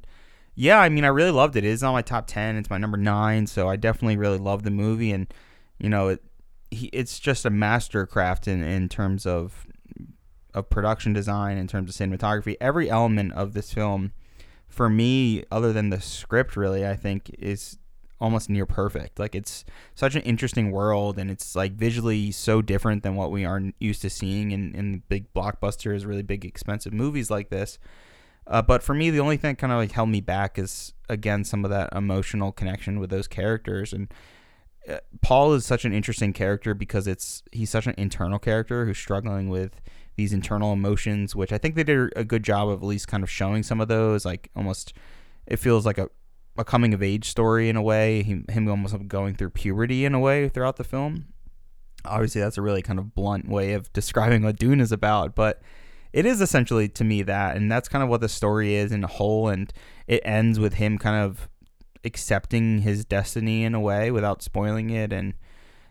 yeah, 0.55 0.79
I 0.79 0.91
mean, 0.91 1.05
I 1.05 1.09
really 1.09 1.33
loved 1.33 1.57
it. 1.57 1.65
It 1.65 1.71
is 1.71 1.83
on 1.83 1.93
my 1.93 2.03
top 2.03 2.29
ten. 2.29 2.55
It's 2.55 2.71
my 2.71 2.79
number 2.79 2.97
nine, 2.97 3.49
so 3.49 3.69
I 3.69 3.75
definitely 3.75 4.17
really 4.17 4.39
love 4.39 4.63
the 4.63 4.71
movie, 4.71 5.11
and 5.11 5.27
you 5.77 5.89
know, 5.89 6.07
it 6.07 6.23
he, 6.71 6.87
it's 6.93 7.19
just 7.19 7.45
a 7.45 7.51
mastercraft 7.51 8.47
in 8.47 8.63
in 8.63 8.89
terms 8.89 9.27
of 9.27 9.67
of 10.55 10.71
production 10.71 11.13
design, 11.13 11.59
in 11.59 11.67
terms 11.67 11.91
of 11.91 11.97
cinematography. 11.97 12.55
Every 12.61 12.89
element 12.89 13.33
of 13.33 13.55
this 13.55 13.73
film 13.73 14.13
for 14.69 14.89
me, 14.89 15.45
other 15.51 15.73
than 15.73 15.91
the 15.91 16.01
script, 16.01 16.57
really, 16.57 16.87
I 16.87 16.97
think 16.97 17.31
is 17.39 17.79
almost 18.21 18.49
near 18.49 18.67
perfect. 18.67 19.19
Like 19.19 19.35
it's 19.35 19.65
such 19.95 20.15
an 20.15 20.23
interesting 20.23 20.71
world, 20.71 21.19
and 21.19 21.31
it's 21.31 21.55
like 21.55 21.73
visually 21.73 22.31
so 22.33 22.63
different 22.63 23.03
than 23.03 23.15
what 23.15 23.31
we 23.31 23.45
are 23.45 23.61
used 23.79 24.03
to 24.03 24.11
seeing 24.11 24.51
in 24.53 24.75
in 24.75 25.03
big 25.09 25.33
blockbusters, 25.35 26.07
really 26.07 26.23
big 26.23 26.45
expensive 26.45 26.93
movies 26.93 27.31
like 27.31 27.51
this. 27.51 27.79
Uh, 28.47 28.63
but 28.63 28.83
for 28.83 28.95
me, 28.95 29.11
the 29.11 29.21
only 29.21 29.37
thing 29.37 29.53
that 29.53 29.59
kind 29.59 29.73
of 29.73 29.79
like 29.79 29.93
held 29.93 30.09
me 30.09 30.21
back 30.21 30.59
is 30.59 30.93
again 31.09 31.45
some 31.45 31.65
of 31.65 31.71
that 31.71 31.89
emotional 31.93 32.53
connection 32.53 32.99
with 33.01 33.11
those 33.11 33.29
characters 33.29 33.93
and. 33.93 34.13
uh, 34.89 34.99
Paul 35.21 35.55
is 35.55 35.67
such 35.67 35.85
an 35.85 35.93
interesting 35.93 36.33
character 36.33 36.73
because 36.75 37.09
it's 37.09 37.43
he's 37.51 37.71
such 37.71 37.87
an 37.89 37.95
internal 37.99 38.39
character 38.39 38.87
who's 38.87 38.99
struggling 38.99 39.49
with 39.49 39.81
these 40.17 40.33
internal 40.33 40.73
emotions, 40.73 41.37
which 41.37 41.53
I 41.53 41.59
think 41.59 41.75
they 41.75 41.85
did 41.85 42.13
a 42.17 42.25
good 42.25 42.43
job 42.43 42.69
of 42.69 42.83
at 42.83 42.87
least 42.87 43.09
kind 43.09 43.23
of 43.23 43.31
showing 43.31 43.63
some 43.63 43.81
of 43.81 43.89
those. 43.89 44.25
Like 44.25 44.51
almost, 44.57 44.95
it 45.47 45.59
feels 45.59 45.87
like 45.87 45.99
a, 45.99 46.09
a 46.59 46.65
coming 46.65 46.95
of 46.95 47.03
age 47.03 47.29
story 47.29 47.69
in 47.69 47.77
a 47.77 47.83
way. 47.83 48.23
Him, 48.23 48.45
him 48.49 48.69
almost 48.69 48.97
going 49.09 49.35
through 49.35 49.51
puberty 49.51 50.05
in 50.05 50.15
a 50.15 50.21
way 50.21 50.49
throughout 50.49 50.77
the 50.77 50.85
film. 50.85 51.27
Obviously, 52.05 52.41
that's 52.41 52.59
a 52.59 52.63
really 52.63 52.83
kind 52.83 52.99
of 52.99 53.15
blunt 53.15 53.49
way 53.49 53.73
of 53.75 53.93
describing 53.93 54.43
what 54.43 54.59
Dune 54.59 54.81
is 54.81 54.93
about, 54.93 55.35
but 55.35 55.61
it 56.13 56.25
is 56.25 56.41
essentially 56.41 56.89
to 56.89 57.05
me 57.05 57.23
that, 57.23 57.57
and 57.57 57.71
that's 57.71 57.89
kind 57.89 58.03
of 58.03 58.09
what 58.09 58.21
the 58.21 58.29
story 58.29 58.75
is 58.75 58.93
in 58.93 59.05
a 59.05 59.09
whole. 59.09 59.49
And 59.49 59.73
it 60.07 60.23
ends 60.25 60.59
with 60.59 60.75
him 60.75 60.99
kind 60.99 61.23
of 61.23 61.49
accepting 62.05 62.79
his 62.79 63.05
destiny 63.05 63.65
in 63.65 63.75
a 63.75 63.81
way 63.81 64.11
without 64.11 64.41
spoiling 64.41 64.91
it 64.91 65.13
and 65.13 65.35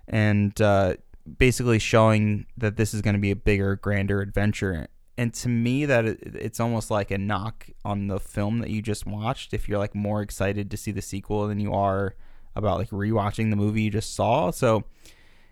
and 0.07 0.59
uh, 0.61 0.95
basically 1.37 1.79
showing 1.79 2.45
that 2.57 2.77
this 2.77 2.93
is 2.93 3.01
going 3.01 3.15
to 3.15 3.19
be 3.19 3.31
a 3.31 3.35
bigger, 3.35 3.75
grander 3.75 4.21
adventure. 4.21 4.87
And 5.17 5.33
to 5.35 5.49
me, 5.49 5.85
that 5.85 6.05
it, 6.05 6.19
it's 6.35 6.59
almost 6.59 6.91
like 6.91 7.11
a 7.11 7.17
knock 7.17 7.67
on 7.83 8.07
the 8.07 8.19
film 8.19 8.59
that 8.59 8.69
you 8.69 8.81
just 8.81 9.05
watched. 9.05 9.53
If 9.53 9.67
you're 9.67 9.79
like 9.79 9.95
more 9.95 10.21
excited 10.21 10.69
to 10.71 10.77
see 10.77 10.91
the 10.91 11.01
sequel 11.01 11.47
than 11.47 11.59
you 11.59 11.73
are 11.73 12.15
about 12.55 12.77
like 12.77 12.89
rewatching 12.89 13.49
the 13.49 13.55
movie 13.55 13.83
you 13.83 13.91
just 13.91 14.13
saw, 14.13 14.51
so 14.51 14.83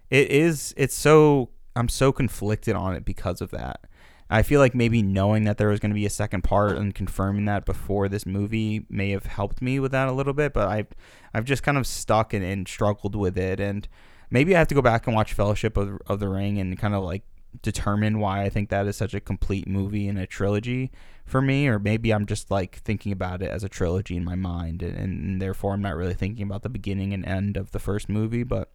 it 0.09 0.30
is. 0.30 0.74
It's 0.78 0.95
so 0.95 1.49
I'm 1.76 1.89
so 1.89 2.11
conflicted 2.11 2.76
on 2.76 2.95
it 2.95 3.05
because 3.05 3.41
of 3.41 3.51
that. 3.51 3.82
I 4.30 4.41
feel 4.41 4.59
like 4.59 4.74
maybe 4.74 5.01
knowing 5.01 5.43
that 5.43 5.57
there 5.57 5.67
was 5.67 5.80
going 5.80 5.91
to 5.91 5.95
be 5.95 6.05
a 6.05 6.09
second 6.09 6.43
part 6.43 6.78
and 6.78 6.95
confirming 6.95 7.45
that 7.45 7.65
before 7.65 8.09
this 8.09 8.26
movie 8.26 8.86
may 8.89 9.11
have 9.11 9.26
helped 9.26 9.61
me 9.61 9.80
with 9.80 9.91
that 9.91 10.07
a 10.07 10.11
little 10.11 10.34
bit, 10.34 10.53
but 10.53 10.67
I've 10.67 10.88
I've 11.34 11.45
just 11.45 11.63
kind 11.63 11.78
of 11.78 11.86
stuck 11.86 12.34
and, 12.34 12.43
and 12.43 12.67
struggled 12.67 13.15
with 13.15 13.38
it 13.38 13.59
and 13.59 13.88
maybe 14.34 14.55
I 14.55 14.59
have 14.59 14.67
to 14.69 14.75
go 14.75 14.81
back 14.81 15.05
and 15.05 15.15
watch 15.15 15.34
Fellowship 15.34 15.77
of, 15.77 16.01
of 16.07 16.19
the 16.19 16.27
Ring 16.27 16.57
and 16.57 16.77
kind 16.77 16.95
of 16.95 17.03
like 17.03 17.21
determine 17.61 18.19
why 18.19 18.41
I 18.41 18.49
think 18.49 18.69
that 18.69 18.88
is 18.88 18.97
such 18.97 19.13
a 19.13 19.19
complete 19.19 19.67
movie 19.67 20.07
and 20.07 20.17
a 20.17 20.25
trilogy 20.25 20.91
for 21.23 21.39
me, 21.39 21.67
or 21.67 21.77
maybe 21.77 22.11
I'm 22.11 22.25
just 22.25 22.49
like 22.49 22.77
thinking 22.79 23.11
about 23.11 23.43
it 23.43 23.51
as 23.51 23.63
a 23.63 23.69
trilogy 23.69 24.17
in 24.17 24.25
my 24.25 24.36
mind, 24.36 24.81
and, 24.81 24.97
and 24.97 25.41
therefore 25.41 25.73
I'm 25.73 25.81
not 25.84 25.95
really 25.95 26.15
thinking 26.15 26.43
about 26.43 26.63
the 26.63 26.69
beginning 26.69 27.13
and 27.13 27.23
end 27.25 27.55
of 27.57 27.71
the 27.71 27.79
first 27.79 28.09
movie. 28.09 28.43
But 28.43 28.71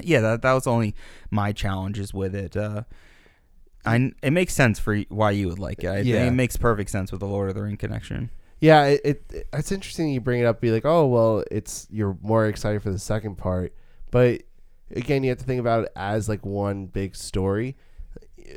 yeah, 0.00 0.20
that 0.20 0.42
that 0.42 0.52
was 0.52 0.68
only 0.68 0.94
my 1.30 1.52
challenges 1.52 2.14
with 2.14 2.34
it. 2.34 2.56
Uh, 2.56 2.84
I 3.84 4.12
it 4.22 4.30
makes 4.30 4.54
sense 4.54 4.78
for 4.78 4.96
why 5.08 5.32
you 5.32 5.48
would 5.48 5.58
like 5.58 5.82
it. 5.82 5.88
I 5.88 5.98
Yeah. 6.00 6.26
it 6.26 6.30
makes 6.30 6.56
perfect 6.56 6.90
sense 6.90 7.10
with 7.10 7.20
the 7.20 7.26
Lord 7.26 7.48
of 7.48 7.56
the 7.56 7.62
Ring 7.62 7.76
connection. 7.76 8.30
Yeah, 8.60 8.84
it, 8.84 9.00
it 9.04 9.48
it's 9.52 9.72
interesting 9.72 10.10
you 10.10 10.20
bring 10.20 10.40
it 10.40 10.44
up. 10.44 10.60
Be 10.60 10.70
like, 10.70 10.84
oh 10.84 11.06
well, 11.08 11.42
it's 11.50 11.88
you're 11.90 12.16
more 12.22 12.46
excited 12.46 12.82
for 12.82 12.90
the 12.90 12.98
second 13.00 13.36
part, 13.36 13.74
but 14.12 14.42
again, 14.94 15.22
you 15.22 15.30
have 15.30 15.38
to 15.38 15.44
think 15.44 15.60
about 15.60 15.84
it 15.84 15.92
as 15.96 16.28
like 16.28 16.44
one 16.44 16.86
big 16.86 17.16
story. 17.16 17.76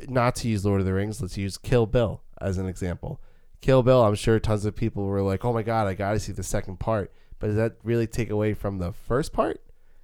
Not 0.08 0.34
to 0.36 0.48
use 0.48 0.64
Lord 0.64 0.80
of 0.80 0.86
the 0.86 0.92
Rings, 0.92 1.20
let's 1.20 1.36
use 1.36 1.56
Kill 1.56 1.86
Bill 1.86 2.22
as 2.40 2.58
an 2.58 2.66
example. 2.66 3.20
Kill 3.60 3.82
Bill, 3.82 4.02
I'm 4.02 4.14
sure 4.14 4.38
tons 4.38 4.64
of 4.64 4.74
people 4.74 5.04
were 5.04 5.22
like, 5.22 5.44
oh 5.44 5.52
my 5.52 5.62
god, 5.62 5.86
I 5.86 5.94
got 5.94 6.12
to 6.12 6.20
see 6.20 6.32
the 6.32 6.42
second 6.42 6.80
part. 6.80 7.12
But 7.38 7.48
does 7.48 7.56
that 7.56 7.76
really 7.82 8.06
take 8.06 8.30
away 8.30 8.54
from 8.54 8.78
the 8.78 8.92
first 8.92 9.32
part? 9.32 9.60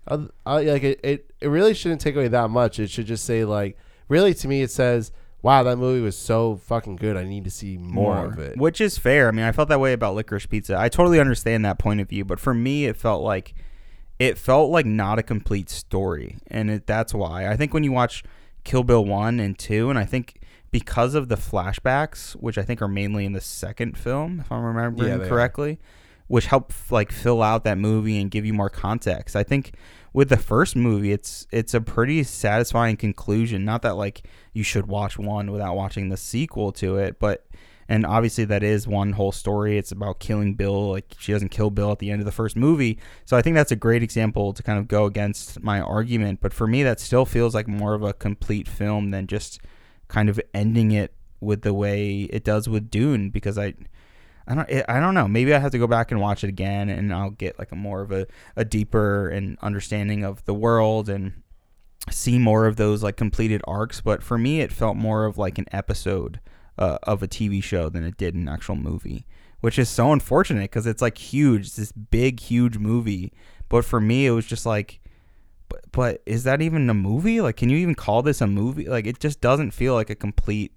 Uh, 0.07 0.26
uh, 0.47 0.62
like 0.64 0.83
it, 0.83 1.01
it, 1.03 1.33
it 1.41 1.49
really 1.49 1.74
shouldn't 1.74 2.01
take 2.01 2.16
away 2.16 2.28
that 2.28 2.51
much. 2.51 2.78
It 2.78 2.91
should 2.91 3.07
just 3.07 3.24
say 3.24 3.45
like, 3.45 3.76
really 4.09 4.35
to 4.35 4.49
me, 4.49 4.62
it 4.62 4.70
says, 4.70 5.12
wow, 5.43 5.62
that 5.62 5.76
movie 5.76 6.03
was 6.03 6.16
so 6.16 6.57
fucking 6.57 6.97
good. 6.97 7.16
I 7.16 7.24
need 7.24 7.45
to 7.45 7.51
see 7.51 7.76
more, 7.76 8.26
of 8.26 8.39
it. 8.39 8.57
Which 8.59 8.81
is 8.81 8.99
fair. 8.99 9.28
I 9.28 9.31
mean, 9.31 9.45
I 9.45 9.53
felt 9.53 9.68
that 9.68 9.81
way 9.81 9.93
about 9.93 10.14
Licorice 10.14 10.49
Pizza. 10.49 10.78
I 10.78 10.89
totally 10.89 11.20
understand 11.20 11.64
that 11.64 11.78
point 11.78 12.01
of 12.01 12.09
view, 12.09 12.24
but 12.24 12.41
for 12.41 12.55
me, 12.55 12.87
it 12.87 12.97
felt 12.97 13.22
like 13.22 13.55
it 14.21 14.39
felt 14.39 14.71
like 14.71 14.87
not 14.87 15.18
a 15.18 15.23
complete 15.25 15.68
story, 15.68 16.37
and 16.47 16.71
it, 16.71 16.87
that's 16.87 17.12
why 17.12 17.49
I 17.49 17.57
think 17.57 17.75
when 17.75 17.83
you 17.83 17.91
watch 17.91 18.23
Kill 18.62 18.85
Bill 18.85 19.05
one 19.05 19.41
and 19.41 19.59
two, 19.59 19.91
and 19.91 19.99
I 19.99 20.05
think 20.05 20.41
because 20.71 21.14
of 21.16 21.29
the 21.29 21.37
flashbacks, 21.37 22.33
which 22.35 22.57
I 22.59 22.62
think 22.62 22.81
are 22.81 22.87
mainly 22.89 23.25
in 23.25 23.33
the 23.33 23.41
second 23.41 23.99
film, 23.99 24.41
if 24.41 24.53
I'm 24.53 24.62
remembering 24.62 25.11
Yeah, 25.11 25.16
they 25.16 25.25
are. 25.25 25.29
correctly, 25.29 25.81
which 26.29 26.47
help 26.47 26.73
like 26.91 27.11
fill 27.11 27.43
out 27.43 27.64
that 27.64 27.79
movie 27.79 28.21
and 28.21 28.31
give 28.31 28.45
you 28.47 28.53
more 28.53 28.71
context. 28.71 29.35
I 29.35 29.43
think 29.43 29.75
with 30.12 30.29
the 30.29 30.37
first 30.37 30.77
movie, 30.77 31.12
it's 31.12 31.47
it's 31.51 31.73
a 31.73 31.81
pretty 31.81 32.23
satisfying 32.23 32.97
conclusion. 32.97 33.64
Not 33.64 33.83
that 33.83 33.97
like 33.97 34.23
you 34.53 34.62
should 34.62 34.87
watch 34.87 35.18
one 35.18 35.51
without 35.51 35.75
watching 35.77 36.09
the 36.11 36.16
sequel 36.16 36.73
to 36.73 36.99
it, 36.99 37.18
but 37.18 37.47
and 37.91 38.07
obviously 38.07 38.45
that 38.45 38.62
is 38.62 38.86
one 38.86 39.12
whole 39.12 39.32
story. 39.32 39.76
It's 39.76 39.91
about 39.91 40.20
killing 40.20 40.55
Bill. 40.55 40.91
Like 40.93 41.12
she 41.18 41.32
doesn't 41.32 41.49
kill 41.49 41.70
Bill 41.70 41.91
at 41.91 41.99
the 41.99 42.12
end 42.12 42.20
of 42.20 42.24
the 42.24 42.30
first 42.30 42.55
movie. 42.55 43.01
So 43.24 43.36
I 43.36 43.43
think 43.43 43.57
that's 43.57 43.72
a 43.72 43.76
great 43.76 44.01
example 44.01 44.53
to 44.53 44.62
kind 44.62 44.78
of 44.78 44.86
go 44.86 45.07
against 45.07 45.61
my 45.61 45.80
argument. 45.80 46.41
But 46.41 46.55
for 46.55 46.68
me, 46.68 46.84
that 46.84 47.01
still 47.01 47.26
feels 47.26 47.53
like 47.53 47.66
more 47.66 47.95
of 47.95 48.05
a 48.05 48.12
complete 48.12 48.68
film 48.68 49.11
than 49.11 49.26
just 49.26 49.61
kind 50.07 50.28
of 50.28 50.41
ending 50.55 50.93
it 50.93 51.12
with 51.41 51.62
the 51.62 51.74
way 51.74 52.28
it 52.30 52.45
does 52.45 52.68
with 52.68 52.91
Dune 52.91 53.28
because 53.28 53.59
I. 53.59 53.74
I 54.47 54.55
don't. 54.55 54.70
I 54.88 54.99
don't 54.99 55.14
know. 55.14 55.28
Maybe 55.28 55.55
I 55.55 55.59
have 55.59 55.70
to 55.72 55.78
go 55.78 55.86
back 55.86 56.11
and 56.11 56.20
watch 56.20 56.43
it 56.43 56.49
again, 56.49 56.88
and 56.88 57.14
I'll 57.14 57.30
get 57.30 57.57
like 57.57 57.70
a 57.70 57.76
more 57.76 58.01
of 58.01 58.11
a, 58.11 58.26
a 58.57 58.64
deeper 58.64 59.28
and 59.28 59.57
understanding 59.62 60.24
of 60.24 60.45
the 60.45 60.55
world 60.55 61.09
and 61.09 61.43
see 62.11 62.36
more 62.36 62.66
of 62.66 62.74
those 62.74 63.01
like 63.01 63.16
completed 63.16 63.62
arcs. 63.68 64.01
But 64.01 64.24
for 64.24 64.38
me, 64.38 64.61
it 64.61 64.72
felt 64.72 64.97
more 64.97 65.24
of 65.24 65.38
like 65.38 65.59
an 65.59 65.66
episode 65.70 66.41
uh, 66.81 66.99
of 67.05 67.22
a 67.22 67.28
TV 67.28 67.62
show 67.62 67.89
than 67.89 68.03
it 68.05 68.16
did 68.16 68.35
an 68.35 68.49
actual 68.49 68.74
movie, 68.76 69.26
which 69.61 69.78
is 69.78 69.89
so 69.89 70.12
unfortunate 70.12 70.62
because 70.70 70.87
it's 70.87 71.03
like 71.03 71.18
huge. 71.18 71.66
It's 71.66 71.76
this 71.76 71.93
big, 71.93 72.41
huge 72.41 72.78
movie. 72.78 73.33
But 73.68 73.85
for 73.85 74.01
me, 74.01 74.26
it 74.26 74.31
was 74.33 74.47
just 74.47 74.66
like, 74.66 75.01
but, 75.68 75.81
but 75.93 76.22
is 76.26 76.43
that 76.45 76.61
even 76.61 76.91
a 76.91 76.95
movie? 76.95 77.41
Like, 77.41 77.57
can 77.57 77.68
you 77.70 77.76
even 77.76 77.95
call 77.95 78.22
this 78.22 78.41
a 78.41 78.47
movie? 78.49 78.87
Like, 78.87 79.07
it 79.07 79.20
just 79.20 79.41
doesn't 79.41 79.70
feel 79.70 79.95
like 79.95 80.11
a 80.11 80.16
complete 80.16 80.72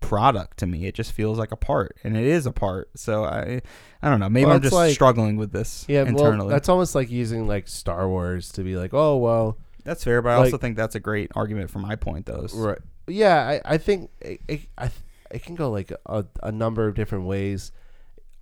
product 0.00 0.58
to 0.58 0.66
me. 0.66 0.86
It 0.86 0.94
just 0.94 1.12
feels 1.12 1.38
like 1.38 1.52
a 1.52 1.56
part, 1.56 1.96
and 2.02 2.16
it 2.16 2.24
is 2.26 2.44
a 2.46 2.52
part. 2.52 2.90
So 2.96 3.24
I, 3.24 3.62
I 4.02 4.10
don't 4.10 4.20
know. 4.20 4.28
Maybe 4.28 4.46
Well, 4.46 4.56
I'm 4.56 4.62
just 4.62 4.74
like- 4.74 4.92
struggling 4.94 5.36
with 5.36 5.52
this 5.52 5.84
Yeah, 5.88 6.02
internally. 6.04 6.38
well, 6.38 6.48
that's 6.48 6.68
almost 6.68 6.94
like 6.94 7.10
using 7.10 7.46
like 7.46 7.68
Star 7.68 8.08
Wars 8.08 8.50
to 8.52 8.62
be 8.64 8.76
like, 8.76 8.92
oh 8.92 9.16
well, 9.16 9.56
That's 9.84 10.02
fair, 10.04 10.20
but 10.22 10.30
I 10.30 10.34
also 10.34 10.58
think 10.58 10.76
that's 10.76 10.94
a 10.94 11.00
great 11.00 11.30
argument 11.34 11.70
for 11.70 11.78
my 11.78 11.94
point, 11.96 12.26
though. 12.26 12.46
right? 12.54 12.78
Yeah, 13.06 13.46
I, 13.64 13.74
I 13.74 13.78
think 13.78 14.10
it, 14.20 14.40
I, 14.78 14.90
it 15.30 15.42
can 15.42 15.54
go 15.54 15.70
like 15.70 15.92
a, 16.06 16.24
a 16.42 16.52
number 16.52 16.86
of 16.86 16.94
different 16.94 17.24
ways. 17.24 17.72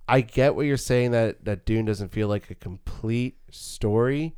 I 0.07 0.21
get 0.21 0.55
what 0.55 0.65
you're 0.65 0.77
saying 0.77 1.11
that 1.11 1.45
that 1.45 1.65
Dune 1.65 1.85
doesn't 1.85 2.11
feel 2.11 2.27
like 2.27 2.49
a 2.49 2.55
complete 2.55 3.37
story, 3.51 4.35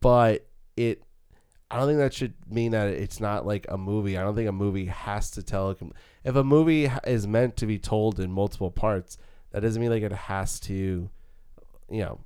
but 0.00 0.46
it. 0.76 1.02
I 1.70 1.76
don't 1.76 1.86
think 1.86 1.98
that 1.98 2.14
should 2.14 2.32
mean 2.48 2.72
that 2.72 2.88
it's 2.88 3.20
not 3.20 3.46
like 3.46 3.66
a 3.68 3.76
movie. 3.76 4.16
I 4.16 4.22
don't 4.22 4.34
think 4.34 4.48
a 4.48 4.52
movie 4.52 4.86
has 4.86 5.30
to 5.32 5.42
tell. 5.42 5.70
A, 5.70 5.76
if 6.24 6.34
a 6.34 6.42
movie 6.42 6.90
is 7.06 7.26
meant 7.26 7.58
to 7.58 7.66
be 7.66 7.78
told 7.78 8.18
in 8.18 8.32
multiple 8.32 8.70
parts, 8.70 9.18
that 9.50 9.60
doesn't 9.60 9.80
mean 9.80 9.90
like 9.90 10.02
it 10.02 10.12
has 10.12 10.58
to, 10.60 11.10
you 11.90 12.00
know, 12.00 12.20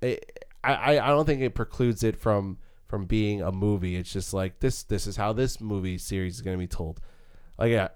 it, 0.00 0.44
I, 0.62 0.74
I 0.74 1.06
I 1.06 1.08
don't 1.08 1.26
think 1.26 1.42
it 1.42 1.56
precludes 1.56 2.04
it 2.04 2.16
from 2.16 2.58
from 2.86 3.06
being 3.06 3.42
a 3.42 3.50
movie. 3.50 3.96
It's 3.96 4.12
just 4.12 4.32
like 4.32 4.60
this 4.60 4.82
this 4.84 5.06
is 5.06 5.16
how 5.16 5.32
this 5.32 5.60
movie 5.60 5.98
series 5.98 6.36
is 6.36 6.42
going 6.42 6.56
to 6.56 6.62
be 6.62 6.68
told. 6.68 7.00
Like 7.58 7.70
yeah, 7.70 7.88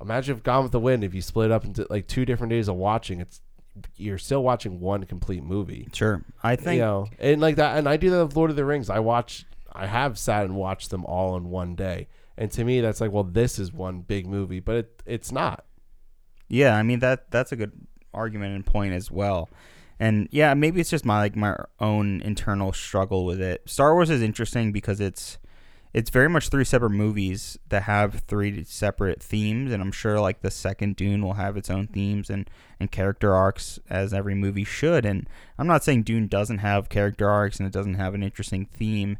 imagine 0.00 0.36
if 0.36 0.42
Gone 0.42 0.62
with 0.62 0.72
the 0.72 0.80
Wind 0.80 1.04
if 1.04 1.14
you 1.14 1.22
split 1.22 1.50
it 1.50 1.52
up 1.52 1.64
into 1.64 1.86
like 1.90 2.06
two 2.06 2.24
different 2.24 2.50
days 2.50 2.68
of 2.68 2.76
watching, 2.76 3.20
it's 3.20 3.40
you're 3.96 4.18
still 4.18 4.42
watching 4.42 4.80
one 4.80 5.04
complete 5.04 5.42
movie. 5.42 5.88
Sure, 5.92 6.22
I 6.42 6.56
think 6.56 6.76
you 6.76 6.82
know, 6.82 7.08
and 7.18 7.40
like 7.40 7.56
that, 7.56 7.78
and 7.78 7.88
I 7.88 7.96
do 7.96 8.10
that 8.10 8.26
with 8.26 8.36
Lord 8.36 8.50
of 8.50 8.56
the 8.56 8.64
Rings. 8.64 8.90
I 8.90 9.00
watch, 9.00 9.44
I 9.72 9.86
have 9.86 10.18
sat 10.18 10.44
and 10.44 10.56
watched 10.56 10.90
them 10.90 11.04
all 11.04 11.36
in 11.36 11.50
one 11.50 11.74
day, 11.74 12.08
and 12.36 12.50
to 12.52 12.64
me, 12.64 12.80
that's 12.80 13.00
like, 13.00 13.12
well, 13.12 13.24
this 13.24 13.58
is 13.58 13.72
one 13.72 14.00
big 14.00 14.26
movie, 14.26 14.60
but 14.60 14.76
it 14.76 15.02
it's 15.04 15.32
not. 15.32 15.64
Yeah, 16.48 16.76
I 16.76 16.82
mean 16.82 17.00
that 17.00 17.30
that's 17.30 17.52
a 17.52 17.56
good 17.56 17.72
argument 18.14 18.54
and 18.54 18.64
point 18.64 18.94
as 18.94 19.10
well. 19.10 19.48
And 19.98 20.28
yeah, 20.30 20.52
maybe 20.54 20.80
it's 20.80 20.90
just 20.90 21.04
my 21.04 21.18
like 21.18 21.36
my 21.36 21.56
own 21.80 22.20
internal 22.22 22.72
struggle 22.72 23.24
with 23.24 23.40
it. 23.40 23.62
Star 23.66 23.94
Wars 23.94 24.10
is 24.10 24.22
interesting 24.22 24.72
because 24.72 25.00
it's 25.00 25.38
it's 25.92 26.10
very 26.10 26.28
much 26.28 26.48
three 26.48 26.64
separate 26.64 26.90
movies 26.90 27.58
that 27.68 27.84
have 27.84 28.22
three 28.26 28.64
separate 28.64 29.22
themes 29.22 29.72
and 29.72 29.82
I'm 29.82 29.92
sure 29.92 30.20
like 30.20 30.42
the 30.42 30.50
second 30.50 30.96
Dune 30.96 31.22
will 31.22 31.34
have 31.34 31.56
its 31.56 31.70
own 31.70 31.86
themes 31.86 32.30
and 32.30 32.48
and 32.78 32.90
character 32.90 33.34
arcs 33.34 33.78
as 33.88 34.12
every 34.12 34.34
movie 34.34 34.64
should. 34.64 35.04
And 35.06 35.28
I'm 35.58 35.66
not 35.66 35.82
saying 35.82 36.02
Dune 36.02 36.28
doesn't 36.28 36.58
have 36.58 36.88
character 36.88 37.28
arcs 37.28 37.58
and 37.58 37.66
it 37.66 37.72
doesn't 37.72 37.94
have 37.94 38.14
an 38.14 38.22
interesting 38.22 38.66
theme. 38.66 39.18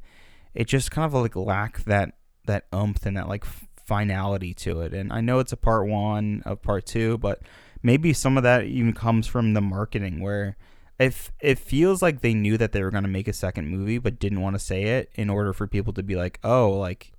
It 0.54 0.66
just 0.66 0.90
kind 0.90 1.06
of 1.06 1.14
like 1.14 1.36
lack 1.36 1.84
that 1.84 2.14
that 2.46 2.66
umph 2.72 3.06
and 3.06 3.16
that 3.16 3.28
like 3.28 3.44
finality 3.86 4.52
to 4.54 4.80
it. 4.80 4.92
And 4.92 5.12
I 5.12 5.20
know 5.20 5.38
it's 5.38 5.52
a 5.52 5.56
part 5.56 5.86
1 5.86 6.42
of 6.44 6.62
part 6.62 6.86
2, 6.86 7.18
but 7.18 7.40
maybe 7.82 8.12
some 8.12 8.36
of 8.36 8.42
that 8.42 8.64
even 8.64 8.92
comes 8.92 9.26
from 9.26 9.54
the 9.54 9.60
marketing 9.60 10.20
where 10.20 10.56
if 10.99 11.30
it 11.40 11.59
feels 11.59 12.01
like 12.03 12.20
they 12.20 12.34
knew 12.34 12.57
that 12.57 12.72
they 12.72 12.82
were 12.82 12.90
going 12.90 13.05
to 13.05 13.09
make 13.09 13.28
a 13.28 13.32
second 13.32 13.68
movie 13.68 13.99
but 13.99 14.18
didn't 14.18 14.40
want 14.40 14.55
to 14.57 14.61
say 14.61 14.82
it 14.84 15.11
in 15.14 15.28
order 15.28 15.53
for 15.53 15.66
people 15.66 15.92
to 15.92 16.03
be 16.03 16.16
like 16.16 16.38
oh 16.42 16.70
like 16.70 17.12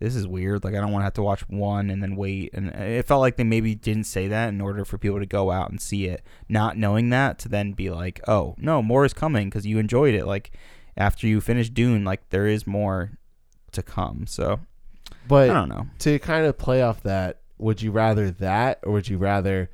this 0.00 0.16
is 0.16 0.26
weird. 0.26 0.64
Like 0.64 0.74
i 0.74 0.80
don't 0.80 0.90
want 0.92 1.02
to 1.02 1.04
have 1.04 1.14
to 1.14 1.22
watch 1.22 1.48
one 1.48 1.88
and 1.88 2.02
then 2.02 2.16
wait. 2.16 2.50
And 2.52 2.68
uh, 2.70 2.78
it 2.82 3.06
felt 3.06 3.20
like 3.20 3.36
they 3.36 3.44
maybe 3.44 3.74
didn't 3.74 4.04
say 4.04 4.28
that 4.28 4.48
in 4.48 4.60
order 4.60 4.84
for 4.84 4.98
people 4.98 5.20
to 5.20 5.26
go 5.26 5.50
out 5.50 5.70
and 5.70 5.80
see 5.80 6.06
it 6.06 6.22
not 6.48 6.76
knowing 6.76 7.10
that 7.10 7.38
to 7.40 7.48
then 7.48 7.72
be 7.72 7.88
like 7.90 8.20
oh 8.28 8.54
no 8.58 8.82
more 8.82 9.04
is 9.04 9.14
coming 9.14 9.48
because 9.48 9.64
you 9.66 9.78
enjoyed 9.78 10.14
it. 10.14 10.26
Like 10.26 10.50
after 10.96 11.26
you 11.26 11.40
finish 11.40 11.70
dune 11.70 12.04
like 12.04 12.28
there 12.30 12.46
is 12.46 12.66
more 12.66 13.12
to 13.72 13.82
come. 13.82 14.26
So 14.26 14.60
But 15.26 15.48
i 15.48 15.54
don't 15.54 15.68
know. 15.68 15.86
to 16.00 16.18
kind 16.18 16.44
of 16.44 16.58
play 16.58 16.82
off 16.82 17.02
that, 17.04 17.40
would 17.56 17.80
you 17.80 17.90
rather 17.92 18.30
that, 18.30 18.80
or 18.82 18.92
would 18.92 19.08
you 19.08 19.16
rather 19.16 19.70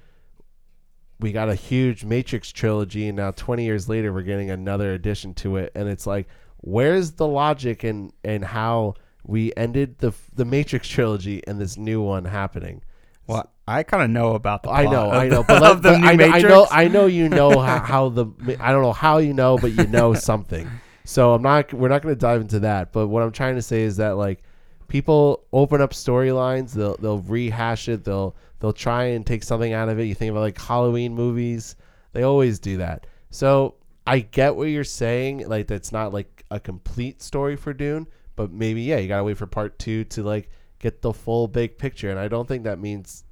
we 1.21 1.33
got 1.33 1.49
a 1.49 1.55
huge 1.55 2.05
Matrix 2.05 2.51
trilogy, 2.51 3.09
and 3.09 3.17
now 3.17 3.31
20 3.31 3.65
years 3.65 3.89
later, 3.89 4.13
we're 4.13 4.23
getting 4.23 4.51
another 4.51 4.95
addition 4.95 5.35
to 5.35 5.57
it, 5.57 5.73
and 5.75 5.89
it's 5.89 6.07
like, 6.07 6.27
where's 6.59 7.13
the 7.13 7.27
logic 7.27 7.85
and 7.85 8.13
and 8.25 8.45
how 8.45 8.95
we 9.25 9.53
ended 9.57 9.99
the 9.99 10.13
the 10.35 10.45
Matrix 10.45 10.89
trilogy 10.89 11.43
and 11.47 11.61
this 11.61 11.77
new 11.77 12.03
one 12.03 12.25
happening? 12.25 12.83
Well, 13.27 13.49
I 13.69 13.85
kind 13.85 14.03
of 14.03 14.11
know 14.11 14.35
about 14.35 14.65
the. 14.65 14.71
I 14.71 14.85
know, 14.85 15.11
I 15.11 15.29
know, 15.29 15.45
but, 15.45 15.63
of 15.63 15.83
the 15.83 15.91
but 15.91 16.01
new 16.01 16.09
I, 16.09 16.15
know, 16.17 16.27
I 16.27 16.41
know, 16.41 16.67
I 16.71 16.89
know 16.89 17.07
you 17.07 17.29
know 17.29 17.61
how, 17.61 17.79
how 17.79 18.09
the 18.09 18.27
I 18.59 18.73
don't 18.73 18.83
know 18.83 18.93
how 18.93 19.19
you 19.19 19.35
know, 19.35 19.59
but 19.59 19.73
you 19.73 19.87
know 19.87 20.15
something. 20.15 20.69
So 21.05 21.35
I'm 21.35 21.43
not. 21.43 21.73
We're 21.73 21.89
not 21.89 22.03
going 22.03 22.15
to 22.15 22.19
dive 22.19 22.41
into 22.41 22.61
that. 22.61 22.93
But 22.93 23.09
what 23.09 23.23
I'm 23.23 23.33
trying 23.33 23.55
to 23.55 23.63
say 23.63 23.83
is 23.83 23.97
that 23.99 24.17
like 24.17 24.43
people 24.89 25.45
open 25.53 25.81
up 25.81 25.93
storylines, 25.93 26.73
they'll 26.73 26.97
they'll 26.97 27.21
rehash 27.21 27.89
it. 27.89 28.05
They'll 28.05 28.35
they'll 28.61 28.73
try 28.73 29.05
and 29.05 29.27
take 29.27 29.43
something 29.43 29.73
out 29.73 29.89
of 29.89 29.99
it. 29.99 30.05
You 30.05 30.15
think 30.15 30.31
about 30.31 30.41
like 30.41 30.61
Halloween 30.61 31.15
movies. 31.15 31.77
They 32.13 32.23
always 32.23 32.59
do 32.59 32.77
that. 32.79 33.07
So 33.31 33.77
I 34.07 34.21
get 34.21 34.57
what 34.57 34.65
you're 34.65 34.85
saying. 34.85 35.49
Like 35.49 35.67
that's 35.67 35.93
not 35.93 36.13
like 36.13 36.45
a 36.51 36.61
complete 36.61 37.23
story 37.23 37.57
for 37.57 37.73
Dune, 37.73 38.07
but 38.37 38.53
maybe 38.53 38.83
yeah, 38.83 38.99
you 38.99 39.09
gotta 39.09 39.25
wait 39.25 39.37
for 39.37 39.47
part 39.47 39.79
two 39.79 40.05
to 40.05 40.23
like 40.23 40.51
get 40.79 41.03
the 41.03 41.13
full 41.13 41.47
big 41.49 41.79
picture. 41.79 42.11
And 42.11 42.19
I 42.19 42.29
don't 42.29 42.47
think 42.49 42.65
that 42.65 42.79
means 42.79 43.25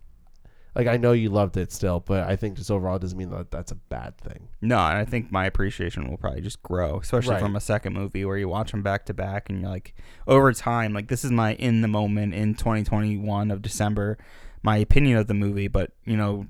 like 0.74 0.86
I 0.86 0.96
know 0.96 1.10
you 1.12 1.30
loved 1.30 1.56
it 1.56 1.72
still, 1.72 1.98
but 1.98 2.28
I 2.28 2.36
think 2.36 2.56
just 2.56 2.70
overall 2.70 2.98
doesn't 3.00 3.18
mean 3.18 3.30
that 3.30 3.50
that's 3.50 3.72
a 3.72 3.76
bad 3.76 4.16
thing. 4.18 4.48
No, 4.60 4.76
and 4.78 4.98
I 4.98 5.04
think 5.04 5.32
my 5.32 5.46
appreciation 5.46 6.08
will 6.08 6.18
probably 6.18 6.42
just 6.42 6.62
grow, 6.62 7.00
especially 7.00 7.32
Right. 7.32 7.40
from 7.42 7.56
a 7.56 7.60
second 7.60 7.94
movie 7.94 8.24
where 8.24 8.36
you 8.36 8.48
watch 8.48 8.70
them 8.70 8.82
back 8.82 9.06
to 9.06 9.14
back 9.14 9.50
and 9.50 9.60
you're 9.62 9.70
like, 9.70 9.94
over 10.28 10.52
time, 10.52 10.92
like 10.92 11.08
this 11.08 11.24
is 11.24 11.32
my 11.32 11.54
in 11.54 11.80
the 11.80 11.88
moment 11.88 12.34
in 12.34 12.54
2021 12.54 13.50
of 13.50 13.60
December, 13.62 14.18
my 14.62 14.76
opinion 14.78 15.18
of 15.18 15.26
the 15.26 15.34
movie, 15.34 15.68
but 15.68 15.92
you 16.04 16.16
know, 16.16 16.46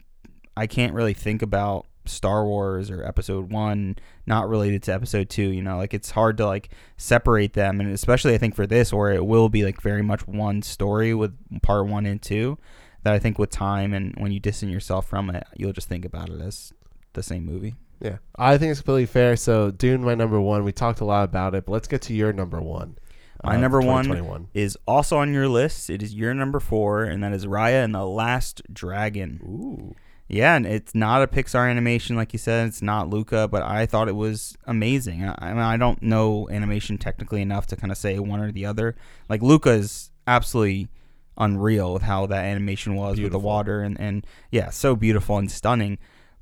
I 0.57 0.67
can't 0.67 0.95
really 0.95 1.15
think 1.15 1.43
about 1.43 1.87
Star 2.09 2.45
Wars 2.45 2.91
or 2.91 3.05
Episode 3.05 3.53
One 3.53 3.97
not 4.27 4.49
related 4.49 4.83
to 4.85 4.93
Episode 4.95 5.29
Two. 5.29 5.51
You 5.51 5.63
know, 5.63 5.77
like 5.77 5.95
it's 5.95 6.11
hard 6.11 6.37
to 6.39 6.47
like 6.47 6.71
separate 6.97 7.53
them, 7.53 7.81
and 7.81 7.93
especially 7.93 8.35
I 8.35 8.39
think 8.39 8.55
for 8.55 8.67
this, 8.67 8.93
where 8.93 9.13
it 9.13 9.25
will 9.25 9.49
be 9.49 9.65
like 9.65 9.81
very 9.81 10.03
much 10.03 10.27
one 10.27 10.63
story 10.63 11.15
with 11.15 11.37
Part 11.63 11.87
One 11.87 12.07
and 12.07 12.21
Two. 12.21 12.59
That 13.05 13.15
I 13.15 13.21
think 13.21 13.39
with 13.39 13.51
time 13.51 13.95
and 13.95 14.15
when 14.19 14.33
you 14.33 14.41
distance 14.41 14.73
yourself 14.73 15.07
from 15.07 15.31
it, 15.31 15.45
you'll 15.57 15.73
just 15.73 15.89
think 15.89 16.05
about 16.05 16.31
it 16.31 16.41
as 16.41 16.73
the 17.13 17.23
same 17.23 17.47
movie. 17.47 17.75
Yeah, 18.01 18.19
I 18.37 18.59
think 18.59 18.73
it's 18.73 18.81
completely 18.81 19.07
fair. 19.07 19.37
So 19.37 19.71
Dune, 19.71 20.03
my 20.03 20.15
number 20.15 20.41
one. 20.41 20.65
We 20.65 20.73
talked 20.73 21.01
a 21.01 21.05
lot 21.05 21.25
about 21.25 21.55
it, 21.55 21.67
but 21.67 21.73
let's 21.73 21.89
get 21.89 22.03
to 22.03 22.15
your 22.15 22.33
number 22.33 22.61
one. 22.61 22.97
My 23.45 23.55
uh, 23.55 23.61
number 23.61 23.81
one 23.81 24.49
is 24.53 24.77
also 24.87 25.19
on 25.19 25.33
your 25.33 25.49
list. 25.49 25.91
It 25.91 26.03
is 26.03 26.15
your 26.15 26.35
number 26.35 26.61
four, 26.61 27.05
and 27.05 27.23
that 27.23 27.33
is 27.33 27.47
Raya 27.47 27.85
and 27.85 27.95
the 27.95 28.05
Last 28.05 28.63
Dragon. 28.73 29.41
Ooh, 29.45 29.95
Yeah, 30.29 30.57
and 30.57 30.67
it's 30.67 30.95
not 30.95 31.23
a 31.23 31.29
Pixar 31.29 31.71
animation, 31.71 32.17
like 32.17 32.33
you 32.33 32.39
said. 32.39 32.67
It's 32.67 32.83
not 32.83 33.09
Luca, 33.11 33.47
but 33.47 33.63
I 33.63 33.87
thought 33.87 34.09
it 34.09 34.17
was 34.17 34.57
amazing. 34.67 35.25
I, 35.25 35.35
I 35.39 35.53
mean, 35.53 35.63
I 35.63 35.77
don't 35.77 36.03
know 36.03 36.49
animation 36.51 36.99
technically 36.99 37.41
enough 37.41 37.67
to 37.69 37.77
kind 37.77 37.93
of 37.93 37.99
say 37.99 38.19
one 38.19 38.41
or 38.41 38.51
the 38.51 38.67
other. 38.67 38.97
Like 39.29 39.41
Luca 39.43 39.71
is 39.71 40.11
absolutely 40.27 40.89
unreal 41.37 41.93
with 41.93 42.03
how 42.03 42.27
that 42.27 42.45
animation 42.45 42.97
was 42.97 43.21
with 43.21 43.31
the 43.33 43.39
water, 43.39 43.83
and 43.83 43.99
and 44.01 44.27
yeah, 44.51 44.71
so 44.71 44.97
beautiful 44.97 45.39
and 45.39 45.51
stunning. 45.51 45.99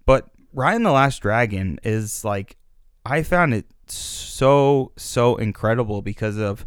But 0.07 0.29
Raya 0.55 0.77
and 0.77 0.87
the 0.87 0.93
Last 0.93 1.21
Dragon 1.21 1.79
is 1.83 2.25
like, 2.25 2.57
I 3.05 3.23
found 3.23 3.53
it 3.53 3.67
so 3.89 4.93
so 4.97 5.37
incredible 5.37 6.01
because 6.01 6.39
of 6.39 6.65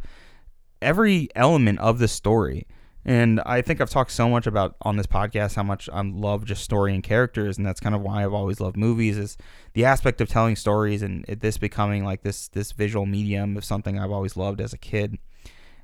every 0.81 1.29
element 1.35 1.79
of 1.79 1.99
the 1.99 2.07
story. 2.07 2.65
And 3.05 3.39
I 3.45 3.61
think 3.61 3.79
I've 3.79 3.89
talked 3.89 4.11
so 4.11 4.29
much 4.29 4.45
about 4.45 4.75
on 4.81 4.97
this 4.97 5.07
podcast 5.07 5.55
how 5.55 5.63
much 5.63 5.89
I 5.91 6.01
love 6.01 6.45
just 6.45 6.63
story 6.63 6.93
and 6.93 7.03
characters, 7.03 7.57
and 7.57 7.65
that's 7.65 7.79
kind 7.79 7.95
of 7.95 8.01
why 8.01 8.23
I've 8.23 8.33
always 8.33 8.59
loved 8.59 8.77
movies 8.77 9.17
is 9.17 9.37
the 9.73 9.85
aspect 9.85 10.19
of 10.21 10.27
telling 10.27 10.55
stories 10.55 11.01
and 11.01 11.23
this 11.25 11.57
becoming 11.57 12.03
like 12.03 12.23
this 12.23 12.49
this 12.49 12.71
visual 12.73 13.05
medium 13.05 13.55
of 13.55 13.63
something 13.63 13.97
I've 13.97 14.11
always 14.11 14.35
loved 14.35 14.59
as 14.59 14.73
a 14.73 14.77
kid. 14.77 15.17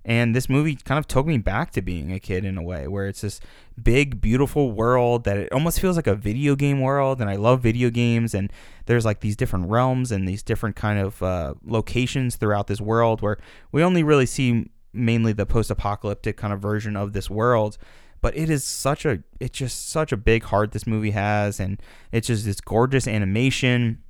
And 0.08 0.36
this 0.36 0.48
movie 0.48 0.76
kind 0.76 1.00
of 1.00 1.08
took 1.08 1.26
me 1.26 1.40
back 1.40 1.72
to 1.72 1.82
being 1.82 2.12
a 2.12 2.20
kid 2.20 2.46
in 2.46 2.60
a 2.60 2.62
way 2.62 2.88
where 2.88 3.08
it's 3.08 3.22
this 3.22 3.40
big, 3.82 4.22
beautiful 4.22 4.72
world 4.72 5.24
that 5.24 5.36
it 5.36 5.52
almost 5.52 5.80
feels 5.80 5.96
like 5.96 6.06
a 6.06 6.14
video 6.14 6.56
game 6.56 6.80
world. 6.80 7.20
And 7.20 7.28
I 7.28 7.38
love 7.38 7.62
video 7.62 7.90
games. 7.90 8.36
And 8.36 8.54
there's 8.86 9.04
like 9.04 9.22
these 9.22 9.36
different 9.36 9.68
realms 9.68 10.12
and 10.12 10.28
these 10.28 10.44
different 10.44 10.76
kind 10.76 11.00
of 11.00 11.24
uh, 11.24 11.56
locations 11.66 12.36
throughout 12.36 12.68
this 12.68 12.80
world 12.80 13.24
where 13.24 13.40
we 13.72 13.82
only 13.82 14.04
really 14.04 14.28
see 14.28 14.70
mainly 14.96 15.34
the 15.34 15.46
post-apocalyptic 15.46 16.38
kind 16.38 16.54
of 16.54 16.62
version 16.62 16.96
of 16.96 17.14
this 17.14 17.30
world 17.30 17.78
but 18.26 18.36
it 18.36 18.50
is 18.50 18.64
such 18.64 19.06
a 19.06 19.22
it's 19.40 19.56
just 19.56 19.88
such 19.90 20.12
a 20.12 20.18
big 20.18 20.46
heart 20.46 20.72
this 20.72 20.88
movie 20.88 21.12
has 21.12 21.60
and 21.60 21.80
it's 22.12 22.26
just 22.26 22.44
this 22.44 22.60
gorgeous 22.60 23.08
animation. 23.08 24.02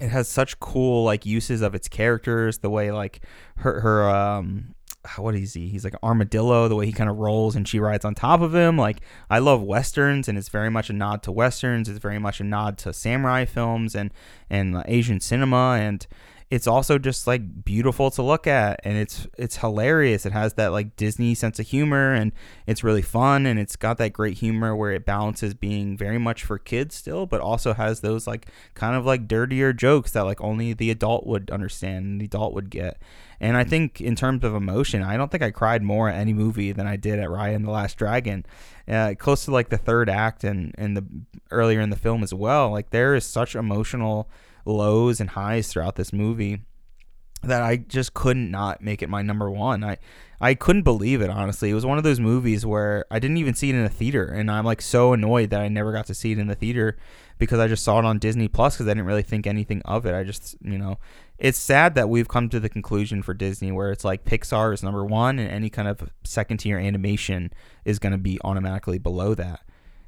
It 0.00 0.08
has 0.08 0.26
such 0.26 0.58
cool 0.58 1.04
like 1.04 1.26
uses 1.26 1.60
of 1.60 1.74
its 1.74 1.86
characters 1.86 2.60
the 2.60 2.70
way 2.70 2.90
like 2.92 3.20
her 3.56 3.80
her 3.80 4.08
um 4.08 4.74
what 5.18 5.34
is 5.34 5.52
he? 5.52 5.68
He's 5.68 5.84
like 5.84 5.92
an 5.92 5.98
armadillo 6.02 6.66
the 6.66 6.76
way 6.76 6.86
he 6.86 6.92
kind 6.92 7.10
of 7.10 7.18
rolls 7.18 7.54
and 7.54 7.68
she 7.68 7.78
rides 7.78 8.06
on 8.06 8.14
top 8.14 8.40
of 8.40 8.54
him. 8.54 8.78
Like 8.78 9.02
i 9.28 9.38
love 9.38 9.62
westerns 9.62 10.28
and 10.28 10.38
it's 10.38 10.48
very 10.48 10.70
much 10.70 10.88
a 10.88 10.94
nod 10.94 11.22
to 11.24 11.30
westerns. 11.30 11.90
It's 11.90 11.98
very 11.98 12.18
much 12.18 12.40
a 12.40 12.44
nod 12.44 12.78
to 12.78 12.94
samurai 12.94 13.44
films 13.44 13.94
and 13.94 14.14
and 14.48 14.78
uh, 14.78 14.82
asian 14.86 15.20
cinema 15.20 15.76
and 15.78 16.06
it's 16.52 16.66
also 16.66 16.98
just 16.98 17.26
like 17.26 17.64
beautiful 17.64 18.10
to 18.10 18.20
look 18.20 18.46
at 18.46 18.78
and 18.84 18.98
it's 18.98 19.26
it's 19.38 19.56
hilarious. 19.56 20.26
It 20.26 20.34
has 20.34 20.52
that 20.54 20.70
like 20.70 20.96
disney 20.96 21.34
sense 21.34 21.58
of 21.58 21.66
humor 21.66 22.12
and 22.12 22.30
it's 22.66 22.84
really 22.84 23.00
fun 23.00 23.46
and 23.46 23.58
it's 23.58 23.74
got 23.74 23.96
that 23.96 24.12
great 24.12 24.36
humor 24.36 24.76
where 24.76 24.90
it 24.90 25.06
balances 25.06 25.54
being 25.54 25.96
very 25.96 26.18
much 26.18 26.44
for 26.44 26.58
kids 26.58 26.94
still 26.94 27.24
but 27.24 27.40
also 27.40 27.72
has 27.72 28.00
those 28.00 28.26
like 28.26 28.48
kind 28.74 28.94
of 28.94 29.06
like 29.06 29.26
dirtier 29.26 29.72
jokes 29.72 30.12
that 30.12 30.26
like 30.26 30.42
only 30.42 30.74
the 30.74 30.90
adult 30.90 31.26
would 31.26 31.50
understand 31.50 32.04
and 32.04 32.20
the 32.20 32.26
adult 32.26 32.52
would 32.52 32.68
get. 32.68 33.00
And 33.40 33.56
i 33.56 33.64
think 33.64 34.02
in 34.02 34.14
terms 34.14 34.44
of 34.44 34.54
emotion 34.54 35.02
i 35.02 35.16
don't 35.16 35.30
think 35.30 35.42
i 35.42 35.50
cried 35.50 35.82
more 35.82 36.10
at 36.10 36.16
any 36.16 36.34
movie 36.34 36.72
than 36.72 36.86
i 36.86 36.96
did 36.96 37.18
at 37.18 37.30
Raya 37.30 37.56
and 37.56 37.64
the 37.64 37.70
last 37.70 37.96
dragon. 37.96 38.44
Uh, 38.86 39.14
close 39.18 39.46
to 39.46 39.50
like 39.50 39.70
the 39.70 39.78
third 39.78 40.10
act 40.10 40.44
and 40.44 40.74
and 40.76 40.98
the 40.98 41.06
earlier 41.50 41.80
in 41.80 41.88
the 41.88 41.96
film 41.96 42.22
as 42.22 42.34
well 42.34 42.70
like 42.70 42.90
there 42.90 43.14
is 43.14 43.24
such 43.24 43.56
emotional 43.56 44.28
lows 44.64 45.20
and 45.20 45.30
highs 45.30 45.68
throughout 45.68 45.96
this 45.96 46.12
movie 46.12 46.62
that 47.42 47.62
I 47.62 47.76
just 47.76 48.14
couldn't 48.14 48.50
not 48.50 48.82
make 48.82 49.02
it 49.02 49.08
my 49.08 49.22
number 49.22 49.50
one. 49.50 49.82
I 49.82 49.98
I 50.40 50.54
couldn't 50.54 50.82
believe 50.82 51.20
it 51.20 51.30
honestly. 51.30 51.70
It 51.70 51.74
was 51.74 51.86
one 51.86 51.98
of 51.98 52.04
those 52.04 52.20
movies 52.20 52.64
where 52.64 53.04
I 53.10 53.18
didn't 53.18 53.36
even 53.36 53.54
see 53.54 53.70
it 53.70 53.74
in 53.74 53.84
a 53.84 53.88
theater, 53.88 54.24
and 54.24 54.50
I'm 54.50 54.64
like 54.64 54.80
so 54.80 55.12
annoyed 55.12 55.50
that 55.50 55.60
I 55.60 55.68
never 55.68 55.92
got 55.92 56.06
to 56.06 56.14
see 56.14 56.32
it 56.32 56.38
in 56.38 56.46
the 56.46 56.54
theater 56.54 56.96
because 57.38 57.58
I 57.58 57.68
just 57.68 57.84
saw 57.84 57.98
it 57.98 58.04
on 58.04 58.18
Disney 58.18 58.48
Plus 58.48 58.74
because 58.74 58.86
I 58.86 58.90
didn't 58.90 59.06
really 59.06 59.22
think 59.22 59.46
anything 59.46 59.82
of 59.84 60.06
it. 60.06 60.14
I 60.14 60.22
just 60.22 60.56
you 60.62 60.78
know, 60.78 60.98
it's 61.38 61.58
sad 61.58 61.94
that 61.96 62.08
we've 62.08 62.28
come 62.28 62.48
to 62.50 62.60
the 62.60 62.68
conclusion 62.68 63.22
for 63.22 63.34
Disney 63.34 63.72
where 63.72 63.90
it's 63.90 64.04
like 64.04 64.24
Pixar 64.24 64.72
is 64.72 64.82
number 64.82 65.04
one, 65.04 65.38
and 65.38 65.50
any 65.50 65.70
kind 65.70 65.88
of 65.88 66.10
second 66.22 66.58
tier 66.58 66.78
animation 66.78 67.52
is 67.84 67.98
going 67.98 68.12
to 68.12 68.18
be 68.18 68.38
automatically 68.44 68.98
below 68.98 69.34
that. 69.34 69.60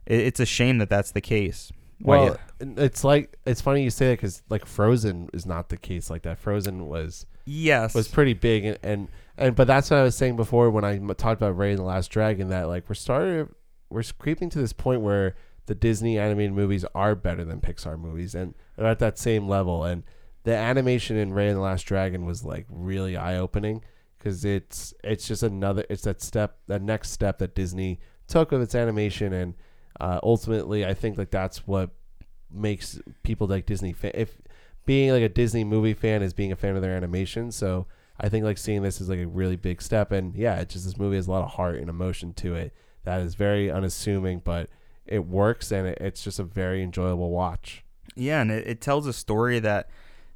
It, 0.07 0.21
it's 0.21 0.41
a 0.41 0.47
shame 0.47 0.79
that 0.79 0.91
that's 0.91 1.11
the 1.11 1.21
case. 1.21 1.73
Why- 2.01 2.25
well, 2.25 2.37
it's 2.61 3.05
like 3.05 3.37
it's 3.47 3.61
funny 3.61 3.83
you 3.83 3.91
say 3.91 4.09
that 4.09 4.15
because 4.15 4.43
like 4.49 4.67
Frozen 4.67 5.31
is 5.33 5.47
not 5.47 5.69
the 5.69 5.77
case 5.77 6.11
like 6.11 6.23
that. 6.23 6.39
Frozen 6.39 6.87
was 6.87 7.27
yes, 7.45 7.95
was 7.95 8.09
pretty 8.09 8.35
big 8.35 8.65
and, 8.65 8.79
and 8.83 9.09
and 9.37 9.57
but 9.57 9.67
that's 9.67 9.91
what 9.91 9.99
I 9.99 10.03
was 10.03 10.17
saying 10.17 10.37
before 10.37 10.71
when 10.71 10.85
I 10.85 10.99
talked 11.15 11.41
about 11.41 11.57
Raya 11.57 11.71
and 11.71 11.79
the 11.79 11.85
Last 11.85 12.09
Dragon 12.09 12.49
that 12.49 12.69
like 12.69 12.89
we're 12.89 12.95
starting 12.95 13.49
we're 13.91 14.03
creeping 14.19 14.51
to 14.51 14.59
this 14.59 14.73
point 14.73 15.01
where 15.01 15.35
the 15.67 15.75
Disney 15.75 16.19
animated 16.19 16.53
movies 16.53 16.85
are 16.95 17.15
better 17.15 17.45
than 17.45 17.61
Pixar 17.61 17.99
movies 17.99 18.35
and 18.35 18.55
are 18.79 18.87
at 18.87 18.99
that 18.99 19.19
same 19.19 19.49
level. 19.49 19.85
And 19.85 20.03
the 20.43 20.55
animation 20.55 21.17
in 21.17 21.33
Raya 21.33 21.49
and 21.49 21.57
the 21.57 21.63
Last 21.63 21.85
Dragon 21.85 22.27
was 22.27 22.45
like 22.45 22.67
really 22.69 23.17
eye 23.17 23.37
opening 23.37 23.83
because 24.19 24.45
it's 24.45 24.95
it's 25.03 25.27
just 25.27 25.43
another 25.43 25.85
it's 25.89 26.03
that 26.03 26.23
step 26.23 26.59
that 26.67 26.83
next 26.83 27.11
step 27.11 27.39
that 27.39 27.55
Disney 27.55 28.01
took 28.27 28.51
with 28.51 28.63
its 28.63 28.75
animation 28.75 29.33
and 29.33 29.55
uh, 30.01 30.21
ultimately 30.23 30.85
I 30.85 30.95
think 30.95 31.19
like 31.19 31.31
that's 31.31 31.67
what 31.67 31.91
makes 32.51 33.01
people 33.23 33.47
like 33.47 33.67
Disney 33.67 33.93
fan 33.93 34.13
if 34.15 34.37
being 34.87 35.11
like 35.11 35.23
a 35.23 35.29
Disney 35.29 35.65
movie 35.65 35.95
fan 35.95 36.23
is 36.23 36.33
being 36.33 36.53
a 36.53 36.57
fan 36.57 36.77
of 36.77 36.83
their 36.83 36.97
animation. 36.97 37.51
So 37.51 37.87
I 38.21 38.29
think 38.29 38.45
like 38.45 38.59
seeing 38.59 38.83
this 38.83 39.01
is 39.01 39.09
like 39.09 39.19
a 39.19 39.27
really 39.27 39.57
big 39.57 39.81
step. 39.83 40.13
And 40.13 40.35
yeah 40.35 40.57
it's 40.57 40.75
just 40.75 40.85
this 40.85 40.99
movie 40.99 41.17
has 41.17 41.27
a 41.27 41.31
lot 41.31 41.45
of 41.45 41.53
heart 41.53 41.77
and 41.77 41.89
emotion 41.89 42.33
to 42.35 42.55
it 42.55 42.73
that 43.05 43.21
is 43.21 43.35
very 43.35 43.71
unassuming 43.71 44.41
but 44.43 44.71
it 45.07 45.27
works 45.27 45.71
and 45.71 45.87
it, 45.87 45.99
it's 46.01 46.23
just 46.23 46.39
a 46.39 46.45
very 46.45 46.83
enjoyable 46.83 47.31
watch. 47.31 47.85
Yeah 48.15 48.41
and 48.41 48.51
it, 48.51 48.67
it 48.67 48.81
tells 48.81 49.07
a 49.07 49.13
story 49.13 49.59
that 49.61 49.89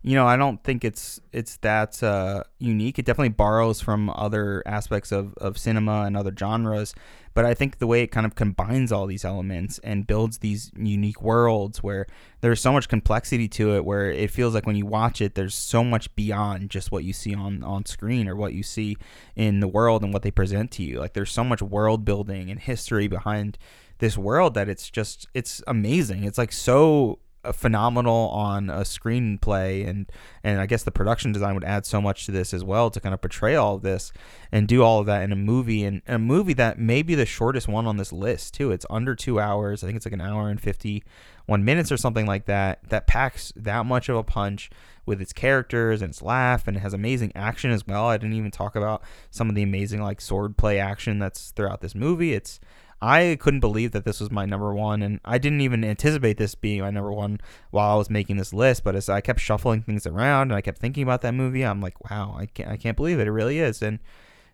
you 0.08 0.14
know 0.14 0.26
i 0.26 0.36
don't 0.36 0.64
think 0.64 0.84
it's 0.84 1.20
it's 1.32 1.58
that 1.58 2.02
uh, 2.02 2.42
unique. 2.58 2.98
It 2.98 3.04
definitely 3.04 3.28
borrows 3.28 3.80
from 3.80 4.10
other 4.10 4.62
aspects 4.66 5.12
of, 5.12 5.34
of 5.34 5.58
cinema 5.58 6.02
and 6.02 6.16
other 6.16 6.32
genres 6.36 6.94
but 7.34 7.44
i 7.44 7.52
think 7.52 7.78
the 7.78 7.86
way 7.86 8.02
it 8.02 8.08
kind 8.08 8.24
of 8.24 8.34
combines 8.34 8.90
all 8.90 9.06
these 9.06 9.24
elements 9.24 9.78
and 9.80 10.06
builds 10.06 10.38
these 10.38 10.72
unique 10.76 11.20
worlds 11.20 11.82
where 11.82 12.06
there's 12.40 12.60
so 12.60 12.72
much 12.72 12.88
complexity 12.88 13.48
to 13.48 13.74
it 13.76 13.84
where 13.84 14.10
it 14.10 14.30
feels 14.30 14.54
like 14.54 14.66
when 14.66 14.76
you 14.76 14.86
watch 14.86 15.20
it 15.20 15.34
there's 15.34 15.54
so 15.54 15.84
much 15.84 16.14
beyond 16.16 16.70
just 16.70 16.90
what 16.90 17.04
you 17.04 17.12
see 17.12 17.34
on 17.34 17.62
on 17.62 17.84
screen 17.84 18.26
or 18.28 18.34
what 18.34 18.54
you 18.54 18.62
see 18.62 18.96
in 19.36 19.60
the 19.60 19.68
world 19.68 20.02
and 20.02 20.12
what 20.12 20.22
they 20.22 20.30
present 20.30 20.70
to 20.72 20.82
you. 20.82 20.98
Like 20.98 21.12
there's 21.12 21.30
so 21.30 21.44
much 21.44 21.62
world 21.62 22.04
building 22.04 22.50
and 22.50 22.58
history 22.58 23.08
behind 23.08 23.58
this 23.98 24.16
world 24.16 24.54
that 24.54 24.68
it's 24.68 24.90
just 24.90 25.26
it's 25.34 25.62
amazing. 25.66 26.24
It's 26.24 26.38
like 26.38 26.52
so 26.52 27.18
phenomenal 27.52 28.28
on 28.30 28.68
a 28.68 28.80
screenplay 28.80 29.88
and 29.88 30.10
and 30.42 30.60
I 30.60 30.66
guess 30.66 30.82
the 30.82 30.90
production 30.90 31.32
design 31.32 31.54
would 31.54 31.64
add 31.64 31.86
so 31.86 32.00
much 32.00 32.26
to 32.26 32.32
this 32.32 32.52
as 32.52 32.64
well 32.64 32.90
to 32.90 33.00
kind 33.00 33.14
of 33.14 33.20
portray 33.20 33.54
all 33.54 33.76
of 33.76 33.82
this 33.82 34.12
and 34.50 34.66
do 34.66 34.82
all 34.82 35.00
of 35.00 35.06
that 35.06 35.22
in 35.22 35.32
a 35.32 35.36
movie 35.36 35.84
and 35.84 36.02
a 36.06 36.18
movie 36.18 36.52
that 36.54 36.78
may 36.78 37.02
be 37.02 37.14
the 37.14 37.26
shortest 37.26 37.68
one 37.68 37.86
on 37.86 37.96
this 37.96 38.12
list 38.12 38.54
too. 38.54 38.72
It's 38.72 38.86
under 38.90 39.14
two 39.14 39.38
hours. 39.38 39.82
I 39.82 39.86
think 39.86 39.96
it's 39.96 40.06
like 40.06 40.12
an 40.12 40.20
hour 40.20 40.48
and 40.48 40.60
fifty 40.60 41.04
one 41.46 41.64
minutes 41.64 41.92
or 41.92 41.96
something 41.96 42.26
like 42.26 42.46
that. 42.46 42.80
That 42.88 43.06
packs 43.06 43.52
that 43.56 43.86
much 43.86 44.08
of 44.08 44.16
a 44.16 44.24
punch 44.24 44.68
with 45.06 45.22
its 45.22 45.32
characters 45.32 46.02
and 46.02 46.10
its 46.10 46.20
laugh 46.20 46.68
and 46.68 46.76
it 46.76 46.80
has 46.80 46.92
amazing 46.92 47.32
action 47.34 47.70
as 47.70 47.86
well. 47.86 48.06
I 48.06 48.18
didn't 48.18 48.36
even 48.36 48.50
talk 48.50 48.76
about 48.76 49.02
some 49.30 49.48
of 49.48 49.54
the 49.54 49.62
amazing 49.62 50.02
like 50.02 50.20
sword 50.20 50.56
play 50.56 50.78
action 50.78 51.18
that's 51.18 51.52
throughout 51.52 51.80
this 51.80 51.94
movie. 51.94 52.34
It's 52.34 52.60
I 53.00 53.36
couldn't 53.40 53.60
believe 53.60 53.92
that 53.92 54.04
this 54.04 54.18
was 54.18 54.30
my 54.30 54.44
number 54.44 54.74
one, 54.74 55.02
and 55.02 55.20
I 55.24 55.38
didn't 55.38 55.60
even 55.60 55.84
anticipate 55.84 56.36
this 56.36 56.54
being 56.54 56.80
my 56.80 56.90
number 56.90 57.12
one 57.12 57.40
while 57.70 57.94
I 57.94 57.96
was 57.96 58.10
making 58.10 58.36
this 58.36 58.52
list. 58.52 58.82
But 58.82 58.96
as 58.96 59.08
I 59.08 59.20
kept 59.20 59.40
shuffling 59.40 59.82
things 59.82 60.06
around 60.06 60.50
and 60.50 60.54
I 60.54 60.60
kept 60.60 60.78
thinking 60.78 61.04
about 61.04 61.22
that 61.22 61.34
movie, 61.34 61.64
I'm 61.64 61.80
like, 61.80 62.10
wow, 62.10 62.34
I 62.36 62.46
can't, 62.46 62.68
I 62.68 62.76
can't 62.76 62.96
believe 62.96 63.20
it. 63.20 63.28
It 63.28 63.32
really 63.32 63.60
is. 63.60 63.82
And 63.82 64.00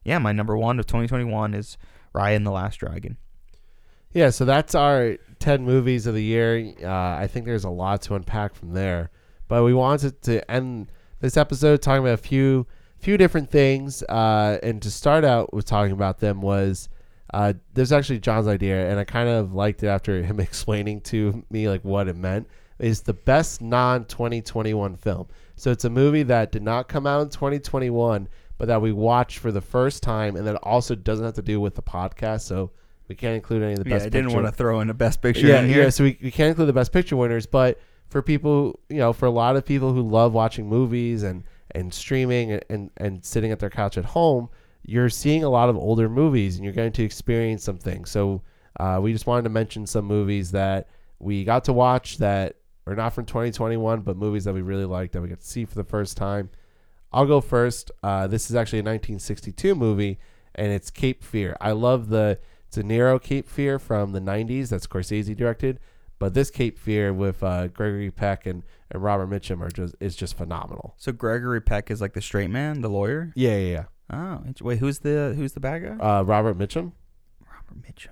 yeah, 0.05 0.19
my 0.19 0.33
number 0.33 0.57
one 0.57 0.79
of 0.79 0.87
2021 0.87 1.55
is 1.55 1.79
Raya 2.15 2.37
and 2.37 2.47
the 2.47 2.51
Last 2.51 2.77
Dragon. 2.77 3.17
Yeah, 4.13 4.31
so 4.31 4.45
that's 4.45 4.75
our 4.75 5.17
10 5.41 5.65
movies 5.65 6.07
of 6.07 6.15
the 6.15 6.23
year. 6.23 6.75
Uh, 6.83 7.17
I 7.17 7.27
think 7.27 7.47
there's 7.47 7.65
a 7.65 7.71
lot 7.71 8.03
to 8.03 8.15
unpack 8.15 8.55
from 8.55 8.75
there. 8.75 9.11
But 9.49 9.65
we 9.65 9.75
wanted 9.75 10.23
to 10.23 10.49
end 10.51 10.93
this 11.21 11.37
episode 11.37 11.83
talking 11.83 12.03
about 12.03 12.15
a 12.15 12.19
few 12.19 12.67
few 12.99 13.17
different 13.19 13.51
things. 13.51 14.03
Uh, 14.05 14.59
and 14.63 14.81
to 14.83 14.91
start 14.91 15.25
out 15.25 15.53
with 15.53 15.65
talking 15.65 15.93
about 15.93 16.21
them 16.21 16.41
was 16.41 16.89
uh, 17.35 17.53
this 17.73 17.89
is 17.89 17.93
actually 17.93 18.21
John's 18.21 18.47
idea, 18.47 18.89
and 18.91 18.99
I 18.99 19.05
kind 19.05 19.29
of 19.29 19.55
liked 19.55 19.83
it 19.83 19.89
after 19.89 20.23
him 20.23 20.41
explaining 20.41 21.01
to 21.03 21.45
me 21.51 21.69
like 21.69 21.85
what 21.85 22.09
it 22.09 22.17
meant. 22.17 22.49
Is 22.79 23.03
the 23.03 23.15
best 23.15 23.61
non 23.61 24.05
2021 24.07 24.97
film. 24.97 25.29
So 25.57 25.71
it's 25.71 25.85
a 25.85 25.91
movie 25.91 26.25
that 26.25 26.51
did 26.51 26.63
not 26.63 26.89
come 26.89 27.07
out 27.07 27.23
in 27.23 27.29
2021, 27.29 28.29
but 28.59 28.67
that 28.67 28.83
we 28.83 28.93
watched 28.93 29.39
for 29.39 29.53
the 29.53 29.61
first 29.61 30.03
time, 30.03 30.35
and 30.37 30.47
that 30.47 30.57
also 30.57 30.95
doesn't 30.97 31.25
have 31.25 31.35
to 31.35 31.43
do 31.43 31.61
with 31.61 31.77
the 31.77 31.83
podcast. 31.83 32.43
So 32.43 32.73
we 33.09 33.15
can't 33.15 33.37
include 33.37 33.63
any 33.63 33.73
of 33.73 33.79
the 33.79 33.85
best. 33.85 33.91
Yeah, 33.91 33.97
best. 33.97 34.07
I 34.07 34.11
didn't 34.11 34.27
picture- 34.27 34.43
want 34.43 34.53
to 34.53 34.57
throw 34.57 34.81
in 34.81 34.91
a 34.91 34.95
best 34.95 35.23
picture 35.23 35.47
yeah, 35.47 35.61
in 35.61 35.69
here. 35.69 35.85
yeah. 35.85 35.91
So 35.91 36.05
we, 36.05 36.19
we 36.23 36.31
can't 36.33 36.49
include 36.49 36.69
the 36.69 36.73
best 36.73 36.93
picture 36.93 37.17
winners, 37.17 37.47
but 37.47 37.79
for 38.09 38.23
people, 38.23 38.81
you 38.89 38.99
know, 38.99 39.13
for 39.13 39.27
a 39.27 39.31
lot 39.31 39.57
of 39.57 39.65
people 39.65 39.93
who 39.93 40.03
love 40.03 40.33
watching 40.33 40.69
movies 40.69 41.23
and 41.23 41.45
and 41.77 41.93
streaming 41.93 42.53
and, 42.53 42.65
and, 42.71 42.91
and 42.99 43.25
sitting 43.25 43.51
at 43.51 43.59
their 43.59 43.71
couch 43.71 43.99
at 43.99 44.05
home, 44.05 44.49
you're 44.85 45.09
seeing 45.09 45.45
a 45.45 45.49
lot 45.49 45.69
of 45.69 45.77
older 45.77 46.09
movies 46.09 46.57
and 46.57 46.65
you're 46.65 46.75
going 46.75 46.93
to 46.93 47.03
experience 47.03 47.65
some 47.65 47.79
things. 47.79 48.11
So 48.11 48.43
uh, 48.79 49.01
we 49.03 49.13
just 49.13 49.27
wanted 49.27 49.43
to 49.43 49.51
mention 49.51 49.87
some 49.87 50.05
movies 50.05 50.51
that 50.53 50.89
we 51.19 51.45
got 51.45 51.65
to 51.65 51.73
watch 51.73 52.19
that 52.19 52.57
are 52.87 52.95
not 52.95 53.15
from 53.15 53.25
2021, 53.25 54.01
but 54.01 54.17
movies 54.17 54.45
that 54.45 54.53
we 54.53 54.61
really 54.61 54.85
liked 54.85 55.15
that 55.15 55.23
we 55.23 55.29
got 55.29 55.41
to 55.41 55.47
see 55.47 55.65
for 55.65 55.75
the 55.75 55.85
first 55.85 56.17
time. 56.17 56.51
I'll 57.13 57.27
go 57.27 57.41
first. 57.41 57.91
Uh, 58.03 58.27
this 58.27 58.51
is 58.51 58.57
actually 58.57 58.81
a 58.81 58.83
1962 58.83 59.75
movie, 59.75 60.19
and 60.55 60.71
it's 60.73 60.91
Cape 60.91 61.23
Fear. 61.23 61.57
I 61.61 61.73
love 61.73 62.09
the 62.09 62.39
De 62.73 62.83
Niro 62.83 63.23
Cape 63.23 63.49
Fear 63.49 63.79
from 63.79 64.13
the 64.13 64.21
90s 64.21 64.71
that 64.71 64.83
Scorsese 64.83 65.35
directed, 65.35 65.79
but 66.19 66.35
this 66.35 66.51
Cape 66.51 66.77
Fear 66.77 67.15
with 67.15 67.43
uh, 67.43 67.69
Gregory 67.69 68.11
Peck 68.11 68.47
and, 68.47 68.65
and 68.91 69.03
Robert 69.03 69.31
Mitchum 69.31 69.63
are 69.63 69.71
just 69.71 69.95
is 70.01 70.17
just 70.17 70.37
phenomenal. 70.37 70.95
So 70.99 71.13
Gregory 71.13 71.61
Peck 71.61 71.91
is 71.91 72.01
like 72.01 72.15
the 72.15 72.21
straight 72.21 72.51
man, 72.51 72.81
the 72.81 72.91
lawyer. 72.91 73.33
Yeah, 73.37 73.57
yeah, 73.59 73.85
Oh, 74.11 74.43
int- 74.47 74.63
wait, 74.63 74.79
who's 74.79 74.99
the 75.01 75.35
who's 75.37 75.53
the 75.53 75.61
bad 75.61 75.83
guy? 75.83 75.97
Uh, 76.19 76.23
Robert 76.23 76.59
Mitchum. 76.59 76.93
Robert 77.41 77.83
Mitchum. 77.87 78.09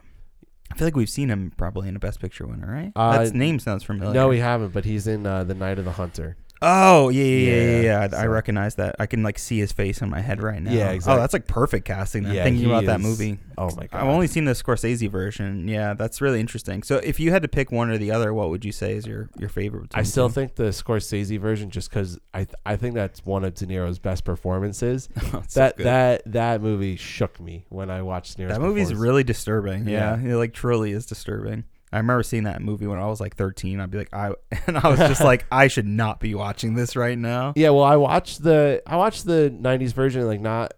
I 0.73 0.74
feel 0.77 0.86
like 0.86 0.97
we've 0.97 1.10
seen 1.10 1.28
him 1.28 1.52
probably 1.56 1.89
in 1.89 1.97
a 1.97 1.98
Best 1.98 2.19
Picture 2.19 2.47
winner, 2.47 2.66
right? 2.66 2.93
Uh, 2.97 3.24
that 3.24 3.35
name 3.35 3.59
sounds 3.59 3.82
familiar. 3.85 4.14
No, 4.14 4.28
we 4.28 4.39
haven't, 4.39 4.73
but 4.73 4.86
he's 4.86 5.06
in 5.06 5.27
uh, 5.27 5.44
the 5.44 5.52
Night 5.55 5.78
of 5.78 5.85
the 5.85 5.93
Hunter. 5.93 6.36
Oh 6.65 7.09
yeah, 7.09 7.25
yeah, 7.25 7.29
yeah, 7.29 7.55
yeah. 7.55 7.81
Yeah, 7.81 7.81
yeah. 8.11 8.17
I, 8.19 8.23
I 8.23 8.27
recognize 8.27 8.77
that. 8.77 8.97
I 8.99 9.07
can 9.07 9.23
like 9.23 9.39
see 9.39 9.59
his 9.59 9.73
face 9.73 10.01
in 10.01 10.09
my 10.11 10.21
head 10.21 10.43
right 10.43 10.63
now. 10.63 10.73
Yeah, 10.73 10.91
exactly. 10.91 11.19
Oh, 11.19 11.21
that's 11.21 11.33
like 11.33 11.47
perfect 11.47 11.85
casting. 11.87 12.23
Then, 12.23 12.35
Yeah, 12.35 12.45
thinking 12.45 12.67
about 12.67 12.85
that 12.87 13.01
movie. 13.01 13.39
Oh 13.59 13.67
my 13.77 13.87
god! 13.87 13.93
I've 14.01 14.09
only 14.09 14.27
seen 14.29 14.45
the 14.45 14.53
Scorsese 14.53 15.11
version. 15.11 15.69
Yeah, 15.69 15.95
that's 15.95 16.21
really 16.21 16.41
interesting. 16.41 16.83
So 16.83 16.97
if 16.97 17.21
you 17.21 17.31
had 17.33 17.43
to 17.43 17.49
pick 17.49 17.71
one 17.73 17.91
or 17.91 17.99
the 17.99 18.11
other, 18.13 18.33
what 18.33 18.49
would 18.51 18.65
you 18.65 18.73
say 18.73 18.95
is 18.95 19.07
your 19.07 19.29
your 19.39 19.49
favorite? 19.49 19.91
I 19.95 20.05
still 20.05 20.29
the 20.29 20.35
think 20.35 20.55
the 20.55 20.65
Scorsese 20.71 21.39
version, 21.41 21.71
just 21.71 21.91
because 21.91 22.19
I 22.33 22.45
th- 22.45 22.55
I 22.65 22.77
think 22.77 22.95
that's 22.95 23.25
one 23.27 23.45
of 23.45 23.55
De 23.55 23.67
Niro's 23.67 23.99
best 23.99 24.25
performances. 24.25 25.09
Oh, 25.25 25.31
two? 25.31 25.39
It's 25.39 25.55
so 25.55 25.61
that 25.61 25.77
that 25.79 26.23
that 26.27 26.63
movie 26.63 26.97
shook 26.97 27.41
me 27.41 27.65
when 27.71 27.91
I 27.91 28.03
watched 28.03 28.37
De 28.37 28.43
Niro's 28.45 28.53
that 28.53 28.61
movie's 28.61 28.95
really 28.95 29.25
disturbing. 29.25 29.89
Yeah, 29.89 30.19
Yeah. 30.21 30.33
it 30.33 30.37
like 30.37 30.53
truly 30.53 30.93
is 30.93 31.07
disturbing. 31.07 31.65
I 31.93 31.98
remember 31.98 32.23
seeing 32.23 32.44
that 32.44 32.62
movie 32.62 32.86
when 32.86 32.98
I 32.98 33.06
was 33.06 33.20
like 33.20 33.36
13. 33.36 33.81
I'd 33.81 33.90
be 33.90 33.98
like, 33.98 34.14
I 34.14 34.32
and 34.66 34.78
I 34.78 34.89
was 34.89 34.98
just 34.98 35.23
like, 35.23 35.44
I 35.52 35.69
should 35.69 35.86
not 35.86 36.20
be 36.20 36.35
watching 36.35 36.74
this 36.74 36.97
right 36.97 37.19
now. 37.19 37.52
Yeah, 37.55 37.70
well, 37.70 37.85
I 37.85 37.97
watched 37.97 38.43
the 38.43 38.82
I 38.86 38.97
watched 38.97 39.27
the 39.27 39.55
'90s 39.60 39.93
version, 39.93 40.27
like 40.27 40.40
not, 40.40 40.74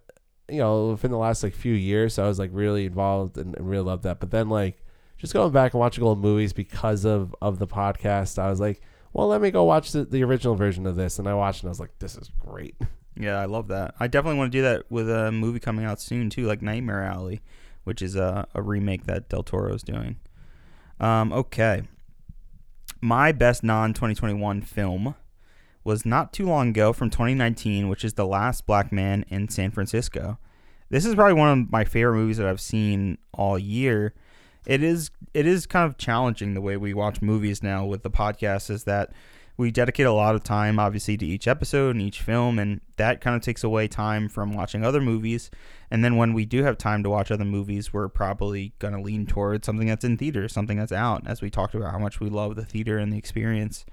you 0.49 0.59
know, 0.59 0.89
within 0.91 1.11
the 1.11 1.19
last 1.19 1.43
like 1.43 1.55
few 1.55 1.75
years. 1.75 2.15
So 2.15 2.25
I 2.25 2.29
was 2.29 2.39
like 2.39 2.51
really 2.53 2.87
involved 2.87 3.39
and, 3.39 3.57
and 3.57 3.69
really 3.69 3.85
loved 3.85 4.03
that. 4.05 4.21
But 4.21 4.31
then 4.31 4.49
like 4.49 4.83
just 5.17 5.33
going 5.33 5.53
back 5.53 5.73
and 5.73 5.81
watching 5.81 6.05
old 6.05 6.21
movies 6.21 6.53
because 6.53 7.05
of 7.05 7.35
of 7.41 7.59
the 7.59 7.67
podcast, 7.67 8.39
I 8.39 8.51
was 8.51 8.61
like, 8.61 8.81
well, 9.13 9.29
let 9.29 9.41
me 9.41 9.51
go 9.53 9.63
watch 9.65 9.93
the, 9.93 10.05
the 10.05 10.25
original 10.25 10.57
version 10.57 10.87
of 10.87 10.97
this, 10.97 11.19
and 11.21 11.29
I 11.29 11.35
watched 11.35 11.63
and 11.63 11.69
I 11.69 11.71
was 11.71 11.81
like, 11.81 11.99
this 11.99 12.17
is 12.17 12.31
great. 12.39 12.77
Yeah, 13.17 13.39
I 13.39 13.45
love 13.45 13.69
that. 13.69 13.95
I 14.01 14.09
definitely 14.09 14.39
want 14.39 14.51
to 14.51 14.59
do 14.59 14.63
that 14.63 14.91
with 14.91 15.09
a 15.09 15.31
movie 15.31 15.61
coming 15.61 15.85
out 15.85 16.01
soon 16.01 16.31
too, 16.31 16.47
like 16.47 16.63
Nightmare 16.63 17.05
Alley, 17.05 17.43
which 17.85 18.03
is 18.03 18.17
a, 18.17 18.49
a 18.57 18.61
remake 18.61 19.05
that 19.07 19.29
Del 19.29 19.45
Toro's 19.45 19.85
doing. 19.85 20.17
Um, 21.01 21.33
okay. 21.33 21.83
My 23.01 23.33
best 23.33 23.63
non 23.63 23.93
2021 23.93 24.63
film 24.63 25.15
was 25.85 26.07
not 26.07 26.33
too 26.33 26.47
long 26.47 26.71
ago 26.71 26.93
from 26.93 27.11
2019, 27.11 27.89
which 27.89 28.05
is 28.05 28.15
The 28.15 28.27
Last 28.27 28.67
Black 28.67 28.91
Man 28.91 29.25
in 29.29 29.49
San 29.49 29.71
Francisco. 29.71 30.39
This 30.89 31.05
is 31.05 31.15
probably 31.15 31.35
one 31.35 31.59
of 31.59 31.71
my 31.71 31.85
favorite 31.85 32.17
movies 32.17 32.39
that 32.39 32.47
I've 32.47 32.61
seen 32.61 33.19
all 33.33 33.59
year. 33.59 34.15
It 34.67 34.83
is 34.83 35.11
it 35.35 35.47
is 35.47 35.67
kind 35.67 35.87
of 35.89 35.99
challenging 35.99 36.55
the 36.55 36.61
way 36.61 36.77
we 36.77 36.95
watch 36.95 37.21
movies 37.21 37.63
now 37.63 37.85
with 37.85 38.03
the 38.03 38.11
podcast 38.11 38.71
is 38.71 38.85
that 38.85 39.13
we 39.57 39.71
dedicate 39.71 40.07
a 40.07 40.13
lot 40.13 40.35
of 40.35 40.43
time 40.43 40.79
obviously 40.79 41.17
to 41.17 41.27
each 41.27 41.47
episode 41.47 41.95
and 41.95 42.03
each 42.03 42.21
film 42.21 42.59
and 42.59 42.81
that 42.97 43.21
kind 43.21 43.37
of 43.37 43.43
takes 43.43 43.63
away 43.65 43.87
time 43.87 44.29
from 44.29 44.53
watching 44.53 44.85
other 44.85 45.01
movies 45.01 45.51
and 45.91 46.05
then 46.05 46.17
when 46.17 46.33
we 46.33 46.45
do 46.45 46.65
have 46.65 46.77
time 46.77 47.03
to 47.03 47.11
watch 47.11 47.31
other 47.31 47.45
movies 47.45 47.93
we're 47.93 48.09
probably 48.09 48.73
going 48.79 48.95
to 48.95 49.01
lean 49.01 49.27
towards 49.27 49.67
something 49.67 49.87
that's 49.87 50.05
in 50.05 50.17
theater 50.17 50.49
something 50.49 50.79
that's 50.79 50.93
out 50.93 51.27
as 51.27 51.41
we 51.41 51.51
talked 51.51 51.75
about 51.75 51.93
how 51.93 51.99
much 51.99 52.21
we 52.21 52.29
love 52.29 52.57
the 52.57 52.65
theater 52.65 52.99
and 52.99 53.13
the 53.13 53.19
experience 53.19 53.85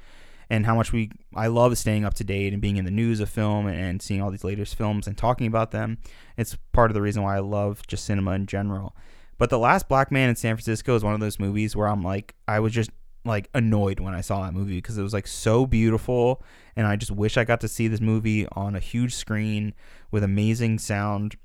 and 0.52 0.66
how 0.66 0.76
much 0.76 0.92
we 0.92 1.10
I 1.34 1.48
love 1.48 1.78
staying 1.78 2.04
up 2.04 2.14
to 2.16 2.26
date 2.26 2.52
and 2.52 2.62
being 2.62 2.76
in 2.76 2.84
the 2.84 2.92
news 2.92 3.22
of 3.22 3.30
film 3.30 3.68
and 3.68 4.02
seeing 4.02 4.22
all 4.22 4.30
these 4.30 4.44
latest 4.44 4.76
films 4.76 5.08
and 5.08 5.18
talking 5.18 5.48
about 5.48 5.72
them. 5.72 5.98
It's 6.36 6.58
part 6.74 6.92
of 6.92 6.94
the 6.94 7.02
reason 7.02 7.24
why 7.24 7.38
I 7.38 7.40
love 7.40 7.88
just 7.88 8.04
cinema 8.04 8.32
in 8.32 8.48
general. 8.48 8.94
But 9.38 9.50
The 9.50 9.58
Last 9.58 9.88
Black 9.88 10.12
Man 10.12 10.28
in 10.28 10.36
San 10.36 10.58
Francisco 10.58 10.94
is 10.94 11.06
one 11.06 11.14
of 11.14 11.22
those 11.22 11.40
movies 11.40 11.74
where 11.74 11.88
I'm 11.88 12.04
like 12.04 12.36
I 12.50 12.60
was 12.60 12.74
just 12.74 12.92
like 13.24 13.50
annoyed 13.54 14.00
when 14.00 14.14
I 14.14 14.22
saw 14.22 14.42
that 14.44 14.54
movie 14.54 14.78
because 14.78 14.98
it 14.98 15.04
was 15.04 15.14
like 15.14 15.28
so 15.28 15.66
beautiful 15.66 16.42
and 16.76 16.88
I 16.88 16.96
just 16.96 17.12
wish 17.12 17.38
I 17.38 17.44
got 17.44 17.62
to 17.62 17.68
see 17.68 17.88
this 17.88 18.02
movie 18.02 18.48
on 18.54 18.76
a 18.76 18.80
huge 18.80 19.14
screen 19.14 19.74
with 20.10 20.24
amazing 20.24 20.80
sound. 20.80 21.36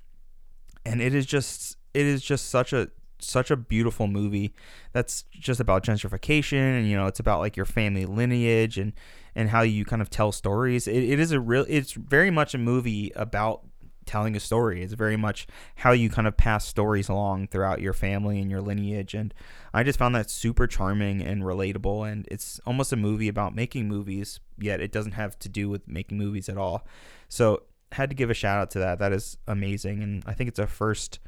And 0.85 1.03
it 1.03 1.15
is 1.15 1.27
just 1.27 1.77
it 1.93 2.07
is 2.07 2.23
just 2.23 2.49
such 2.49 2.73
a 2.73 2.89
such 3.19 3.51
a 3.51 3.57
beautiful 3.57 4.07
movie 4.07 4.55
that's 4.93 5.25
just 5.33 5.59
about 5.59 5.83
gentrification 5.83 6.79
and 6.79 6.87
you 6.87 6.95
know 6.95 7.07
it's 7.07 7.19
about 7.19 7.41
like 7.41 7.57
your 7.57 7.65
family 7.65 8.05
lineage 8.05 8.77
and 8.77 8.93
and 9.35 9.51
how 9.51 9.63
you 9.63 9.85
kind 9.85 10.01
of 10.01 10.09
tell 10.09 10.33
stories. 10.33 10.87
It, 10.89 11.03
it 11.03 11.21
is 11.21 11.33
a 11.33 11.41
real 11.41 11.67
it's 11.69 11.93
very 11.93 12.31
much 12.31 12.55
a 12.55 12.59
movie 12.59 13.13
about 13.17 13.63
telling 14.07 14.37
a 14.37 14.41
story. 14.41 14.83
It's 14.83 14.95
very 14.95 15.17
much 15.17 15.47
how 15.77 15.93
you 15.93 16.09
kind 16.09 16.27
of 16.27 16.37
pass 16.37 16.67
stories 16.67 17.09
along 17.09 17.49
throughout 17.49 17.81
your 17.81 17.93
family 17.93 18.41
and 18.41 18.51
your 18.51 18.61
lineage 18.61 19.15
and 19.15 19.35
i 19.75 19.83
just 19.83 19.99
found 19.99 20.15
that 20.15 20.31
super 20.31 20.67
charming 20.67 21.21
and 21.23 21.43
relatable 21.43 22.11
and 22.11 22.27
it's 22.31 22.61
almost 22.67 22.93
a 22.93 22.97
movie 22.97 23.29
about 23.29 23.55
making 23.55 23.89
movies 23.89 24.41
yet 24.59 24.81
it 24.81 24.93
doesn't 24.93 25.13
have 25.13 25.39
to 25.39 25.49
do 25.49 25.69
with 25.69 25.87
making 25.87 26.19
movies 26.19 26.49
at 26.49 26.57
all. 26.57 26.87
So 27.29 27.63
had 27.93 28.11
to 28.11 28.17
give 28.17 28.31
a 28.31 28.35
shout 28.35 28.59
out 28.59 28.71
to 28.71 28.79
that. 28.81 28.99
That 28.99 29.13
is 29.13 29.37
amazing 29.47 30.03
and 30.03 30.23
i 30.27 30.33
think 30.33 30.49
it's 30.49 30.59
a 30.59 30.67
first 30.67 31.19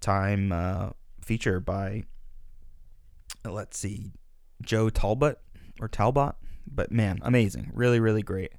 time 0.00 0.52
uh, 0.52 0.90
feature 1.20 1.60
by 1.60 2.02
let's 3.44 3.78
see 3.78 4.12
joe 4.62 4.88
talbot 4.90 5.38
or 5.80 5.88
talbot 5.88 6.34
but 6.66 6.90
man 6.92 7.18
amazing. 7.22 7.70
Really 7.74 8.00
really 8.00 8.22
great 8.22 8.52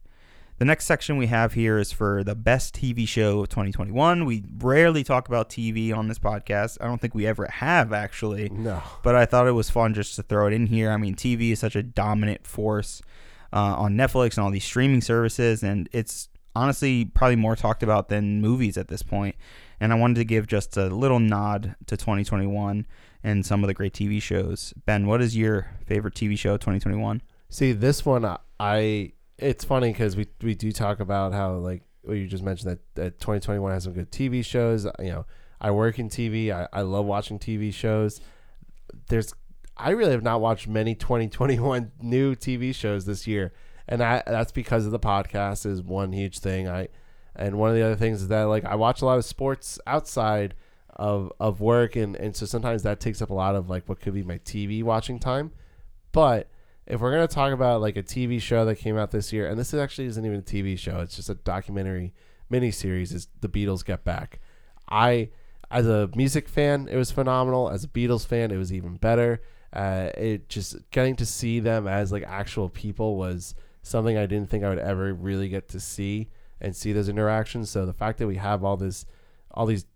the 0.59 0.65
next 0.65 0.85
section 0.85 1.17
we 1.17 1.27
have 1.27 1.53
here 1.53 1.77
is 1.77 1.91
for 1.91 2.23
the 2.23 2.35
best 2.35 2.75
tv 2.75 3.07
show 3.07 3.41
of 3.41 3.49
2021 3.49 4.25
we 4.25 4.43
rarely 4.59 5.03
talk 5.03 5.27
about 5.27 5.49
tv 5.49 5.95
on 5.95 6.07
this 6.07 6.19
podcast 6.19 6.77
i 6.81 6.85
don't 6.85 7.01
think 7.01 7.13
we 7.15 7.25
ever 7.27 7.45
have 7.47 7.91
actually 7.91 8.49
No, 8.49 8.81
but 9.01 9.15
I 9.15 9.25
thought 9.25 9.47
it 9.47 9.51
was 9.51 9.69
fun 9.69 9.93
just 9.93 10.15
to 10.15 10.23
throw 10.23 10.47
it 10.47 10.53
in 10.53 10.67
here. 10.67 10.91
I 10.91 10.97
mean, 10.97 11.15
TV 11.15 11.51
is 11.51 11.59
such 11.59 11.75
a 11.75 11.83
dominant 11.83 12.45
force 12.47 13.01
uh, 13.51 13.75
on 13.77 13.95
Netflix 13.95 14.37
and 14.37 14.43
all 14.45 14.51
these 14.51 14.63
streaming 14.63 15.01
services, 15.01 15.63
and 15.63 15.89
it's 15.91 16.29
honestly 16.55 17.05
probably 17.05 17.35
more 17.35 17.55
talked 17.55 17.83
about 17.83 18.09
than 18.09 18.41
movies 18.41 18.77
at 18.77 18.87
this 18.87 19.03
point. 19.03 19.35
And 19.79 19.91
I 19.91 19.95
wanted 19.95 20.15
to 20.15 20.23
give 20.25 20.47
just 20.47 20.77
a 20.77 20.85
little 20.87 21.19
nod 21.19 21.75
to 21.87 21.97
2021 21.97 22.85
and 23.23 23.45
some 23.45 23.63
of 23.63 23.67
the 23.67 23.73
great 23.73 23.93
TV 23.93 24.21
shows. 24.21 24.73
Ben, 24.85 25.05
what 25.07 25.21
is 25.21 25.35
your 25.35 25.67
favorite 25.85 26.13
TV 26.15 26.37
show 26.37 26.53
of 26.55 26.61
2021? 26.61 27.21
See, 27.49 27.71
this 27.73 28.05
one, 28.05 28.23
I- 28.25 28.37
I 28.59 29.11
it's 29.43 29.65
funny 29.65 29.91
because 29.91 30.15
we 30.15 30.27
we 30.41 30.55
do 30.55 30.71
talk 30.71 30.99
about 30.99 31.33
how 31.33 31.55
like 31.55 31.83
what 32.03 32.13
you 32.13 32.27
just 32.27 32.43
mentioned 32.43 32.71
that, 32.71 32.95
that 32.95 33.19
2021 33.19 33.71
has 33.71 33.83
some 33.83 33.93
good 33.93 34.11
TV 34.11 34.43
shows. 34.43 34.85
You 34.99 35.11
know, 35.11 35.25
I 35.59 35.71
work 35.71 35.99
in 35.99 36.09
TV. 36.09 36.51
I, 36.51 36.67
I 36.71 36.81
love 36.81 37.05
watching 37.05 37.39
TV 37.39 37.73
shows. 37.73 38.21
There's 39.09 39.33
I 39.75 39.91
really 39.91 40.11
have 40.11 40.23
not 40.23 40.41
watched 40.41 40.67
many 40.67 40.95
2021 40.95 41.91
new 42.01 42.35
TV 42.35 42.73
shows 42.73 43.05
this 43.05 43.27
year, 43.27 43.53
and 43.87 44.01
I, 44.01 44.23
that's 44.25 44.51
because 44.51 44.85
of 44.85 44.91
the 44.91 44.99
podcast 44.99 45.65
is 45.65 45.81
one 45.81 46.13
huge 46.13 46.39
thing. 46.39 46.67
I 46.67 46.87
and 47.35 47.57
one 47.57 47.69
of 47.69 47.75
the 47.75 47.83
other 47.83 47.95
things 47.95 48.21
is 48.21 48.27
that 48.29 48.43
like 48.43 48.63
I 48.65 48.75
watch 48.75 49.01
a 49.01 49.05
lot 49.05 49.17
of 49.17 49.25
sports 49.25 49.79
outside 49.85 50.55
of 50.89 51.31
of 51.39 51.59
work, 51.59 51.95
and 51.95 52.15
and 52.15 52.35
so 52.35 52.45
sometimes 52.45 52.83
that 52.83 52.99
takes 52.99 53.21
up 53.21 53.29
a 53.29 53.33
lot 53.33 53.55
of 53.55 53.69
like 53.69 53.89
what 53.89 53.99
could 53.99 54.13
be 54.13 54.23
my 54.23 54.37
TV 54.39 54.83
watching 54.83 55.19
time, 55.19 55.51
but 56.13 56.49
if 56.93 57.01
we're 57.01 57.11
gonna 57.11 57.27
talk 57.27 57.51
about 57.51 57.81
like 57.81 57.97
a 57.97 58.03
TV 58.03 58.39
show 58.39 58.65
that 58.65 58.75
came 58.75 58.97
out 58.97 59.09
this 59.09 59.33
year, 59.33 59.47
and 59.47 59.57
this 59.57 59.73
actually 59.73 60.05
isn't 60.05 60.23
even 60.23 60.39
a 60.39 60.43
TV 60.43 60.77
show; 60.77 60.99
it's 60.99 61.15
just 61.15 61.27
a 61.27 61.33
documentary 61.33 62.13
miniseries. 62.51 63.11
Is 63.11 63.27
the 63.41 63.49
Beatles 63.49 63.83
Get 63.83 64.03
Back? 64.03 64.39
I, 64.87 65.29
as 65.71 65.87
a 65.87 66.11
music 66.15 66.47
fan, 66.47 66.87
it 66.91 66.95
was 66.95 67.09
phenomenal. 67.09 67.71
As 67.71 67.83
a 67.83 67.87
Beatles 67.87 68.27
fan, 68.27 68.51
it 68.51 68.57
was 68.57 68.71
even 68.71 68.97
better. 68.97 69.41
Uh, 69.73 70.11
it 70.15 70.49
just 70.49 70.75
getting 70.91 71.15
to 71.15 71.25
see 71.25 71.59
them 71.59 71.87
as 71.87 72.11
like 72.11 72.23
actual 72.27 72.69
people 72.69 73.15
was 73.15 73.55
something 73.81 74.15
I 74.15 74.27
didn't 74.27 74.51
think 74.51 74.63
I 74.63 74.69
would 74.69 74.77
ever 74.77 75.15
really 75.15 75.49
get 75.49 75.69
to 75.69 75.79
see 75.79 76.29
and 76.61 76.75
see 76.75 76.93
those 76.93 77.09
interactions. 77.09 77.71
So 77.71 77.87
the 77.87 77.93
fact 77.93 78.19
that 78.19 78.27
we 78.27 78.35
have 78.35 78.63
all 78.63 78.77
this, 78.77 79.07
all 79.49 79.65
these 79.65 79.87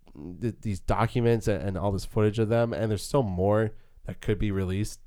th- 0.41 0.55
these 0.61 0.79
documents 0.79 1.47
and, 1.47 1.61
and 1.61 1.77
all 1.77 1.91
this 1.91 2.05
footage 2.05 2.39
of 2.39 2.49
them, 2.49 2.73
and 2.73 2.89
there's 2.89 3.03
still 3.03 3.21
more 3.21 3.73
that 4.07 4.19
could 4.19 4.39
be 4.39 4.49
released 4.49 4.99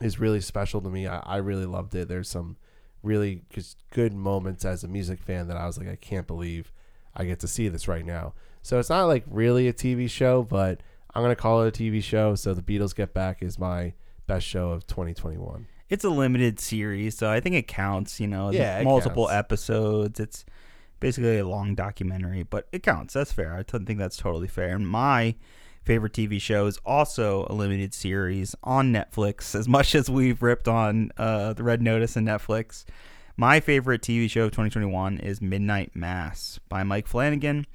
is 0.00 0.18
really 0.18 0.40
special 0.40 0.80
to 0.80 0.88
me. 0.90 1.06
I, 1.06 1.18
I 1.20 1.36
really 1.36 1.66
loved 1.66 1.94
it. 1.94 2.08
There's 2.08 2.28
some 2.28 2.56
really 3.02 3.42
just 3.50 3.78
good 3.90 4.12
moments 4.12 4.64
as 4.64 4.84
a 4.84 4.88
music 4.88 5.20
fan 5.22 5.48
that 5.48 5.56
I 5.56 5.66
was 5.66 5.78
like, 5.78 5.88
I 5.88 5.96
can't 5.96 6.26
believe 6.26 6.72
I 7.16 7.24
get 7.24 7.40
to 7.40 7.48
see 7.48 7.68
this 7.68 7.88
right 7.88 8.04
now. 8.04 8.34
So 8.62 8.78
it's 8.78 8.90
not 8.90 9.04
like 9.06 9.24
really 9.26 9.68
a 9.68 9.72
TV 9.72 10.08
show, 10.08 10.42
but 10.42 10.80
I'm 11.14 11.22
gonna 11.22 11.34
call 11.36 11.62
it 11.62 11.78
a 11.80 11.82
TV 11.82 12.02
show. 12.02 12.34
So 12.34 12.54
the 12.54 12.62
Beatles 12.62 12.94
Get 12.94 13.12
Back 13.14 13.42
is 13.42 13.58
my 13.58 13.94
best 14.26 14.46
show 14.46 14.70
of 14.70 14.86
2021. 14.86 15.66
It's 15.88 16.04
a 16.04 16.10
limited 16.10 16.60
series, 16.60 17.16
so 17.16 17.28
I 17.30 17.40
think 17.40 17.56
it 17.56 17.66
counts. 17.66 18.20
You 18.20 18.28
know, 18.28 18.50
Yeah, 18.52 18.80
multiple 18.82 19.26
counts. 19.26 19.38
episodes. 19.38 20.20
It's 20.20 20.44
basically 21.00 21.38
a 21.38 21.46
long 21.48 21.74
documentary, 21.74 22.42
but 22.44 22.68
it 22.70 22.82
counts. 22.82 23.14
That's 23.14 23.32
fair. 23.32 23.54
I 23.56 23.62
t- 23.64 23.78
think 23.84 23.98
that's 23.98 24.16
totally 24.18 24.46
fair. 24.46 24.68
And 24.76 24.86
my 24.86 25.34
favorite 25.82 26.12
TV 26.12 26.40
show 26.40 26.66
is 26.66 26.78
also 26.84 27.46
a 27.48 27.54
limited 27.54 27.94
series 27.94 28.54
on 28.62 28.92
Netflix. 28.92 29.54
As 29.54 29.68
much 29.68 29.94
as 29.94 30.10
we've 30.10 30.42
ripped 30.42 30.68
on 30.68 31.10
uh, 31.16 31.52
the 31.52 31.62
Red 31.62 31.82
Notice 31.82 32.16
and 32.16 32.26
Netflix, 32.26 32.84
my 33.36 33.60
favorite 33.60 34.02
TV 34.02 34.30
show 34.30 34.44
of 34.44 34.50
2021 34.50 35.18
is 35.18 35.40
Midnight 35.40 35.96
Mass 35.96 36.60
by 36.68 36.82
Mike 36.82 37.06
Flanagan. 37.06 37.66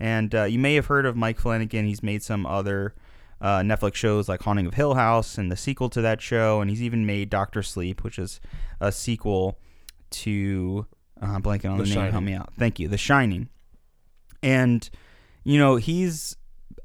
And 0.00 0.34
uh, 0.34 0.44
you 0.44 0.58
may 0.58 0.74
have 0.74 0.86
heard 0.86 1.06
of 1.06 1.16
Mike 1.16 1.38
Flanagan. 1.38 1.86
He's 1.86 2.02
made 2.02 2.22
some 2.22 2.46
other 2.46 2.94
uh, 3.40 3.60
Netflix 3.60 3.94
shows 3.94 4.28
like 4.28 4.42
Haunting 4.42 4.66
of 4.66 4.74
Hill 4.74 4.94
House 4.94 5.38
and 5.38 5.52
the 5.52 5.56
sequel 5.56 5.88
to 5.90 6.00
that 6.02 6.20
show. 6.20 6.60
And 6.60 6.68
he's 6.68 6.82
even 6.82 7.06
made 7.06 7.30
Doctor 7.30 7.62
Sleep, 7.62 8.02
which 8.02 8.18
is 8.18 8.40
a 8.80 8.90
sequel 8.90 9.58
to. 10.10 10.86
Uh, 11.22 11.38
blanking 11.38 11.70
on 11.70 11.78
the, 11.78 11.84
The 11.84 11.94
name. 11.94 12.10
Help 12.10 12.24
me 12.24 12.34
out. 12.34 12.52
Thank 12.58 12.80
you. 12.80 12.88
The 12.88 12.98
Shining. 12.98 13.48
And, 14.42 14.90
you 15.44 15.58
know, 15.58 15.76
he's 15.76 16.36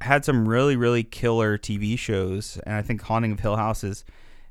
had 0.02 0.26
some 0.26 0.48
really, 0.48 0.76
really 0.76 1.04
killer 1.04 1.58
TV 1.58 1.98
shows. 1.98 2.60
And 2.66 2.76
I 2.76 2.82
think 2.82 3.02
Haunting 3.02 3.32
of 3.32 3.40
Hill 3.40 3.58
House 3.58 3.84
is, 3.84 4.06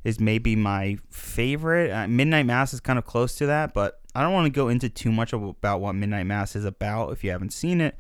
is 0.05 0.21
maybe 0.21 0.57
my 0.57 0.99
favorite. 1.11 1.91
Uh, 1.91 2.09
Midnight 2.09 2.47
Mass 2.47 2.75
is 2.75 2.81
kind 2.81 2.99
of 2.99 3.05
close 3.05 3.35
to 3.37 3.47
that, 3.47 3.75
but 3.75 4.01
I 4.15 4.23
don't 4.23 4.33
want 4.33 4.47
to 4.47 4.51
go 4.51 4.69
into 4.69 4.89
too 4.89 5.13
much 5.13 5.33
about 5.33 5.81
what 5.81 5.95
Midnight 5.95 6.27
Mass 6.27 6.57
is 6.57 6.65
about 6.65 7.13
if 7.13 7.25
you 7.25 7.31
haven't 7.31 7.53
seen 7.53 7.81
it 7.81 7.97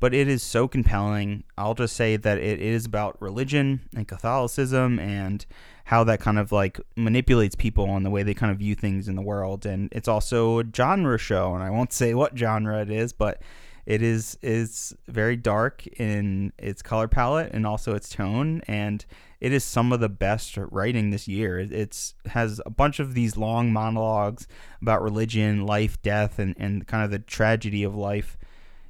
but 0.00 0.14
it 0.14 0.28
is 0.28 0.42
so 0.42 0.68
compelling. 0.68 1.44
I'll 1.56 1.74
just 1.74 1.96
say 1.96 2.16
that 2.16 2.38
it 2.38 2.60
is 2.60 2.86
about 2.86 3.20
religion 3.20 3.80
and 3.94 4.06
Catholicism 4.06 4.98
and 4.98 5.44
how 5.84 6.04
that 6.04 6.20
kind 6.20 6.38
of 6.38 6.52
like 6.52 6.80
manipulates 6.96 7.54
people 7.54 7.90
on 7.90 8.02
the 8.02 8.10
way 8.10 8.22
they 8.22 8.34
kind 8.34 8.52
of 8.52 8.58
view 8.58 8.74
things 8.74 9.08
in 9.08 9.16
the 9.16 9.22
world. 9.22 9.66
And 9.66 9.88
it's 9.92 10.08
also 10.08 10.60
a 10.60 10.64
genre 10.74 11.18
show, 11.18 11.54
and 11.54 11.62
I 11.62 11.70
won't 11.70 11.92
say 12.02 12.14
what 12.14 12.38
genre 12.38 12.80
it 12.80 12.90
is, 12.90 13.12
but 13.12 13.42
it 13.88 14.02
is 14.02 14.36
is 14.42 14.94
very 15.06 15.34
dark 15.34 15.86
in 15.98 16.52
its 16.58 16.82
color 16.82 17.08
palette 17.08 17.50
and 17.54 17.66
also 17.66 17.94
its 17.94 18.10
tone 18.10 18.60
and 18.68 19.06
it 19.40 19.50
is 19.50 19.64
some 19.64 19.92
of 19.92 20.00
the 20.00 20.10
best 20.10 20.58
writing 20.70 21.08
this 21.08 21.26
year. 21.26 21.58
It- 21.58 21.72
it's 21.72 22.14
has 22.26 22.60
a 22.66 22.70
bunch 22.70 23.00
of 23.00 23.14
these 23.14 23.38
long 23.38 23.72
monologues 23.72 24.46
about 24.82 25.00
religion 25.00 25.64
life 25.64 26.00
death 26.02 26.38
and, 26.38 26.54
and 26.58 26.86
kind 26.86 27.02
of 27.02 27.10
the 27.10 27.18
tragedy 27.18 27.82
of 27.82 27.94
life 27.96 28.36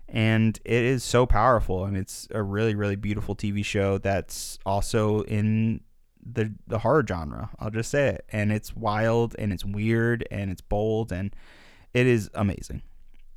and 0.09 0.59
it 0.65 0.83
is 0.83 1.05
so 1.05 1.27
powerful 1.27 1.85
and 1.85 1.97
it's 1.97 2.27
a 2.33 2.43
really 2.43 2.75
really 2.75 2.97
beautiful 2.97 3.37
tv 3.37 3.65
show 3.65 3.99
that's 3.99 4.59
also 4.67 5.23
in 5.25 5.81
the 6.27 6.53
the 6.67 6.81
horror 6.81 7.05
genre 7.07 7.51
i'll 7.61 7.71
just 7.71 7.91
say 7.91 8.09
it. 8.09 8.25
And 8.33 8.51
it's 8.51 8.75
wild 8.75 9.37
and 9.39 9.53
it's 9.53 9.65
weird 9.65 10.27
and 10.29 10.51
it's 10.51 10.63
bold 10.63 11.13
and 11.13 11.37
it 11.95 12.07
is 12.09 12.31
amazing 12.35 12.83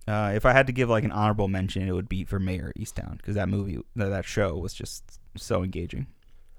uh, 0.07 0.32
if 0.34 0.45
i 0.45 0.52
had 0.52 0.68
to 0.68 0.73
give 0.73 0.90
like 0.90 1.03
an 1.03 1.11
honorable 1.11 1.48
mention 1.48 1.88
it 1.88 1.91
would 1.91 2.10
be 2.10 2.23
for 2.23 2.40
mayor 2.40 2.72
easttown 2.78 3.18
because 3.18 3.36
that 3.36 3.49
movie 3.49 3.80
that, 3.95 4.26
show 4.26 4.56
was 4.56 4.73
just 4.73 5.19
so 5.36 5.64
engaging 5.64 6.07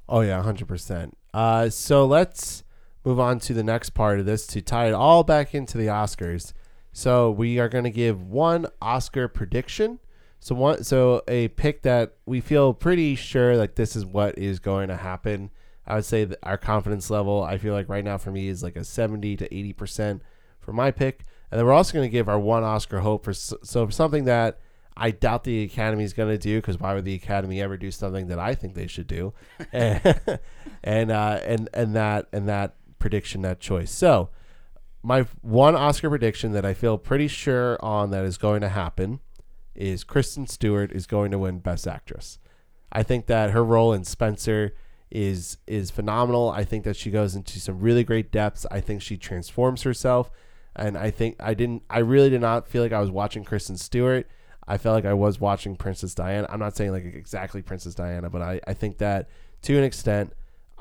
Oh 0.09 0.21
yeah, 0.21 0.43
hundred 0.43 0.69
percent. 0.69 1.17
Uh, 1.33 1.71
so 1.71 2.05
let's 2.05 2.65
move 3.05 3.19
on 3.19 3.39
to 3.41 3.55
the 3.55 3.63
next 3.63 3.91
part 3.91 4.21
of 4.21 4.27
this 4.27 4.47
to 4.49 4.61
tie 4.61 4.89
it 4.89 4.93
all 4.93 5.25
back 5.25 5.55
into 5.55 5.79
the 5.79 5.87
Oscars. 5.87 6.53
So 6.93 7.31
we 7.31 7.59
are 7.59 7.69
going 7.71 7.85
to 7.85 7.91
give 7.91 8.23
one 8.23 8.67
Oscar 8.83 9.27
prediction. 9.27 10.01
So 10.39 10.55
one, 10.55 10.85
so 10.85 11.23
a 11.29 11.49
pick 11.49 11.83
that 11.83 12.17
we 12.27 12.41
feel 12.41 12.75
pretty 12.75 13.15
sure 13.15 13.57
like 13.57 13.77
this 13.77 13.97
is 13.97 14.05
what 14.05 14.37
is 14.37 14.59
going 14.59 14.89
to 14.89 14.97
happen. 14.97 15.51
I 15.87 15.95
would 15.95 16.05
say 16.05 16.25
that 16.25 16.39
our 16.43 16.59
confidence 16.59 17.09
level, 17.09 17.43
I 17.43 17.57
feel 17.57 17.73
like 17.73 17.89
right 17.89 18.05
now 18.05 18.19
for 18.19 18.31
me 18.31 18.49
is 18.49 18.63
like 18.63 18.77
a 18.77 18.85
seventy 18.85 19.37
to 19.37 19.55
eighty 19.55 19.73
percent 19.73 20.23
for 20.61 20.73
my 20.73 20.91
pick, 20.91 21.23
and 21.53 21.59
then 21.59 21.67
we're 21.67 21.75
also 21.75 21.93
going 21.93 22.09
to 22.09 22.11
give 22.11 22.31
our 22.31 22.39
one 22.39 22.65
Oscar 22.65 23.01
hope 23.01 23.25
for 23.25 23.35
so 23.35 23.59
for 23.63 23.93
something 23.93 24.25
that 24.25 24.59
I 24.97 25.11
doubt 25.11 25.45
the 25.45 25.65
Academy 25.65 26.03
is 26.03 26.15
going 26.15 26.31
to 26.31 26.39
do 26.39 26.57
because 26.59 26.81
why 26.81 26.95
would 26.95 27.05
the 27.05 27.15
Academy 27.15 27.61
ever 27.61 27.77
do 27.77 27.91
something 27.91 28.29
that 28.29 28.39
I 28.39 28.55
think 28.55 28.73
they 28.73 28.87
should 28.87 29.07
do? 29.07 29.35
and 29.73 30.01
and 30.83 31.11
uh, 31.11 31.41
and 31.45 31.69
and 31.75 31.95
that 31.95 32.29
and 32.33 32.49
that 32.49 32.77
prediction, 32.99 33.43
that 33.43 33.61
choice. 33.61 33.91
So 33.91 34.31
my 35.03 35.27
one 35.43 35.77
Oscar 35.77 36.09
prediction 36.09 36.53
that 36.53 36.65
I 36.65 36.73
feel 36.73 36.97
pretty 36.97 37.29
sure 37.29 37.79
on 37.85 38.11
that 38.13 38.25
is 38.25 38.39
going 38.39 38.63
to 38.63 38.71
happen 38.71 39.21
is 39.75 40.05
Kristen 40.05 40.47
Stewart 40.47 40.91
is 40.91 41.07
going 41.07 41.31
to 41.33 41.39
win 41.39 41.59
Best 41.59 41.87
Actress. 41.87 42.39
I 42.91 43.03
think 43.03 43.27
that 43.27 43.51
her 43.51 43.63
role 43.63 43.93
in 43.93 44.05
Spencer 44.05 44.75
is 45.11 45.59
is 45.67 45.91
phenomenal. 45.91 46.49
I 46.49 46.65
think 46.65 46.85
that 46.85 46.97
she 46.97 47.11
goes 47.11 47.37
into 47.37 47.61
some 47.61 47.79
really 47.79 48.05
great 48.05 48.33
depths. 48.33 48.65
I 48.71 48.81
think 48.81 49.03
she 49.03 49.19
transforms 49.19 49.83
herself, 49.83 50.31
and 50.75 50.97
I 50.97 51.11
think 51.11 51.37
I 51.41 51.55
didn't. 51.55 51.83
I 51.91 51.99
really 51.99 52.31
did 52.31 52.41
not 52.41 52.69
feel 52.69 52.83
like 52.83 52.93
I 52.93 53.01
was 53.01 53.11
watching 53.11 53.45
Kristen 53.45 53.77
Stewart. 53.77 54.27
I 54.67 54.79
felt 54.79 54.95
like 54.95 55.05
I 55.05 55.15
was 55.15 55.41
watching 55.41 55.77
Princess 55.77 56.15
Diana. 56.15 56.47
I'm 56.51 56.61
not 56.61 56.77
saying 56.77 56.93
like 56.93 57.05
exactly 57.05 57.63
Princess 57.63 57.95
Diana, 57.95 58.31
but 58.31 58.43
I, 58.43 58.61
I 58.67 58.75
think 58.75 58.99
that 58.99 59.29
to 59.63 59.77
an 59.77 59.85
extent, 59.85 60.33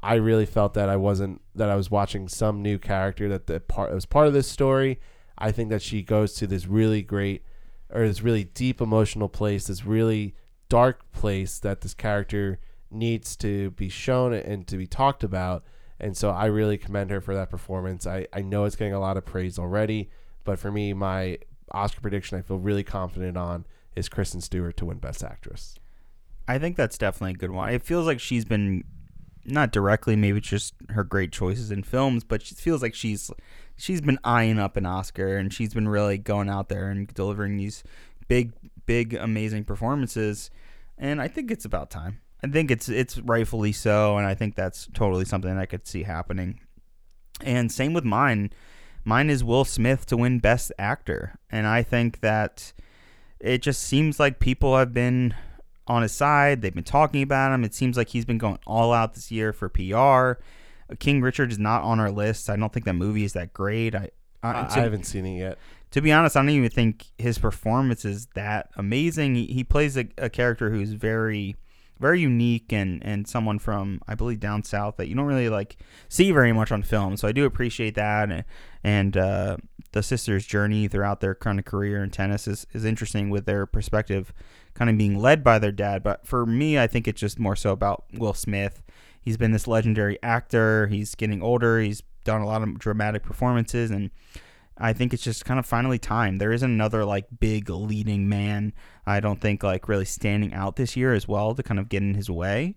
I 0.03 0.15
really 0.15 0.45
felt 0.45 0.73
that 0.75 0.89
I 0.89 0.95
wasn't 0.95 1.41
that 1.55 1.69
I 1.69 1.75
was 1.75 1.91
watching 1.91 2.27
some 2.27 2.61
new 2.61 2.77
character 2.77 3.27
that 3.29 3.47
the 3.47 3.59
part 3.59 3.93
was 3.93 4.05
part 4.05 4.27
of 4.27 4.33
this 4.33 4.47
story. 4.47 4.99
I 5.37 5.51
think 5.51 5.69
that 5.69 5.81
she 5.81 6.03
goes 6.03 6.33
to 6.35 6.47
this 6.47 6.67
really 6.67 7.01
great 7.01 7.43
or 7.89 8.07
this 8.07 8.21
really 8.21 8.43
deep 8.43 8.79
emotional 8.81 9.27
place, 9.27 9.67
this 9.67 9.85
really 9.85 10.35
dark 10.69 11.11
place 11.11 11.59
that 11.59 11.81
this 11.81 11.93
character 11.93 12.59
needs 12.89 13.35
to 13.37 13.71
be 13.71 13.89
shown 13.89 14.33
and 14.33 14.67
to 14.67 14.77
be 14.77 14.87
talked 14.87 15.23
about. 15.23 15.63
And 16.01 16.17
so 16.17 16.31
I 16.31 16.47
really 16.47 16.79
commend 16.79 17.11
her 17.11 17.21
for 17.21 17.35
that 17.35 17.51
performance. 17.51 18.07
I, 18.07 18.27
I 18.33 18.41
know 18.41 18.65
it's 18.65 18.75
getting 18.75 18.93
a 18.93 18.99
lot 18.99 19.17
of 19.17 19.25
praise 19.25 19.59
already, 19.59 20.09
but 20.43 20.57
for 20.57 20.71
me, 20.71 20.93
my 20.93 21.37
Oscar 21.71 22.01
prediction 22.01 22.37
I 22.37 22.41
feel 22.41 22.57
really 22.57 22.83
confident 22.83 23.37
on 23.37 23.65
is 23.95 24.09
Kristen 24.09 24.41
Stewart 24.41 24.75
to 24.77 24.85
win 24.85 24.97
Best 24.97 25.23
Actress. 25.23 25.75
I 26.47 26.57
think 26.57 26.75
that's 26.75 26.97
definitely 26.97 27.31
a 27.31 27.37
good 27.37 27.51
one. 27.51 27.69
It 27.69 27.83
feels 27.83 28.07
like 28.07 28.19
she's 28.19 28.45
been 28.45 28.83
not 29.45 29.71
directly, 29.71 30.15
maybe 30.15 30.41
just 30.41 30.73
her 30.89 31.03
great 31.03 31.31
choices 31.31 31.71
in 31.71 31.83
films, 31.83 32.23
but 32.23 32.41
she 32.41 32.55
feels 32.55 32.81
like 32.81 32.95
she's 32.95 33.29
she's 33.77 34.01
been 34.01 34.19
eyeing 34.23 34.59
up 34.59 34.77
an 34.77 34.87
Oscar 34.87 35.37
and 35.37 35.53
she's 35.53 35.73
been 35.73 35.87
really 35.87 36.17
going 36.17 36.49
out 36.49 36.67
there 36.67 36.89
and 36.89 37.13
delivering 37.13 37.57
these 37.57 37.83
big, 38.27 38.53
big, 38.87 39.13
amazing 39.13 39.65
performances. 39.65 40.49
And 40.97 41.21
I 41.21 41.27
think 41.27 41.51
it's 41.51 41.65
about 41.65 41.91
time. 41.91 42.21
I 42.43 42.47
think 42.47 42.71
it's 42.71 42.89
it's 42.89 43.19
rightfully 43.19 43.71
so, 43.71 44.17
and 44.17 44.25
I 44.25 44.33
think 44.33 44.55
that's 44.55 44.87
totally 44.93 45.25
something 45.25 45.57
I 45.57 45.65
could 45.65 45.87
see 45.87 46.03
happening. 46.03 46.59
And 47.41 47.71
same 47.71 47.93
with 47.93 48.03
mine. 48.03 48.51
Mine 49.03 49.29
is 49.29 49.43
Will 49.43 49.65
Smith 49.65 50.05
to 50.07 50.17
win 50.17 50.39
Best 50.39 50.71
Actor, 50.77 51.39
and 51.51 51.67
I 51.67 51.83
think 51.83 52.19
that 52.21 52.73
it 53.39 53.61
just 53.61 53.81
seems 53.81 54.19
like 54.19 54.39
people 54.39 54.77
have 54.77 54.93
been 54.93 55.33
on 55.87 56.03
his 56.03 56.11
side. 56.11 56.61
They've 56.61 56.73
been 56.73 56.83
talking 56.83 57.23
about 57.23 57.53
him. 57.53 57.63
It 57.63 57.73
seems 57.73 57.97
like 57.97 58.09
he's 58.09 58.25
been 58.25 58.37
going 58.37 58.59
all 58.67 58.93
out 58.93 59.15
this 59.15 59.31
year 59.31 59.53
for 59.53 59.69
PR. 59.69 60.43
King 60.99 61.21
Richard 61.21 61.51
is 61.51 61.59
not 61.59 61.83
on 61.83 61.99
our 61.99 62.11
list. 62.11 62.49
I 62.49 62.55
don't 62.55 62.71
think 62.71 62.85
that 62.85 62.93
movie 62.93 63.23
is 63.23 63.33
that 63.33 63.53
great. 63.53 63.95
I 63.95 64.09
I, 64.43 64.53
to, 64.53 64.79
I 64.79 64.83
haven't 64.83 65.05
seen 65.05 65.25
it 65.25 65.37
yet. 65.37 65.57
To 65.91 66.01
be 66.01 66.11
honest, 66.11 66.35
I 66.35 66.39
don't 66.39 66.49
even 66.49 66.69
think 66.69 67.07
his 67.17 67.37
performance 67.37 68.05
is 68.05 68.27
that 68.33 68.69
amazing. 68.75 69.35
He, 69.35 69.45
he 69.47 69.63
plays 69.63 69.97
a, 69.97 70.07
a 70.17 70.29
character 70.29 70.69
who's 70.69 70.93
very 70.93 71.55
very 72.01 72.19
unique 72.19 72.73
and 72.73 73.01
and 73.05 73.27
someone 73.27 73.59
from 73.59 74.01
I 74.07 74.15
believe 74.15 74.39
down 74.39 74.63
south 74.63 74.97
that 74.97 75.07
you 75.07 75.15
don't 75.15 75.25
really 75.25 75.49
like 75.49 75.77
see 76.09 76.31
very 76.31 76.51
much 76.51 76.71
on 76.71 76.83
film. 76.83 77.15
So 77.15 77.27
I 77.27 77.31
do 77.31 77.45
appreciate 77.45 77.95
that 77.95 78.31
and, 78.31 78.43
and 78.83 79.15
uh, 79.15 79.57
the 79.91 80.03
sisters' 80.03 80.45
journey 80.45 80.87
throughout 80.87 81.19
their 81.19 81.35
kind 81.35 81.59
of 81.59 81.65
career 81.65 82.03
in 82.03 82.09
tennis 82.09 82.47
is, 82.47 82.65
is 82.73 82.85
interesting 82.85 83.29
with 83.29 83.45
their 83.45 83.65
perspective 83.65 84.33
kind 84.73 84.89
of 84.89 84.97
being 84.97 85.17
led 85.17 85.43
by 85.43 85.59
their 85.59 85.71
dad. 85.71 86.01
But 86.01 86.25
for 86.25 86.45
me, 86.45 86.79
I 86.79 86.87
think 86.87 87.07
it's 87.07 87.19
just 87.19 87.39
more 87.39 87.55
so 87.55 87.71
about 87.71 88.05
Will 88.13 88.33
Smith. 88.33 88.81
He's 89.21 89.37
been 89.37 89.51
this 89.51 89.67
legendary 89.67 90.17
actor. 90.23 90.87
He's 90.87 91.13
getting 91.15 91.41
older. 91.41 91.79
He's 91.79 92.03
done 92.23 92.41
a 92.41 92.45
lot 92.45 92.63
of 92.63 92.79
dramatic 92.79 93.23
performances 93.23 93.91
and 93.91 94.11
I 94.81 94.93
think 94.93 95.13
it's 95.13 95.23
just 95.23 95.45
kind 95.45 95.59
of 95.59 95.65
finally 95.65 95.99
time. 95.99 96.39
There 96.39 96.51
isn't 96.51 96.69
another 96.69 97.05
like 97.05 97.27
big 97.39 97.69
leading 97.69 98.27
man. 98.27 98.73
I 99.05 99.19
don't 99.19 99.39
think 99.39 99.63
like 99.63 99.87
really 99.87 100.05
standing 100.05 100.53
out 100.53 100.75
this 100.75 100.97
year 100.97 101.13
as 101.13 101.27
well 101.27 101.53
to 101.53 101.61
kind 101.61 101.79
of 101.79 101.87
get 101.87 102.01
in 102.01 102.15
his 102.15 102.29
way. 102.29 102.75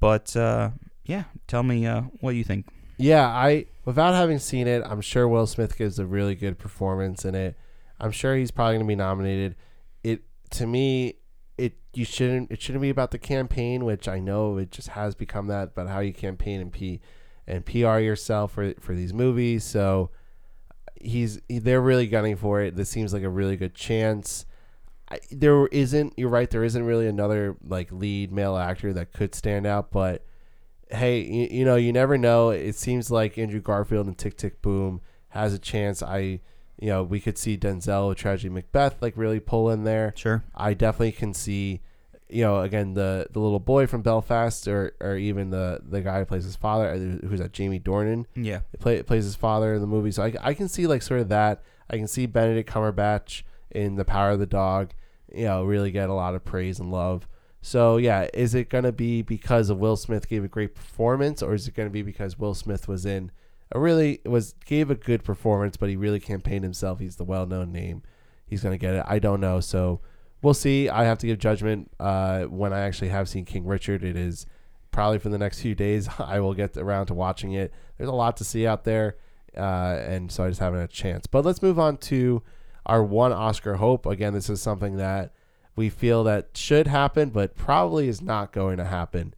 But 0.00 0.34
uh, 0.34 0.70
yeah, 1.04 1.24
tell 1.46 1.62
me 1.62 1.86
uh, 1.86 2.02
what 2.20 2.34
you 2.34 2.44
think. 2.44 2.68
Yeah, 2.96 3.26
I 3.26 3.66
without 3.84 4.14
having 4.14 4.38
seen 4.38 4.66
it, 4.66 4.82
I'm 4.84 5.00
sure 5.00 5.28
Will 5.28 5.46
Smith 5.46 5.76
gives 5.76 5.98
a 5.98 6.06
really 6.06 6.34
good 6.34 6.58
performance 6.58 7.24
in 7.24 7.34
it. 7.34 7.56
I'm 8.00 8.10
sure 8.10 8.34
he's 8.36 8.50
probably 8.50 8.74
going 8.74 8.86
to 8.86 8.88
be 8.88 8.96
nominated. 8.96 9.56
It 10.02 10.22
to 10.50 10.66
me, 10.66 11.16
it 11.58 11.74
you 11.92 12.04
shouldn't 12.04 12.50
it 12.50 12.62
shouldn't 12.62 12.82
be 12.82 12.90
about 12.90 13.10
the 13.10 13.18
campaign, 13.18 13.84
which 13.84 14.08
I 14.08 14.20
know 14.20 14.56
it 14.56 14.70
just 14.70 14.88
has 14.88 15.14
become 15.14 15.48
that, 15.48 15.74
but 15.74 15.88
how 15.88 16.00
you 16.00 16.12
campaign 16.12 16.60
and 16.60 16.72
p 16.72 17.00
and 17.46 17.66
PR 17.66 17.98
yourself 17.98 18.52
for 18.52 18.72
for 18.80 18.94
these 18.94 19.12
movies. 19.12 19.64
So 19.64 20.10
he's 21.04 21.40
they're 21.48 21.80
really 21.80 22.06
gunning 22.06 22.36
for 22.36 22.60
it. 22.62 22.76
This 22.76 22.88
seems 22.88 23.12
like 23.12 23.22
a 23.22 23.28
really 23.28 23.56
good 23.56 23.74
chance. 23.74 24.46
I, 25.10 25.20
there 25.30 25.66
isn't. 25.66 26.14
You're 26.16 26.30
right. 26.30 26.50
There 26.50 26.64
isn't 26.64 26.84
really 26.84 27.06
another 27.06 27.56
like 27.62 27.92
lead 27.92 28.32
male 28.32 28.56
actor 28.56 28.92
that 28.94 29.12
could 29.12 29.34
stand 29.34 29.66
out. 29.66 29.90
But 29.90 30.24
hey, 30.90 31.20
you, 31.20 31.48
you 31.50 31.64
know, 31.64 31.76
you 31.76 31.92
never 31.92 32.16
know. 32.16 32.50
It 32.50 32.74
seems 32.74 33.10
like 33.10 33.38
Andrew 33.38 33.60
Garfield 33.60 34.06
and 34.06 34.16
Tick 34.16 34.36
Tick 34.36 34.62
Boom 34.62 35.00
has 35.28 35.52
a 35.52 35.58
chance. 35.58 36.02
I, 36.02 36.40
you 36.80 36.88
know, 36.88 37.02
we 37.02 37.20
could 37.20 37.38
see 37.38 37.58
Denzel 37.58 38.08
with 38.08 38.18
Tragedy 38.18 38.48
Macbeth 38.48 39.02
like 39.02 39.16
really 39.16 39.40
pull 39.40 39.70
in 39.70 39.84
there. 39.84 40.12
Sure. 40.16 40.44
I 40.54 40.74
definitely 40.74 41.12
can 41.12 41.34
see 41.34 41.80
you 42.34 42.42
know, 42.42 42.62
again 42.62 42.94
the 42.94 43.28
the 43.30 43.38
little 43.38 43.60
boy 43.60 43.86
from 43.86 44.02
Belfast, 44.02 44.66
or 44.66 44.96
or 45.00 45.16
even 45.16 45.50
the 45.50 45.80
the 45.88 46.00
guy 46.00 46.18
who 46.18 46.24
plays 46.24 46.42
his 46.42 46.56
father, 46.56 46.88
uh, 46.88 47.26
who's 47.28 47.38
that 47.38 47.52
Jamie 47.52 47.78
Dornan. 47.78 48.24
Yeah, 48.34 48.60
play, 48.80 49.00
plays 49.04 49.24
his 49.24 49.36
father 49.36 49.74
in 49.74 49.80
the 49.80 49.86
movie. 49.86 50.10
So 50.10 50.24
I, 50.24 50.34
I 50.42 50.54
can 50.54 50.68
see 50.68 50.88
like 50.88 51.02
sort 51.02 51.20
of 51.20 51.28
that. 51.28 51.62
I 51.88 51.96
can 51.96 52.08
see 52.08 52.26
Benedict 52.26 52.68
Cumberbatch 52.68 53.42
in 53.70 53.94
The 53.94 54.04
Power 54.04 54.30
of 54.30 54.40
the 54.40 54.46
Dog. 54.46 54.94
You 55.32 55.44
know, 55.44 55.64
really 55.64 55.92
get 55.92 56.08
a 56.08 56.14
lot 56.14 56.34
of 56.34 56.44
praise 56.44 56.80
and 56.80 56.90
love. 56.90 57.28
So 57.62 57.98
yeah, 57.98 58.26
is 58.34 58.52
it 58.56 58.68
gonna 58.68 58.92
be 58.92 59.22
because 59.22 59.70
of 59.70 59.78
Will 59.78 59.96
Smith 59.96 60.28
gave 60.28 60.42
a 60.42 60.48
great 60.48 60.74
performance, 60.74 61.40
or 61.40 61.54
is 61.54 61.68
it 61.68 61.74
gonna 61.74 61.88
be 61.88 62.02
because 62.02 62.36
Will 62.36 62.54
Smith 62.54 62.88
was 62.88 63.06
in 63.06 63.30
a 63.70 63.78
really 63.78 64.20
was 64.26 64.56
gave 64.66 64.90
a 64.90 64.96
good 64.96 65.22
performance, 65.22 65.76
but 65.76 65.88
he 65.88 65.94
really 65.94 66.20
campaigned 66.20 66.64
himself. 66.64 66.98
He's 66.98 67.14
the 67.14 67.24
well 67.24 67.46
known 67.46 67.70
name. 67.70 68.02
He's 68.44 68.62
gonna 68.64 68.76
get 68.76 68.94
it. 68.94 69.04
I 69.06 69.20
don't 69.20 69.40
know. 69.40 69.60
So 69.60 70.00
we'll 70.44 70.54
see. 70.54 70.88
I 70.88 71.04
have 71.04 71.18
to 71.18 71.26
give 71.26 71.38
judgment 71.38 71.90
uh, 71.98 72.42
when 72.44 72.72
I 72.72 72.80
actually 72.80 73.08
have 73.08 73.28
seen 73.28 73.44
King 73.44 73.66
Richard. 73.66 74.04
It 74.04 74.16
is 74.16 74.46
probably 74.90 75.18
for 75.18 75.30
the 75.30 75.38
next 75.38 75.60
few 75.60 75.74
days 75.74 76.08
I 76.18 76.38
will 76.40 76.54
get 76.54 76.76
around 76.76 77.06
to 77.06 77.14
watching 77.14 77.52
it. 77.52 77.72
There's 77.96 78.08
a 78.08 78.14
lot 78.14 78.36
to 78.36 78.44
see 78.44 78.66
out 78.66 78.84
there, 78.84 79.16
uh, 79.56 79.98
and 80.06 80.30
so 80.30 80.44
I 80.44 80.48
just 80.48 80.60
haven't 80.60 80.80
had 80.80 80.90
a 80.90 80.92
chance. 80.92 81.26
But 81.26 81.44
let's 81.44 81.62
move 81.62 81.78
on 81.78 81.96
to 81.98 82.42
our 82.86 83.02
one 83.02 83.32
Oscar 83.32 83.76
hope. 83.76 84.06
Again, 84.06 84.34
this 84.34 84.50
is 84.50 84.60
something 84.60 84.98
that 84.98 85.32
we 85.74 85.88
feel 85.88 86.22
that 86.24 86.50
should 86.54 86.86
happen, 86.86 87.30
but 87.30 87.56
probably 87.56 88.08
is 88.08 88.20
not 88.20 88.52
going 88.52 88.76
to 88.76 88.84
happen. 88.84 89.34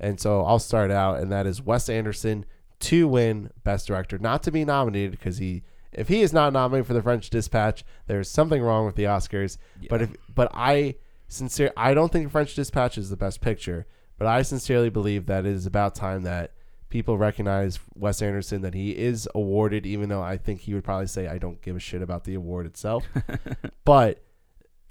And 0.00 0.20
so 0.20 0.44
I'll 0.44 0.58
start 0.58 0.90
out, 0.90 1.18
and 1.18 1.32
that 1.32 1.46
is 1.46 1.62
Wes 1.62 1.88
Anderson 1.88 2.44
to 2.80 3.08
win 3.08 3.50
Best 3.64 3.86
Director, 3.86 4.18
not 4.18 4.42
to 4.44 4.50
be 4.50 4.64
nominated 4.64 5.12
because 5.12 5.38
he 5.38 5.62
if 5.92 6.08
he 6.08 6.22
is 6.22 6.32
not 6.32 6.52
nominated 6.52 6.86
for 6.86 6.94
the 6.94 7.02
French 7.02 7.30
Dispatch, 7.30 7.84
there's 8.06 8.30
something 8.30 8.62
wrong 8.62 8.86
with 8.86 8.96
the 8.96 9.04
Oscars. 9.04 9.58
Yeah. 9.80 9.88
But 9.90 10.02
if 10.02 10.16
but 10.34 10.50
I 10.54 10.96
sincere 11.28 11.72
I 11.76 11.94
don't 11.94 12.12
think 12.12 12.30
French 12.30 12.54
Dispatch 12.54 12.98
is 12.98 13.10
the 13.10 13.16
best 13.16 13.40
picture, 13.40 13.86
but 14.18 14.26
I 14.26 14.42
sincerely 14.42 14.90
believe 14.90 15.26
that 15.26 15.46
it 15.46 15.52
is 15.52 15.66
about 15.66 15.94
time 15.94 16.22
that 16.22 16.52
people 16.90 17.18
recognize 17.18 17.78
Wes 17.94 18.22
Anderson 18.22 18.62
that 18.62 18.74
he 18.74 18.96
is 18.96 19.28
awarded, 19.34 19.86
even 19.86 20.08
though 20.08 20.22
I 20.22 20.36
think 20.36 20.62
he 20.62 20.74
would 20.74 20.84
probably 20.84 21.06
say 21.06 21.26
I 21.26 21.38
don't 21.38 21.60
give 21.62 21.76
a 21.76 21.80
shit 21.80 22.02
about 22.02 22.24
the 22.24 22.34
award 22.34 22.66
itself. 22.66 23.04
but 23.84 24.22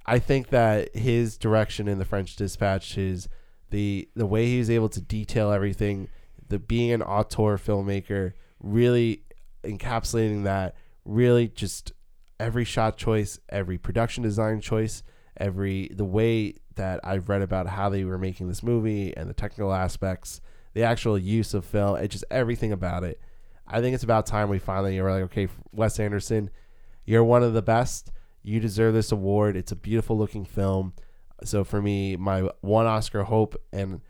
I 0.05 0.19
think 0.19 0.49
that 0.49 0.95
his 0.95 1.37
direction 1.37 1.87
in 1.87 1.99
the 1.99 2.05
French 2.05 2.35
Dispatch 2.35 2.97
is 2.97 3.27
the 3.69 4.07
the 4.15 4.25
way 4.25 4.45
he's 4.45 4.69
able 4.69 4.89
to 4.89 5.01
detail 5.01 5.51
everything, 5.51 6.09
the 6.47 6.59
being 6.59 6.91
an 6.91 7.01
auteur 7.01 7.57
filmmaker, 7.57 8.33
really 8.61 9.23
encapsulating 9.63 10.43
that 10.45 10.75
really 11.07 11.47
just 11.47 11.93
every 12.39 12.65
shot 12.65 12.97
choice, 12.97 13.39
every 13.49 13.77
production 13.77 14.21
design 14.21 14.61
choice, 14.61 15.01
every 15.37 15.89
the 15.93 16.05
way 16.05 16.55
that 16.75 16.99
I've 17.03 17.29
read 17.29 17.41
about 17.41 17.67
how 17.67 17.89
they 17.89 18.03
were 18.03 18.19
making 18.19 18.47
this 18.47 18.61
movie 18.61 19.15
and 19.15 19.29
the 19.29 19.33
technical 19.33 19.73
aspects, 19.73 20.41
the 20.73 20.83
actual 20.83 21.17
use 21.17 21.53
of 21.53 21.65
film, 21.65 21.97
it 21.97 22.09
just 22.09 22.25
everything 22.29 22.71
about 22.71 23.03
it. 23.03 23.19
I 23.67 23.81
think 23.81 23.95
it's 23.95 24.03
about 24.03 24.25
time 24.25 24.49
we 24.49 24.59
finally 24.59 24.99
are 24.99 25.11
like, 25.11 25.23
okay, 25.23 25.47
Wes 25.71 25.99
Anderson, 25.99 26.49
you're 27.05 27.23
one 27.23 27.43
of 27.43 27.53
the 27.53 27.61
best. 27.61 28.11
You 28.43 28.59
deserve 28.59 28.93
this 28.93 29.11
award. 29.11 29.57
It's 29.57 29.71
a 29.71 29.75
beautiful 29.75 30.17
looking 30.17 30.45
film. 30.45 30.93
So 31.43 31.63
for 31.63 31.81
me, 31.81 32.15
my 32.15 32.49
one 32.61 32.85
Oscar 32.85 33.23
hope, 33.23 33.55
and 33.73 34.01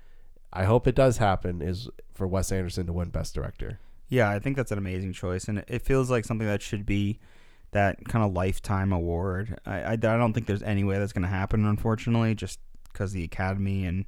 I 0.54 0.66
hope 0.66 0.88
it 0.88 0.96
does 0.96 1.18
happen, 1.18 1.62
is 1.62 1.90
for 2.14 2.28
Wes 2.28 2.52
Anderson 2.52 2.86
to 2.88 2.94
win 2.94 3.10
Best 3.10 3.34
Director. 3.34 3.80
Yeah, 4.10 4.30
I 4.30 4.40
think 4.40 4.56
that's 4.56 4.72
an 4.72 4.78
amazing 4.78 5.14
choice, 5.14 5.48
and 5.48 5.64
it 5.68 5.82
feels 5.82 6.10
like 6.10 6.26
something 6.26 6.48
that 6.48 6.62
should 6.62 6.86
be 6.86 7.20
that 7.72 8.06
kind 8.06 8.24
of 8.24 8.34
lifetime 8.34 8.92
award. 8.92 9.60
I, 9.66 9.82
I, 9.82 9.92
I 9.92 9.96
don't 9.96 10.34
think 10.34 10.48
there's 10.48 10.64
any 10.64 10.84
way 10.84 10.98
that's 10.98 11.14
going 11.14 11.24
to 11.24 11.28
happen, 11.28 11.66
unfortunately, 11.66 12.34
just 12.36 12.60
because 12.92 13.12
the 13.12 13.24
Academy, 13.24 13.86
and 13.86 14.06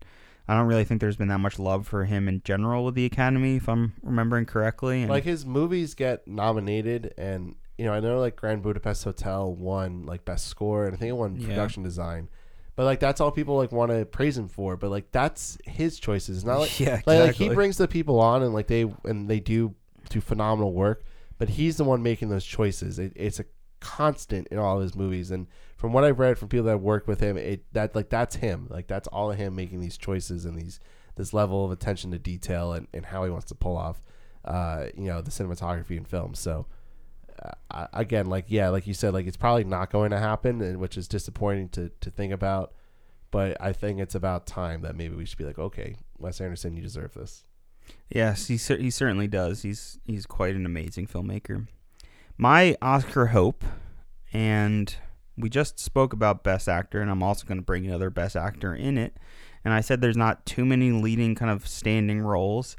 I 0.48 0.56
don't 0.56 0.68
really 0.68 0.86
think 0.86 1.02
there's 1.02 1.18
been 1.18 1.28
that 1.28 1.40
much 1.40 1.60
love 1.60 1.86
for 1.86 2.06
him 2.06 2.28
in 2.28 2.42
general 2.44 2.86
with 2.86 2.96
the 2.96 3.06
Academy, 3.06 3.58
if 3.58 3.68
I'm 3.68 3.94
remembering 4.02 4.46
correctly. 4.46 5.02
And 5.02 5.10
like 5.10 5.26
his 5.26 5.46
movies 5.46 5.96
get 5.96 6.28
nominated, 6.28 7.14
and 7.18 7.56
you 7.78 7.86
know, 7.86 7.94
I 7.94 8.00
know 8.00 8.20
like 8.20 8.36
Grand 8.36 8.62
Budapest 8.62 9.04
Hotel 9.04 9.54
won 9.54 10.06
like 10.06 10.24
best 10.24 10.48
score, 10.48 10.86
and 10.86 10.96
I 10.96 10.98
think 10.98 11.10
it 11.10 11.18
won 11.18 11.36
yeah. 11.36 11.48
production 11.48 11.84
design. 11.84 12.30
But 12.76 12.86
like 12.86 13.02
that's 13.02 13.20
all 13.20 13.30
people 13.30 13.58
like 13.58 13.74
want 13.74 13.92
to 13.92 14.06
praise 14.06 14.38
him 14.38 14.48
for. 14.48 14.78
But 14.78 14.90
like 14.90 15.12
that's 15.12 15.58
his 15.66 16.00
choices. 16.00 16.46
Not 16.46 16.60
like 16.60 16.80
yeah, 16.80 16.96
exactly. 16.96 17.18
like, 17.18 17.28
like 17.28 17.36
he 17.36 17.50
brings 17.50 17.76
the 17.76 17.90
people 17.90 18.22
on 18.22 18.42
and 18.42 18.54
like 18.54 18.68
they 18.68 18.90
and 19.04 19.30
they 19.30 19.42
do 19.42 19.76
do 20.10 20.22
phenomenal 20.22 20.74
work, 20.74 21.04
but 21.38 21.50
he's 21.50 21.78
the 21.78 21.84
one 21.84 22.04
making 22.04 22.30
those 22.30 22.46
choices. 22.46 23.00
It, 23.00 23.14
it's 23.16 23.40
a 23.40 23.46
constant 23.80 24.48
in 24.50 24.58
all 24.58 24.78
of 24.78 24.84
his 24.84 24.96
movies, 24.96 25.32
and 25.32 25.48
from 25.78 25.94
what 25.94 26.04
I've 26.04 26.20
read 26.20 26.38
from 26.38 26.50
people 26.50 26.66
that 26.66 26.80
work 26.80 27.08
with 27.08 27.20
him, 27.20 27.38
it 27.38 27.66
that 27.74 27.96
like 27.96 28.10
that's 28.10 28.36
him. 28.36 28.68
Like 28.70 28.88
that's 28.88 29.08
all 29.08 29.32
of 29.32 29.38
him 29.38 29.56
making 29.56 29.80
these 29.80 29.98
choices 29.98 30.46
and 30.46 30.58
these 30.58 30.80
this 31.16 31.34
level 31.34 31.66
of 31.66 31.72
attention 31.72 32.12
to 32.12 32.20
detail 32.20 32.74
and, 32.74 32.88
and 32.94 33.06
how 33.06 33.24
he 33.24 33.30
wants 33.30 33.48
to 33.48 33.56
pull 33.56 33.78
off, 33.78 34.02
uh, 34.46 34.86
you 34.96 35.06
know, 35.06 35.22
the 35.22 35.32
cinematography 35.32 35.98
and 35.98 36.08
film. 36.08 36.36
So. 36.36 36.66
Uh, 37.72 37.88
again, 37.94 38.26
like 38.26 38.44
yeah, 38.50 38.68
like 38.68 38.86
you 38.86 38.94
said, 38.94 39.14
like 39.14 39.26
it's 39.26 39.38
probably 39.38 39.64
not 39.64 39.90
going 39.90 40.12
to 40.12 40.18
happen, 40.18 40.62
and 40.62 40.78
which 40.78 40.98
is 40.98 41.08
disappointing 41.08 41.70
to 41.70 41.90
to 42.02 42.12
think 42.12 42.34
about. 42.34 42.74
But 43.32 43.56
I 43.62 43.72
think 43.72 44.02
it's 44.02 44.16
about 44.16 44.46
time 44.46 44.82
that 44.82 44.96
maybe 44.96 45.16
we 45.16 45.26
should 45.26 45.38
be 45.38 45.46
like, 45.46 45.58
okay, 45.58 45.96
Wes 46.18 46.42
Anderson, 46.42 46.76
you 46.76 46.82
deserve 46.82 47.14
this. 47.14 47.46
Yes, 48.10 48.48
he 48.48 48.58
he 48.58 48.90
certainly 48.90 49.28
does. 49.28 49.62
He's 49.62 50.00
he's 50.06 50.26
quite 50.26 50.56
an 50.56 50.66
amazing 50.66 51.08
filmmaker. 51.08 51.68
My 52.38 52.76
Oscar 52.82 53.28
hope, 53.28 53.64
and 54.34 54.96
we 55.38 55.50
just 55.50 55.80
spoke 55.80 56.14
about 56.14 56.44
Best 56.44 56.68
Actor, 56.68 57.02
and 57.02 57.12
I'm 57.12 57.22
also 57.22 57.46
going 57.46 57.60
to 57.60 57.66
bring 57.66 57.86
another 57.86 58.10
Best 58.10 58.36
Actor 58.36 58.76
in 58.76 58.98
it. 58.98 59.18
And 59.64 59.74
I 59.74 59.82
said 59.82 60.02
there's 60.02 60.18
not 60.18 60.46
too 60.46 60.66
many 60.66 60.92
leading 60.92 61.36
kind 61.36 61.52
of 61.52 61.68
standing 61.68 62.22
roles, 62.22 62.76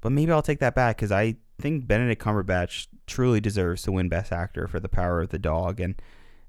but 0.00 0.10
maybe 0.10 0.32
I'll 0.32 0.42
take 0.42 0.60
that 0.60 0.74
back 0.74 0.96
because 0.96 1.12
I 1.12 1.36
think 1.60 1.86
Benedict 1.86 2.22
Cumberbatch 2.22 2.88
truly 3.06 3.40
deserves 3.40 3.82
to 3.82 3.92
win 3.92 4.08
Best 4.08 4.32
Actor 4.32 4.68
for 4.68 4.80
The 4.80 4.88
Power 4.88 5.20
of 5.20 5.28
the 5.30 5.38
Dog, 5.38 5.80
and 5.80 6.00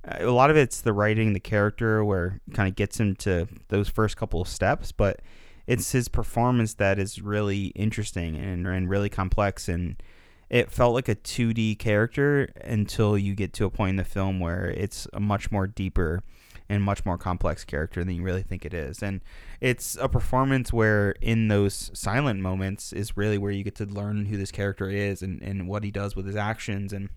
uh, 0.07 0.17
a 0.21 0.31
lot 0.31 0.49
of 0.49 0.57
it's 0.57 0.81
the 0.81 0.93
writing, 0.93 1.33
the 1.33 1.39
character, 1.39 2.03
where 2.03 2.39
kind 2.53 2.69
of 2.69 2.75
gets 2.75 2.99
him 2.99 3.15
to 3.17 3.47
those 3.67 3.89
first 3.89 4.17
couple 4.17 4.41
of 4.41 4.47
steps, 4.47 4.91
but 4.91 5.21
it's 5.67 5.91
his 5.91 6.07
performance 6.07 6.75
that 6.75 6.99
is 6.99 7.21
really 7.21 7.67
interesting 7.67 8.35
and, 8.35 8.67
and 8.67 8.89
really 8.89 9.09
complex 9.09 9.67
and 9.67 10.01
it 10.49 10.71
felt 10.71 10.93
like 10.93 11.09
a 11.09 11.15
2D 11.15 11.79
character 11.79 12.51
until 12.63 13.17
you 13.17 13.33
get 13.33 13.51
to 13.53 13.65
a 13.65 13.69
point 13.69 13.91
in 13.91 13.95
the 13.95 14.03
film 14.03 14.39
where 14.39 14.69
it's 14.69 15.07
a 15.13 15.19
much 15.19 15.51
more 15.51 15.65
deeper 15.65 16.21
and 16.69 16.83
much 16.83 17.05
more 17.05 17.17
complex 17.17 17.63
character 17.63 18.03
than 18.03 18.15
you 18.15 18.23
really 18.23 18.41
think 18.41 18.65
it 18.65 18.73
is. 18.73 19.03
And 19.03 19.21
it's 19.61 19.97
a 19.99 20.07
performance 20.07 20.73
where 20.73 21.11
in 21.21 21.47
those 21.47 21.91
silent 21.93 22.41
moments 22.41 22.93
is 22.93 23.17
really 23.17 23.37
where 23.37 23.51
you 23.51 23.63
get 23.63 23.75
to 23.75 23.85
learn 23.85 24.25
who 24.25 24.37
this 24.37 24.51
character 24.51 24.89
is 24.89 25.21
and, 25.21 25.41
and 25.41 25.67
what 25.67 25.83
he 25.83 25.91
does 25.91 26.15
with 26.15 26.25
his 26.25 26.35
actions 26.35 26.93
and 26.93 27.09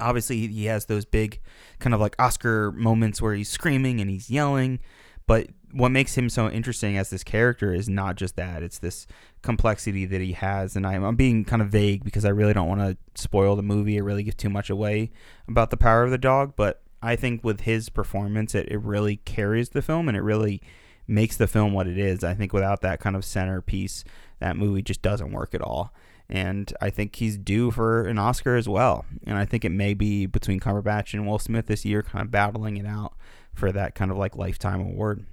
obviously 0.00 0.46
he 0.48 0.66
has 0.66 0.86
those 0.86 1.04
big 1.04 1.40
kind 1.78 1.94
of 1.94 2.00
like 2.00 2.16
Oscar 2.18 2.72
moments 2.72 3.22
where 3.22 3.34
he's 3.34 3.48
screaming 3.48 4.00
and 4.00 4.10
he's 4.10 4.30
yelling, 4.30 4.80
but 5.26 5.48
what 5.72 5.90
makes 5.90 6.16
him 6.16 6.28
so 6.28 6.50
interesting 6.50 6.96
as 6.96 7.10
this 7.10 7.24
character 7.24 7.72
is 7.72 7.88
not 7.88 8.16
just 8.16 8.36
that; 8.36 8.62
it's 8.62 8.78
this 8.78 9.06
complexity 9.42 10.04
that 10.06 10.20
he 10.20 10.32
has. 10.32 10.76
And 10.76 10.86
I'm, 10.86 11.02
I'm 11.02 11.16
being 11.16 11.44
kind 11.44 11.62
of 11.62 11.68
vague 11.68 12.04
because 12.04 12.24
I 12.24 12.30
really 12.30 12.52
don't 12.52 12.68
want 12.68 12.80
to 12.80 12.96
spoil 13.20 13.56
the 13.56 13.62
movie 13.62 13.98
or 14.00 14.04
really 14.04 14.22
give 14.22 14.36
too 14.36 14.50
much 14.50 14.70
away 14.70 15.10
about 15.48 15.70
the 15.70 15.76
power 15.76 16.04
of 16.04 16.10
the 16.10 16.18
dog. 16.18 16.54
But 16.56 16.82
I 17.02 17.16
think 17.16 17.42
with 17.42 17.62
his 17.62 17.88
performance, 17.88 18.54
it, 18.54 18.68
it 18.68 18.78
really 18.78 19.16
carries 19.16 19.70
the 19.70 19.82
film 19.82 20.08
and 20.08 20.16
it 20.16 20.22
really 20.22 20.62
makes 21.06 21.36
the 21.36 21.48
film 21.48 21.72
what 21.72 21.88
it 21.88 21.98
is. 21.98 22.22
I 22.22 22.34
think 22.34 22.52
without 22.52 22.80
that 22.82 23.00
kind 23.00 23.16
of 23.16 23.24
centerpiece, 23.24 24.04
that 24.38 24.56
movie 24.56 24.82
just 24.82 25.02
doesn't 25.02 25.32
work 25.32 25.54
at 25.54 25.62
all. 25.62 25.92
And 26.28 26.72
I 26.80 26.88
think 26.88 27.16
he's 27.16 27.36
due 27.36 27.70
for 27.70 28.06
an 28.06 28.18
Oscar 28.18 28.56
as 28.56 28.68
well. 28.68 29.04
And 29.26 29.36
I 29.36 29.44
think 29.44 29.64
it 29.64 29.70
may 29.70 29.92
be 29.92 30.24
between 30.24 30.60
Cumberbatch 30.60 31.12
and 31.12 31.26
Will 31.26 31.38
Smith 31.38 31.66
this 31.66 31.84
year, 31.84 32.02
kind 32.02 32.24
of 32.24 32.30
battling 32.30 32.76
it 32.76 32.86
out 32.86 33.14
for 33.52 33.72
that 33.72 33.94
kind 33.94 34.10
of 34.10 34.16
like 34.16 34.36
lifetime 34.36 34.80
award. 34.80 35.24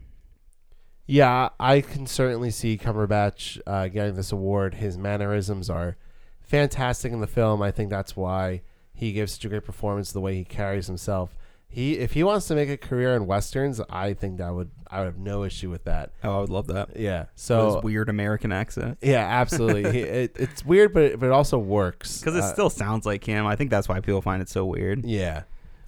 Yeah, 1.06 1.50
I 1.60 1.82
can 1.82 2.06
certainly 2.06 2.52
see 2.52 2.78
Cumberbatch 2.78 3.60
uh, 3.66 3.88
getting 3.88 4.16
this 4.16 4.32
award. 4.32 4.76
His 4.76 4.98
mannerisms 4.98 5.70
are 5.70 5.98
fantastic 6.41 7.12
in 7.12 7.20
the 7.20 7.28
film. 7.28 7.62
I 7.64 7.72
think 7.72 7.90
that's 7.90 8.16
why 8.16 8.62
he 8.94 9.12
gives 9.12 9.34
such 9.34 9.46
a 9.46 9.50
great 9.50 9.66
performance. 9.66 10.12
The 10.12 10.22
way 10.22 10.36
he 10.36 10.44
carries 10.44 10.86
himself. 10.88 11.36
He, 11.72 11.98
if 12.00 12.14
he 12.14 12.24
wants 12.24 12.48
to 12.48 12.56
make 12.56 12.70
a 12.70 12.78
career 12.78 13.16
in 13.16 13.28
westerns, 13.28 13.80
I 13.91 14.14
think 14.14 14.38
that 14.40 14.54
would 14.54 14.72
I 14.90 15.00
would 15.00 15.06
have 15.06 15.18
no 15.20 15.44
issue 15.44 15.70
with 15.70 15.84
that. 15.86 16.12
Oh, 16.24 16.38
I 16.38 16.41
would 16.41 16.50
love 16.50 16.68
that. 16.68 16.96
Yeah. 16.98 17.26
So 17.36 17.76
His 17.76 17.84
weird 17.84 18.10
American 18.10 18.52
accent. 18.52 18.98
yeah, 19.02 19.24
absolutely. 19.26 19.91
he, 19.91 20.00
it, 20.00 20.36
it's 20.40 20.66
weird, 20.66 20.94
but 20.96 21.04
it, 21.04 21.20
but 21.20 21.28
it 21.28 21.32
also 21.32 21.60
works 21.60 22.20
Because 22.20 22.36
it 22.36 22.44
Uh, 22.44 22.54
still 22.54 22.70
sounds 22.72 23.06
like 23.06 23.24
him. 23.24 23.46
I 23.46 23.56
think 23.56 23.70
that's 23.70 23.88
why 23.88 24.00
people 24.00 24.22
find 24.22 24.41
it 24.41 24.50
so 24.50 24.66
weird. 24.66 25.06
Yeah, 25.06 25.44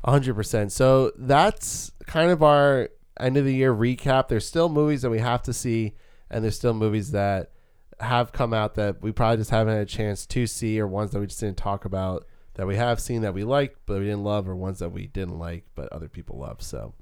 hundred 0.06 0.36
percent. 0.36 0.72
So 0.72 1.12
that's 1.18 1.91
kind 2.07 2.32
of 2.32 2.44
our 2.44 2.90
end 3.19 3.38
of 3.38 3.45
the 3.45 3.53
year 3.53 3.73
recap. 3.73 4.28
There's 4.28 4.48
still 4.48 4.69
movies 4.69 5.02
that 5.02 5.10
we 5.10 5.19
have 5.19 5.41
to 5.44 5.53
see, 5.53 5.95
and 6.30 6.44
there's 6.44 6.56
still 6.56 6.73
movies 6.73 7.11
that 7.11 7.52
have 7.99 8.32
come 8.32 8.53
out 8.53 8.76
that 8.76 9.02
we 9.02 9.11
probably 9.11 9.38
just 9.38 9.52
haven't 9.52 9.73
had 9.73 9.84
a 9.84 9.86
chance 9.86 10.26
to 10.26 10.48
see, 10.48 10.80
or 10.80 10.88
ones 10.88 11.11
that 11.11 11.19
we 11.19 11.28
just 11.28 11.40
didn't 11.40 11.57
talk 11.57 11.86
about 11.86 12.26
that 12.56 12.68
we 12.68 12.76
have 12.76 12.99
seen 12.99 13.22
that 13.22 13.34
we 13.34 13.44
liked 13.44 13.78
but 13.86 13.99
we 13.99 14.06
didn't 14.06 14.23
love, 14.23 14.48
or 14.48 14.56
ones 14.56 14.80
that 14.80 14.90
we 14.90 15.07
didn't 15.07 15.38
like 15.38 15.65
but 15.76 15.91
other 15.94 16.10
people 16.10 16.38
love. 16.40 16.61
So 16.61 16.94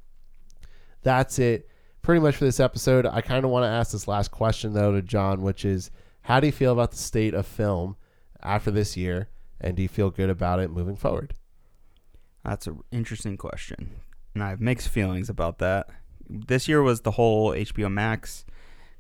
that's 1.01 1.39
it, 1.39 1.69
pretty 2.01 2.21
much 2.21 2.35
for 2.35 2.45
this 2.45 2.59
episode. 2.59 3.05
I 3.05 3.21
kind 3.21 3.45
of 3.45 3.51
want 3.51 3.63
to 3.63 3.69
ask 3.69 3.91
this 3.93 4.07
last 4.07 4.29
question 4.29 4.73
though 4.73 4.91
to 4.91 5.01
John, 5.01 5.41
which 5.41 5.63
is, 5.63 5.89
how 6.23 6.39
do 6.39 6.47
you 6.47 6.53
feel 6.53 6.73
about 6.73 6.91
the 6.91 6.97
state 6.97 7.33
of 7.33 7.47
film 7.47 7.95
after 8.43 8.71
this 8.71 8.97
year, 8.97 9.29
and 9.61 9.75
do 9.75 9.81
you 9.81 9.89
feel 9.89 10.09
good 10.09 10.29
about 10.29 10.59
it 10.59 10.69
moving 10.69 10.97
forward? 10.97 11.33
That's 12.43 12.67
an 12.67 12.81
interesting 12.91 13.37
question. 13.37 14.01
And 14.39 14.45
I 14.45 14.51
have 14.51 14.61
mixed 14.61 14.87
feelings 14.87 15.29
about 15.29 15.57
that. 15.57 15.89
This 16.29 16.69
year 16.69 16.81
was 16.81 17.01
the 17.01 17.11
whole 17.11 17.51
HBO 17.51 17.91
Max 17.91 18.45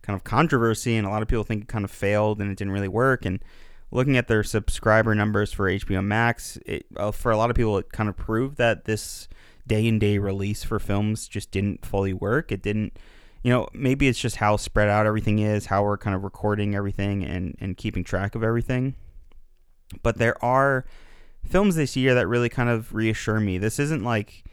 kind 0.01 0.13
of 0.13 0.25
controversy, 0.25 0.97
and 0.97 1.07
a 1.07 1.09
lot 1.09 1.21
of 1.21 1.29
people 1.29 1.45
think 1.45 1.63
it 1.63 1.67
kind 1.69 1.85
of 1.85 1.91
failed 1.91 2.41
and 2.41 2.51
it 2.51 2.57
didn't 2.57 2.73
really 2.73 2.89
work. 2.89 3.23
And 3.23 3.41
looking 3.89 4.17
at 4.17 4.27
their 4.27 4.43
subscriber 4.43 5.15
numbers 5.15 5.53
for 5.53 5.71
HBO 5.71 6.03
Max, 6.03 6.57
it, 6.65 6.85
uh, 6.97 7.11
for 7.11 7.31
a 7.31 7.37
lot 7.37 7.49
of 7.49 7.55
people, 7.55 7.77
it 7.77 7.89
kind 7.93 8.09
of 8.09 8.17
proved 8.17 8.57
that 8.57 8.83
this 8.83 9.29
day 9.65 9.87
and 9.87 10.01
date 10.01 10.17
release 10.17 10.65
for 10.65 10.77
films 10.77 11.25
just 11.25 11.51
didn't 11.51 11.85
fully 11.85 12.11
work. 12.11 12.51
It 12.51 12.61
didn't, 12.61 12.99
you 13.41 13.49
know, 13.49 13.69
maybe 13.71 14.09
it's 14.09 14.19
just 14.19 14.35
how 14.35 14.57
spread 14.57 14.89
out 14.89 15.05
everything 15.05 15.39
is, 15.39 15.67
how 15.67 15.83
we're 15.83 15.97
kind 15.97 16.17
of 16.17 16.25
recording 16.25 16.75
everything 16.75 17.23
and, 17.23 17.55
and 17.61 17.77
keeping 17.77 18.03
track 18.03 18.35
of 18.35 18.43
everything. 18.43 18.95
But 20.03 20.17
there 20.17 20.43
are 20.43 20.83
films 21.45 21.77
this 21.77 21.95
year 21.95 22.13
that 22.15 22.27
really 22.27 22.49
kind 22.49 22.67
of 22.67 22.93
reassure 22.93 23.39
me. 23.39 23.57
This 23.57 23.79
isn't 23.79 24.03
like 24.03 24.43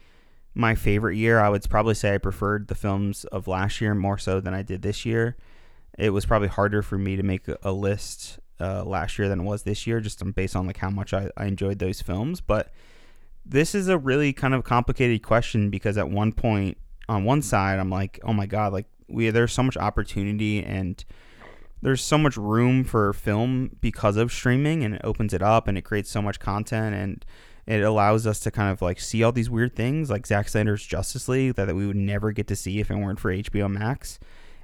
my 0.57 0.73
favorite 0.73 1.15
year. 1.15 1.39
I 1.39 1.49
would 1.49 1.69
probably 1.69 1.93
say 1.93 2.15
I 2.15 2.17
preferred 2.17 2.67
the 2.67 2.75
films 2.75 3.25
of 3.25 3.47
last 3.47 3.79
year 3.79 3.93
more 3.93 4.17
so 4.17 4.39
than 4.39 4.53
I 4.53 4.63
did 4.63 4.81
this 4.81 5.05
year. 5.05 5.37
It 5.97 6.09
was 6.09 6.25
probably 6.25 6.47
harder 6.47 6.81
for 6.81 6.97
me 6.97 7.15
to 7.15 7.23
make 7.23 7.45
a, 7.63 7.71
list 7.71 8.39
uh, 8.59 8.83
last 8.83 9.17
year 9.19 9.29
than 9.29 9.41
it 9.41 9.43
was 9.43 9.63
this 9.63 9.85
year, 9.85 9.99
just 9.99 10.21
based 10.35 10.55
on 10.55 10.65
like 10.65 10.77
how 10.77 10.89
much 10.89 11.13
I, 11.13 11.29
I 11.37 11.45
enjoyed 11.45 11.79
those 11.79 12.01
films. 12.01 12.41
But 12.41 12.71
this 13.45 13.75
is 13.75 13.87
a 13.87 13.97
really 13.97 14.33
kind 14.33 14.53
of 14.53 14.63
complicated 14.63 15.21
question 15.21 15.69
because 15.69 15.97
at 15.97 16.09
one 16.09 16.33
point 16.33 16.77
on 17.07 17.23
one 17.23 17.41
side 17.41 17.79
I'm 17.79 17.89
like, 17.89 18.19
oh 18.23 18.33
my 18.33 18.47
god, 18.47 18.73
like 18.73 18.87
we 19.07 19.29
there's 19.29 19.53
so 19.53 19.63
much 19.63 19.77
opportunity 19.77 20.63
and 20.63 21.03
there's 21.81 22.03
so 22.03 22.17
much 22.17 22.35
room 22.35 22.83
for 22.83 23.13
film 23.13 23.77
because 23.79 24.17
of 24.17 24.31
streaming 24.31 24.83
and 24.83 24.95
it 24.95 25.01
opens 25.03 25.33
it 25.33 25.43
up 25.43 25.67
and 25.67 25.77
it 25.77 25.83
creates 25.83 26.09
so 26.09 26.21
much 26.21 26.39
content 26.39 26.95
and 26.95 27.25
it 27.67 27.81
allows 27.81 28.25
us 28.25 28.39
to 28.39 28.51
kind 28.51 28.71
of 28.71 28.81
like 28.81 28.99
see 28.99 29.23
all 29.23 29.33
these 29.33 29.49
weird 29.49 29.75
things 29.75 30.09
like 30.09 30.25
Zack 30.25 30.47
Snyder's 30.47 30.85
Justice 30.85 31.27
League 31.27 31.55
that, 31.55 31.65
that 31.65 31.75
we 31.75 31.85
would 31.85 31.97
never 31.97 32.31
get 32.31 32.47
to 32.47 32.55
see 32.55 32.79
if 32.79 32.89
it 32.89 32.95
weren't 32.95 33.19
for 33.19 33.31
HBO 33.31 33.69
Max. 33.69 34.19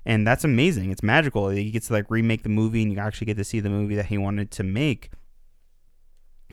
And 0.06 0.26
that's 0.26 0.44
amazing. 0.44 0.92
It's 0.92 1.04
magical. 1.04 1.50
He 1.50 1.70
gets 1.72 1.88
to 1.88 1.94
like 1.94 2.10
remake 2.10 2.44
the 2.44 2.50
movie 2.50 2.82
and 2.82 2.92
you 2.92 3.00
actually 3.00 3.26
get 3.26 3.38
to 3.38 3.44
see 3.44 3.60
the 3.60 3.70
movie 3.70 3.96
that 3.96 4.08
he 4.08 4.18
wanted 4.18 4.52
to 4.52 4.64
make. 4.64 5.12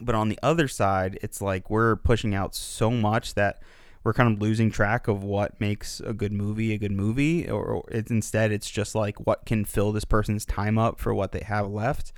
But 0.00 0.14
on 0.14 0.28
the 0.28 0.38
other 0.42 0.66
side, 0.66 1.18
it's 1.22 1.40
like 1.40 1.70
we're 1.70 1.96
pushing 1.96 2.34
out 2.34 2.54
so 2.54 2.90
much 2.90 3.34
that 3.34 3.62
we're 4.02 4.14
kind 4.14 4.32
of 4.32 4.40
losing 4.40 4.70
track 4.70 5.08
of 5.08 5.22
what 5.22 5.60
makes 5.60 6.00
a 6.00 6.12
good 6.12 6.32
movie 6.32 6.72
a 6.72 6.78
good 6.78 6.92
movie 6.92 7.48
or 7.48 7.84
it's 7.90 8.10
instead 8.10 8.50
it's 8.50 8.70
just 8.70 8.94
like 8.94 9.18
what 9.26 9.44
can 9.44 9.64
fill 9.64 9.92
this 9.92 10.06
person's 10.06 10.46
time 10.46 10.78
up 10.78 10.98
for 10.98 11.12
what 11.12 11.32
they 11.32 11.40
have 11.40 11.68
left 11.68 12.12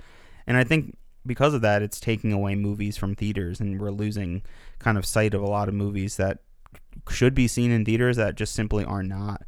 and 0.46 0.56
i 0.56 0.62
think 0.62 0.96
because 1.24 1.54
of 1.54 1.60
that 1.60 1.82
it's 1.82 2.00
taking 2.00 2.32
away 2.32 2.54
movies 2.54 2.96
from 2.96 3.14
theaters 3.14 3.60
and 3.60 3.80
we're 3.80 3.90
losing 3.90 4.42
kind 4.78 4.98
of 4.98 5.06
sight 5.06 5.34
of 5.34 5.42
a 5.42 5.46
lot 5.46 5.68
of 5.68 5.74
movies 5.74 6.16
that 6.16 6.38
should 7.10 7.34
be 7.34 7.48
seen 7.48 7.70
in 7.70 7.84
theaters 7.84 8.16
that 8.16 8.34
just 8.34 8.54
simply 8.54 8.84
are 8.84 9.02
not 9.02 9.42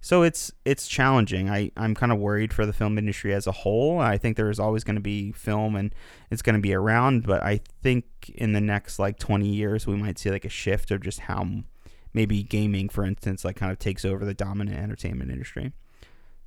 so 0.00 0.22
it's 0.22 0.52
it's 0.64 0.86
challenging. 0.86 1.50
I 1.50 1.72
I'm 1.76 1.94
kind 1.94 2.12
of 2.12 2.18
worried 2.18 2.52
for 2.52 2.64
the 2.64 2.72
film 2.72 2.98
industry 2.98 3.34
as 3.34 3.46
a 3.46 3.52
whole. 3.52 3.98
I 3.98 4.16
think 4.16 4.36
there 4.36 4.50
is 4.50 4.60
always 4.60 4.84
going 4.84 4.96
to 4.96 5.02
be 5.02 5.32
film 5.32 5.74
and 5.74 5.94
it's 6.30 6.42
going 6.42 6.54
to 6.54 6.60
be 6.60 6.72
around, 6.72 7.24
but 7.24 7.42
I 7.42 7.60
think 7.82 8.04
in 8.34 8.52
the 8.52 8.60
next 8.60 8.98
like 8.98 9.18
20 9.18 9.48
years 9.48 9.86
we 9.86 9.96
might 9.96 10.18
see 10.18 10.30
like 10.30 10.44
a 10.44 10.50
shift 10.50 10.90
of 10.90 11.02
just 11.02 11.20
how 11.20 11.46
maybe 12.12 12.42
gaming, 12.42 12.88
for 12.88 13.04
instance, 13.04 13.44
like 13.44 13.56
kind 13.56 13.72
of 13.72 13.78
takes 13.78 14.04
over 14.04 14.24
the 14.24 14.34
dominant 14.34 14.78
entertainment 14.78 15.30
industry. 15.30 15.72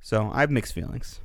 So 0.00 0.30
I 0.32 0.40
have 0.40 0.50
mixed 0.50 0.72
feelings. 0.74 1.20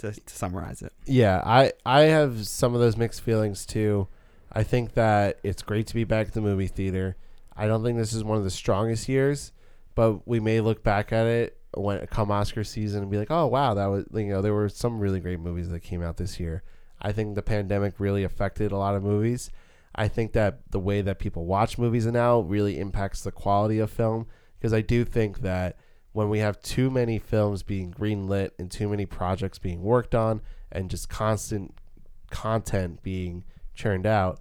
To, 0.00 0.12
to 0.12 0.34
summarize 0.34 0.82
it, 0.82 0.92
Yeah, 1.06 1.42
I 1.44 1.72
I 1.84 2.02
have 2.02 2.46
some 2.46 2.74
of 2.74 2.80
those 2.80 2.96
mixed 2.96 3.20
feelings 3.20 3.66
too. 3.66 4.08
I 4.52 4.62
think 4.62 4.94
that 4.94 5.38
it's 5.42 5.62
great 5.62 5.86
to 5.88 5.94
be 5.94 6.04
back 6.04 6.28
at 6.28 6.32
the 6.34 6.40
movie 6.40 6.66
theater. 6.66 7.16
I 7.56 7.66
don't 7.66 7.84
think 7.84 7.98
this 7.98 8.12
is 8.12 8.24
one 8.24 8.38
of 8.38 8.44
the 8.44 8.50
strongest 8.50 9.08
years, 9.08 9.52
but 9.94 10.26
we 10.26 10.40
may 10.40 10.60
look 10.60 10.82
back 10.82 11.12
at 11.12 11.26
it 11.26 11.58
when 11.74 12.04
come 12.06 12.30
Oscar 12.30 12.64
season 12.64 13.02
and 13.02 13.10
be 13.10 13.18
like, 13.18 13.30
"Oh 13.30 13.46
wow, 13.46 13.74
that 13.74 13.86
was 13.86 14.06
you 14.14 14.26
know 14.26 14.42
there 14.42 14.54
were 14.54 14.68
some 14.68 14.98
really 14.98 15.20
great 15.20 15.40
movies 15.40 15.68
that 15.68 15.80
came 15.80 16.02
out 16.02 16.16
this 16.16 16.40
year." 16.40 16.62
I 17.02 17.12
think 17.12 17.34
the 17.34 17.42
pandemic 17.42 17.94
really 17.98 18.24
affected 18.24 18.72
a 18.72 18.76
lot 18.76 18.94
of 18.94 19.02
movies. 19.02 19.50
I 19.94 20.08
think 20.08 20.32
that 20.32 20.60
the 20.70 20.80
way 20.80 21.02
that 21.02 21.18
people 21.18 21.46
watch 21.46 21.78
movies 21.78 22.06
now 22.06 22.40
really 22.40 22.78
impacts 22.78 23.22
the 23.22 23.32
quality 23.32 23.78
of 23.78 23.90
film 23.90 24.26
because 24.58 24.72
I 24.72 24.82
do 24.82 25.04
think 25.04 25.40
that 25.40 25.76
when 26.12 26.28
we 26.28 26.40
have 26.40 26.60
too 26.60 26.90
many 26.90 27.18
films 27.18 27.62
being 27.62 27.92
greenlit 27.92 28.50
and 28.58 28.70
too 28.70 28.88
many 28.88 29.06
projects 29.06 29.58
being 29.58 29.82
worked 29.82 30.14
on 30.14 30.40
and 30.72 30.90
just 30.90 31.08
constant 31.08 31.74
content 32.30 33.02
being 33.02 33.44
churned 33.74 34.06
out, 34.06 34.40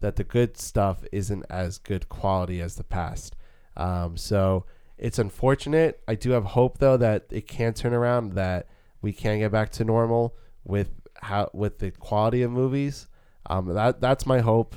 that 0.00 0.16
the 0.16 0.24
good 0.24 0.56
stuff 0.56 1.04
isn't 1.10 1.44
as 1.50 1.78
good 1.78 2.08
quality 2.08 2.60
as 2.60 2.76
the 2.76 2.84
past. 2.84 3.34
Um, 3.76 4.16
so 4.16 4.64
it's 4.96 5.18
unfortunate. 5.18 6.00
I 6.06 6.14
do 6.14 6.30
have 6.30 6.44
hope 6.44 6.78
though 6.78 6.96
that 6.96 7.26
it 7.30 7.46
can 7.46 7.74
turn 7.74 7.94
around, 7.94 8.34
that 8.34 8.66
we 9.02 9.12
can 9.12 9.38
get 9.38 9.52
back 9.52 9.70
to 9.72 9.84
normal 9.84 10.36
with 10.64 10.90
how 11.22 11.50
with 11.52 11.78
the 11.78 11.90
quality 11.90 12.42
of 12.42 12.50
movies. 12.50 13.08
Um, 13.46 13.66
that 13.74 14.00
that's 14.00 14.26
my 14.26 14.40
hope. 14.40 14.76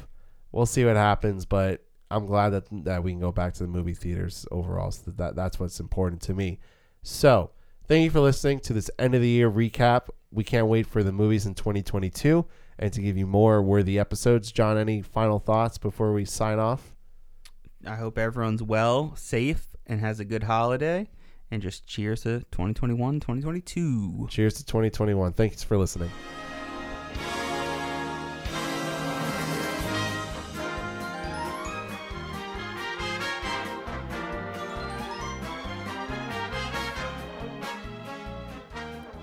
We'll 0.52 0.66
see 0.66 0.86
what 0.86 0.96
happens, 0.96 1.46
but 1.46 1.84
I'm 2.12 2.26
glad 2.26 2.50
that 2.50 2.66
that 2.84 3.04
we 3.04 3.12
can 3.12 3.20
go 3.20 3.32
back 3.32 3.54
to 3.56 3.64
the 3.64 3.70
movie 3.70 3.94
theaters 3.94 4.46
overall. 4.52 4.92
So 4.92 5.12
that 5.12 5.36
that's 5.36 5.60
what's 5.60 5.80
important 5.80 6.22
to 6.24 6.34
me. 6.34 6.60
So 7.04 7.52
thank 7.88 8.04
you 8.04 8.12
for 8.12 8.20
listening 8.20 8.60
to 8.62 8.74
this 8.74 8.92
end 9.00 9.16
of 9.16 9.22
the 9.22 9.28
year 9.28 9.50
recap. 9.50 10.10
We 10.32 10.44
can't 10.44 10.68
wait 10.68 10.88
for 10.88 11.04
the 11.04 11.12
movies 11.12 11.46
in 11.46 11.56
2022 11.56 12.46
and 12.80 12.92
to 12.92 13.02
give 13.02 13.18
you 13.18 13.28
more 13.28 13.62
worthy 13.62 14.00
episodes. 14.00 14.52
John, 14.52 14.78
any 14.78 15.02
final 15.02 15.40
thoughts 15.40 15.78
before 15.78 16.14
we 16.14 16.26
sign 16.26 16.60
off? 16.60 16.96
I 17.86 17.96
hope 17.96 18.18
everyone's 18.18 18.62
well, 18.62 19.16
safe, 19.16 19.76
and 19.88 20.00
has 20.02 20.20
a 20.20 20.26
good 20.26 20.44
holiday. 20.44 21.10
And 21.50 21.62
just 21.62 21.86
cheers 21.86 22.24
to 22.24 22.40
2021, 22.52 23.20
2022. 23.20 24.28
Cheers 24.30 24.54
to 24.56 24.66
2021. 24.66 25.34
Thanks 25.34 25.64
for 25.64 25.78
listening. 25.78 26.10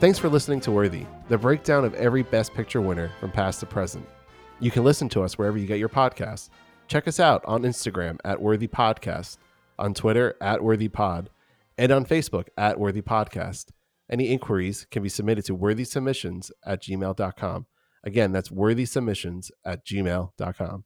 Thanks 0.01 0.17
for 0.17 0.29
listening 0.29 0.61
to 0.61 0.71
Worthy, 0.71 1.07
the 1.29 1.37
breakdown 1.37 1.85
of 1.85 1.93
every 1.95 2.23
Best 2.23 2.55
Picture 2.55 2.81
winner 2.81 3.11
from 3.19 3.33
past 3.33 3.59
to 3.61 3.67
present. 3.67 4.09
You 4.61 4.71
can 4.71 4.85
listen 4.85 5.09
to 5.09 5.23
us 5.23 5.37
wherever 5.37 5.59
you 5.59 5.67
get 5.67 5.81
your 5.81 5.89
podcasts. 5.89 6.51
Check 6.87 7.09
us 7.09 7.19
out 7.19 7.45
on 7.47 7.63
Instagram 7.63 8.19
at 8.25 8.41
Worthy 8.41 8.69
Podcast, 8.69 9.39
on 9.77 9.95
Twitter 9.95 10.37
at 10.41 10.63
Worthy 10.63 10.87
Pod, 10.87 11.31
and 11.77 11.91
on 11.91 12.07
Facebook 12.07 12.47
at 12.57 12.79
Worthy 12.79 13.03
Podcast. 13.03 13.73
Any 14.09 14.29
inquiries 14.29 14.87
can 14.89 15.03
be 15.03 15.09
submitted 15.09 15.45
to 15.47 15.57
worthysubmissions 15.57 16.53
at 16.65 16.81
gmail.com. 16.81 17.67
Again, 18.05 18.31
that's 18.31 18.51
worthysubmissions 18.51 19.51
at 19.65 19.85
gmail.com. 19.85 20.85